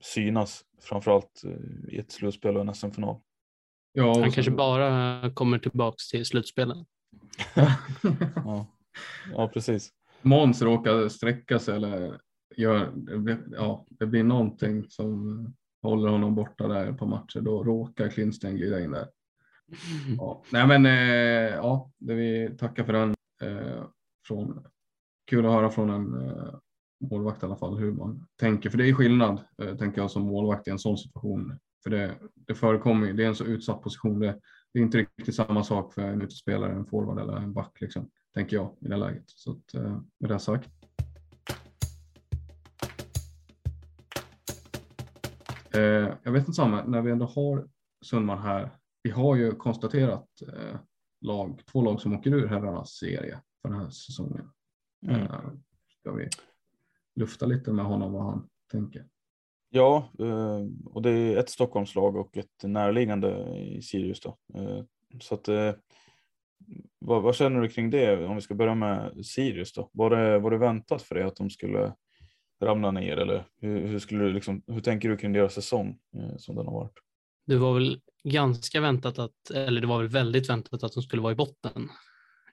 synas 0.01 0.65
framförallt 0.81 1.43
eh, 1.45 1.95
i 1.95 1.99
ett 1.99 2.13
slutspel 2.13 2.57
och 2.57 2.63
en 2.63 2.75
SM-final. 2.75 3.21
Ja, 3.93 4.21
han 4.21 4.31
kanske 4.31 4.53
bara 4.53 5.31
kommer 5.35 5.59
tillbaks 5.59 6.09
till 6.09 6.27
slutspelen 6.27 6.87
ja. 8.37 8.67
ja, 9.33 9.49
precis. 9.49 9.91
Måns 10.23 10.63
råkar 10.63 11.09
sträcka 11.09 11.59
sig 11.59 11.77
eller 11.77 12.21
gör, 12.57 12.93
ja, 13.51 13.87
det 13.91 14.07
blir 14.07 14.25
någonting 14.25 14.85
som 14.89 15.47
håller 15.83 16.09
honom 16.09 16.35
borta 16.35 16.69
där 16.69 16.93
på 16.93 17.07
matcher. 17.07 17.41
Då 17.41 17.65
råkar 17.65 18.09
Klintsten 18.09 18.57
glida 18.57 18.81
in 18.81 18.91
där. 18.91 19.09
Ja. 20.19 20.43
Nej, 20.53 20.67
men 20.67 20.87
eh, 20.87 21.55
ja, 21.55 21.91
det 21.99 22.15
vi 22.15 22.57
tackar 22.59 22.85
för 22.85 22.93
den. 22.93 23.15
Eh, 23.43 23.85
från, 24.27 24.67
kul 25.27 25.47
att 25.47 25.53
höra 25.53 25.71
från 25.71 25.91
en 25.91 26.29
eh, 26.29 26.55
målvakt 27.11 27.43
i 27.43 27.47
alla 27.47 27.57
fall 27.57 27.79
hur 27.79 27.93
man 27.93 28.27
tänker, 28.41 28.71
för 28.71 28.79
det 28.79 28.89
är 28.89 28.95
skillnad 28.95 29.41
eh, 29.63 29.77
tänker 29.77 30.01
jag 30.01 30.11
som 30.11 30.23
målvakt 30.23 30.69
i 30.69 30.71
en 30.71 30.79
sån 30.79 30.99
situation. 30.99 31.59
För 31.83 31.91
det, 31.91 32.15
det 32.35 32.55
förekommer, 32.55 33.13
det 33.13 33.25
är 33.25 33.29
en 33.29 33.35
så 33.35 33.45
utsatt 33.45 33.83
position. 33.83 34.21
Det, 34.21 34.39
det 34.73 34.79
är 34.79 34.83
inte 34.83 34.99
riktigt 34.99 35.35
samma 35.35 35.65
sak 35.65 35.95
för 35.95 36.03
en 36.03 36.23
utespelare, 36.23 36.73
en 36.73 36.87
forward 36.87 37.19
eller 37.19 37.37
en 37.37 37.53
back, 37.53 37.81
liksom, 37.81 38.11
tänker 38.35 38.57
jag 38.57 38.77
i 38.81 38.89
det 38.89 38.97
läget. 38.97 39.25
Så 39.27 39.51
att, 39.53 39.75
eh, 39.75 40.01
med 40.19 40.31
det 40.31 40.39
sagt. 40.39 40.71
Eh, 45.75 46.15
jag 46.23 46.33
vet 46.33 46.41
inte 46.41 46.53
samma, 46.53 46.85
när 46.85 47.03
vi 47.03 47.11
ändå 47.11 47.27
har 47.27 47.69
Sundman 48.05 48.39
här, 48.39 48.71
vi 49.03 49.11
har 49.11 49.37
ju 49.37 49.53
konstaterat 49.53 50.29
eh, 50.43 50.81
lag, 51.21 51.61
två 51.73 51.83
lag 51.83 52.01
som 52.01 52.15
åker 52.15 52.31
ur 52.31 52.47
herrarnas 52.47 52.91
serie 52.91 53.41
för 53.63 53.69
den 53.69 53.81
här 53.81 53.91
säsongen. 53.91 54.51
Mm. 55.07 55.27
Ska 56.01 56.13
vi 56.13 56.29
lufta 57.15 57.47
lite 57.47 57.73
med 57.73 57.85
honom 57.85 58.13
vad 58.13 58.25
han 58.25 58.49
tänker? 58.71 59.07
Ja, 59.71 60.11
eh, 60.19 60.67
och 60.85 61.03
det 61.03 61.11
är 61.11 61.37
ett 61.37 61.51
Stockholmslag 61.51 62.17
och 62.17 62.37
ett 62.37 62.63
närliggande 62.63 63.59
i 63.59 63.83
Sirius 63.83 64.21
då. 64.21 64.37
Eh, 64.55 64.85
så 65.21 65.35
att 65.35 65.49
eh, 65.49 65.73
vad, 66.99 67.23
vad, 67.23 67.37
känner 67.37 67.61
du 67.61 67.69
kring 67.69 67.91
det? 67.91 68.27
Om 68.27 68.35
vi 68.35 68.41
ska 68.41 68.55
börja 68.55 68.75
med 68.75 69.27
Sirius 69.27 69.73
då. 69.73 69.91
Var 69.93 70.11
det, 70.11 70.39
var 70.39 70.51
det 70.51 70.59
väntat 70.59 71.03
för 71.03 71.15
dig 71.15 71.25
att 71.25 71.37
de 71.37 71.51
skulle 71.51 71.95
ramla 72.63 72.91
ner 72.91 73.17
eller 73.17 73.45
hur, 73.61 73.87
hur 73.87 73.99
skulle 73.99 74.25
du 74.25 74.33
liksom, 74.33 74.63
hur 74.67 74.81
tänker 74.81 75.09
du 75.09 75.17
kring 75.17 75.33
deras 75.33 75.55
säsong 75.55 75.99
som 76.39 76.57
den 76.57 76.67
har 76.67 76.73
varit? 76.73 76.99
Det 77.47 77.57
var 77.57 77.75
väl 77.75 78.01
ganska 78.25 78.81
väntat 78.81 79.19
att, 79.19 79.51
eller 79.55 79.81
det 79.81 79.87
var 79.87 79.99
väl 79.99 80.09
väldigt 80.09 80.51
väntat 80.51 80.83
att 80.83 80.93
de 80.93 81.03
skulle 81.03 81.23
vara 81.23 81.33
i 81.33 81.37
botten 81.37 81.89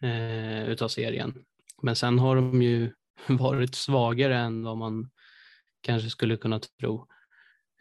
eh, 0.01 0.69
utav 0.69 0.87
serien. 0.87 1.33
Men 1.81 1.95
sen 1.95 2.19
har 2.19 2.35
de 2.35 2.61
ju 2.61 2.91
varit 3.27 3.75
svagare 3.75 4.37
än 4.37 4.63
vad 4.63 4.77
man 4.77 5.09
kanske 5.87 6.09
skulle 6.09 6.37
kunna 6.37 6.59
tro. 6.59 7.07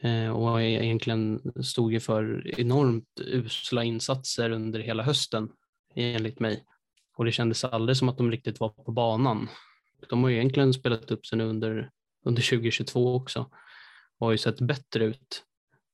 Eh, 0.01 0.31
och 0.31 0.63
egentligen 0.63 1.41
stod 1.65 1.93
ju 1.93 2.01
för 2.01 2.51
enormt 2.61 3.21
usla 3.21 3.85
insatser 3.85 4.51
under 4.51 4.81
hela 4.81 5.03
hösten 5.03 5.49
enligt 5.95 6.41
mig. 6.41 6.65
och 7.17 7.25
det 7.25 7.33
kändes 7.33 7.65
aldrig 7.65 7.97
som 7.97 8.09
att 8.09 8.19
de 8.19 8.31
riktigt 8.31 8.61
var 8.61 8.69
på 8.69 8.93
banan. 8.93 9.49
De 10.09 10.23
har 10.23 10.31
ju 10.31 10.37
egentligen 10.37 10.75
spelat 10.75 11.11
upp 11.11 11.27
sig 11.27 11.39
nu 11.39 11.45
under, 11.45 11.91
under 12.25 12.43
2022 12.43 13.15
också 13.15 13.51
och 14.19 14.27
har 14.27 14.33
ju 14.33 14.39
sett 14.39 14.61
bättre 14.61 15.05
ut 15.05 15.45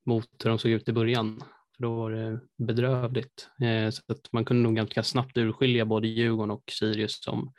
mot 0.07 0.27
hur 0.45 0.51
de 0.51 0.59
såg 0.59 0.71
ut 0.71 0.89
i 0.89 0.93
början. 0.93 1.43
För 1.77 1.83
då 1.83 1.95
var 1.95 2.11
det 2.11 2.41
bedrövligt. 2.59 3.49
Eh, 3.63 3.91
så 3.91 4.03
att 4.13 4.33
man 4.33 4.45
kunde 4.45 4.63
nog 4.63 4.77
ganska 4.77 5.03
snabbt 5.03 5.37
urskilja 5.37 5.85
både 5.85 6.09
Djurgården 6.09 6.51
och 6.51 6.65
Sirius 6.71 7.23
som, 7.23 7.53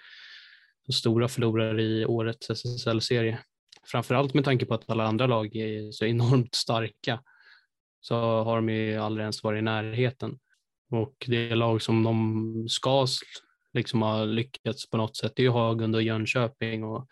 som 0.86 0.94
stora 0.94 1.28
förlorare 1.28 1.84
i 1.84 2.06
årets 2.06 2.50
SSL-serie. 2.50 3.40
Framförallt 3.88 4.34
med 4.34 4.44
tanke 4.44 4.66
på 4.66 4.74
att 4.74 4.90
alla 4.90 5.08
andra 5.08 5.28
lag 5.28 5.56
är 5.56 5.92
så 5.92 6.06
enormt 6.06 6.56
starka 6.56 7.20
så 8.02 8.44
har 8.44 8.56
de 8.56 8.70
ju 8.70 8.98
aldrig 8.98 9.24
ens 9.24 9.44
varit 9.44 9.60
i 9.60 9.62
närheten. 9.62 10.40
Och 10.92 11.26
det 11.28 11.56
lag 11.56 11.82
som 11.82 12.04
de 12.04 12.66
ska 12.70 13.08
liksom 13.74 14.02
ha 14.02 14.26
lyckats 14.26 14.90
på 14.90 14.98
något 14.98 15.18
sätt 15.18 15.34
det 15.36 15.42
är 15.42 15.44
ju 15.44 15.50
Hagunda 15.50 15.98
och 15.98 16.04
Jönköping 16.04 16.84
och 16.84 17.08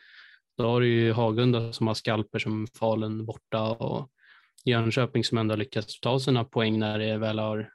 då 0.58 0.68
har 0.68 0.82
du 0.82 0.88
ju 0.88 1.12
Hagunda 1.12 1.74
som 1.74 1.88
har 1.88 1.94
skalper 1.94 2.40
som 2.40 2.68
Falun 2.68 3.26
borta 3.26 3.72
och 3.72 4.10
Jönköping 4.66 5.24
som 5.24 5.38
ändå 5.38 5.56
lyckats 5.56 6.00
ta 6.00 6.20
sina 6.20 6.44
poäng 6.44 6.80
när 6.80 7.00
det 7.00 7.18
väl 7.18 7.40
har, 7.40 7.70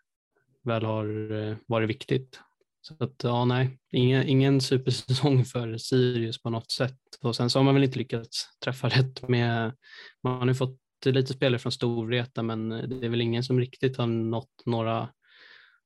väl 0.63 0.85
har 0.85 1.33
eh, 1.33 1.57
varit 1.67 1.89
viktigt. 1.89 2.41
Så 2.89 3.05
att 3.05 3.25
ja, 3.25 3.45
nej, 3.45 3.79
ingen, 3.93 4.23
ingen 4.29 4.61
supersäsong 4.61 5.45
för 5.53 5.77
Sirius 5.77 6.43
på 6.43 6.51
något 6.51 6.71
sätt. 6.71 6.99
Och 7.21 7.37
sen 7.37 7.51
så 7.51 7.59
har 7.59 7.65
man 7.65 7.75
väl 7.75 7.85
inte 7.85 7.99
lyckats 7.99 8.59
träffa 8.65 8.89
rätt 8.89 9.29
med, 9.29 9.77
man 10.23 10.39
har 10.39 10.47
ju 10.47 10.55
fått 10.55 10.81
lite 11.05 11.33
spelare 11.33 11.59
från 11.59 11.73
Storvreta 11.73 12.43
men 12.43 12.69
det 12.69 13.07
är 13.07 13.09
väl 13.09 13.21
ingen 13.21 13.43
som 13.43 13.61
riktigt 13.61 13.97
har 13.97 14.07
nått 14.07 14.63
några, 14.67 15.09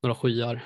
några 0.03 0.15
skyar. 0.15 0.65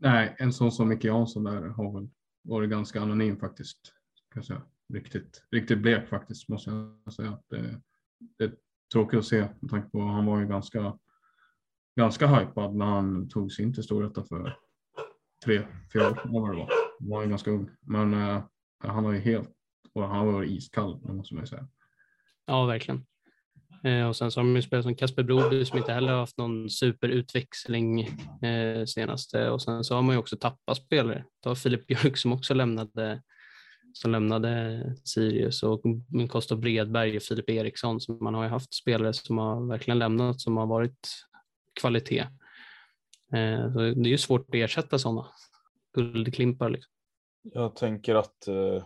Nej, 0.00 0.36
en 0.38 0.52
sån 0.52 0.72
som 0.72 0.88
Micke 0.88 1.04
Jansson 1.04 1.44
där 1.44 1.68
har 1.68 2.00
väl 2.00 2.10
varit 2.44 2.70
ganska 2.70 3.00
anonym 3.00 3.38
faktiskt. 3.40 3.92
Kan 4.32 4.40
jag 4.40 4.44
säga. 4.44 4.62
Riktigt, 4.94 5.42
riktigt 5.50 5.78
blek 5.78 6.08
faktiskt 6.08 6.48
måste 6.48 6.70
jag 6.70 7.12
säga. 7.14 7.38
Det, 7.50 7.58
eh, 7.58 7.76
det 8.38 8.44
är 8.44 8.54
tråkigt 8.92 9.18
att 9.18 9.24
se 9.24 9.48
med 9.60 9.70
tanke 9.70 9.90
på 9.90 10.02
att 10.02 10.14
han 10.14 10.26
var 10.26 10.40
ju 10.40 10.46
ganska, 10.46 10.98
ganska 11.96 12.26
hypad 12.26 12.74
när 12.74 12.86
han 12.86 13.28
tog 13.28 13.52
sig 13.52 13.64
in 13.64 13.74
till 13.74 13.82
Storvreta 13.82 14.24
för 14.24 14.56
tre, 15.48 15.62
fyra 15.92 16.10
år 16.10 16.14
sedan 16.14 16.32
var 16.32 16.52
det 16.52 16.58
var. 16.58 16.70
Han 17.00 17.08
var 17.08 17.22
ju 17.22 17.28
ganska 17.28 17.50
ung. 17.50 17.70
Men 17.80 18.14
uh, 18.14 18.42
han 18.84 19.04
har 19.04 19.12
ju 19.12 19.20
helt, 19.20 19.48
och 19.94 20.08
han 20.08 20.26
var 20.26 20.44
iskall 20.44 21.00
måste 21.02 21.34
man 21.34 21.42
ju 21.42 21.46
säga. 21.46 21.68
Ja, 22.46 22.64
verkligen. 22.64 23.06
Eh, 23.84 24.08
och 24.08 24.16
sen 24.16 24.30
så 24.30 24.40
har 24.40 24.44
de 24.44 24.56
ju 24.56 24.62
spelat 24.62 24.84
som 24.84 24.94
Kasper 24.94 25.22
Broby 25.22 25.64
som 25.64 25.78
inte 25.78 25.92
heller 25.92 26.12
har 26.12 26.18
haft 26.18 26.38
någon 26.38 26.70
superutväxling 26.70 28.00
eh, 28.42 28.84
senaste 28.86 29.50
och 29.50 29.62
sen 29.62 29.84
så 29.84 29.94
har 29.94 30.02
man 30.02 30.14
ju 30.14 30.18
också 30.18 30.36
tappat 30.36 30.76
spelare. 30.76 31.24
Ta 31.42 31.54
Filip 31.54 31.86
Björk 31.86 32.16
som 32.16 32.32
också 32.32 32.54
lämnade 32.54 33.22
som 33.92 34.12
lämnade 34.12 34.82
Sirius 35.04 35.62
och 35.62 35.82
Kosta 36.28 36.56
Bredberg 36.56 37.16
och 37.16 37.22
Filip 37.22 37.50
Eriksson 37.50 38.00
Så 38.00 38.12
man 38.12 38.34
har 38.34 38.44
ju 38.44 38.50
haft 38.50 38.74
spelare 38.74 39.12
som 39.12 39.38
har 39.38 39.68
verkligen 39.68 39.98
lämnat 39.98 40.40
som 40.40 40.56
har 40.56 40.66
varit 40.66 41.08
kvalitet. 41.80 42.26
Eh, 43.32 43.72
så 43.72 43.78
det 43.78 44.08
är 44.08 44.10
ju 44.10 44.18
svårt 44.18 44.48
att 44.48 44.54
ersätta 44.54 44.98
sådana 44.98 45.26
guldklimpar. 45.94 46.70
Liksom. 46.70 46.92
Jag 47.42 47.76
tänker 47.76 48.14
att, 48.14 48.48
eh, 48.48 48.84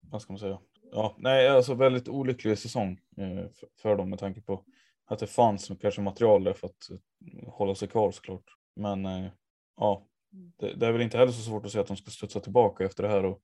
vad 0.00 0.22
ska 0.22 0.32
man 0.32 0.40
säga, 0.40 0.58
ja, 0.92 1.16
nej, 1.18 1.48
alltså 1.48 1.74
väldigt 1.74 2.08
olycklig 2.08 2.58
säsong 2.58 3.00
eh, 3.16 3.46
för 3.82 3.96
dem 3.96 4.10
med 4.10 4.18
tanke 4.18 4.40
på 4.40 4.64
att 5.06 5.18
det 5.18 5.26
fanns 5.26 5.70
kanske 5.80 6.00
material 6.00 6.44
där 6.44 6.52
för 6.52 6.66
att 6.66 6.90
eh, 6.90 7.48
hålla 7.52 7.74
sig 7.74 7.88
kvar 7.88 8.10
såklart. 8.10 8.44
Men 8.76 9.06
eh, 9.06 9.30
ja, 9.76 10.06
det, 10.30 10.74
det, 10.74 10.86
är 10.86 10.92
väl 10.92 11.02
inte 11.02 11.18
heller 11.18 11.32
så 11.32 11.42
svårt 11.42 11.66
att 11.66 11.72
säga 11.72 11.82
att 11.82 11.88
de 11.88 11.96
ska 11.96 12.10
studsa 12.10 12.40
tillbaka 12.40 12.84
efter 12.84 13.02
det 13.02 13.08
här 13.08 13.24
och 13.24 13.42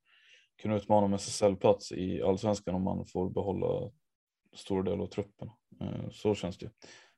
kunna 0.62 0.76
utmana 0.76 1.06
om 1.06 1.14
SSL-plats 1.14 1.92
i 1.92 2.22
allsvenskan 2.22 2.74
om 2.74 2.82
man 2.82 3.06
får 3.06 3.30
behålla 3.30 3.90
stor 4.54 4.82
del 4.82 5.00
av 5.00 5.06
truppen. 5.06 5.50
Eh, 5.80 6.10
så 6.10 6.34
känns 6.34 6.58
det. 6.58 6.70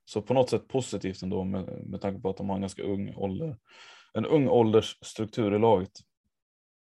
Så 0.08 0.22
på 0.22 0.34
något 0.34 0.50
sätt 0.50 0.68
positivt 0.68 1.22
ändå 1.22 1.44
med, 1.44 1.86
med 1.86 2.00
tanke 2.00 2.20
på 2.20 2.30
att 2.30 2.36
de 2.36 2.48
har 2.48 2.56
en 2.56 2.60
ganska 2.60 2.82
ung 2.82 3.14
ålder, 3.14 3.56
en 4.14 4.26
ung 4.26 4.48
åldersstruktur 4.48 5.54
i 5.54 5.58
laget. 5.58 5.92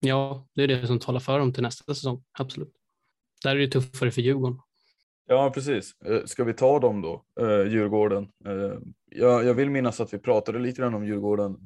Ja, 0.00 0.48
det 0.54 0.62
är 0.62 0.68
det 0.68 0.86
som 0.86 0.98
talar 0.98 1.20
för 1.20 1.38
dem 1.38 1.52
till 1.52 1.62
nästa 1.62 1.94
säsong, 1.94 2.24
absolut. 2.38 2.72
Där 3.42 3.56
är 3.56 3.60
det 3.60 3.68
tuffare 3.68 4.10
för 4.10 4.22
Djurgården. 4.22 4.58
Ja, 5.26 5.50
precis. 5.54 6.00
Eh, 6.04 6.24
ska 6.24 6.44
vi 6.44 6.54
ta 6.54 6.78
dem 6.78 7.02
då, 7.02 7.24
eh, 7.40 7.72
Djurgården? 7.72 8.28
Eh, 8.46 8.78
jag, 9.10 9.44
jag 9.44 9.54
vill 9.54 9.70
minnas 9.70 10.00
att 10.00 10.14
vi 10.14 10.18
pratade 10.18 10.58
lite 10.58 10.80
grann 10.80 10.94
om 10.94 11.06
Djurgården 11.06 11.56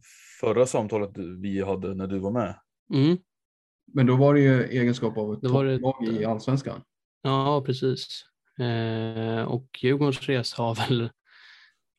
förra 0.41 0.67
samtalet 0.67 1.11
vi 1.43 1.63
hade 1.63 1.95
när 1.95 2.07
du 2.07 2.19
var 2.19 2.31
med. 2.31 2.55
Mm. 2.95 3.19
Men 3.93 4.07
då 4.07 4.17
var 4.17 4.35
det 4.35 4.41
ju 4.41 4.65
egenskap 4.65 5.19
av 5.19 5.35
ett 5.35 5.41
topplag 5.41 6.09
i 6.09 6.25
allsvenskan. 6.25 6.81
Ja, 7.23 7.63
precis. 7.67 8.25
Eh, 8.59 9.43
och 9.45 9.69
Djurgårdens 9.83 10.21
resa 10.21 10.63
har 10.63 10.75
väl 10.75 11.11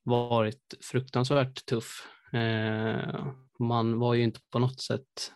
varit 0.07 0.73
fruktansvärt 0.81 1.65
tuff. 1.65 2.07
Eh, 2.33 3.25
man 3.59 3.99
var 3.99 4.13
ju 4.13 4.23
inte 4.23 4.39
på 4.51 4.59
något 4.59 4.81
sätt, 4.81 5.31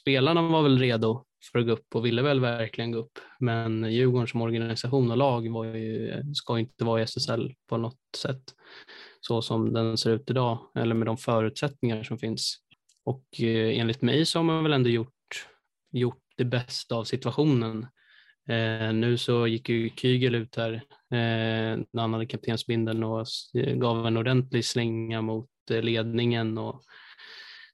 spelarna 0.00 0.42
var 0.42 0.62
väl 0.62 0.78
redo 0.78 1.24
för 1.52 1.58
att 1.58 1.66
gå 1.66 1.72
upp 1.72 1.94
och 1.94 2.06
ville 2.06 2.22
väl 2.22 2.40
verkligen 2.40 2.92
gå 2.92 2.98
upp. 2.98 3.18
Men 3.40 3.92
Djurgården 3.92 4.26
som 4.26 4.40
organisation 4.42 5.10
och 5.10 5.16
lag 5.16 5.52
var 5.52 5.64
ju, 5.64 6.22
ska 6.34 6.58
inte 6.58 6.84
vara 6.84 7.00
i 7.00 7.02
SSL 7.02 7.54
på 7.68 7.76
något 7.76 7.98
sätt 8.16 8.42
så 9.20 9.42
som 9.42 9.72
den 9.72 9.98
ser 9.98 10.10
ut 10.10 10.30
idag 10.30 10.58
eller 10.74 10.94
med 10.94 11.06
de 11.06 11.16
förutsättningar 11.16 12.02
som 12.02 12.18
finns. 12.18 12.56
Och 13.04 13.40
eh, 13.40 13.78
enligt 13.78 14.02
mig 14.02 14.26
så 14.26 14.38
har 14.38 14.44
man 14.44 14.62
väl 14.62 14.72
ändå 14.72 14.88
gjort, 14.88 15.46
gjort 15.92 16.22
det 16.36 16.44
bästa 16.44 16.94
av 16.94 17.04
situationen. 17.04 17.86
Eh, 18.48 18.92
nu 18.92 19.18
så 19.18 19.46
gick 19.46 19.68
ju 19.68 19.90
Kygel 19.90 20.34
ut 20.34 20.56
här 20.56 20.82
Eh, 21.10 21.78
när 21.92 22.00
han 22.00 22.12
hade 22.12 22.26
kaptensbindeln 22.26 23.04
och 23.04 23.26
gav 23.74 24.06
en 24.06 24.16
ordentlig 24.16 24.64
slänga 24.64 25.22
mot 25.22 25.50
eh, 25.70 25.82
ledningen 25.82 26.58
och 26.58 26.82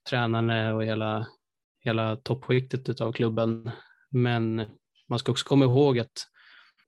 tränarna 0.09 0.75
och 0.75 0.85
hela 0.85 1.27
hela 1.85 2.17
toppskiktet 2.17 3.01
av 3.01 3.13
klubben. 3.13 3.71
Men 4.11 4.67
man 5.09 5.19
ska 5.19 5.33
också 5.33 5.49
komma 5.49 5.65
ihåg 5.65 5.99
att 5.99 6.27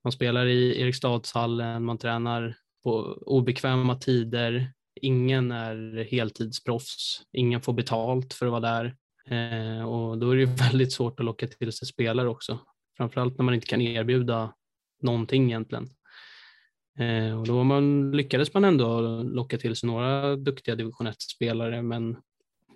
man 0.04 0.12
spelar 0.12 0.46
i 0.46 0.80
Eriksdalshallen, 0.80 1.84
man 1.84 1.98
tränar 1.98 2.56
på 2.84 3.18
obekväma 3.26 3.94
tider, 3.94 4.72
ingen 5.00 5.52
är 5.52 6.08
heltidsproffs, 6.10 7.22
ingen 7.32 7.60
får 7.60 7.72
betalt 7.72 8.34
för 8.34 8.46
att 8.46 8.52
vara 8.52 8.60
där 8.60 8.96
eh, 9.26 9.88
och 9.88 10.18
då 10.18 10.30
är 10.30 10.36
det 10.36 10.44
väldigt 10.70 10.92
svårt 10.92 11.20
att 11.20 11.26
locka 11.26 11.46
till 11.46 11.72
sig 11.72 11.88
spelare 11.88 12.28
också. 12.28 12.58
Framförallt 12.96 13.38
när 13.38 13.44
man 13.44 13.54
inte 13.54 13.66
kan 13.66 13.80
erbjuda 13.80 14.54
någonting 15.02 15.44
egentligen. 15.44 15.88
Eh, 16.98 17.40
och 17.40 17.46
då 17.46 17.64
man, 17.64 18.10
lyckades 18.10 18.54
man 18.54 18.64
ändå 18.64 19.00
locka 19.22 19.58
till 19.58 19.76
sig 19.76 19.86
några 19.86 20.36
duktiga 20.36 20.74
division 20.74 21.08
1-spelare 21.08 21.82
men 21.82 22.16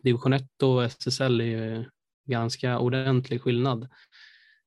division 0.03 0.33
1 0.33 0.63
och 0.63 0.85
SSL 0.85 1.41
är 1.41 1.45
ju 1.45 1.85
ganska 2.27 2.79
ordentlig 2.79 3.43
skillnad 3.43 3.89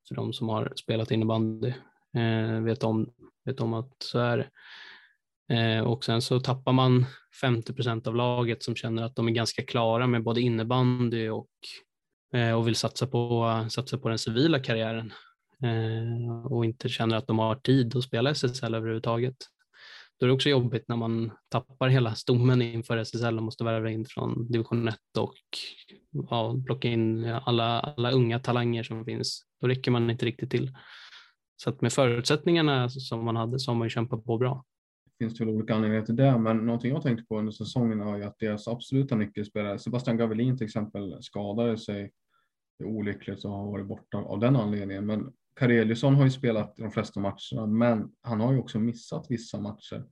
för 0.08 0.16
de 0.16 0.34
som 0.34 0.50
har 0.50 0.74
spelat 0.76 1.12
innebandy. 1.12 1.74
Eh, 2.18 2.62
vet, 2.62 2.84
om, 2.84 3.14
vet 3.46 3.62
om 3.62 3.74
att 3.74 3.96
så 4.00 4.20
är 4.20 4.38
det. 4.38 4.50
Eh, 5.56 5.84
och 5.84 6.04
sen 6.04 6.22
så 6.22 6.40
tappar 6.40 6.72
man 6.72 7.06
50 7.42 7.74
procent 7.74 8.08
av 8.08 8.16
laget 8.16 8.64
som 8.64 8.76
känner 8.76 9.04
att 9.04 9.16
de 9.16 9.28
är 9.28 9.32
ganska 9.32 9.64
klara 9.64 10.08
med 10.08 10.24
både 10.24 10.42
innebandy 10.42 11.30
och, 11.30 11.50
eh, 12.34 12.54
och 12.54 12.68
vill 12.68 12.76
satsa 12.76 13.08
på, 13.08 13.66
satsa 13.70 13.98
på 13.98 14.10
den 14.10 14.20
civila 14.20 14.60
karriären 14.60 15.14
Eh, 15.64 16.46
och 16.46 16.66
inte 16.66 16.90
känner 16.90 17.18
att 17.18 17.28
de 17.28 17.40
har 17.40 17.56
tid 17.56 17.96
att 17.96 18.04
spela 18.04 18.30
SSL 18.30 18.76
överhuvudtaget. 18.76 19.36
Då 20.20 20.26
är 20.26 20.28
det 20.28 20.34
också 20.34 20.50
jobbigt 20.50 20.88
när 20.88 20.96
man 20.96 21.32
tappar 21.50 21.90
hela 21.90 22.16
stommen 22.16 22.62
inför 22.62 22.98
SSL 22.98 23.38
och 23.38 23.44
måste 23.44 23.64
värva 23.64 23.90
in 23.90 24.06
från 24.06 24.52
division 24.52 24.88
1 24.88 24.96
och 25.20 25.36
ja, 26.30 26.56
plocka 26.66 26.88
in 26.88 27.26
alla, 27.26 27.80
alla 27.80 28.12
unga 28.12 28.40
talanger 28.40 28.84
som 28.84 29.06
finns. 29.06 29.46
Då 29.62 29.68
räcker 29.68 29.92
man 29.92 30.10
inte 30.10 30.26
riktigt 30.26 30.52
till. 30.52 30.72
Så 31.56 31.70
att 31.70 31.82
med 31.82 31.94
förutsättningarna 31.94 32.90
som 32.90 33.26
man 33.26 33.36
hade 33.36 33.60
så 33.60 33.72
har 33.72 33.76
man 33.76 33.86
ju 33.86 33.90
kämpat 33.90 34.26
på 34.26 34.38
bra. 34.38 34.66
Det 35.06 35.26
finns 35.26 35.42
väl 35.42 35.50
olika 35.50 35.76
anledningar 35.76 36.06
till 36.06 36.16
det, 36.16 36.38
men 36.38 36.58
någonting 36.58 36.92
jag 36.92 37.02
tänkte 37.02 37.26
på 37.26 37.40
under 37.40 37.52
säsongen 37.52 38.02
är 38.02 38.18
ju 38.18 38.24
att 38.24 38.40
deras 38.40 38.68
absoluta 38.68 39.16
nyckelspelare, 39.16 39.80
Sebastian 39.80 40.18
Gavelin 40.18 40.58
till 40.58 40.66
exempel, 40.66 41.24
skadade 41.24 41.78
sig 41.78 42.12
olyckligt 42.84 43.46
och 43.46 43.52
har 43.52 43.72
varit 43.72 43.88
borta 43.88 44.18
av 44.18 44.40
den 44.40 44.56
anledningen. 44.56 45.06
Men 45.06 45.34
Kareliusson 45.54 46.16
har 46.16 46.24
ju 46.24 46.30
spelat 46.30 46.78
de 46.78 46.92
flesta 46.92 47.20
matcherna, 47.20 47.68
men 47.68 48.12
han 48.22 48.40
har 48.40 48.54
ju 48.54 48.60
också 48.60 48.80
missat 48.80 49.26
vissa 49.30 49.60
matcher. 49.60 50.06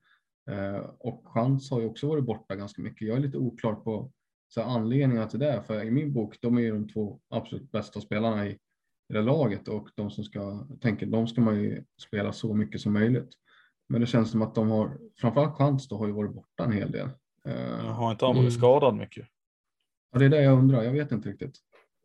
Eh, 0.52 0.78
och 1.00 1.24
Chans 1.26 1.72
har 1.72 1.80
ju 1.80 1.88
också 1.88 2.08
varit 2.08 2.26
borta 2.26 2.56
ganska 2.56 2.82
mycket. 2.82 3.08
Jag 3.08 3.18
är 3.18 3.22
lite 3.22 3.38
oklar 3.38 3.76
på 3.76 4.12
så 4.48 4.62
anledningar 4.62 5.28
till 5.28 5.40
det, 5.40 5.64
för 5.68 5.84
i 5.84 5.92
min 5.92 6.14
bok, 6.14 6.38
de 6.42 6.58
är 6.58 6.62
ju 6.62 6.72
de 6.72 6.90
två 6.90 7.20
absolut 7.30 7.72
bästa 7.72 8.02
spelarna 8.02 8.48
i, 8.48 8.58
det 9.14 9.22
laget 9.22 9.68
och 9.68 9.90
de 9.96 10.12
som 10.12 10.24
ska, 10.24 10.68
tänker, 10.82 11.06
de 11.06 11.28
ska 11.28 11.42
man 11.42 11.62
ju 11.62 11.84
spela 12.02 12.34
så 12.34 12.54
mycket 12.54 12.82
som 12.82 12.94
möjligt. 12.94 13.30
Men 13.88 14.02
det 14.02 14.08
känns 14.08 14.32
som 14.32 14.42
att 14.42 14.56
de 14.56 14.70
har, 14.70 14.98
framförallt 15.22 15.58
Chans 15.58 15.88
då 15.88 15.98
har 15.98 16.08
ju 16.08 16.14
varit 16.14 16.34
borta 16.34 16.64
en 16.64 16.72
hel 16.72 16.92
del. 16.92 17.10
Eh, 17.46 17.86
har 17.86 18.12
inte 18.12 18.26
han 18.26 18.36
varit 18.36 18.54
skadad 18.54 18.96
mycket? 18.96 19.28
Ja, 20.12 20.20
det 20.20 20.26
är 20.26 20.30
det 20.30 20.42
jag 20.42 20.58
undrar. 20.58 20.84
Jag 20.84 20.92
vet 20.92 21.12
inte 21.12 21.30
riktigt. 21.30 21.58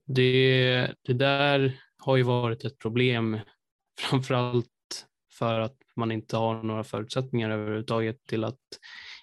Det, 0.06 0.94
det 1.02 1.12
där 1.12 1.80
har 2.04 2.16
ju 2.16 2.22
varit 2.22 2.64
ett 2.64 2.78
problem, 2.78 3.38
framförallt 4.00 4.66
för 5.38 5.60
att 5.60 5.76
man 5.96 6.12
inte 6.12 6.36
har 6.36 6.62
några 6.62 6.84
förutsättningar 6.84 7.50
överhuvudtaget 7.50 8.26
till 8.26 8.44
att 8.44 8.60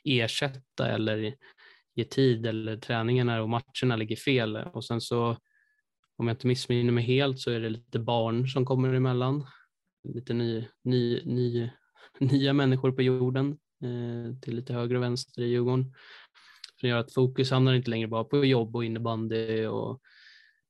ersätta 0.03 0.88
eller 0.88 1.36
ge 1.95 2.03
tid 2.03 2.45
eller 2.45 2.78
träningarna 2.78 3.41
och 3.41 3.49
matcherna 3.49 3.95
ligger 3.95 4.16
fel. 4.16 4.56
Och 4.56 4.86
sen 4.86 5.02
så, 5.02 5.38
om 6.18 6.28
jag 6.28 6.36
inte 6.36 6.48
missminner 6.48 6.91
mig 6.91 7.03
helt, 7.03 7.40
så 7.40 7.52
är 7.52 7.60
det 7.60 7.70
lite 7.70 7.99
barn 7.99 8.48
som 8.48 8.66
kommer 8.66 8.94
emellan. 8.94 9.45
Lite 10.03 10.34
ny, 10.34 10.68
ny, 10.84 11.22
ny, 11.26 11.70
nya 12.20 12.53
människor 12.53 12.91
på 12.91 13.02
jorden 13.02 13.58
eh, 13.84 14.40
till 14.41 14.56
lite 14.56 14.74
höger 14.74 14.95
och 14.95 15.03
vänster 15.03 15.41
i 15.41 15.45
Djurgården. 15.45 15.94
Som 16.80 16.90
gör 16.90 16.98
att 16.98 17.14
fokus 17.14 17.52
hamnar 17.52 17.74
inte 17.74 17.90
längre 17.90 18.08
bara 18.08 18.24
på 18.24 18.45
jobb 18.45 18.76
och 18.76 18.86
innebandy 18.86 19.66
och, 19.66 20.02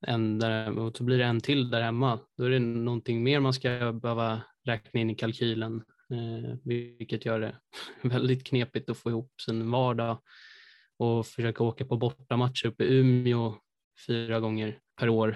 en 0.02 0.38
där, 0.38 0.78
och 0.78 0.96
så 0.96 1.04
blir 1.04 1.18
det 1.18 1.24
en 1.24 1.40
till 1.40 1.70
där 1.70 1.82
hemma. 1.82 2.18
Då 2.36 2.44
är 2.44 2.50
det 2.50 2.58
någonting 2.58 3.22
mer 3.22 3.40
man 3.40 3.54
ska 3.54 3.92
behöva 3.92 4.42
räkna 4.64 5.00
in 5.00 5.10
i 5.10 5.14
kalkylen, 5.14 5.84
eh, 6.10 6.58
vilket 6.64 7.24
gör 7.24 7.40
det 7.40 7.56
väldigt 8.08 8.46
knepigt 8.46 8.90
att 8.90 8.98
få 8.98 9.10
ihop 9.10 9.40
sin 9.40 9.70
vardag 9.70 10.18
och 10.98 11.26
försöka 11.26 11.64
åka 11.64 11.84
på 11.84 11.96
bortamatcher 11.96 12.66
uppe 12.66 12.84
i 12.84 12.98
Umeå 12.98 13.54
fyra 14.06 14.40
gånger 14.40 14.78
per 15.00 15.08
år 15.08 15.28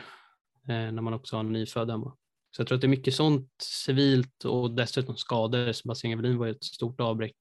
eh, 0.68 0.92
när 0.92 1.02
man 1.02 1.14
också 1.14 1.36
har 1.36 1.40
en 1.40 1.52
nyfödd 1.52 1.90
hemma. 1.90 2.16
Så 2.56 2.60
jag 2.60 2.68
tror 2.68 2.76
att 2.76 2.80
det 2.80 2.86
är 2.86 2.88
mycket 2.88 3.14
sånt 3.14 3.50
civilt 3.62 4.44
och 4.44 4.70
dessutom 4.70 5.16
skador. 5.16 5.72
Sebastian 5.72 6.10
Gavelin 6.10 6.38
var 6.38 6.46
ett 6.46 6.64
stort 6.64 7.00
avbräck 7.00 7.36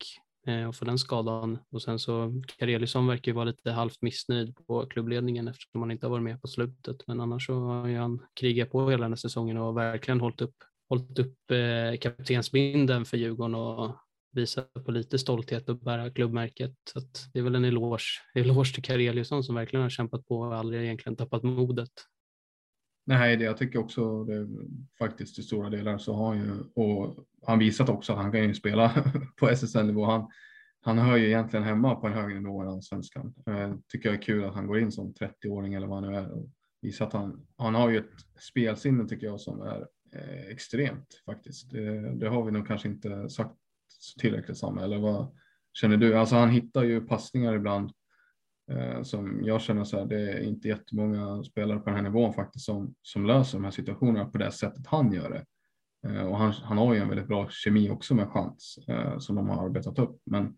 Eh, 0.48 0.68
och 0.68 0.76
för 0.76 0.86
den 0.86 1.00
skadan. 1.00 1.60
Och 1.72 1.82
sen 1.82 2.00
så 2.00 2.42
Kareliusson 2.48 3.08
verkar 3.08 3.32
ju 3.32 3.36
vara 3.36 3.46
lite 3.46 3.72
halvt 3.72 4.02
missnöjd 4.02 4.56
på 4.68 4.86
klubbledningen 4.86 5.48
eftersom 5.48 5.82
han 5.82 5.92
inte 5.92 6.06
har 6.06 6.12
varit 6.12 6.24
med 6.24 6.42
på 6.42 6.48
slutet. 6.48 7.08
Men 7.08 7.22
annars 7.22 7.46
så 7.46 7.54
har 7.54 7.88
ju 7.88 7.98
han 7.98 8.20
krigat 8.40 8.72
på 8.72 8.90
hela 8.90 9.04
den 9.04 9.12
här 9.12 9.16
säsongen 9.16 9.58
och 9.58 9.78
verkligen 9.78 10.22
hållit 10.22 10.42
upp, 10.42 10.56
hållit 10.90 11.20
upp 11.20 11.52
eh, 11.52 12.00
kaptensbinden 12.02 13.06
för 13.06 13.18
Djurgården 13.18 13.56
och 13.56 13.96
visat 14.32 14.86
på 14.86 14.92
lite 14.92 15.20
stolthet 15.20 15.70
och 15.70 15.80
bära 15.80 16.10
klubbmärket. 16.10 16.74
Så 16.94 17.00
det 17.34 17.40
är 17.40 17.44
väl 17.44 17.56
en 17.56 17.66
eloge, 17.66 18.22
eloge 18.36 18.74
till 18.74 18.84
Kareliusson 18.84 19.44
som 19.44 19.56
verkligen 19.56 19.84
har 19.84 19.90
kämpat 19.90 20.28
på 20.28 20.40
och 20.40 20.56
aldrig 20.56 20.84
egentligen 20.84 21.16
tappat 21.16 21.44
modet. 21.44 21.92
Nej, 23.08 23.38
det, 23.38 23.44
jag 23.44 23.58
tycker 23.58 23.80
också 23.80 24.24
det, 24.24 24.48
faktiskt 25.00 25.40
i 25.40 25.44
stora 25.44 25.70
delar 25.70 25.98
så 25.98 26.14
har 26.14 26.28
han 26.28 26.38
ju 26.38 26.60
och 26.76 27.26
han 27.48 27.60
visat 27.60 27.90
också 27.90 28.14
att 28.14 28.20
han 28.20 28.32
kan 28.32 28.44
ju 28.44 28.54
spela 28.54 29.06
på 29.40 29.50
SSL-nivå. 29.50 30.06
Han, 30.06 30.28
han 30.82 30.98
hör 30.98 31.18
ju 31.18 31.26
egentligen 31.26 31.66
hemma 31.66 31.96
på 31.96 32.08
en 32.08 32.14
högre 32.14 32.40
nivå 32.40 32.62
än 32.62 32.82
svenskan. 32.82 33.34
Eh, 33.48 33.76
tycker 33.88 34.10
jag 34.10 34.18
är 34.18 34.22
kul 34.22 34.46
att 34.46 34.54
han 34.54 34.68
går 34.68 34.80
in 34.80 34.92
som 34.92 35.14
30-åring 35.14 35.74
eller 35.74 35.88
vad 35.88 36.04
han 36.04 36.12
nu 36.12 36.18
är 36.18 36.32
och 36.32 36.50
visar 36.82 37.08
att 37.08 37.14
han, 37.14 37.48
han 37.58 37.76
har 37.76 37.90
ju 37.90 37.98
ett 37.98 38.12
spelsinne 38.40 39.08
tycker 39.08 39.28
jag 39.28 39.42
som 39.42 39.62
är 39.62 39.88
eh, 40.16 40.48
extremt 40.50 41.22
faktiskt. 41.26 41.72
Det, 41.72 42.16
det, 42.16 42.28
har 42.28 42.44
vi 42.44 42.52
nog 42.52 42.68
kanske 42.68 42.88
inte 42.88 43.30
sagt 43.30 43.56
tillräckligt 44.20 44.58
samma 44.58 44.84
eller 44.84 45.00
vad 45.00 45.36
känner 45.74 45.98
du? 45.98 46.18
Alltså 46.18 46.36
han 46.36 46.50
hittar 46.50 46.84
ju 46.84 47.02
passningar 47.02 47.56
ibland 47.56 47.92
Eh, 48.72 49.04
som 49.04 49.42
jag 49.44 49.62
känner 49.62 49.84
så 49.84 50.00
här, 50.00 50.06
det 50.06 50.32
är 50.32 50.40
inte 50.40 50.68
jättemånga 50.68 51.44
spelare 51.44 51.80
på 51.80 51.86
den 51.86 51.96
här 51.96 52.04
nivån 52.04 52.34
faktiskt 52.34 52.66
som, 52.66 52.96
som 53.02 53.26
löser 53.26 53.58
de 53.58 53.64
här 53.64 53.72
situationerna 53.72 54.26
på 54.26 54.38
det 54.38 54.52
sättet 54.52 54.88
han 54.88 55.14
gör 55.14 55.30
det. 55.30 55.46
Eh, 56.10 56.26
och 56.28 56.38
han, 56.38 56.52
han 56.52 56.78
har 56.78 56.94
ju 56.94 57.00
en 57.00 57.10
väldigt 57.10 57.28
bra 57.28 57.50
kemi 57.50 57.90
också 57.90 58.16
med 58.16 58.30
chans 58.30 58.80
eh, 58.88 59.18
som 59.18 59.36
de 59.36 59.50
har 59.50 59.66
arbetat 59.66 60.00
upp. 60.00 60.22
Men 60.26 60.58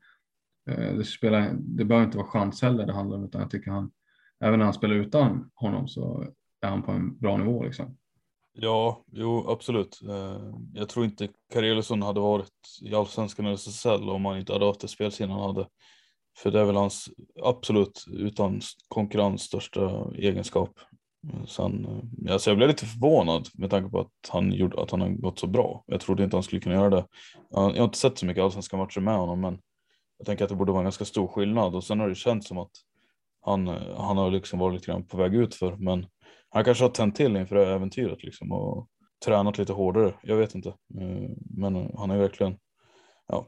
det, 0.97 1.03
spelar, 1.03 1.53
det 1.59 1.85
behöver 1.85 2.05
inte 2.05 2.17
vara 2.17 2.27
chans 2.27 2.61
heller 2.61 2.85
det 2.85 2.93
handlar 2.93 3.17
om, 3.17 3.25
utan 3.25 3.41
jag 3.41 3.49
tycker 3.49 3.71
han, 3.71 3.91
även 4.39 4.59
när 4.59 4.65
han 4.65 4.73
spelar 4.73 4.95
utan 4.95 5.51
honom 5.53 5.87
så 5.87 6.27
är 6.61 6.69
han 6.69 6.83
på 6.83 6.91
en 6.91 7.17
bra 7.17 7.37
nivå 7.37 7.63
liksom. 7.63 7.97
Ja, 8.53 9.03
jo 9.11 9.49
absolut. 9.49 9.99
Jag 10.73 10.89
tror 10.89 11.05
inte 11.05 11.27
karelsson 11.53 12.01
hade 12.01 12.19
varit 12.19 12.51
i 12.81 12.95
allsvenskan 12.95 13.45
eller 13.45 13.55
SSL 13.55 14.09
om 14.09 14.25
han 14.25 14.37
inte 14.37 14.53
hade 14.53 14.65
haft 14.65 14.81
det 14.81 14.87
spelsinne 14.87 15.33
han 15.33 15.41
hade. 15.41 15.67
För 16.37 16.51
det 16.51 16.59
är 16.59 16.65
väl 16.65 16.75
hans 16.75 17.09
absolut 17.43 18.05
utan 18.07 18.61
konkurrens 18.87 19.41
största 19.41 20.11
egenskap. 20.15 20.69
Sen, 21.47 21.85
eh, 21.85 22.33
alltså 22.33 22.49
jag 22.49 22.57
blev 22.57 22.69
lite 22.69 22.85
förvånad 22.85 23.47
med 23.53 23.69
tanke 23.69 23.89
på 23.89 23.99
att 23.99 24.29
han, 24.29 24.51
gjorde, 24.51 24.81
att 24.81 24.91
han 24.91 25.01
har 25.01 25.09
gått 25.09 25.39
så 25.39 25.47
bra. 25.47 25.83
Jag 25.87 26.01
trodde 26.01 26.23
inte 26.23 26.35
han 26.35 26.43
skulle 26.43 26.61
kunna 26.61 26.75
göra 26.75 26.89
det. 26.89 27.05
Jag 27.49 27.59
har 27.59 27.83
inte 27.83 27.97
sett 27.97 28.17
så 28.17 28.25
mycket 28.25 28.43
allsvenska 28.43 28.77
matcher 28.77 28.99
med 28.99 29.17
honom, 29.17 29.41
men 29.41 29.59
jag 30.17 30.25
tänker 30.25 30.43
att 30.43 30.49
det 30.49 30.55
borde 30.55 30.71
vara 30.71 30.79
en 30.79 30.85
ganska 30.85 31.05
stor 31.05 31.27
skillnad 31.27 31.75
och 31.75 31.83
sen 31.83 31.99
har 31.99 32.09
det 32.09 32.15
känts 32.15 32.47
som 32.47 32.57
att 32.57 32.71
han, 33.41 33.67
eh, 33.67 33.97
han 33.97 34.17
har 34.17 34.31
liksom 34.31 34.59
varit 34.59 34.73
lite 34.73 34.85
grann 34.91 35.07
på 35.07 35.17
väg 35.17 35.35
ut 35.35 35.55
för, 35.55 35.75
men 35.75 36.05
han 36.49 36.63
kanske 36.63 36.83
har 36.83 36.89
tänt 36.89 37.15
till 37.15 37.37
inför 37.37 37.55
det 37.55 37.65
här 37.65 37.71
äventyret 37.71 38.23
liksom 38.23 38.51
och 38.51 38.87
tränat 39.25 39.57
lite 39.57 39.73
hårdare. 39.73 40.13
Jag 40.23 40.35
vet 40.35 40.55
inte, 40.55 40.69
eh, 40.69 41.29
men 41.49 41.91
han 41.97 42.11
är 42.11 42.17
verkligen, 42.17 42.57
ja, 43.27 43.47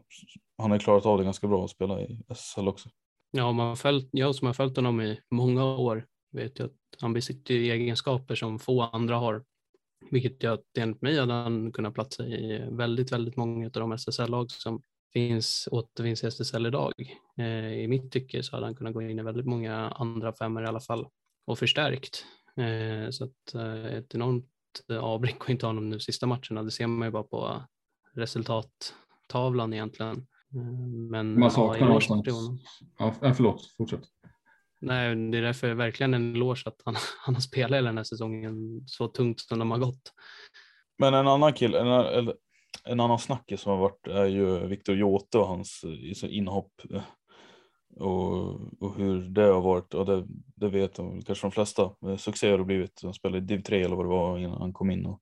han 0.57 0.71
har 0.71 0.79
klarat 0.79 1.05
av 1.05 1.17
det 1.17 1.23
ganska 1.23 1.47
bra 1.47 1.65
att 1.65 1.71
spela 1.71 2.01
i 2.01 2.19
SL 2.35 2.67
också. 2.67 2.89
Ja, 3.31 3.51
man 3.51 3.77
följt, 3.77 4.09
jag 4.11 4.35
som 4.35 4.45
har 4.45 4.53
följt 4.53 4.75
honom 4.75 5.01
i 5.01 5.19
många 5.31 5.65
år 5.65 6.05
vet 6.31 6.59
ju 6.59 6.65
att 6.65 6.75
han 7.01 7.13
besitter 7.13 7.53
egenskaper 7.53 8.35
som 8.35 8.59
få 8.59 8.81
andra 8.81 9.15
har, 9.15 9.43
vilket 10.11 10.43
gör 10.43 10.53
att 10.53 10.77
enligt 10.77 11.01
mig 11.01 11.19
hade 11.19 11.33
han 11.33 11.71
kunnat 11.71 11.93
platsa 11.93 12.25
i 12.25 12.67
väldigt, 12.71 13.11
väldigt 13.11 13.35
många 13.35 13.65
av 13.65 13.71
de 13.71 13.91
SSL-lag 13.91 14.51
som 14.51 14.81
finns, 15.13 15.69
återfinns 15.71 16.23
i 16.23 16.27
SSL 16.27 16.65
idag. 16.65 16.93
Eh, 17.37 17.73
I 17.73 17.87
mitt 17.87 18.11
tycke 18.11 18.43
så 18.43 18.55
hade 18.55 18.65
han 18.65 18.75
kunnat 18.75 18.93
gå 18.93 19.01
in 19.01 19.19
i 19.19 19.23
väldigt 19.23 19.45
många 19.45 19.89
andra 19.89 20.33
femmor 20.33 20.63
i 20.63 20.67
alla 20.67 20.81
fall 20.81 21.07
och 21.47 21.59
förstärkt. 21.59 22.25
Eh, 22.57 23.09
så 23.09 23.23
att 23.23 23.53
eh, 23.55 23.85
ett 23.85 24.15
enormt 24.15 24.45
eh, 24.89 24.99
avbräck 24.99 25.41
att 25.41 25.49
inte 25.49 25.65
ha 25.65 25.69
honom 25.69 25.89
nu 25.89 25.99
sista 25.99 26.27
matcherna, 26.27 26.63
det 26.63 26.71
ser 26.71 26.87
man 26.87 27.07
ju 27.07 27.11
bara 27.11 27.23
på 27.23 27.63
resultat 28.13 28.93
resultattavlan 29.29 29.73
egentligen. 29.73 30.27
Men 31.09 31.39
man 31.39 31.51
saknar 31.51 31.79
ja, 31.79 31.85
någonstans. 31.85 32.27
Ja, 32.97 33.13
förlåt, 33.21 33.71
fortsätt. 33.77 34.01
Nej, 34.81 35.15
det 35.15 35.37
är 35.37 35.41
därför 35.41 35.73
verkligen 35.73 36.13
en 36.13 36.35
eloge 36.35 36.63
att 36.65 36.81
han, 36.85 36.95
han 37.25 37.35
har 37.35 37.41
spelat 37.41 37.77
hela 37.77 37.89
den 37.89 37.97
här 37.97 38.03
säsongen 38.03 38.83
så 38.85 39.07
tungt 39.07 39.39
som 39.39 39.59
de 39.59 39.71
har 39.71 39.77
gått. 39.77 40.13
Men 40.97 41.13
en 41.13 41.27
annan 41.27 41.53
kille, 41.53 41.79
en, 41.79 42.33
en 42.83 42.99
annan 42.99 43.19
snackis 43.19 43.61
som 43.61 43.71
har 43.71 43.79
varit 43.79 44.07
är 44.07 44.25
ju 44.25 44.67
Viktor 44.67 44.95
Jote 44.95 45.37
och 45.37 45.47
hans 45.47 45.85
inhopp 46.23 46.71
och, 47.95 48.49
och 48.83 48.95
hur 48.95 49.21
det 49.29 49.41
har 49.41 49.61
varit. 49.61 49.93
Och 49.93 50.05
det, 50.05 50.25
det 50.55 50.69
vet 50.69 50.95
de, 50.95 51.21
kanske 51.21 51.47
de 51.47 51.51
flesta. 51.51 51.91
Succé 52.17 52.51
har 52.51 52.57
det 52.57 52.63
blivit. 52.63 52.99
Han 53.03 53.13
spelade 53.13 53.37
i 53.37 53.41
div 53.41 53.61
3 53.61 53.83
eller 53.83 53.95
vad 53.95 54.05
det 54.05 54.09
var 54.09 54.37
innan 54.37 54.61
han 54.61 54.73
kom 54.73 54.91
in. 54.91 55.05
Och, 55.05 55.21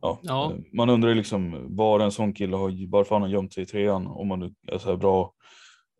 ja, 0.00 0.20
ja. 0.22 0.52
Man 0.72 0.90
undrar 0.90 1.14
liksom 1.14 1.76
var 1.76 2.00
en 2.00 2.12
sån 2.12 2.32
kille 2.32 2.56
har, 2.56 2.90
varför 2.90 3.14
han 3.14 3.22
har 3.22 3.28
gömt 3.28 3.52
sig 3.52 3.62
i 3.62 3.66
trean 3.66 4.06
om 4.06 4.28
man 4.28 4.54
är 4.72 4.78
så 4.78 4.90
här 4.90 4.96
bra 4.96 5.32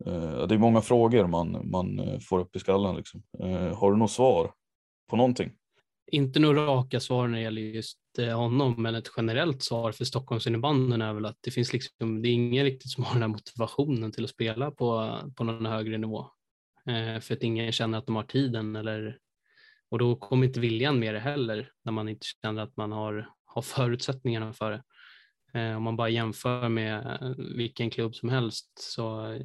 Eh, 0.05 0.47
det 0.47 0.55
är 0.55 0.59
många 0.59 0.81
frågor 0.81 1.27
man, 1.27 1.69
man 1.71 1.99
eh, 1.99 2.19
får 2.19 2.39
upp 2.39 2.55
i 2.55 2.59
skallen. 2.59 2.95
Liksom. 2.95 3.23
Eh, 3.39 3.77
har 3.77 3.91
du 3.91 3.97
något 3.97 4.11
svar 4.11 4.53
på 5.09 5.15
någonting? 5.15 5.51
Inte 6.11 6.39
några 6.39 6.65
raka 6.65 6.99
svar 6.99 7.27
när 7.27 7.37
det 7.37 7.43
gäller 7.43 7.61
just 7.61 7.97
honom, 8.35 8.75
men 8.77 8.95
ett 8.95 9.11
generellt 9.17 9.63
svar 9.63 9.91
för 9.91 10.05
Stockholmsinnebandyn 10.05 11.01
är 11.01 11.13
väl 11.13 11.25
att 11.25 11.37
det 11.41 11.51
finns 11.51 11.73
liksom, 11.73 12.21
det 12.21 12.29
är 12.29 12.33
ingen 12.33 12.63
riktigt 12.63 12.91
som 12.91 13.03
har 13.03 13.13
den 13.13 13.21
här 13.21 13.29
motivationen 13.29 14.11
till 14.11 14.23
att 14.23 14.29
spela 14.29 14.71
på, 14.71 15.17
på 15.35 15.43
någon 15.43 15.65
högre 15.65 15.97
nivå. 15.97 16.25
för 17.21 17.33
att 17.33 17.43
ingen 17.43 17.71
känner 17.71 17.97
att 17.97 18.05
de 18.05 18.15
har 18.15 18.23
tiden 18.23 18.75
eller, 18.75 19.17
och 19.89 19.99
då 19.99 20.15
kommer 20.15 20.47
inte 20.47 20.59
viljan 20.59 20.99
med 20.99 21.13
det 21.13 21.19
heller 21.19 21.71
när 21.85 21.91
man 21.91 22.09
inte 22.09 22.25
känner 22.41 22.61
att 22.63 22.77
man 22.77 22.91
har, 22.91 23.29
har 23.53 23.61
förutsättningarna 23.61 24.53
för 24.53 24.71
det. 24.71 24.83
Eh, 25.53 25.77
om 25.77 25.83
man 25.83 25.95
bara 25.95 26.09
jämför 26.09 26.69
med 26.69 27.19
eh, 27.21 27.45
vilken 27.55 27.89
klubb 27.89 28.15
som 28.15 28.29
helst 28.29 28.71
så 28.75 29.31
eh, 29.31 29.41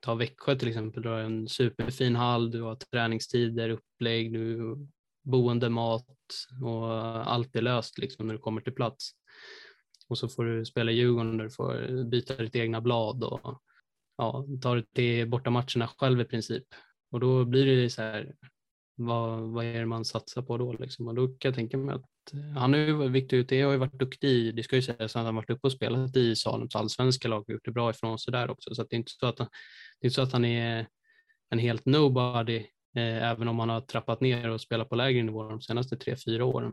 ta 0.00 0.14
Växjö 0.14 0.56
till 0.56 0.68
exempel, 0.68 1.02
du 1.02 1.08
har 1.08 1.18
en 1.18 1.48
superfin 1.48 2.16
hall, 2.16 2.50
du 2.50 2.62
har 2.62 2.74
träningstider, 2.74 3.70
upplägg, 3.70 4.32
du, 4.32 4.76
boende, 5.24 5.68
mat 5.68 6.06
och 6.64 6.90
allt 7.32 7.56
är 7.56 7.62
löst 7.62 7.98
liksom 7.98 8.26
när 8.26 8.34
du 8.34 8.40
kommer 8.40 8.60
till 8.60 8.74
plats. 8.74 9.10
Och 10.08 10.18
så 10.18 10.28
får 10.28 10.44
du 10.44 10.64
spela 10.64 10.92
i 10.92 10.94
Djurgården 10.94 11.36
där 11.36 11.44
du 11.44 11.50
får 11.50 12.04
byta 12.04 12.36
ditt 12.36 12.56
egna 12.56 12.80
blad 12.80 13.24
och 13.24 13.62
ja, 14.16 14.46
ta 14.62 14.74
dig 14.74 14.84
till 14.94 15.28
bortamatcherna 15.28 15.88
själv 15.98 16.20
i 16.20 16.24
princip. 16.24 16.64
Och 17.10 17.20
då 17.20 17.44
blir 17.44 17.66
det 17.66 17.90
så 17.90 18.02
här, 18.02 18.34
vad, 18.96 19.40
vad 19.40 19.64
är 19.64 19.78
det 19.80 19.86
man 19.86 20.04
satsar 20.04 20.42
på 20.42 20.58
då? 20.58 20.72
Liksom? 20.72 21.08
Och 21.08 21.14
då 21.14 21.28
kan 21.28 21.48
jag 21.48 21.54
tänka 21.54 21.76
mig 21.76 21.94
att 21.94 22.32
eh, 22.32 22.58
han 22.60 22.74
är 22.74 22.78
ju, 22.78 23.08
Victor 23.08 23.36
UT 23.36 23.50
har 23.50 23.56
ju 23.72 23.76
varit 23.76 23.98
duktig, 23.98 24.56
det 24.56 24.62
ska 24.62 24.76
ju 24.76 24.82
sägas 24.82 25.00
att 25.00 25.14
han 25.14 25.26
har 25.26 25.32
varit 25.32 25.50
uppe 25.50 25.66
och 25.66 25.72
spelat 25.72 26.16
i 26.16 26.36
Salems 26.36 26.76
allsvenska 26.76 27.28
lag 27.28 27.40
och 27.40 27.50
gjort 27.50 27.64
det 27.64 27.72
bra 27.72 27.90
ifrån 27.90 28.18
sig 28.18 28.32
där 28.32 28.50
också. 28.50 28.74
Så 28.74 28.82
det 28.82 28.96
är 28.96 28.98
inte 28.98 29.12
så 29.12 29.26
att 29.26 29.38
han, 29.38 29.48
det 30.00 30.06
är 30.06 30.10
så 30.10 30.22
att 30.22 30.32
han 30.32 30.44
är 30.44 30.86
en 31.50 31.58
helt 31.58 31.86
nobody, 31.86 32.56
eh, 32.96 33.30
även 33.30 33.48
om 33.48 33.58
han 33.58 33.68
har 33.68 33.80
trappat 33.80 34.20
ner 34.20 34.50
och 34.50 34.60
spelat 34.60 34.88
på 34.88 34.96
lägre 34.96 35.22
nivå 35.22 35.48
de 35.48 35.60
senaste 35.60 35.96
tre, 35.96 36.16
fyra 36.26 36.44
åren. 36.44 36.72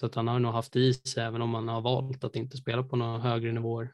Så 0.00 0.06
att 0.06 0.14
han 0.14 0.28
har 0.28 0.38
nog 0.38 0.52
haft 0.52 0.76
i 0.76 0.94
sig, 0.94 1.24
även 1.24 1.42
om 1.42 1.54
han 1.54 1.68
har 1.68 1.80
valt 1.80 2.24
att 2.24 2.36
inte 2.36 2.56
spela 2.56 2.82
på 2.82 2.96
några 2.96 3.18
högre 3.18 3.52
nivåer. 3.52 3.92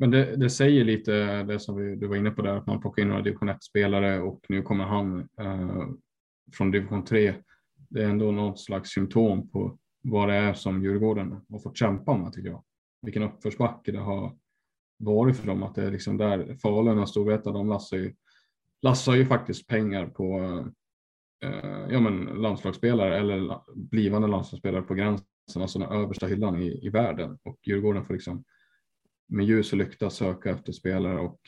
Men 0.00 0.10
det, 0.10 0.36
det, 0.36 0.50
säger 0.50 0.84
lite 0.84 1.42
det 1.42 1.60
som 1.60 1.76
vi, 1.76 1.96
du 1.96 2.06
var 2.06 2.16
inne 2.16 2.30
på 2.30 2.42
där, 2.42 2.56
att 2.56 2.66
man 2.66 2.80
plockar 2.80 3.02
in 3.02 3.08
några 3.08 3.22
division 3.22 3.50
1-spelare 3.50 4.20
och 4.20 4.46
nu 4.48 4.62
kommer 4.62 4.84
han 4.84 5.28
eh, 5.40 5.88
från 6.52 6.70
division 6.70 7.04
3 7.04 7.34
det 7.90 8.02
är 8.02 8.08
ändå 8.08 8.30
något 8.30 8.60
slags 8.60 8.90
symptom 8.90 9.48
på 9.50 9.78
vad 10.02 10.28
det 10.28 10.34
är 10.34 10.54
som 10.54 10.82
Djurgården 10.82 11.40
har 11.50 11.58
fått 11.58 11.76
kämpa 11.76 12.16
med 12.16 12.32
tycker 12.32 12.48
jag. 12.48 12.64
Vilken 13.02 13.22
uppförsbacke 13.22 13.92
det 13.92 13.98
har 13.98 14.36
varit 14.98 15.36
för 15.36 15.46
dem. 15.46 15.62
Att 15.62 15.74
det 15.74 15.82
är 15.82 15.90
liksom 15.90 16.16
där 16.16 16.56
Falun 16.62 16.98
och 16.98 17.08
Storvreta, 17.08 17.52
de 17.52 17.68
lassar 17.68 17.96
ju, 17.96 18.14
lassar 18.82 19.14
ju 19.14 19.26
faktiskt 19.26 19.66
pengar 19.66 20.06
på 20.06 20.38
eh, 21.44 21.86
ja, 21.90 22.00
men 22.00 22.24
landslagsspelare 22.24 23.18
eller 23.18 23.60
blivande 23.74 24.28
landslagsspelare 24.28 24.82
på 24.82 24.94
gränsen, 24.94 25.26
alltså 25.62 25.78
den 25.78 25.88
översta 25.88 26.26
hyllan 26.26 26.62
i, 26.62 26.86
i 26.86 26.88
världen. 26.88 27.38
Och 27.42 27.58
Djurgården 27.62 28.04
får 28.04 28.14
liksom 28.14 28.44
med 29.30 29.44
ljus 29.44 29.72
och 29.72 29.78
lykta 29.78 30.10
söka 30.10 30.50
efter 30.50 30.72
spelare 30.72 31.18
och 31.20 31.40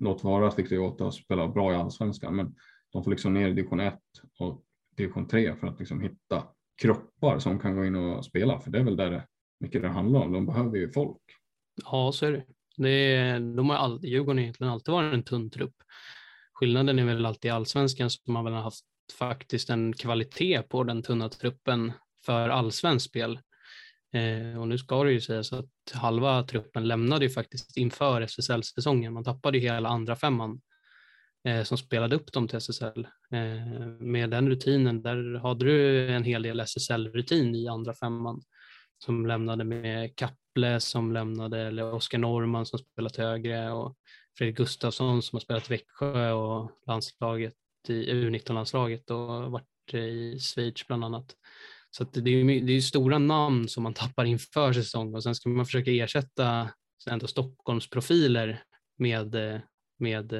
låt 0.00 0.24
vara 0.24 0.48
att 0.48 0.58
Victor 0.58 0.76
Jota 0.76 1.12
spelar 1.12 1.48
bra 1.48 1.72
i 1.72 1.76
allsvenskan, 1.76 2.36
men 2.36 2.54
de 2.92 3.04
får 3.04 3.10
liksom 3.10 3.34
ner 3.34 3.48
i 3.48 3.52
division 3.52 3.80
1 3.80 3.94
och 4.38 4.64
division 4.96 5.28
3 5.28 5.56
för 5.56 5.66
att 5.66 5.78
liksom 5.78 6.00
hitta 6.00 6.44
kroppar 6.82 7.38
som 7.38 7.58
kan 7.58 7.76
gå 7.76 7.84
in 7.84 7.94
och 7.94 8.24
spela, 8.24 8.60
för 8.60 8.70
det 8.70 8.78
är 8.78 8.84
väl 8.84 8.96
där 8.96 9.10
det 9.10 9.26
mycket 9.60 9.82
det 9.82 9.88
handlar 9.88 10.20
om. 10.20 10.32
De 10.32 10.46
behöver 10.46 10.78
ju 10.78 10.92
folk. 10.92 11.22
Ja, 11.84 12.12
så 12.12 12.26
är 12.26 12.32
det. 12.32 12.44
det 12.76 12.90
är, 12.90 13.40
de 13.40 13.70
har 13.70 13.76
all, 13.76 14.04
Djurgården 14.04 14.38
egentligen 14.38 14.72
alltid 14.72 14.92
varit 14.92 15.14
en 15.14 15.22
tunn 15.22 15.50
trupp. 15.50 15.74
Skillnaden 16.52 16.98
är 16.98 17.04
väl 17.04 17.26
alltid 17.26 17.48
i 17.48 17.52
allsvenskan 17.52 18.10
som 18.10 18.32
man 18.32 18.44
väl 18.44 18.54
har 18.54 18.62
haft 18.62 18.84
faktiskt 19.18 19.70
en 19.70 19.92
kvalitet 19.92 20.62
på 20.62 20.84
den 20.84 21.02
tunna 21.02 21.28
truppen 21.28 21.92
för 22.26 22.48
allsvenskt 22.48 23.08
spel. 23.08 23.40
Eh, 24.12 24.60
och 24.60 24.68
nu 24.68 24.78
ska 24.78 25.04
det 25.04 25.12
ju 25.12 25.20
sägas 25.20 25.52
att 25.52 25.70
halva 25.92 26.42
truppen 26.42 26.88
lämnade 26.88 27.24
ju 27.24 27.30
faktiskt 27.30 27.76
inför 27.76 28.20
SSL-säsongen. 28.20 29.12
Man 29.12 29.24
tappade 29.24 29.58
ju 29.58 29.64
hela 29.64 29.88
andra 29.88 30.16
femman 30.16 30.60
eh, 31.44 31.62
som 31.62 31.78
spelade 31.78 32.16
upp 32.16 32.32
dem 32.32 32.48
till 32.48 32.56
SSL. 32.56 33.06
Eh, 33.32 33.86
med 34.00 34.30
den 34.30 34.48
rutinen, 34.48 35.02
där 35.02 35.38
hade 35.38 35.64
du 35.64 36.08
en 36.10 36.24
hel 36.24 36.42
del 36.42 36.60
SSL-rutin 36.60 37.54
i 37.54 37.68
andra 37.68 37.94
femman 37.94 38.40
som 38.98 39.26
lämnade 39.26 39.64
med 39.64 40.16
Kapple 40.16 40.80
som 40.80 41.12
lämnade, 41.12 41.60
eller 41.60 41.94
Oskar 41.94 42.18
Norman 42.18 42.66
som 42.66 42.78
spelat 42.78 43.16
högre 43.16 43.70
och 43.70 43.96
Fredrik 44.38 44.56
Gustafsson 44.56 45.22
som 45.22 45.36
har 45.36 45.40
spelat 45.40 45.70
Växjö 45.70 46.32
och 46.32 46.70
landslaget 46.86 47.54
i 47.88 48.12
U19-landslaget 48.12 49.10
och 49.10 49.52
varit 49.52 49.94
i 49.94 50.38
Schweiz 50.38 50.86
bland 50.86 51.04
annat. 51.04 51.34
Så 51.90 52.04
det 52.04 52.30
är, 52.30 52.60
det 52.60 52.72
är 52.72 52.80
stora 52.80 53.18
namn 53.18 53.68
som 53.68 53.82
man 53.82 53.94
tappar 53.94 54.24
inför 54.24 54.72
säsong 54.72 55.14
och 55.14 55.22
sen 55.22 55.34
ska 55.34 55.48
man 55.48 55.66
försöka 55.66 55.90
ersätta 55.90 56.70
ändå 57.10 57.26
Stockholmsprofiler 57.26 58.62
med, 58.98 59.60
med 59.98 60.32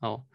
ja, 0.00 0.26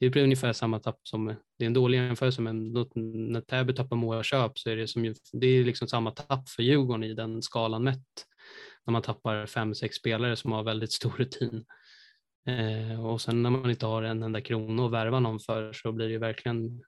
det 0.00 0.10
blir 0.10 0.22
ungefär 0.22 0.52
samma 0.52 0.78
tapp 0.78 1.00
som, 1.02 1.26
det 1.58 1.64
är 1.64 1.66
en 1.66 1.72
dålig 1.72 1.98
jämförelse, 1.98 2.42
men 2.42 2.72
när 2.72 3.40
Täby 3.40 3.74
tappar 3.74 3.96
målköp 3.96 4.58
så 4.58 4.70
är 4.70 4.76
det, 4.76 4.88
som, 4.88 5.14
det 5.32 5.46
är 5.46 5.64
liksom 5.64 5.88
samma 5.88 6.10
tapp 6.10 6.48
för 6.48 6.62
Djurgården 6.62 7.04
i 7.04 7.14
den 7.14 7.42
skalan 7.42 7.84
mätt. 7.84 8.26
När 8.86 8.92
man 8.92 9.02
tappar 9.02 9.46
fem, 9.46 9.74
sex 9.74 9.96
spelare 9.96 10.36
som 10.36 10.52
har 10.52 10.62
väldigt 10.62 10.92
stor 10.92 11.10
rutin. 11.16 11.64
Eh, 12.46 13.06
och 13.06 13.20
sen 13.20 13.42
när 13.42 13.50
man 13.50 13.70
inte 13.70 13.86
har 13.86 14.02
en 14.02 14.22
enda 14.22 14.40
krona 14.40 14.86
att 14.86 14.92
värva 14.92 15.20
någon 15.20 15.40
för 15.40 15.72
så 15.72 15.92
blir 15.92 16.06
det 16.06 16.12
ju 16.12 16.18
verkligen, 16.18 16.82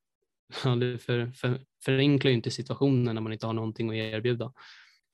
ja, 0.65 0.71
det 0.71 0.99
för, 0.99 1.27
för, 1.27 1.61
förenklar 1.85 2.31
ju 2.31 2.37
inte 2.37 2.51
situationen 2.51 3.15
när 3.15 3.23
man 3.23 3.33
inte 3.33 3.47
har 3.47 3.53
någonting 3.53 3.91
att 3.91 3.97
erbjuda. 3.97 4.53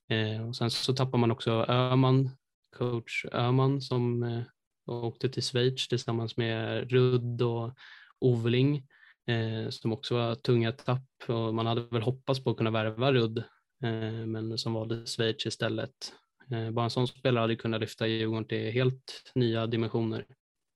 Eh, 0.09 0.47
och 0.47 0.55
sen 0.55 0.71
så 0.71 0.93
tappar 0.93 1.17
man 1.17 1.31
också 1.31 1.65
Öman, 1.69 2.29
coach 2.77 3.25
Öman 3.31 3.81
som 3.81 4.23
eh, 4.23 4.41
åkte 4.85 5.29
till 5.29 5.43
Schweiz 5.43 5.87
tillsammans 5.87 6.37
med 6.37 6.91
Rudd 6.91 7.41
och 7.41 7.73
Ovling 8.19 8.87
eh, 9.27 9.69
som 9.69 9.93
också 9.93 10.15
var 10.15 10.35
tunga 10.35 10.71
tapp 10.71 11.07
och 11.27 11.53
man 11.53 11.65
hade 11.65 11.81
väl 11.81 12.01
hoppats 12.01 12.43
på 12.43 12.49
att 12.49 12.57
kunna 12.57 12.71
värva 12.71 13.13
Rudd 13.13 13.37
eh, 13.83 14.25
men 14.25 14.57
som 14.57 14.73
valde 14.73 15.05
Schweiz 15.05 15.45
istället. 15.45 16.13
Eh, 16.51 16.71
bara 16.71 16.83
en 16.83 16.89
sån 16.89 17.07
spelare 17.07 17.41
hade 17.41 17.55
kunnat 17.55 17.81
lyfta 17.81 18.07
Djurgården 18.07 18.47
till 18.47 18.71
helt 18.71 19.31
nya 19.35 19.67
dimensioner. 19.67 20.25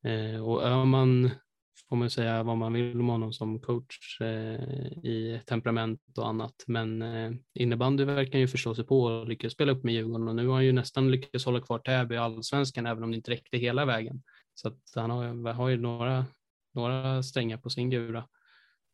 Eh, 0.06 0.48
och 0.48 0.64
Öhman 0.64 1.32
får 1.90 1.96
man 1.96 2.10
säga 2.10 2.44
vad 2.44 2.58
man 2.58 2.74
vill 2.74 3.00
om 3.00 3.10
honom 3.10 3.34
som 3.34 3.60
coach 3.60 4.22
eh, 4.22 4.62
i 5.04 5.42
temperament 5.46 6.02
och 6.18 6.28
annat. 6.28 6.56
Men 6.68 7.02
eh, 7.02 7.32
innebandy 7.54 8.04
verkar 8.04 8.40
ju 8.40 8.48
förstå 8.48 8.76
sig 8.76 8.86
på 8.86 9.02
och 9.02 9.28
lyckas 9.28 9.54
spela 9.54 9.72
upp 9.72 9.84
med 9.84 9.94
Djurgården 9.94 10.28
och 10.28 10.36
nu 10.36 10.48
har 10.48 10.56
han 10.56 10.66
ju 10.66 10.72
nästan 10.72 11.12
lyckats 11.12 11.46
hålla 11.46 11.62
kvar 11.62 11.80
Täby 11.80 12.16
i 12.16 12.18
allsvenskan 12.18 12.86
även 12.86 13.04
om 13.04 13.12
det 13.12 13.18
inte 13.18 13.32
räckte 13.32 13.58
hela 13.58 13.86
vägen. 13.86 14.24
Så 14.54 14.68
att 14.68 14.80
han 14.96 15.10
har, 15.10 15.54
har 15.54 15.70
ju 15.70 15.78
några, 15.78 16.26
några 16.74 17.24
strängar 17.24 17.58
på 17.58 17.70
sin 17.70 17.90
gura. 17.90 18.28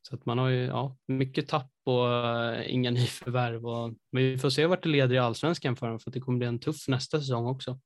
Så 0.08 0.14
att 0.14 0.26
man 0.26 0.38
har 0.38 0.48
ju 0.48 0.64
ja, 0.64 0.96
mycket 1.08 1.48
tapp 1.48 1.70
och 1.84 2.06
uh, 2.06 2.72
inga 2.74 2.90
nyförvärv. 3.00 3.66
Och, 3.66 3.94
men 4.12 4.22
vi 4.22 4.38
får 4.38 4.50
se 4.50 4.66
vart 4.66 4.82
det 4.82 4.88
leder 4.88 5.14
i 5.14 5.18
allsvenskan 5.18 5.76
för 5.76 5.86
honom 5.86 6.00
för 6.00 6.10
att 6.10 6.14
det 6.14 6.20
kommer 6.20 6.38
bli 6.38 6.46
en 6.46 6.58
tuff 6.58 6.88
nästa 6.88 7.20
säsong 7.20 7.46
också 7.46 7.78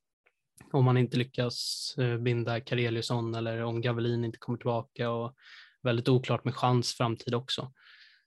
om 0.72 0.84
man 0.84 0.96
inte 0.96 1.16
lyckas 1.16 1.94
eh, 1.98 2.16
binda 2.16 2.60
Kareliusson 2.60 3.34
eller 3.34 3.62
om 3.62 3.80
Gavelin 3.80 4.24
inte 4.24 4.38
kommer 4.38 4.58
tillbaka 4.58 5.10
och 5.10 5.34
väldigt 5.82 6.08
oklart 6.08 6.44
med 6.44 6.54
chans 6.54 6.94
framtid 6.94 7.34
också. 7.34 7.72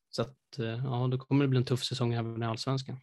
Så 0.09 0.21
att, 0.21 0.59
eh, 0.59 0.65
ja, 0.65 1.07
då 1.11 1.17
kommer 1.17 1.45
det 1.45 1.49
bli 1.49 1.57
en 1.57 1.65
tuff 1.65 1.83
säsong 1.83 2.13
även 2.13 2.43
i 2.43 2.45
allsvenskan. 2.45 2.97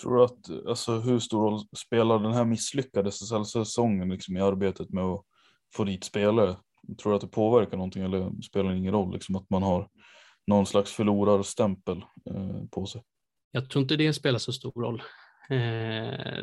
Tror 0.00 0.16
du 0.16 0.24
att, 0.24 0.68
alltså 0.68 0.98
hur 0.98 1.18
stor 1.18 1.42
roll 1.42 1.60
spelar 1.76 2.18
den 2.18 2.32
här 2.32 2.44
misslyckade 2.44 3.12
säsongen 3.44 4.08
liksom 4.08 4.36
i 4.36 4.40
arbetet 4.40 4.90
med 4.90 5.04
att 5.04 5.24
få 5.74 5.84
dit 5.84 6.04
spelare? 6.04 6.56
Tror 7.02 7.12
du 7.12 7.16
att 7.16 7.20
det 7.20 7.28
påverkar 7.28 7.76
någonting 7.76 8.02
eller 8.02 8.42
spelar 8.42 8.70
det 8.70 8.76
ingen 8.76 8.92
roll 8.92 9.12
liksom 9.12 9.36
att 9.36 9.50
man 9.50 9.62
har 9.62 9.88
någon 10.46 10.66
slags 10.66 10.92
förlorarstämpel 10.92 12.04
eh, 12.30 12.64
på 12.70 12.86
sig? 12.86 13.02
Jag 13.50 13.70
tror 13.70 13.82
inte 13.82 13.96
det 13.96 14.12
spelar 14.12 14.38
så 14.38 14.52
stor 14.52 14.72
roll. 14.72 15.02
Eh, 15.50 16.38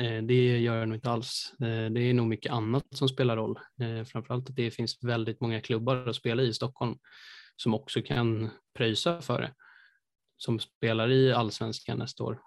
eh, 0.00 0.22
det 0.22 0.58
gör 0.58 0.76
jag 0.76 0.88
nog 0.88 0.96
inte 0.96 1.10
alls. 1.10 1.54
Eh, 1.60 1.90
det 1.90 2.00
är 2.00 2.14
nog 2.14 2.26
mycket 2.26 2.52
annat 2.52 2.84
som 2.90 3.08
spelar 3.08 3.36
roll. 3.36 3.58
Framförallt 4.06 4.50
att 4.50 4.56
det 4.56 4.70
finns 4.70 5.04
väldigt 5.04 5.40
många 5.40 5.60
klubbar 5.60 5.96
att 5.96 6.16
spela 6.16 6.42
i 6.42 6.52
Stockholm 6.52 6.98
som 7.56 7.74
också 7.74 8.02
kan 8.02 8.50
pröjsa 8.74 9.20
för 9.20 9.40
det. 9.40 9.54
Som 10.36 10.58
spelar 10.58 11.10
i 11.10 11.32
allsvenskan 11.32 11.98
nästa 11.98 12.24
år. 12.24 12.40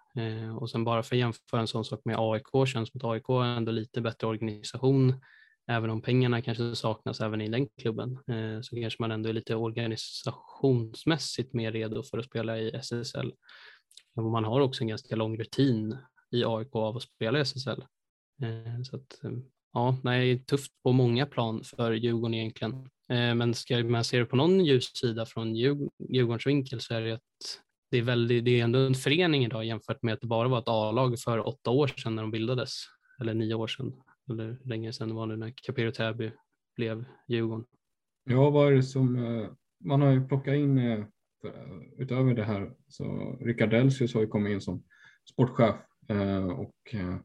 Och 0.59 0.69
sen 0.69 0.83
bara 0.83 1.03
för 1.03 1.15
att 1.15 1.19
jämföra 1.19 1.61
en 1.61 1.67
sån 1.67 1.85
sak 1.85 2.01
med 2.05 2.15
AIK 2.19 2.67
känns 2.67 2.89
som 2.89 2.97
att 2.97 3.03
AIK 3.03 3.29
är 3.29 3.57
ändå 3.57 3.71
lite 3.71 4.01
bättre 4.01 4.27
organisation. 4.27 5.13
Även 5.67 5.89
om 5.89 6.01
pengarna 6.01 6.41
kanske 6.41 6.75
saknas 6.75 7.21
även 7.21 7.41
i 7.41 7.49
den 7.49 7.67
klubben 7.81 8.19
så 8.63 8.75
kanske 8.75 9.01
man 9.01 9.11
ändå 9.11 9.29
är 9.29 9.33
lite 9.33 9.55
organisationsmässigt 9.55 11.53
mer 11.53 11.71
redo 11.71 12.03
för 12.03 12.17
att 12.17 12.25
spela 12.25 12.57
i 12.57 12.71
SSL. 12.71 13.31
Man 14.15 14.43
har 14.43 14.61
också 14.61 14.83
en 14.83 14.87
ganska 14.87 15.15
lång 15.15 15.37
rutin 15.37 15.97
i 16.31 16.43
AIK 16.45 16.75
av 16.75 16.97
att 16.97 17.03
spela 17.03 17.39
i 17.39 17.41
SSL. 17.41 17.83
Eh, 18.41 18.81
så 18.83 18.95
att, 18.95 19.23
eh, 19.23 19.31
ja, 19.73 19.97
nej, 20.03 20.45
tufft 20.45 20.71
på 20.83 20.91
många 20.91 21.25
plan 21.25 21.63
för 21.63 21.91
Djurgården 21.91 22.33
egentligen. 22.33 22.73
Eh, 23.09 23.35
men 23.35 23.53
ska 23.53 23.83
man 23.83 24.03
se 24.03 24.19
det 24.19 24.25
på 24.25 24.35
någon 24.35 24.65
ljus 24.65 24.95
sida 24.95 25.25
från 25.25 25.55
Djurgårdens 25.55 26.47
vinkel 26.47 26.81
så 26.81 26.93
är 26.93 27.01
det 27.01 27.11
att 27.11 27.21
det 27.91 27.97
är, 27.97 28.01
väldigt, 28.01 28.45
det 28.45 28.59
är 28.59 28.63
ändå 28.63 28.79
en 28.79 28.95
förening 28.95 29.45
idag 29.45 29.65
jämfört 29.65 30.03
med 30.03 30.13
att 30.13 30.21
det 30.21 30.27
bara 30.27 30.47
var 30.47 30.59
ett 30.59 30.67
A-lag 30.67 31.19
för 31.19 31.47
åtta 31.47 31.71
år 31.71 31.87
sedan 31.87 32.15
när 32.15 32.21
de 32.21 32.31
bildades. 32.31 32.73
Eller 33.21 33.33
nio 33.33 33.53
år 33.53 33.67
sedan, 33.67 33.93
eller 34.29 34.45
längre 34.45 34.59
länge 34.65 34.93
sedan 34.93 35.15
var 35.15 35.25
nu 35.25 35.37
när 35.37 35.53
Capero 35.55 35.91
Täby 35.91 36.31
blev 36.75 37.05
Djurgården. 37.27 37.65
Ja, 38.23 38.49
vad 38.49 38.67
är 38.67 38.75
det 38.75 38.83
som, 38.83 39.13
man 39.83 40.01
har 40.01 40.11
ju 40.11 40.27
plockat 40.27 40.55
in 40.55 41.05
Eh, 41.47 41.77
utöver 41.97 42.33
det 42.33 42.43
här 42.43 42.73
så 42.87 43.37
Rickard 43.41 43.69
Delsius 43.69 44.13
har 44.13 44.21
ju 44.21 44.27
kommit 44.27 44.51
in 44.51 44.61
som 44.61 44.83
sportchef 45.29 45.75
eh, 46.07 46.47
och 46.47 46.93
eh, 46.93 47.15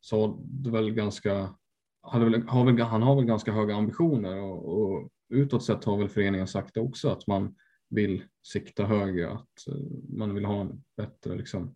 sa 0.00 0.38
väl 0.72 0.90
ganska, 0.90 1.54
hade 2.02 2.24
väl, 2.24 2.42
har 2.42 2.64
väl, 2.64 2.80
han 2.80 3.02
har 3.02 3.16
väl 3.16 3.24
ganska 3.24 3.52
höga 3.52 3.74
ambitioner 3.74 4.40
och, 4.40 4.82
och 4.82 5.10
utåt 5.28 5.64
sett 5.64 5.84
har 5.84 5.98
väl 5.98 6.08
föreningen 6.08 6.46
sagt 6.46 6.74
det 6.74 6.80
också 6.80 7.08
att 7.08 7.26
man 7.26 7.54
vill 7.88 8.24
sikta 8.42 8.84
högre, 8.84 9.30
att 9.30 9.68
eh, 9.68 9.74
man 10.08 10.34
vill 10.34 10.44
ha 10.44 10.60
en 10.60 10.84
bättre, 10.96 11.36
liksom, 11.36 11.74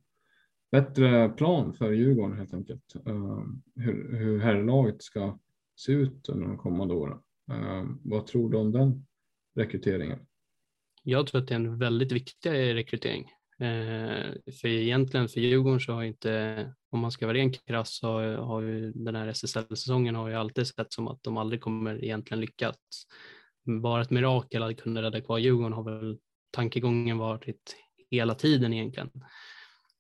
bättre 0.71 1.29
plan 1.29 1.73
för 1.73 1.93
Djurgården 1.93 2.39
helt 2.39 2.55
enkelt. 2.55 2.95
hur, 3.75 4.19
hur 4.19 4.39
herrlaget 4.41 5.03
ska 5.03 5.39
se 5.77 5.93
ut 5.93 6.29
under 6.29 6.47
de 6.47 6.59
kommande 6.59 6.95
åren. 6.95 7.19
vad 8.03 8.27
tror 8.27 8.51
du 8.51 8.57
om 8.57 8.73
den 8.73 9.07
rekryteringen? 9.55 10.19
Jag 11.07 11.27
tror 11.27 11.41
att 11.41 11.49
det 11.49 11.55
är 11.55 11.57
en 11.57 11.79
väldigt 11.79 12.13
viktig 12.13 12.51
rekrytering. 12.51 13.31
Eh, 13.61 14.35
för 14.61 14.67
egentligen 14.69 15.29
för 15.29 15.41
Djurgården 15.41 15.81
så 15.81 15.93
har 15.93 16.03
inte, 16.03 16.75
om 16.91 17.01
man 17.01 17.11
ska 17.11 17.27
vara 17.27 17.37
ren 17.37 17.53
krass, 17.53 17.99
så 17.99 18.37
har 18.37 18.63
ju 18.63 18.93
den 18.93 19.15
här 19.15 19.27
SSL-säsongen 19.29 20.15
har 20.15 20.29
ju 20.29 20.35
alltid 20.35 20.67
sett 20.67 20.93
som 20.93 21.09
att 21.09 21.23
de 21.23 21.37
aldrig 21.37 21.61
kommer 21.61 22.05
egentligen 22.05 22.41
lyckas. 22.41 22.77
Bara 23.83 24.03
ett 24.03 24.11
mirakel 24.11 24.63
att 24.63 24.81
kunna 24.81 25.03
rädda 25.03 25.21
kvar 25.21 25.39
Djurgården 25.39 25.73
har 25.73 25.85
väl 25.85 26.19
tankegången 26.51 27.19
varit 27.19 27.77
hela 28.11 28.35
tiden 28.35 28.73
egentligen. 28.73 29.11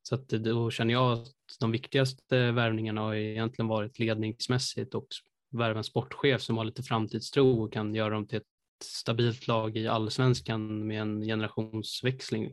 Så 0.02 0.14
att 0.14 0.28
då 0.28 0.70
känner 0.70 0.94
jag 0.94 1.12
att 1.12 1.28
de 1.60 1.72
viktigaste 1.72 2.52
värvningarna 2.52 3.00
har 3.00 3.14
egentligen 3.14 3.68
varit 3.68 3.98
ledningsmässigt 3.98 4.94
och 4.94 5.06
värva 5.50 5.78
en 5.78 5.84
sportchef 5.84 6.42
som 6.42 6.56
har 6.56 6.64
lite 6.64 6.82
framtidstro 6.82 7.64
och 7.64 7.72
kan 7.72 7.94
göra 7.94 8.14
dem 8.14 8.26
till 8.26 8.38
ett 8.38 8.53
stabilt 8.82 9.48
lag 9.48 9.76
i 9.76 9.86
allsvenskan 9.88 10.86
med 10.86 11.00
en 11.02 11.20
generationsväxling 11.20 12.50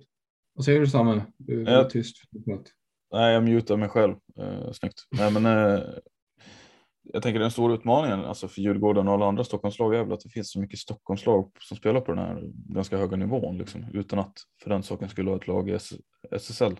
Vad 0.53 0.65
säger 0.65 0.79
du 0.79 0.87
Samuel? 0.87 1.21
Du 1.37 1.65
är 1.67 1.71
Ja. 1.71 1.83
tyst. 1.89 2.17
Nej, 3.11 3.33
jag 3.33 3.43
mutar 3.43 3.77
mig 3.77 3.89
själv. 3.89 4.15
Eh, 4.39 4.71
snyggt. 4.71 4.99
Nej, 5.11 5.31
men, 5.33 5.45
eh, 5.45 5.83
jag 7.03 7.23
tänker 7.23 7.39
den 7.39 7.51
stora 7.51 7.73
utmaningen 7.73 8.19
alltså 8.19 8.47
för 8.47 8.61
Djurgården 8.61 9.07
och 9.07 9.13
alla 9.13 9.25
andra 9.25 9.43
Stockholmslag 9.43 9.95
är 9.95 10.03
väl 10.03 10.13
att 10.13 10.19
det 10.19 10.29
finns 10.29 10.51
så 10.51 10.59
mycket 10.59 10.79
Stockholmslag 10.79 11.51
som 11.59 11.77
spelar 11.77 12.01
på 12.01 12.11
den 12.13 12.25
här 12.25 12.41
ganska 12.53 12.97
höga 12.97 13.17
nivån 13.17 13.57
liksom, 13.57 13.85
utan 13.93 14.19
att 14.19 14.33
för 14.63 14.69
den 14.69 14.83
saken 14.83 15.09
skulle 15.09 15.29
vara 15.29 15.39
ett 15.41 15.47
lag 15.47 15.69
i 15.69 15.77
SSL. 16.31 16.75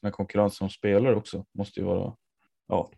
Den 0.00 0.08
här 0.08 0.10
konkurrensen 0.10 0.64
om 0.64 0.70
spelare 0.70 1.16
också 1.16 1.44
måste 1.58 1.80
ju 1.80 1.86
vara, 1.86 2.14
ja, 2.68 2.92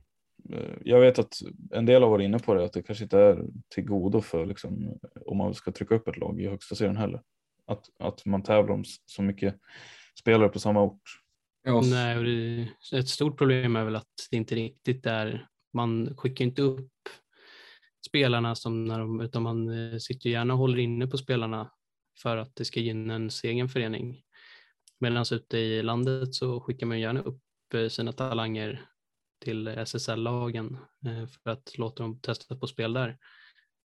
jag 0.85 1.01
vet 1.01 1.19
att 1.19 1.35
en 1.73 1.87
del 1.87 2.03
har 2.03 2.11
varit 2.11 2.25
inne 2.25 2.39
på 2.39 2.55
det, 2.55 2.65
att 2.65 2.73
det 2.73 2.83
kanske 2.83 3.05
inte 3.05 3.19
är 3.19 3.45
till 3.69 3.85
godo 3.85 4.21
för 4.21 4.47
liksom, 4.47 4.99
om 5.27 5.37
man 5.39 5.55
ska 5.55 5.73
trycka 5.73 5.95
upp 5.95 6.09
ett 6.09 6.17
lag 6.17 6.41
i 6.41 6.49
högsta 6.49 6.75
serien 6.75 6.97
heller. 6.97 7.23
Att, 7.67 7.85
att 7.99 8.27
man 8.27 8.43
tävlar 8.43 8.75
om 8.75 8.85
så 9.07 9.23
mycket 9.23 9.57
spelare 10.21 10.49
på 10.49 10.59
samma 10.59 10.83
ort. 10.83 11.03
Nej, 11.91 12.19
och 12.19 12.25
det, 12.25 12.69
ett 12.99 13.09
stort 13.09 13.39
problem 13.39 13.77
är 13.77 13.85
väl 13.85 13.97
att 13.97 14.29
det 14.31 14.37
inte 14.37 14.55
riktigt 14.55 15.07
är, 15.07 15.49
man 15.73 16.17
skickar 16.17 16.45
inte 16.45 16.63
upp 16.63 16.91
spelarna 18.07 18.55
som 18.55 18.85
när 18.85 18.99
de, 18.99 19.21
utan 19.21 19.43
man 19.43 19.69
eh, 19.69 19.99
sitter 19.99 20.31
gärna 20.31 20.55
och 20.55 20.59
håller 20.59 20.79
inne 20.79 21.07
på 21.07 21.19
spelarna 21.19 21.71
för 22.23 22.37
att 22.37 22.57
det 22.57 22.65
ska 22.65 22.81
gynna 22.81 23.15
ens 23.15 23.45
egen 23.45 23.69
förening. 23.69 24.23
Medan 25.01 25.25
ute 25.31 25.59
i 25.59 25.83
landet 25.83 26.35
så 26.35 26.61
skickar 26.61 26.87
man 26.87 27.01
gärna 27.01 27.21
upp 27.21 27.43
eh, 27.75 27.89
sina 27.89 28.13
talanger 28.13 28.87
till 29.39 29.69
SSL-lagen 29.69 30.77
eh, 31.07 31.27
för 31.27 31.51
att 31.51 31.79
låta 31.79 32.03
dem 32.03 32.21
testa 32.21 32.57
på 32.57 32.67
spel 32.67 32.93
där. 32.93 33.09
Eh, 33.09 33.17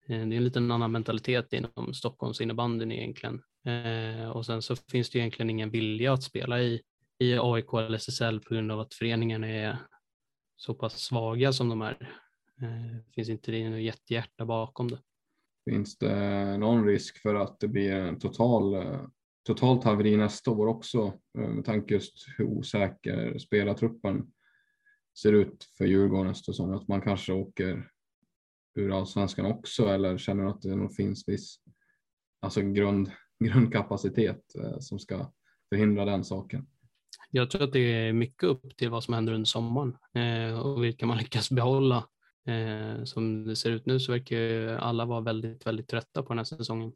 det 0.07 0.35
är 0.35 0.37
en 0.37 0.43
liten 0.43 0.71
annan 0.71 0.91
mentalitet 0.91 1.53
inom 1.53 1.93
Stockholms 1.93 2.41
innebandyn 2.41 2.91
egentligen. 2.91 3.41
Eh, 3.65 4.29
och 4.29 4.45
sen 4.45 4.61
så 4.61 4.75
finns 4.75 5.09
det 5.09 5.19
egentligen 5.19 5.49
ingen 5.49 5.69
vilja 5.69 6.13
att 6.13 6.23
spela 6.23 6.61
i, 6.61 6.81
i 7.19 7.37
AIK 7.39 7.73
eller 7.73 7.97
SSL 7.97 8.39
på 8.39 8.53
grund 8.53 8.71
av 8.71 8.79
att 8.79 8.93
föreningarna 8.93 9.47
är 9.47 9.77
så 10.55 10.73
pass 10.73 10.99
svaga 10.99 11.53
som 11.53 11.69
de 11.69 11.81
är. 11.81 12.19
Det 13.05 13.13
finns 13.15 13.29
inte 13.29 13.51
det 13.51 13.69
något 13.69 13.81
jättehjärta 13.81 14.45
bakom 14.45 14.91
det. 14.91 14.99
Finns 15.69 15.97
det 15.97 16.57
någon 16.57 16.85
risk 16.85 17.21
för 17.21 17.35
att 17.35 17.59
det 17.59 17.67
blir 17.67 17.95
en 17.95 18.19
total, 18.19 18.85
totalt 19.47 19.83
haveri 19.83 20.17
nästa 20.17 20.51
år 20.51 20.67
också 20.67 21.13
med 21.33 21.65
tanke 21.65 21.93
just 21.93 22.13
hur 22.37 22.45
osäker 22.45 23.37
spelartruppen 23.39 24.27
ser 25.21 25.33
ut 25.33 25.63
för 25.77 25.85
Djurgården 25.85 26.27
nästa 26.27 26.51
säsong? 26.51 26.73
Att 26.73 26.87
man 26.87 27.01
kanske 27.01 27.33
åker 27.33 27.89
ur 28.75 28.97
allsvenskan 28.97 29.45
också 29.45 29.85
eller 29.87 30.17
känner 30.17 30.45
att 30.45 30.61
det 30.61 30.75
nog 30.75 30.95
finns 30.95 31.27
viss 31.27 31.59
alltså 32.41 32.61
grund, 32.61 33.11
grundkapacitet 33.39 34.55
eh, 34.55 34.79
som 34.79 34.99
ska 34.99 35.31
förhindra 35.69 36.05
den 36.05 36.23
saken? 36.23 36.67
Jag 37.31 37.49
tror 37.49 37.63
att 37.63 37.73
det 37.73 37.79
är 37.79 38.13
mycket 38.13 38.43
upp 38.43 38.77
till 38.77 38.89
vad 38.89 39.03
som 39.03 39.13
händer 39.13 39.33
under 39.33 39.45
sommaren 39.45 39.97
eh, 40.13 40.59
och 40.59 40.83
vilka 40.83 41.05
man 41.05 41.17
lyckas 41.23 41.51
behålla. 41.51 42.07
Eh, 42.47 43.03
som 43.03 43.43
det 43.43 43.55
ser 43.55 43.71
ut 43.71 43.85
nu 43.85 43.99
så 43.99 44.11
verkar 44.11 44.35
ju 44.35 44.69
alla 44.69 45.05
vara 45.05 45.21
väldigt, 45.21 45.65
väldigt 45.65 45.87
trötta 45.87 46.23
på 46.23 46.29
den 46.29 46.37
här 46.37 46.45
säsongen. 46.45 46.93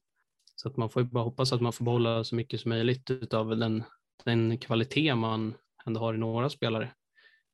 Så 0.55 0.69
att 0.69 0.77
man 0.77 0.89
får 0.89 1.01
ju 1.01 1.09
bara 1.09 1.23
hoppas 1.23 1.53
att 1.53 1.61
man 1.61 1.73
får 1.73 1.85
behålla 1.85 2.23
så 2.23 2.35
mycket 2.35 2.61
som 2.61 2.69
möjligt 2.69 3.33
av 3.33 3.57
den, 3.57 3.83
den 4.25 4.57
kvalitet 4.57 5.15
man 5.15 5.53
ändå 5.85 5.99
har 5.99 6.13
i 6.13 6.17
några 6.17 6.49
spelare. 6.49 6.91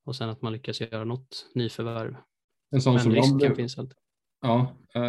Och 0.03 0.15
sen 0.15 0.29
att 0.29 0.41
man 0.41 0.53
lyckas 0.53 0.81
göra 0.81 1.03
något 1.03 1.51
nyförvärv. 1.55 2.15
En 2.71 2.81
sån 2.81 2.93
Men 2.93 3.03
som 3.03 3.11
risken 3.11 3.39
Ramberg- 3.39 3.55
finns 3.55 3.77
alltid. 3.77 3.97
Ja, 4.41 4.75
eh, 4.95 5.01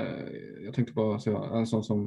jag 0.64 0.74
tänkte 0.74 0.92
bara 0.94 1.18
säga 1.18 1.38
en 1.44 1.66
sån 1.66 1.84
som 1.84 2.00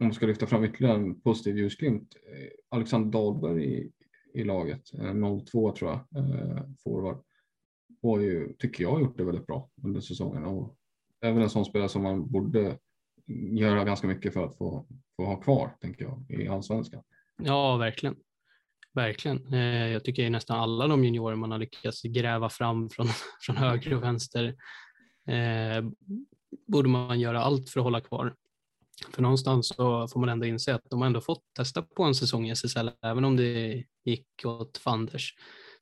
om 0.00 0.06
man 0.06 0.14
ska 0.14 0.26
lyfta 0.26 0.46
fram 0.46 0.64
ytterligare 0.64 0.96
en 0.96 1.20
positiv 1.20 1.58
ljusglimt. 1.58 2.14
eh, 2.14 2.48
Alexander 2.68 3.10
Dahlberg 3.12 3.64
i, 3.64 3.92
i 4.34 4.44
laget, 4.44 4.94
eh, 4.94 5.14
02 5.44 5.72
tror 5.72 5.90
jag, 5.90 6.22
eh, 6.24 6.62
forward. 6.84 7.22
Har 8.02 8.20
ju, 8.20 8.52
tycker 8.58 8.84
jag, 8.84 9.00
gjort 9.00 9.16
det 9.18 9.24
väldigt 9.24 9.46
bra 9.46 9.70
under 9.84 10.00
säsongen 10.00 10.44
och 10.44 10.76
väl 11.20 11.38
en 11.38 11.50
sån 11.50 11.64
spelare 11.64 11.88
som 11.88 12.02
man 12.02 12.30
borde 12.30 12.78
göra 13.52 13.84
ganska 13.84 14.06
mycket 14.06 14.32
för 14.34 14.44
att 14.44 14.56
få, 14.58 14.86
få 15.16 15.24
ha 15.24 15.36
kvar, 15.40 15.76
tänker 15.80 16.04
jag, 16.04 16.24
i 16.40 16.48
allsvenskan. 16.48 17.02
Ja, 17.42 17.76
verkligen. 17.76 18.16
Verkligen. 18.94 19.54
Eh, 19.54 19.88
jag 19.92 20.04
tycker 20.04 20.30
nästan 20.30 20.60
alla 20.60 20.86
de 20.86 21.04
juniorer 21.04 21.36
man 21.36 21.50
har 21.50 21.58
lyckats 21.58 22.02
gräva 22.02 22.50
fram 22.50 22.90
från, 22.90 23.06
från 23.40 23.56
höger 23.56 23.94
och 23.94 24.02
vänster 24.02 24.44
eh, 25.28 25.84
borde 26.66 26.88
man 26.88 27.20
göra 27.20 27.40
allt 27.42 27.70
för 27.70 27.80
att 27.80 27.84
hålla 27.84 28.00
kvar. 28.00 28.34
För 29.14 29.22
någonstans 29.22 29.68
så 29.68 30.08
får 30.08 30.20
man 30.20 30.28
ändå 30.28 30.46
inse 30.46 30.74
att 30.74 30.90
de 30.90 31.00
har 31.00 31.06
ändå 31.06 31.20
fått 31.20 31.42
testa 31.56 31.82
på 31.82 32.02
en 32.02 32.14
säsong 32.14 32.48
i 32.48 32.50
SSL, 32.50 32.90
även 33.02 33.24
om 33.24 33.36
det 33.36 33.84
gick 34.04 34.26
åt 34.44 34.78
fanders. 34.78 35.34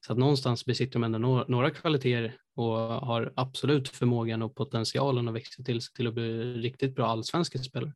Så 0.06 0.12
att 0.12 0.18
någonstans 0.18 0.64
besitter 0.64 0.92
de 0.92 1.04
ändå 1.04 1.18
några, 1.18 1.44
några 1.48 1.70
kvaliteter 1.70 2.36
och 2.56 2.76
har 2.78 3.32
absolut 3.36 3.88
förmågan 3.88 4.42
och 4.42 4.54
potentialen 4.54 5.28
att 5.28 5.34
växa 5.34 5.62
till 5.62 5.82
sig 5.82 5.94
till 5.94 6.06
att 6.06 6.14
bli 6.14 6.54
riktigt 6.54 6.94
bra 6.94 7.06
allsvenska 7.06 7.58
spelare. 7.58 7.92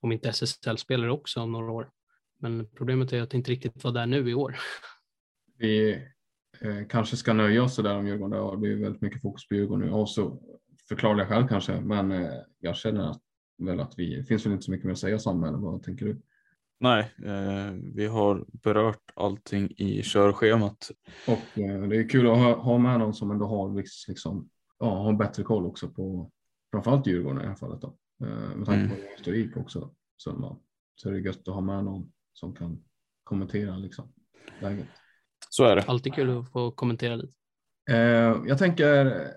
Om 0.00 0.12
inte 0.12 0.28
SSL-spelare 0.28 1.10
också 1.10 1.40
om 1.40 1.52
några 1.52 1.72
år. 1.72 1.90
Men 2.46 2.66
problemet 2.74 3.12
är 3.12 3.22
att 3.22 3.30
det 3.30 3.36
inte 3.36 3.50
riktigt 3.50 3.84
var 3.84 3.92
där 3.92 4.06
nu 4.06 4.30
i 4.30 4.34
år. 4.34 4.56
Vi 5.58 5.92
eh, 6.60 6.86
kanske 6.88 7.16
ska 7.16 7.32
nöja 7.32 7.62
oss 7.62 7.76
där 7.76 7.96
om 7.96 8.06
Djurgården. 8.06 8.50
Det 8.50 8.56
blivit 8.56 8.84
väldigt 8.84 9.02
mycket 9.02 9.22
fokus 9.22 9.48
på 9.48 9.54
Djurgården 9.54 9.86
nu. 9.86 9.92
Och 9.92 10.10
så 10.10 10.42
förklarar 10.88 11.18
jag 11.18 11.28
själv 11.28 11.48
kanske, 11.48 11.80
men 11.80 12.12
eh, 12.12 12.30
jag 12.58 12.76
känner 12.76 13.10
att, 13.10 13.20
väl 13.58 13.80
att 13.80 13.94
vi, 13.96 14.16
det 14.16 14.24
finns 14.24 14.46
väl 14.46 14.52
inte 14.52 14.64
så 14.64 14.70
mycket 14.70 14.84
mer 14.84 14.92
att 14.92 14.98
säga 14.98 15.18
Samuel. 15.18 15.56
Vad 15.56 15.82
tänker 15.82 16.06
du? 16.06 16.20
Nej, 16.80 17.12
eh, 17.24 17.72
vi 17.94 18.06
har 18.06 18.44
berört 18.62 19.12
allting 19.14 19.70
i 19.76 20.02
körschemat. 20.02 20.90
Och 21.26 21.58
eh, 21.58 21.82
det 21.88 21.96
är 21.96 22.08
kul 22.08 22.26
att 22.26 22.36
ha, 22.38 22.54
ha 22.54 22.78
med 22.78 22.98
någon 22.98 23.14
som 23.14 23.30
ändå 23.30 23.46
har 23.46 23.68
viss, 23.68 24.04
liksom, 24.08 24.48
ja, 24.78 25.02
har 25.02 25.12
bättre 25.12 25.42
koll 25.42 25.66
också 25.66 25.88
på 25.88 26.30
framförallt 26.70 27.06
Djurgården 27.06 27.38
i 27.38 27.42
det 27.42 27.48
här 27.48 27.56
fallet. 27.56 27.80
Då. 27.80 27.96
Eh, 28.22 28.56
med 28.56 28.66
tanke 28.66 28.80
Mm. 28.80 28.88
på 28.90 28.96
historik 29.16 29.56
också. 29.56 29.90
Så, 30.16 30.60
så 30.94 31.08
är 31.08 31.12
det 31.12 31.20
gött 31.20 31.48
att 31.48 31.54
ha 31.54 31.60
med 31.60 31.84
någon 31.84 32.12
som 32.38 32.54
kan 32.54 32.84
kommentera 33.24 33.76
liksom, 33.76 34.12
läget. 34.60 34.86
Så 35.50 35.64
är 35.64 35.76
det. 35.76 35.82
Alltid 35.82 36.14
kul 36.14 36.38
att 36.38 36.52
få 36.52 36.70
kommentera 36.70 37.16
lite. 37.16 37.32
Eh, 37.90 38.36
jag 38.46 38.58
tänker 38.58 39.32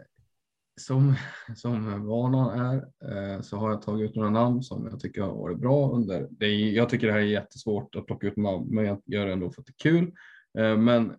som, 0.80 1.16
som 1.56 2.08
vanan 2.08 2.60
är 2.60 2.76
eh, 3.12 3.42
så 3.42 3.58
har 3.58 3.70
jag 3.70 3.82
tagit 3.82 4.10
ut 4.10 4.16
några 4.16 4.30
namn 4.30 4.64
som 4.64 4.88
jag 4.92 5.00
tycker 5.00 5.22
har 5.22 5.36
varit 5.36 5.60
bra 5.60 5.92
under. 5.92 6.28
Det 6.32 6.46
är, 6.46 6.72
jag 6.72 6.90
tycker 6.90 7.08
det 7.08 7.14
här 7.14 7.20
är 7.20 7.24
jättesvårt 7.24 7.96
att 7.96 8.06
plocka 8.06 8.28
ut 8.28 8.38
namn 8.38 8.68
men 8.70 8.86
jag 8.86 9.02
gör 9.06 9.26
det 9.26 9.34
ändå 9.34 9.52
för 9.52 9.62
att 9.62 9.68
det 9.68 9.74
är 9.78 9.92
kul. 9.92 10.14
Eh, 10.58 10.78
men 10.78 11.16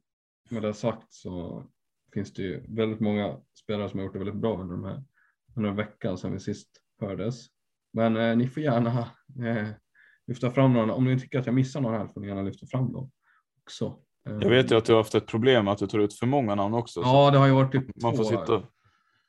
med 0.50 0.62
det 0.62 0.74
sagt 0.74 1.12
så 1.12 1.64
finns 2.14 2.32
det 2.32 2.42
ju 2.42 2.64
väldigt 2.68 3.00
många 3.00 3.36
spelare 3.62 3.88
som 3.88 3.98
har 3.98 4.04
gjort 4.04 4.12
det 4.12 4.18
väldigt 4.18 4.40
bra 4.40 4.60
under, 4.60 4.74
de 4.74 4.84
här, 4.84 5.04
under 5.56 5.70
veckan 5.70 6.18
sedan 6.18 6.32
vi 6.32 6.40
sist 6.40 6.68
hördes. 7.00 7.46
Men 7.92 8.16
eh, 8.16 8.36
ni 8.36 8.48
får 8.48 8.62
gärna 8.62 9.00
eh, 9.44 9.68
lyfta 10.26 10.50
fram 10.50 10.72
några. 10.72 10.94
Om 10.94 11.04
ni 11.04 11.20
tycker 11.20 11.38
att 11.38 11.46
jag 11.46 11.54
missar 11.54 11.80
några 11.80 11.98
här 11.98 12.06
får 12.08 12.20
ni 12.20 12.26
gärna 12.26 12.42
lyfta 12.42 12.66
fram 12.66 12.92
dem 12.92 13.10
också. 13.62 13.98
Eh, 14.28 14.32
Jag 14.32 14.50
vet 14.50 14.70
ju 14.70 14.76
att 14.76 14.84
du 14.84 14.92
har 14.92 15.00
haft 15.00 15.14
ett 15.14 15.26
problem 15.26 15.68
att 15.68 15.78
du 15.78 15.86
tar 15.86 15.98
ut 15.98 16.14
för 16.14 16.26
många 16.26 16.54
namn 16.54 16.74
också. 16.74 17.02
så 17.02 17.08
Ja, 17.08 17.30
det 17.30 17.38
har 17.38 17.46
ju 17.46 17.52
varit 17.52 17.72
typ 17.72 18.02
man 18.02 18.16
får 18.16 18.24
två, 18.24 18.30
sitta. 18.30 18.62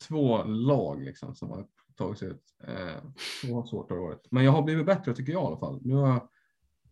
två 0.07 0.43
lag 0.43 1.03
liksom 1.03 1.35
som 1.35 1.49
har 1.49 1.65
tagit 1.97 2.18
sig 2.19 2.27
ut. 2.30 2.43
Eh, 2.68 3.03
så 3.41 3.63
svårt 3.63 3.89
har 3.89 3.97
det 3.97 4.03
varit. 4.03 4.27
Men 4.31 4.43
jag 4.43 4.51
har 4.51 4.61
blivit 4.61 4.85
bättre 4.85 5.13
tycker 5.13 5.31
jag 5.34 5.43
i 5.43 5.45
alla 5.45 5.57
fall. 5.59 5.80
Nu 5.81 5.95
har 5.95 6.07
jag, 6.07 6.30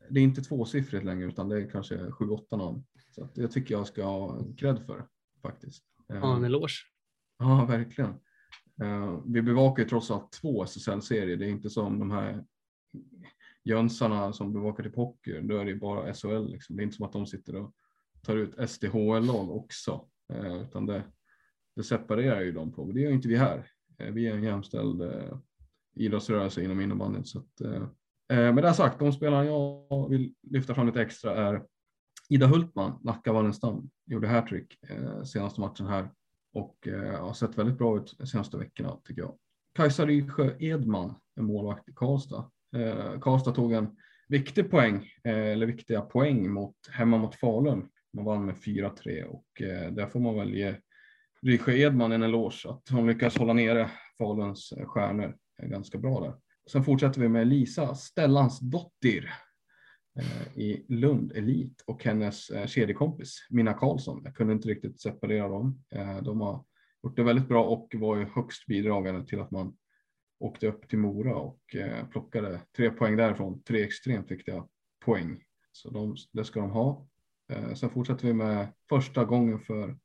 det 0.10 0.20
är 0.20 0.24
inte 0.24 0.42
tvåsiffrigt 0.42 1.06
längre 1.06 1.28
utan 1.28 1.50
det 1.50 1.58
är 1.62 1.70
kanske 1.70 2.12
sju, 2.12 2.30
åtta 2.30 2.58
namn. 2.58 2.84
Så 3.16 3.24
att 3.24 3.38
jag 3.38 3.52
tycker 3.52 3.76
jag 3.76 3.88
ska 3.88 4.04
ha 4.04 4.40
cred 4.58 4.86
för 4.86 5.06
faktiskt. 5.42 5.84
Eh, 6.14 6.18
Ja, 6.22 6.36
en 6.36 6.44
eloge. 6.44 6.74
Ja, 7.40 7.66
verkligen. 7.66 8.10
Eh, 8.82 9.20
vi 9.26 9.42
bevakar 9.42 9.84
ju 9.84 9.90
trots 9.90 10.12
allt 10.12 10.32
två 10.32 10.64
SSL-serier. 10.64 11.38
Det 11.38 11.46
är 11.46 11.50
inte 11.50 11.70
som 11.70 12.00
de 12.00 12.12
här 12.12 12.44
jönsarna 13.70 14.34
som 14.34 14.54
bevakar 14.54 14.84
typ 14.84 14.96
hockey. 14.96 15.42
Då 15.42 15.58
är 15.58 15.66
det 15.66 15.72
ju 15.72 15.80
bara 15.80 16.14
SHL. 16.14 16.52
Liksom. 16.52 16.76
Det 16.76 16.82
är 16.82 16.84
inte 16.84 16.96
som 16.96 17.06
att 17.06 17.14
de 17.14 17.26
sitter 17.26 17.56
och 17.56 17.74
tar 18.22 18.36
ut 18.36 18.70
SDHL-lag 18.70 19.50
också. 19.50 20.08
Eh, 20.34 20.62
utan 20.62 20.86
det, 20.86 21.04
det 21.76 21.84
separerar 21.84 22.42
ju 22.42 22.52
dem 22.52 22.72
på. 22.72 22.86
Men 22.86 22.96
det 22.96 23.02
gör 23.02 23.12
inte 23.12 23.28
vi 23.28 23.36
här. 23.36 23.68
Eh, 23.98 24.12
vi 24.14 24.28
är 24.28 24.36
en 24.36 24.44
jämställd 24.44 25.02
eh, 25.02 25.38
idrottsrörelse 25.96 26.64
inom 26.64 26.82
innebandyn. 26.82 27.26
Så 27.26 27.40
att, 27.40 27.62
eh, 27.62 27.84
eh, 28.38 28.54
med 28.54 28.64
det 28.64 28.74
sagt, 28.74 29.00
de 29.00 29.14
spelarna 29.14 29.46
jag 29.46 30.10
vill 30.10 30.34
lyfta 30.42 30.76
fram 30.76 30.88
lite 30.88 31.02
extra 31.02 31.36
är 31.36 31.64
Ida 32.30 32.48
Hultman, 32.48 33.00
Nacka 33.04 33.34
Wallenstam, 33.34 33.90
gjorde 34.06 34.28
hattrick 34.28 34.84
eh, 34.90 35.24
senaste 35.24 35.62
matchen 35.62 35.88
här 35.88 36.10
och 36.54 36.88
eh, 36.88 37.22
har 37.22 37.34
sett 37.34 37.58
väldigt 37.58 37.78
bra 37.78 37.98
ut 37.98 38.16
de 38.18 38.28
senaste 38.28 38.58
veckorna 38.58 38.98
tycker 39.04 39.22
jag. 39.22 39.38
Kajsa 39.74 40.06
Rysjö 40.06 40.56
Edman, 40.60 41.16
en 41.36 41.46
målvakt 41.46 41.90
i 41.90 41.94
Karlstad. 41.94 42.52
Eh, 42.76 43.20
Karlstad 43.20 43.52
tog 43.52 43.74
en 43.74 43.88
viktig 44.28 44.72
poäng, 44.72 45.10
eh, 45.24 45.48
eller 45.48 45.66
viktiga 45.66 46.02
poäng 46.02 46.50
mot, 46.50 46.76
hemma 46.92 47.18
mot 47.18 47.36
Falun. 47.36 47.90
Man 48.14 48.26
vann 48.26 48.46
med 48.46 48.56
4-3 48.56 49.24
och 49.24 49.62
eh, 49.62 49.92
där 49.92 50.08
får 50.08 50.20
man 50.20 50.36
väl 50.36 50.54
ge 50.54 50.76
Rysjö 51.42 51.74
Edman 51.74 52.12
en 52.12 52.24
eloge 52.24 52.70
att 52.70 52.90
hon 52.90 53.08
lyckas 53.08 53.38
hålla 53.38 53.54
nere 53.54 53.90
Faluns 54.18 54.72
eh, 54.72 54.86
stjärnor 54.86 55.36
är 55.58 55.68
ganska 55.68 55.98
bra 55.98 56.22
där. 56.22 56.36
Sen 56.72 56.84
fortsätter 56.84 57.22
vi 57.22 57.30
med 57.30 57.48
Lisa 57.48 57.96
Stellansdottir 57.96 59.34
eh, 60.20 60.58
i 60.58 60.86
Lund 60.90 61.32
Elit 61.32 61.84
och 61.86 62.04
hennes 62.04 62.50
eh, 62.50 62.68
kedjekompis 62.68 63.48
Minna 63.50 63.74
Karlsson. 63.74 64.22
Jag 64.24 64.36
kunde 64.36 64.54
inte 64.54 64.68
riktigt 64.68 65.02
separera 65.02 65.48
dem. 65.48 65.84
Eh, 65.92 66.22
de 66.22 66.42
har 66.42 66.66
gjort 67.04 67.16
det 67.16 67.24
väldigt 67.24 67.48
bra 67.48 67.64
och 67.64 67.96
var 67.96 68.18
ju 68.18 68.26
högst 68.26 68.66
bidragande 68.66 69.26
till 69.26 69.40
att 69.40 69.52
man 69.52 69.74
åkte 70.40 70.68
upp 70.68 70.90
till 70.90 71.00
Mora 71.00 71.36
och 71.36 71.76
eh, 71.76 72.08
plockade 72.08 72.62
tre 72.78 72.92
poäng 72.92 73.16
därifrån. 73.16 73.64
Tre 73.64 73.84
extremt 73.84 74.32
viktiga 74.32 74.68
poäng. 75.06 75.44
Så 75.72 75.90
de, 75.90 76.16
det 76.32 76.46
ska 76.46 76.60
de 76.60 76.72
ha. 76.72 77.08
Eh, 77.52 77.74
sen 77.74 77.90
fortsätter 77.90 78.28
vi 78.28 78.34
med 78.34 78.74
första 78.90 79.26
gången 79.26 79.60
för 79.60 79.98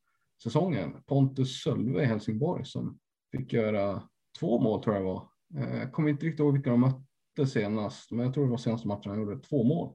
säsongen. 0.43 1.02
Pontus 1.06 1.62
Sölve 1.62 2.02
i 2.02 2.06
Helsingborg 2.06 2.65
som 2.65 2.98
fick 3.32 3.52
göra 3.52 4.02
två 4.39 4.61
mål 4.61 4.82
tror 4.82 4.97
jag 4.97 5.02
var. 5.02 5.28
Jag 5.48 5.93
kommer 5.93 6.09
inte 6.09 6.27
riktigt 6.27 6.40
ihåg 6.40 6.52
vilka 6.52 6.70
de 6.70 6.81
mötte 6.81 7.47
senast, 7.47 8.11
men 8.11 8.24
jag 8.24 8.35
tror 8.35 8.44
det 8.44 8.51
var 8.51 8.56
senaste 8.56 8.89
matchen 8.89 9.11
han 9.11 9.19
gjorde 9.19 9.39
två 9.39 9.65
mål. 9.65 9.94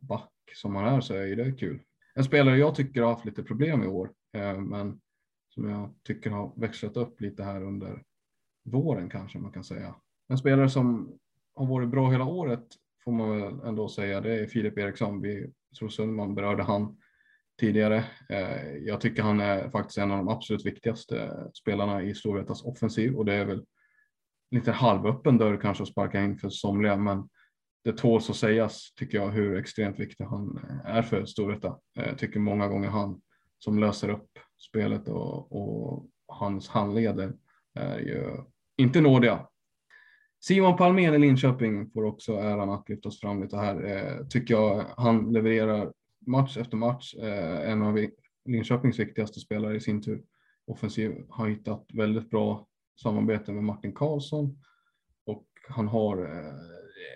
Back 0.00 0.30
som 0.54 0.76
han 0.76 0.94
är 0.94 1.00
så 1.00 1.14
är 1.14 1.36
det 1.36 1.52
kul. 1.52 1.82
En 2.14 2.24
spelare 2.24 2.58
jag 2.58 2.74
tycker 2.74 3.02
har 3.02 3.10
haft 3.10 3.24
lite 3.24 3.42
problem 3.42 3.82
i 3.82 3.86
år, 3.86 4.12
men 4.58 5.00
som 5.54 5.68
jag 5.68 5.94
tycker 6.04 6.30
har 6.30 6.60
växlat 6.60 6.96
upp 6.96 7.20
lite 7.20 7.42
här 7.42 7.62
under 7.62 8.02
våren 8.64 9.10
kanske 9.10 9.38
man 9.38 9.52
kan 9.52 9.64
säga. 9.64 9.94
En 10.28 10.38
spelare 10.38 10.68
som 10.68 11.18
har 11.54 11.66
varit 11.66 11.88
bra 11.88 12.10
hela 12.10 12.24
året 12.24 12.66
får 13.04 13.12
man 13.12 13.40
väl 13.40 13.60
ändå 13.68 13.88
säga. 13.88 14.20
Det 14.20 14.40
är 14.40 14.46
Filip 14.46 14.78
Eriksson. 14.78 15.20
Vi 15.20 15.52
tror 15.78 15.88
Sundman 15.88 16.34
berörde 16.34 16.62
han 16.62 16.96
tidigare. 17.60 18.04
Eh, 18.28 18.76
jag 18.76 19.00
tycker 19.00 19.22
han 19.22 19.40
är 19.40 19.70
faktiskt 19.70 19.98
en 19.98 20.10
av 20.10 20.16
de 20.16 20.28
absolut 20.28 20.66
viktigaste 20.66 21.46
spelarna 21.54 22.02
i 22.02 22.14
Storvretas 22.14 22.62
offensiv 22.62 23.16
och 23.16 23.24
det 23.24 23.34
är 23.34 23.44
väl 23.44 23.64
lite 24.50 24.72
halvöppen 24.72 25.38
dörr 25.38 25.60
kanske 25.60 25.82
att 25.82 25.88
sparka 25.88 26.20
in 26.20 26.38
för 26.38 26.50
somliga, 26.50 26.96
men 26.96 27.28
det 27.84 27.92
tåls 27.92 28.30
att 28.30 28.36
sägas 28.36 28.94
tycker 28.94 29.18
jag 29.18 29.28
hur 29.28 29.58
extremt 29.58 30.00
viktig 30.00 30.24
han 30.24 30.60
är 30.84 31.02
för 31.02 31.24
Storvreta. 31.24 31.78
Jag 31.94 32.18
tycker 32.18 32.40
många 32.40 32.68
gånger 32.68 32.88
han 32.88 33.20
som 33.58 33.78
löser 33.78 34.08
upp 34.08 34.38
spelet 34.58 35.08
och, 35.08 35.52
och 35.52 36.06
hans 36.26 36.68
handleder 36.68 37.34
eh, 37.78 37.90
är 37.90 37.98
ju 37.98 38.36
inte 38.80 39.00
nådiga. 39.00 39.46
Simon 40.40 40.76
Palmén 40.76 41.14
i 41.14 41.18
Linköping 41.18 41.90
får 41.90 42.04
också 42.04 42.34
äran 42.34 42.70
att 42.70 42.88
lyftas 42.88 43.20
fram 43.20 43.42
lite 43.42 43.56
här. 43.56 43.84
Eh, 43.84 44.26
tycker 44.26 44.54
jag 44.54 44.84
han 44.96 45.32
levererar 45.32 45.92
match 46.26 46.56
efter 46.56 46.76
match. 46.76 47.14
Eh, 47.14 47.70
en 47.70 47.82
av 47.82 48.06
Linköpings 48.44 48.98
viktigaste 48.98 49.40
spelare 49.40 49.76
i 49.76 49.80
sin 49.80 50.02
tur. 50.02 50.22
Offensiv 50.66 51.24
har 51.28 51.48
hittat 51.48 51.86
väldigt 51.92 52.30
bra 52.30 52.66
samarbete 53.02 53.52
med 53.52 53.64
Martin 53.64 53.94
Karlsson 53.94 54.58
och 55.26 55.46
han 55.68 55.88
har 55.88 56.22
eh, 56.22 56.54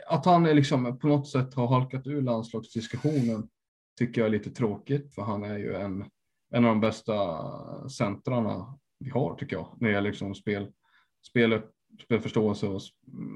att 0.07 0.25
han 0.25 0.47
är 0.47 0.55
liksom 0.55 0.99
på 0.99 1.07
något 1.07 1.29
sätt 1.29 1.55
har 1.55 1.67
halkat 1.67 2.07
ur 2.07 2.23
landslagsdiskussionen 2.23 3.49
tycker 3.99 4.21
jag 4.21 4.27
är 4.27 4.33
lite 4.33 4.51
tråkigt 4.51 5.15
för 5.15 5.23
han 5.23 5.45
är 5.45 5.59
ju 5.59 5.75
en, 5.75 6.05
en 6.51 6.65
av 6.65 6.71
de 6.71 6.81
bästa 6.81 7.89
centrarna 7.89 8.79
vi 8.99 9.11
har 9.11 9.35
tycker 9.35 9.57
jag 9.57 9.77
när 9.81 9.89
det 9.89 9.95
gäller 9.95 10.11
liksom 10.11 10.35
spel, 10.35 10.73
spel, 11.27 11.61
spelförståelse 12.05 12.67
och 12.67 12.83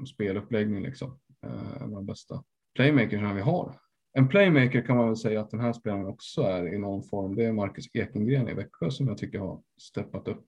speluppläggning 0.07 0.83
liksom. 0.83 1.19
Eh, 1.45 1.87
de 1.87 2.05
bästa 2.05 2.43
playmakersna 2.75 3.33
vi 3.33 3.41
har. 3.41 3.79
En 4.13 4.27
playmaker 4.27 4.81
kan 4.81 4.97
man 4.97 5.07
väl 5.07 5.17
säga 5.17 5.41
att 5.41 5.51
den 5.51 5.59
här 5.59 5.73
spelaren 5.73 6.05
också 6.05 6.41
är 6.41 6.73
i 6.73 6.77
någon 6.77 7.03
form. 7.03 7.35
Det 7.35 7.45
är 7.45 7.51
Marcus 7.51 7.85
Ekengren 7.93 8.49
i 8.49 8.53
Växjö 8.53 8.91
som 8.91 9.07
jag 9.07 9.17
tycker 9.17 9.39
har 9.39 9.61
steppat 9.81 10.27
upp 10.27 10.45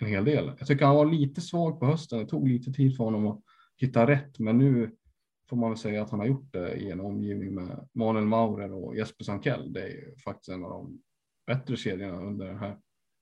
en 0.00 0.06
hel 0.06 0.24
del. 0.24 0.52
Jag 0.58 0.68
tycker 0.68 0.86
han 0.86 0.96
var 0.96 1.06
lite 1.06 1.40
svag 1.40 1.80
på 1.80 1.86
hösten. 1.86 2.18
Det 2.18 2.26
tog 2.26 2.48
lite 2.48 2.72
tid 2.72 2.96
för 2.96 3.04
honom 3.04 3.26
att 3.26 3.40
hitta 3.76 4.06
rätt, 4.06 4.38
men 4.38 4.58
nu 4.58 4.96
får 5.48 5.56
man 5.56 5.70
väl 5.70 5.78
säga 5.78 6.02
att 6.02 6.10
han 6.10 6.20
har 6.20 6.26
gjort 6.26 6.52
det 6.52 6.74
i 6.74 6.90
en 6.90 7.00
omgivning 7.00 7.54
med 7.54 7.88
Manuel 7.92 8.26
Maurer 8.26 8.72
och 8.72 8.96
Jesper 8.96 9.24
Sankell. 9.24 9.72
Det 9.72 9.82
är 9.82 9.88
ju 9.88 10.16
faktiskt 10.24 10.48
en 10.48 10.64
av 10.64 10.70
de 10.70 11.02
bättre 11.46 11.76
kedjorna 11.76 12.20
under 12.20 12.46
den 12.46 12.58
här 12.58 12.78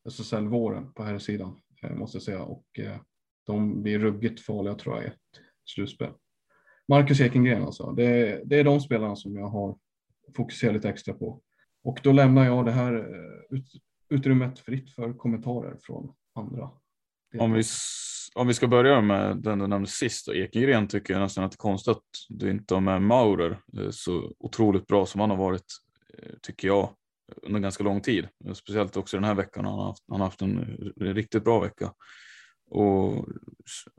SSL-våren 0.08 0.92
på 0.92 1.02
här 1.02 1.18
sidan 1.18 1.60
eh, 1.82 1.94
måste 1.94 2.16
jag 2.16 2.22
säga 2.22 2.42
och 2.42 2.78
eh, 2.78 2.96
de 3.52 3.82
blir 3.82 3.98
ruggigt 3.98 4.40
farliga 4.40 4.74
tror 4.74 4.96
jag 4.96 5.04
i 5.04 5.06
ett 5.06 5.14
slutspel. 5.64 6.12
Marcus 6.88 7.20
Ekengren 7.20 7.62
alltså. 7.62 7.92
Det, 7.92 8.42
det 8.44 8.60
är 8.60 8.64
de 8.64 8.80
spelarna 8.80 9.16
som 9.16 9.36
jag 9.36 9.48
har 9.48 9.76
fokuserat 10.36 10.74
lite 10.74 10.88
extra 10.88 11.14
på. 11.14 11.40
Och 11.82 12.00
då 12.02 12.12
lämnar 12.12 12.44
jag 12.44 12.64
det 12.64 12.72
här 12.72 12.94
eh, 12.94 13.56
ut, 13.58 13.66
utrymmet 14.08 14.58
fritt 14.58 14.90
för 14.90 15.12
kommentarer 15.12 15.76
från 15.82 16.12
andra. 16.34 16.70
Om 17.38 17.52
vi, 17.52 17.62
om 18.34 18.46
vi 18.46 18.54
ska 18.54 18.68
börja 18.68 19.00
med 19.00 19.36
den 19.36 19.58
du 19.58 19.66
nämnde 19.66 19.88
sist, 19.88 20.28
och 20.28 20.34
Ekengren 20.34 20.88
tycker 20.88 21.14
jag 21.14 21.20
nästan 21.20 21.44
att 21.44 21.50
det 21.50 21.54
är 21.54 21.58
konstigt 21.58 21.96
att 21.96 22.02
du 22.28 22.50
inte 22.50 22.74
har 22.74 22.80
med 22.80 23.02
Maurer 23.02 23.60
eh, 23.78 23.90
så 23.90 24.32
otroligt 24.38 24.86
bra 24.86 25.06
som 25.06 25.20
han 25.20 25.30
har 25.30 25.36
varit, 25.36 25.66
eh, 26.18 26.34
tycker 26.42 26.68
jag, 26.68 26.90
under 27.42 27.60
ganska 27.60 27.84
lång 27.84 28.00
tid. 28.00 28.28
Speciellt 28.54 28.96
också 28.96 29.16
den 29.16 29.24
här 29.24 29.34
veckan. 29.34 29.64
Han 29.64 29.74
har 29.74 29.86
haft, 29.86 30.04
han 30.08 30.20
har 30.20 30.26
haft 30.26 30.42
en 30.42 30.78
riktigt 31.00 31.44
bra 31.44 31.60
vecka. 31.60 31.92
Och 32.70 33.28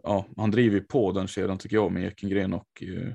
ja, 0.04 0.26
han 0.38 0.52
driver 0.52 0.80
på 0.80 1.12
den 1.12 1.28
kedjan 1.28 1.58
tycker 1.58 1.76
jag 1.76 1.92
med 1.92 2.08
Ekengren 2.08 2.54
och 2.54 2.84
eh, 2.84 3.14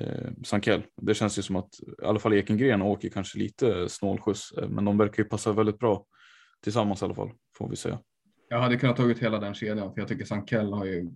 eh, 0.00 0.30
Sankell. 0.44 0.82
Det 1.02 1.14
känns 1.14 1.38
ju 1.38 1.42
som 1.42 1.56
att 1.56 1.74
i 2.02 2.04
alla 2.04 2.18
fall 2.18 2.32
Ekengren 2.32 2.82
åker 2.82 3.08
kanske 3.08 3.38
lite 3.38 3.88
snålskjuts, 3.88 4.52
eh, 4.52 4.68
men 4.68 4.84
de 4.84 4.98
verkar 4.98 5.22
ju 5.22 5.28
passa 5.28 5.52
väldigt 5.52 5.78
bra 5.78 6.06
tillsammans 6.62 7.02
i 7.02 7.04
alla 7.04 7.14
fall, 7.14 7.30
får 7.58 7.68
vi 7.68 7.76
säga. 7.76 7.98
Jag 8.48 8.60
hade 8.60 8.76
kunnat 8.76 8.96
ta 8.96 9.04
ut 9.04 9.18
hela 9.18 9.38
den 9.38 9.54
kedjan, 9.54 9.94
för 9.94 10.00
jag 10.00 10.08
tycker 10.08 10.24
Sankell 10.24 10.72
har 10.72 10.84
ju 10.84 11.10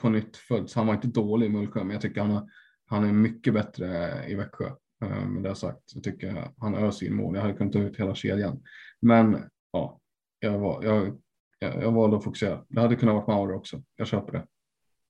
på 0.00 0.08
nytt 0.08 0.36
följts. 0.36 0.74
Han 0.74 0.86
var 0.86 0.94
inte 0.94 1.08
dålig 1.08 1.46
i 1.46 1.50
Mullsjö, 1.50 1.84
men 1.84 1.90
jag 1.90 2.00
tycker 2.00 2.20
han, 2.20 2.30
har, 2.30 2.48
han 2.86 3.04
är 3.04 3.12
mycket 3.12 3.54
bättre 3.54 4.10
i 4.28 4.34
Växjö. 4.34 4.70
Eh, 5.04 5.26
med 5.26 5.42
det 5.42 5.54
sagt 5.54 5.90
så 5.90 6.00
tycker 6.00 6.26
jag 6.26 6.54
han 6.58 6.74
öser 6.74 7.06
in 7.06 7.16
mål. 7.16 7.34
Jag 7.34 7.42
hade 7.42 7.54
kunnat 7.54 7.72
ta 7.72 7.78
ut 7.78 7.96
hela 7.96 8.14
kedjan. 8.14 8.62
Men 9.00 9.50
ja, 9.72 10.00
jag, 10.38 10.58
var, 10.58 10.84
jag 10.84 11.20
jag, 11.64 11.82
jag 11.82 11.92
valde 11.92 12.16
att 12.16 12.24
fokusera. 12.24 12.64
Det 12.68 12.80
hade 12.80 12.96
kunnat 12.96 13.14
vara 13.14 13.26
Mauri 13.26 13.56
också. 13.56 13.82
Jag 13.96 14.06
köper 14.06 14.32
det. 14.32 14.46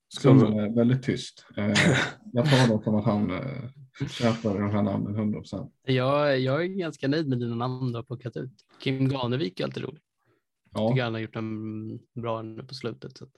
Skummen 0.09 0.59
är 0.59 0.77
väldigt 0.77 1.03
tyst. 1.03 1.47
Eh, 1.57 1.67
jag 2.33 2.51
tar 2.51 2.77
det 2.79 2.85
som 2.85 2.95
att 2.95 3.05
han 3.05 3.31
eh, 3.31 4.09
köper 4.09 4.59
de 4.59 4.71
här 4.71 4.83
namnen 4.83 5.15
100 5.15 5.39
procent. 5.39 5.73
Jag, 5.83 6.41
jag 6.41 6.63
är 6.63 6.67
ganska 6.67 7.09
nöjd 7.09 7.29
med 7.29 7.39
dina 7.39 7.55
namn 7.55 7.93
du 7.93 7.99
har 7.99 8.03
plockat 8.03 8.37
ut. 8.37 8.53
Kim 8.79 9.09
Ganevik 9.09 9.61
är 9.61 9.65
alltid 9.65 9.83
rolig. 9.83 10.03
Ja. 10.71 10.81
Jag 10.81 10.91
tycker 10.91 11.05
han 11.05 11.15
har 11.15 11.21
gjort 11.21 11.37
en 11.37 11.99
bra 12.15 12.43
nu 12.43 12.63
på 12.63 12.75
slutet. 12.75 13.19
Så 13.19 13.25
det 13.25 13.31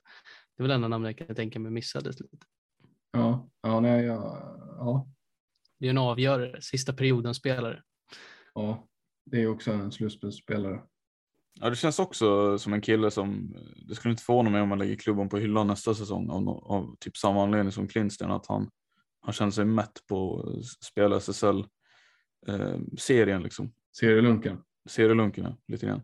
är 0.59 0.63
väl 0.63 0.71
enda 0.71 0.89
namnet 0.89 1.17
jag 1.19 1.27
kan 1.27 1.37
tänka 1.37 1.59
mig 1.59 1.73
missades 1.73 2.21
lite. 2.21 2.37
Ja, 3.13 3.49
ja, 3.63 3.81
nej, 3.81 4.05
ja, 4.05 4.39
ja. 4.79 5.09
Det 5.79 5.87
är 5.87 5.91
en 5.91 5.99
avgörare, 5.99 6.63
sista 6.63 6.93
perioden 6.93 7.35
spelare. 7.35 7.83
Ja, 8.55 8.89
det 9.25 9.43
är 9.43 9.47
också 9.47 9.73
en 9.73 9.93
slutspelsspelare. 9.93 10.83
Ja, 11.61 11.71
det 11.71 11.77
känns 11.77 11.99
också 11.99 12.59
som 12.59 12.73
en 12.73 12.81
kille 12.81 13.11
som, 13.11 13.55
det 13.89 13.95
skulle 13.95 14.13
inte 14.13 14.23
förvåna 14.23 14.51
mig 14.51 14.63
om 14.63 14.69
man 14.69 14.79
lägger 14.79 14.97
klubban 14.97 15.29
på 15.29 15.39
hyllan 15.39 15.67
nästa 15.67 15.95
säsong 15.95 16.31
av, 16.31 16.49
av 16.49 16.97
typ 17.01 17.17
samma 17.17 17.43
anledning 17.43 17.73
som 17.73 17.89
Klinsten, 17.89 18.31
att 18.31 18.47
han, 18.47 18.71
han 19.21 19.33
känner 19.33 19.53
sig 19.53 19.65
mätt 19.65 20.01
på 20.09 20.41
att 20.41 20.65
spela 20.85 21.17
SSL-serien 21.17 23.39
eh, 23.39 23.43
liksom. 23.43 23.73
Serielunken. 23.99 24.63
Serielunken, 24.89 25.45
ja, 25.45 25.57
lite 25.69 25.87
grann. 25.87 26.03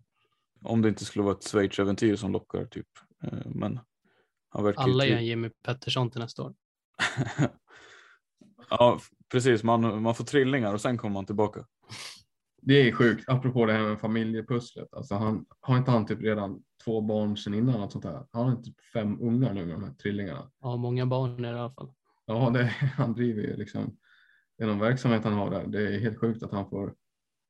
Om 0.62 0.82
det 0.82 0.88
inte 0.88 1.04
skulle 1.04 1.22
vara 1.22 1.34
ett 1.34 1.44
Schweiz-äventyr 1.44 2.16
som 2.16 2.32
lockar 2.32 2.64
typ. 2.64 2.88
Eh, 3.24 3.46
men 3.46 3.80
han 4.48 4.64
verkar 4.64 4.82
Alla 4.82 5.06
är 5.06 5.16
en 5.16 5.26
Jimmy 5.26 5.48
Pettersson 5.48 6.10
till 6.10 6.20
nästa 6.20 6.42
år. 6.42 6.54
ja, 8.70 9.00
precis. 9.28 9.62
Man, 9.62 10.02
man 10.02 10.14
får 10.14 10.24
trillingar 10.24 10.74
och 10.74 10.80
sen 10.80 10.98
kommer 10.98 11.14
man 11.14 11.26
tillbaka. 11.26 11.66
Det 12.64 12.88
är 12.88 12.92
sjukt, 12.92 13.28
apropå 13.28 13.66
det 13.66 13.72
här 13.72 13.88
med 13.88 14.00
familjepusslet. 14.00 14.94
Alltså 14.94 15.14
han, 15.14 15.46
har 15.60 15.78
inte 15.78 15.90
han 15.90 16.06
typ 16.06 16.22
redan 16.22 16.62
två 16.84 17.00
barn 17.00 17.36
sedan 17.36 17.54
innan? 17.54 17.80
Något 17.80 17.92
sånt 17.92 18.04
här? 18.04 18.26
Han 18.32 18.48
har 18.48 18.56
typ 18.56 18.80
fem 18.92 19.20
ungar 19.20 19.54
nu 19.54 19.66
med 19.66 19.74
de 19.74 19.84
här 19.84 19.92
trillingarna. 19.92 20.50
Ja, 20.60 20.76
många 20.76 21.06
barn 21.06 21.44
i 21.44 21.48
alla 21.48 21.70
fall. 21.70 21.92
Ja, 22.26 22.50
det, 22.50 22.64
han 22.96 23.14
driver 23.14 23.42
ju 23.42 23.56
liksom, 23.56 23.96
det 24.58 24.66
någon 24.66 24.78
verksamhet 24.78 25.24
han 25.24 25.32
har 25.32 25.50
där. 25.50 25.66
Det 25.66 25.94
är 25.94 26.00
helt 26.00 26.18
sjukt 26.18 26.42
att 26.42 26.52
han 26.52 26.70
får 26.70 26.94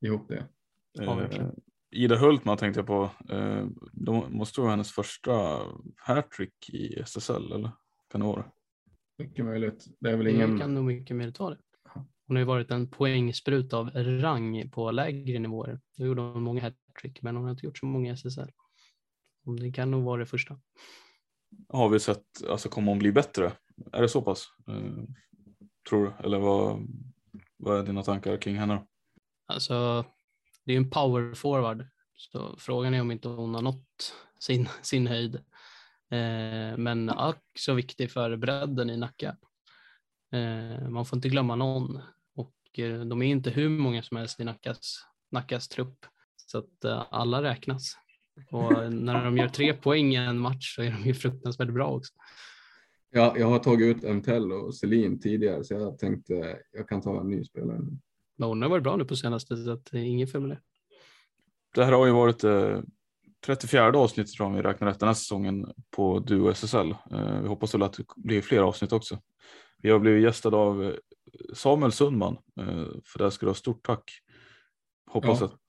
ihop 0.00 0.28
det. 0.28 0.48
Ja, 0.92 1.22
eh, 1.22 1.48
Ida 1.90 2.16
Hultman 2.16 2.56
tänkte 2.56 2.80
jag 2.80 2.86
på. 2.86 3.10
Eh, 3.30 3.66
de 3.92 4.36
måste 4.36 4.60
vara 4.60 4.70
hennes 4.70 4.92
första 4.92 5.60
hattrick 5.96 6.70
i 6.70 7.00
SSL, 7.00 7.52
eller? 7.52 7.70
Kan 8.10 8.20
det 8.20 8.26
vara 8.26 8.44
Mycket 9.18 9.44
möjligt. 9.44 9.86
Det 10.00 10.10
är 10.10 10.16
väl 10.16 10.26
ingen... 10.26 10.52
Det 10.54 10.60
kan 10.60 10.74
nog 10.74 10.84
mycket 10.84 11.16
möjligt 11.16 11.38
vara 11.38 11.50
det. 11.54 11.60
Hon 12.32 12.36
har 12.36 12.40
ju 12.40 12.46
varit 12.46 12.70
en 12.70 12.90
poängsprut 12.90 13.72
av 13.72 13.90
rang 13.94 14.70
på 14.70 14.90
lägre 14.90 15.38
nivåer. 15.38 15.80
Då 15.96 16.06
gjorde 16.06 16.22
hon 16.22 16.42
många 16.42 16.62
hattrick, 16.62 17.22
men 17.22 17.36
hon 17.36 17.44
har 17.44 17.50
inte 17.50 17.66
gjort 17.66 17.78
så 17.78 17.86
många 17.86 18.12
SSL. 18.12 18.50
Det 19.60 19.72
kan 19.72 19.90
nog 19.90 20.04
vara 20.04 20.20
det 20.20 20.26
första. 20.26 20.60
Har 21.68 21.88
vi 21.88 22.00
sett, 22.00 22.24
alltså 22.48 22.68
kommer 22.68 22.88
hon 22.88 22.98
bli 22.98 23.12
bättre? 23.12 23.52
Är 23.92 24.02
det 24.02 24.08
så 24.08 24.22
pass? 24.22 24.48
Eh, 24.68 25.04
tror 25.88 26.04
du? 26.04 26.24
Eller 26.24 26.38
vad, 26.38 26.88
vad 27.56 27.78
är 27.78 27.82
dina 27.82 28.02
tankar 28.02 28.36
kring 28.36 28.56
henne? 28.56 28.86
Alltså, 29.46 30.04
det 30.64 30.72
är 30.72 30.76
en 30.76 30.90
power 30.90 31.34
forward, 31.34 31.86
så 32.14 32.56
frågan 32.58 32.94
är 32.94 33.00
om 33.00 33.10
inte 33.10 33.28
hon 33.28 33.54
har 33.54 33.62
nått 33.62 34.14
sin, 34.40 34.68
sin 34.82 35.06
höjd. 35.06 35.34
Eh, 36.10 36.76
men 36.76 37.10
ack 37.10 37.44
så 37.58 37.74
viktig 37.74 38.10
för 38.10 38.36
bredden 38.36 38.90
i 38.90 38.96
Nacka. 38.96 39.36
Eh, 40.32 40.88
man 40.88 41.06
får 41.06 41.16
inte 41.16 41.28
glömma 41.28 41.56
någon 41.56 42.02
eh, 42.78 43.00
de 43.00 43.22
är 43.22 43.26
inte 43.26 43.50
hur 43.50 43.68
många 43.68 44.02
som 44.02 44.16
helst 44.16 44.40
i 44.40 44.44
Nackas, 44.44 45.06
Nackas 45.30 45.68
trupp. 45.68 46.06
Så 46.36 46.58
att 46.58 46.84
uh, 46.84 47.04
alla 47.10 47.42
räknas. 47.42 47.96
Och 48.50 48.92
när 48.92 49.24
de 49.24 49.36
gör 49.36 49.48
tre 49.48 49.74
poäng 49.74 50.12
i 50.12 50.16
en 50.16 50.38
match 50.38 50.74
så 50.74 50.82
är 50.82 50.90
de 50.90 51.08
ju 51.08 51.14
fruktansvärt 51.14 51.68
bra 51.68 51.86
också. 51.86 52.12
Ja, 53.10 53.34
jag 53.38 53.46
har 53.46 53.58
tagit 53.58 53.96
ut 53.96 54.02
MTL 54.02 54.52
och 54.52 54.74
Selin 54.74 55.20
tidigare 55.20 55.64
så 55.64 55.74
jag 55.74 55.98
tänkte 55.98 56.58
jag 56.72 56.88
kan 56.88 57.00
ta 57.00 57.20
en 57.20 57.30
ny 57.30 57.44
spelare. 57.44 57.78
Men 58.36 58.48
hon 58.48 58.62
har 58.62 58.68
varit 58.68 58.82
bra 58.82 58.96
nu 58.96 59.04
på 59.04 59.16
senaste 59.16 59.56
så 59.56 59.70
att 59.70 59.88
det 59.90 59.98
är 59.98 60.04
inget 60.04 60.32
fel 60.32 60.40
med 60.40 60.50
det. 60.50 60.60
Det 61.74 61.84
här 61.84 61.92
har 61.92 62.06
ju 62.06 62.12
varit 62.12 62.44
eh, 62.44 62.80
34 63.46 63.98
avsnitt 63.98 64.32
tror 64.32 64.44
jag 64.44 64.50
om 64.50 64.56
vi 64.56 64.62
räknar 64.62 64.88
rätt 64.88 65.00
den 65.00 65.08
här 65.08 65.14
säsongen 65.14 65.72
på 65.96 66.18
Duo 66.18 66.50
SSL. 66.50 66.90
Eh, 67.10 67.40
vi 67.40 67.48
hoppas 67.48 67.74
väl 67.74 67.82
att 67.82 67.92
det 67.92 68.04
blir 68.16 68.40
fler 68.40 68.58
avsnitt 68.58 68.92
också. 68.92 69.18
Vi 69.82 69.90
har 69.90 69.98
blivit 69.98 70.22
gästade 70.22 70.56
av 70.56 70.84
eh, 70.84 70.94
Samuel 71.54 71.92
Sundman. 71.92 72.36
Eh, 72.60 72.86
för 73.04 73.18
det 73.18 73.30
ska 73.30 73.46
du 73.46 73.50
ha 73.50 73.54
stort 73.54 73.86
tack. 73.86 74.10
Hoppas, 75.10 75.40
Ja. 75.40 75.46
att, 75.46 75.60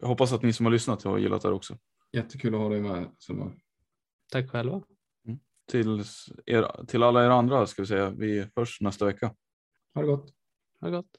jag 0.00 0.08
hoppas 0.08 0.32
att 0.32 0.42
ni 0.42 0.52
som 0.52 0.66
har 0.66 0.70
lyssnat 0.72 1.02
har 1.02 1.18
gillat 1.18 1.42
det 1.42 1.48
här 1.48 1.54
också. 1.54 1.78
Jättekul 2.12 2.54
att 2.54 2.60
ha 2.60 2.68
dig 2.68 2.80
med. 2.80 3.10
Summa. 3.18 3.52
Tack 4.32 4.50
själva. 4.50 4.82
Till, 5.70 6.04
er, 6.46 6.84
till 6.86 7.02
alla 7.02 7.24
er 7.24 7.30
andra 7.30 7.66
ska 7.66 7.82
vi 7.82 7.86
säga, 7.88 8.10
vi 8.10 8.46
hörs 8.56 8.80
nästa 8.80 9.04
vecka. 9.04 9.34
Ha 9.94 10.02
det 10.02 10.08
gott. 10.08 10.30
Ha 10.80 10.88
det 10.88 10.96
gott. 10.96 11.18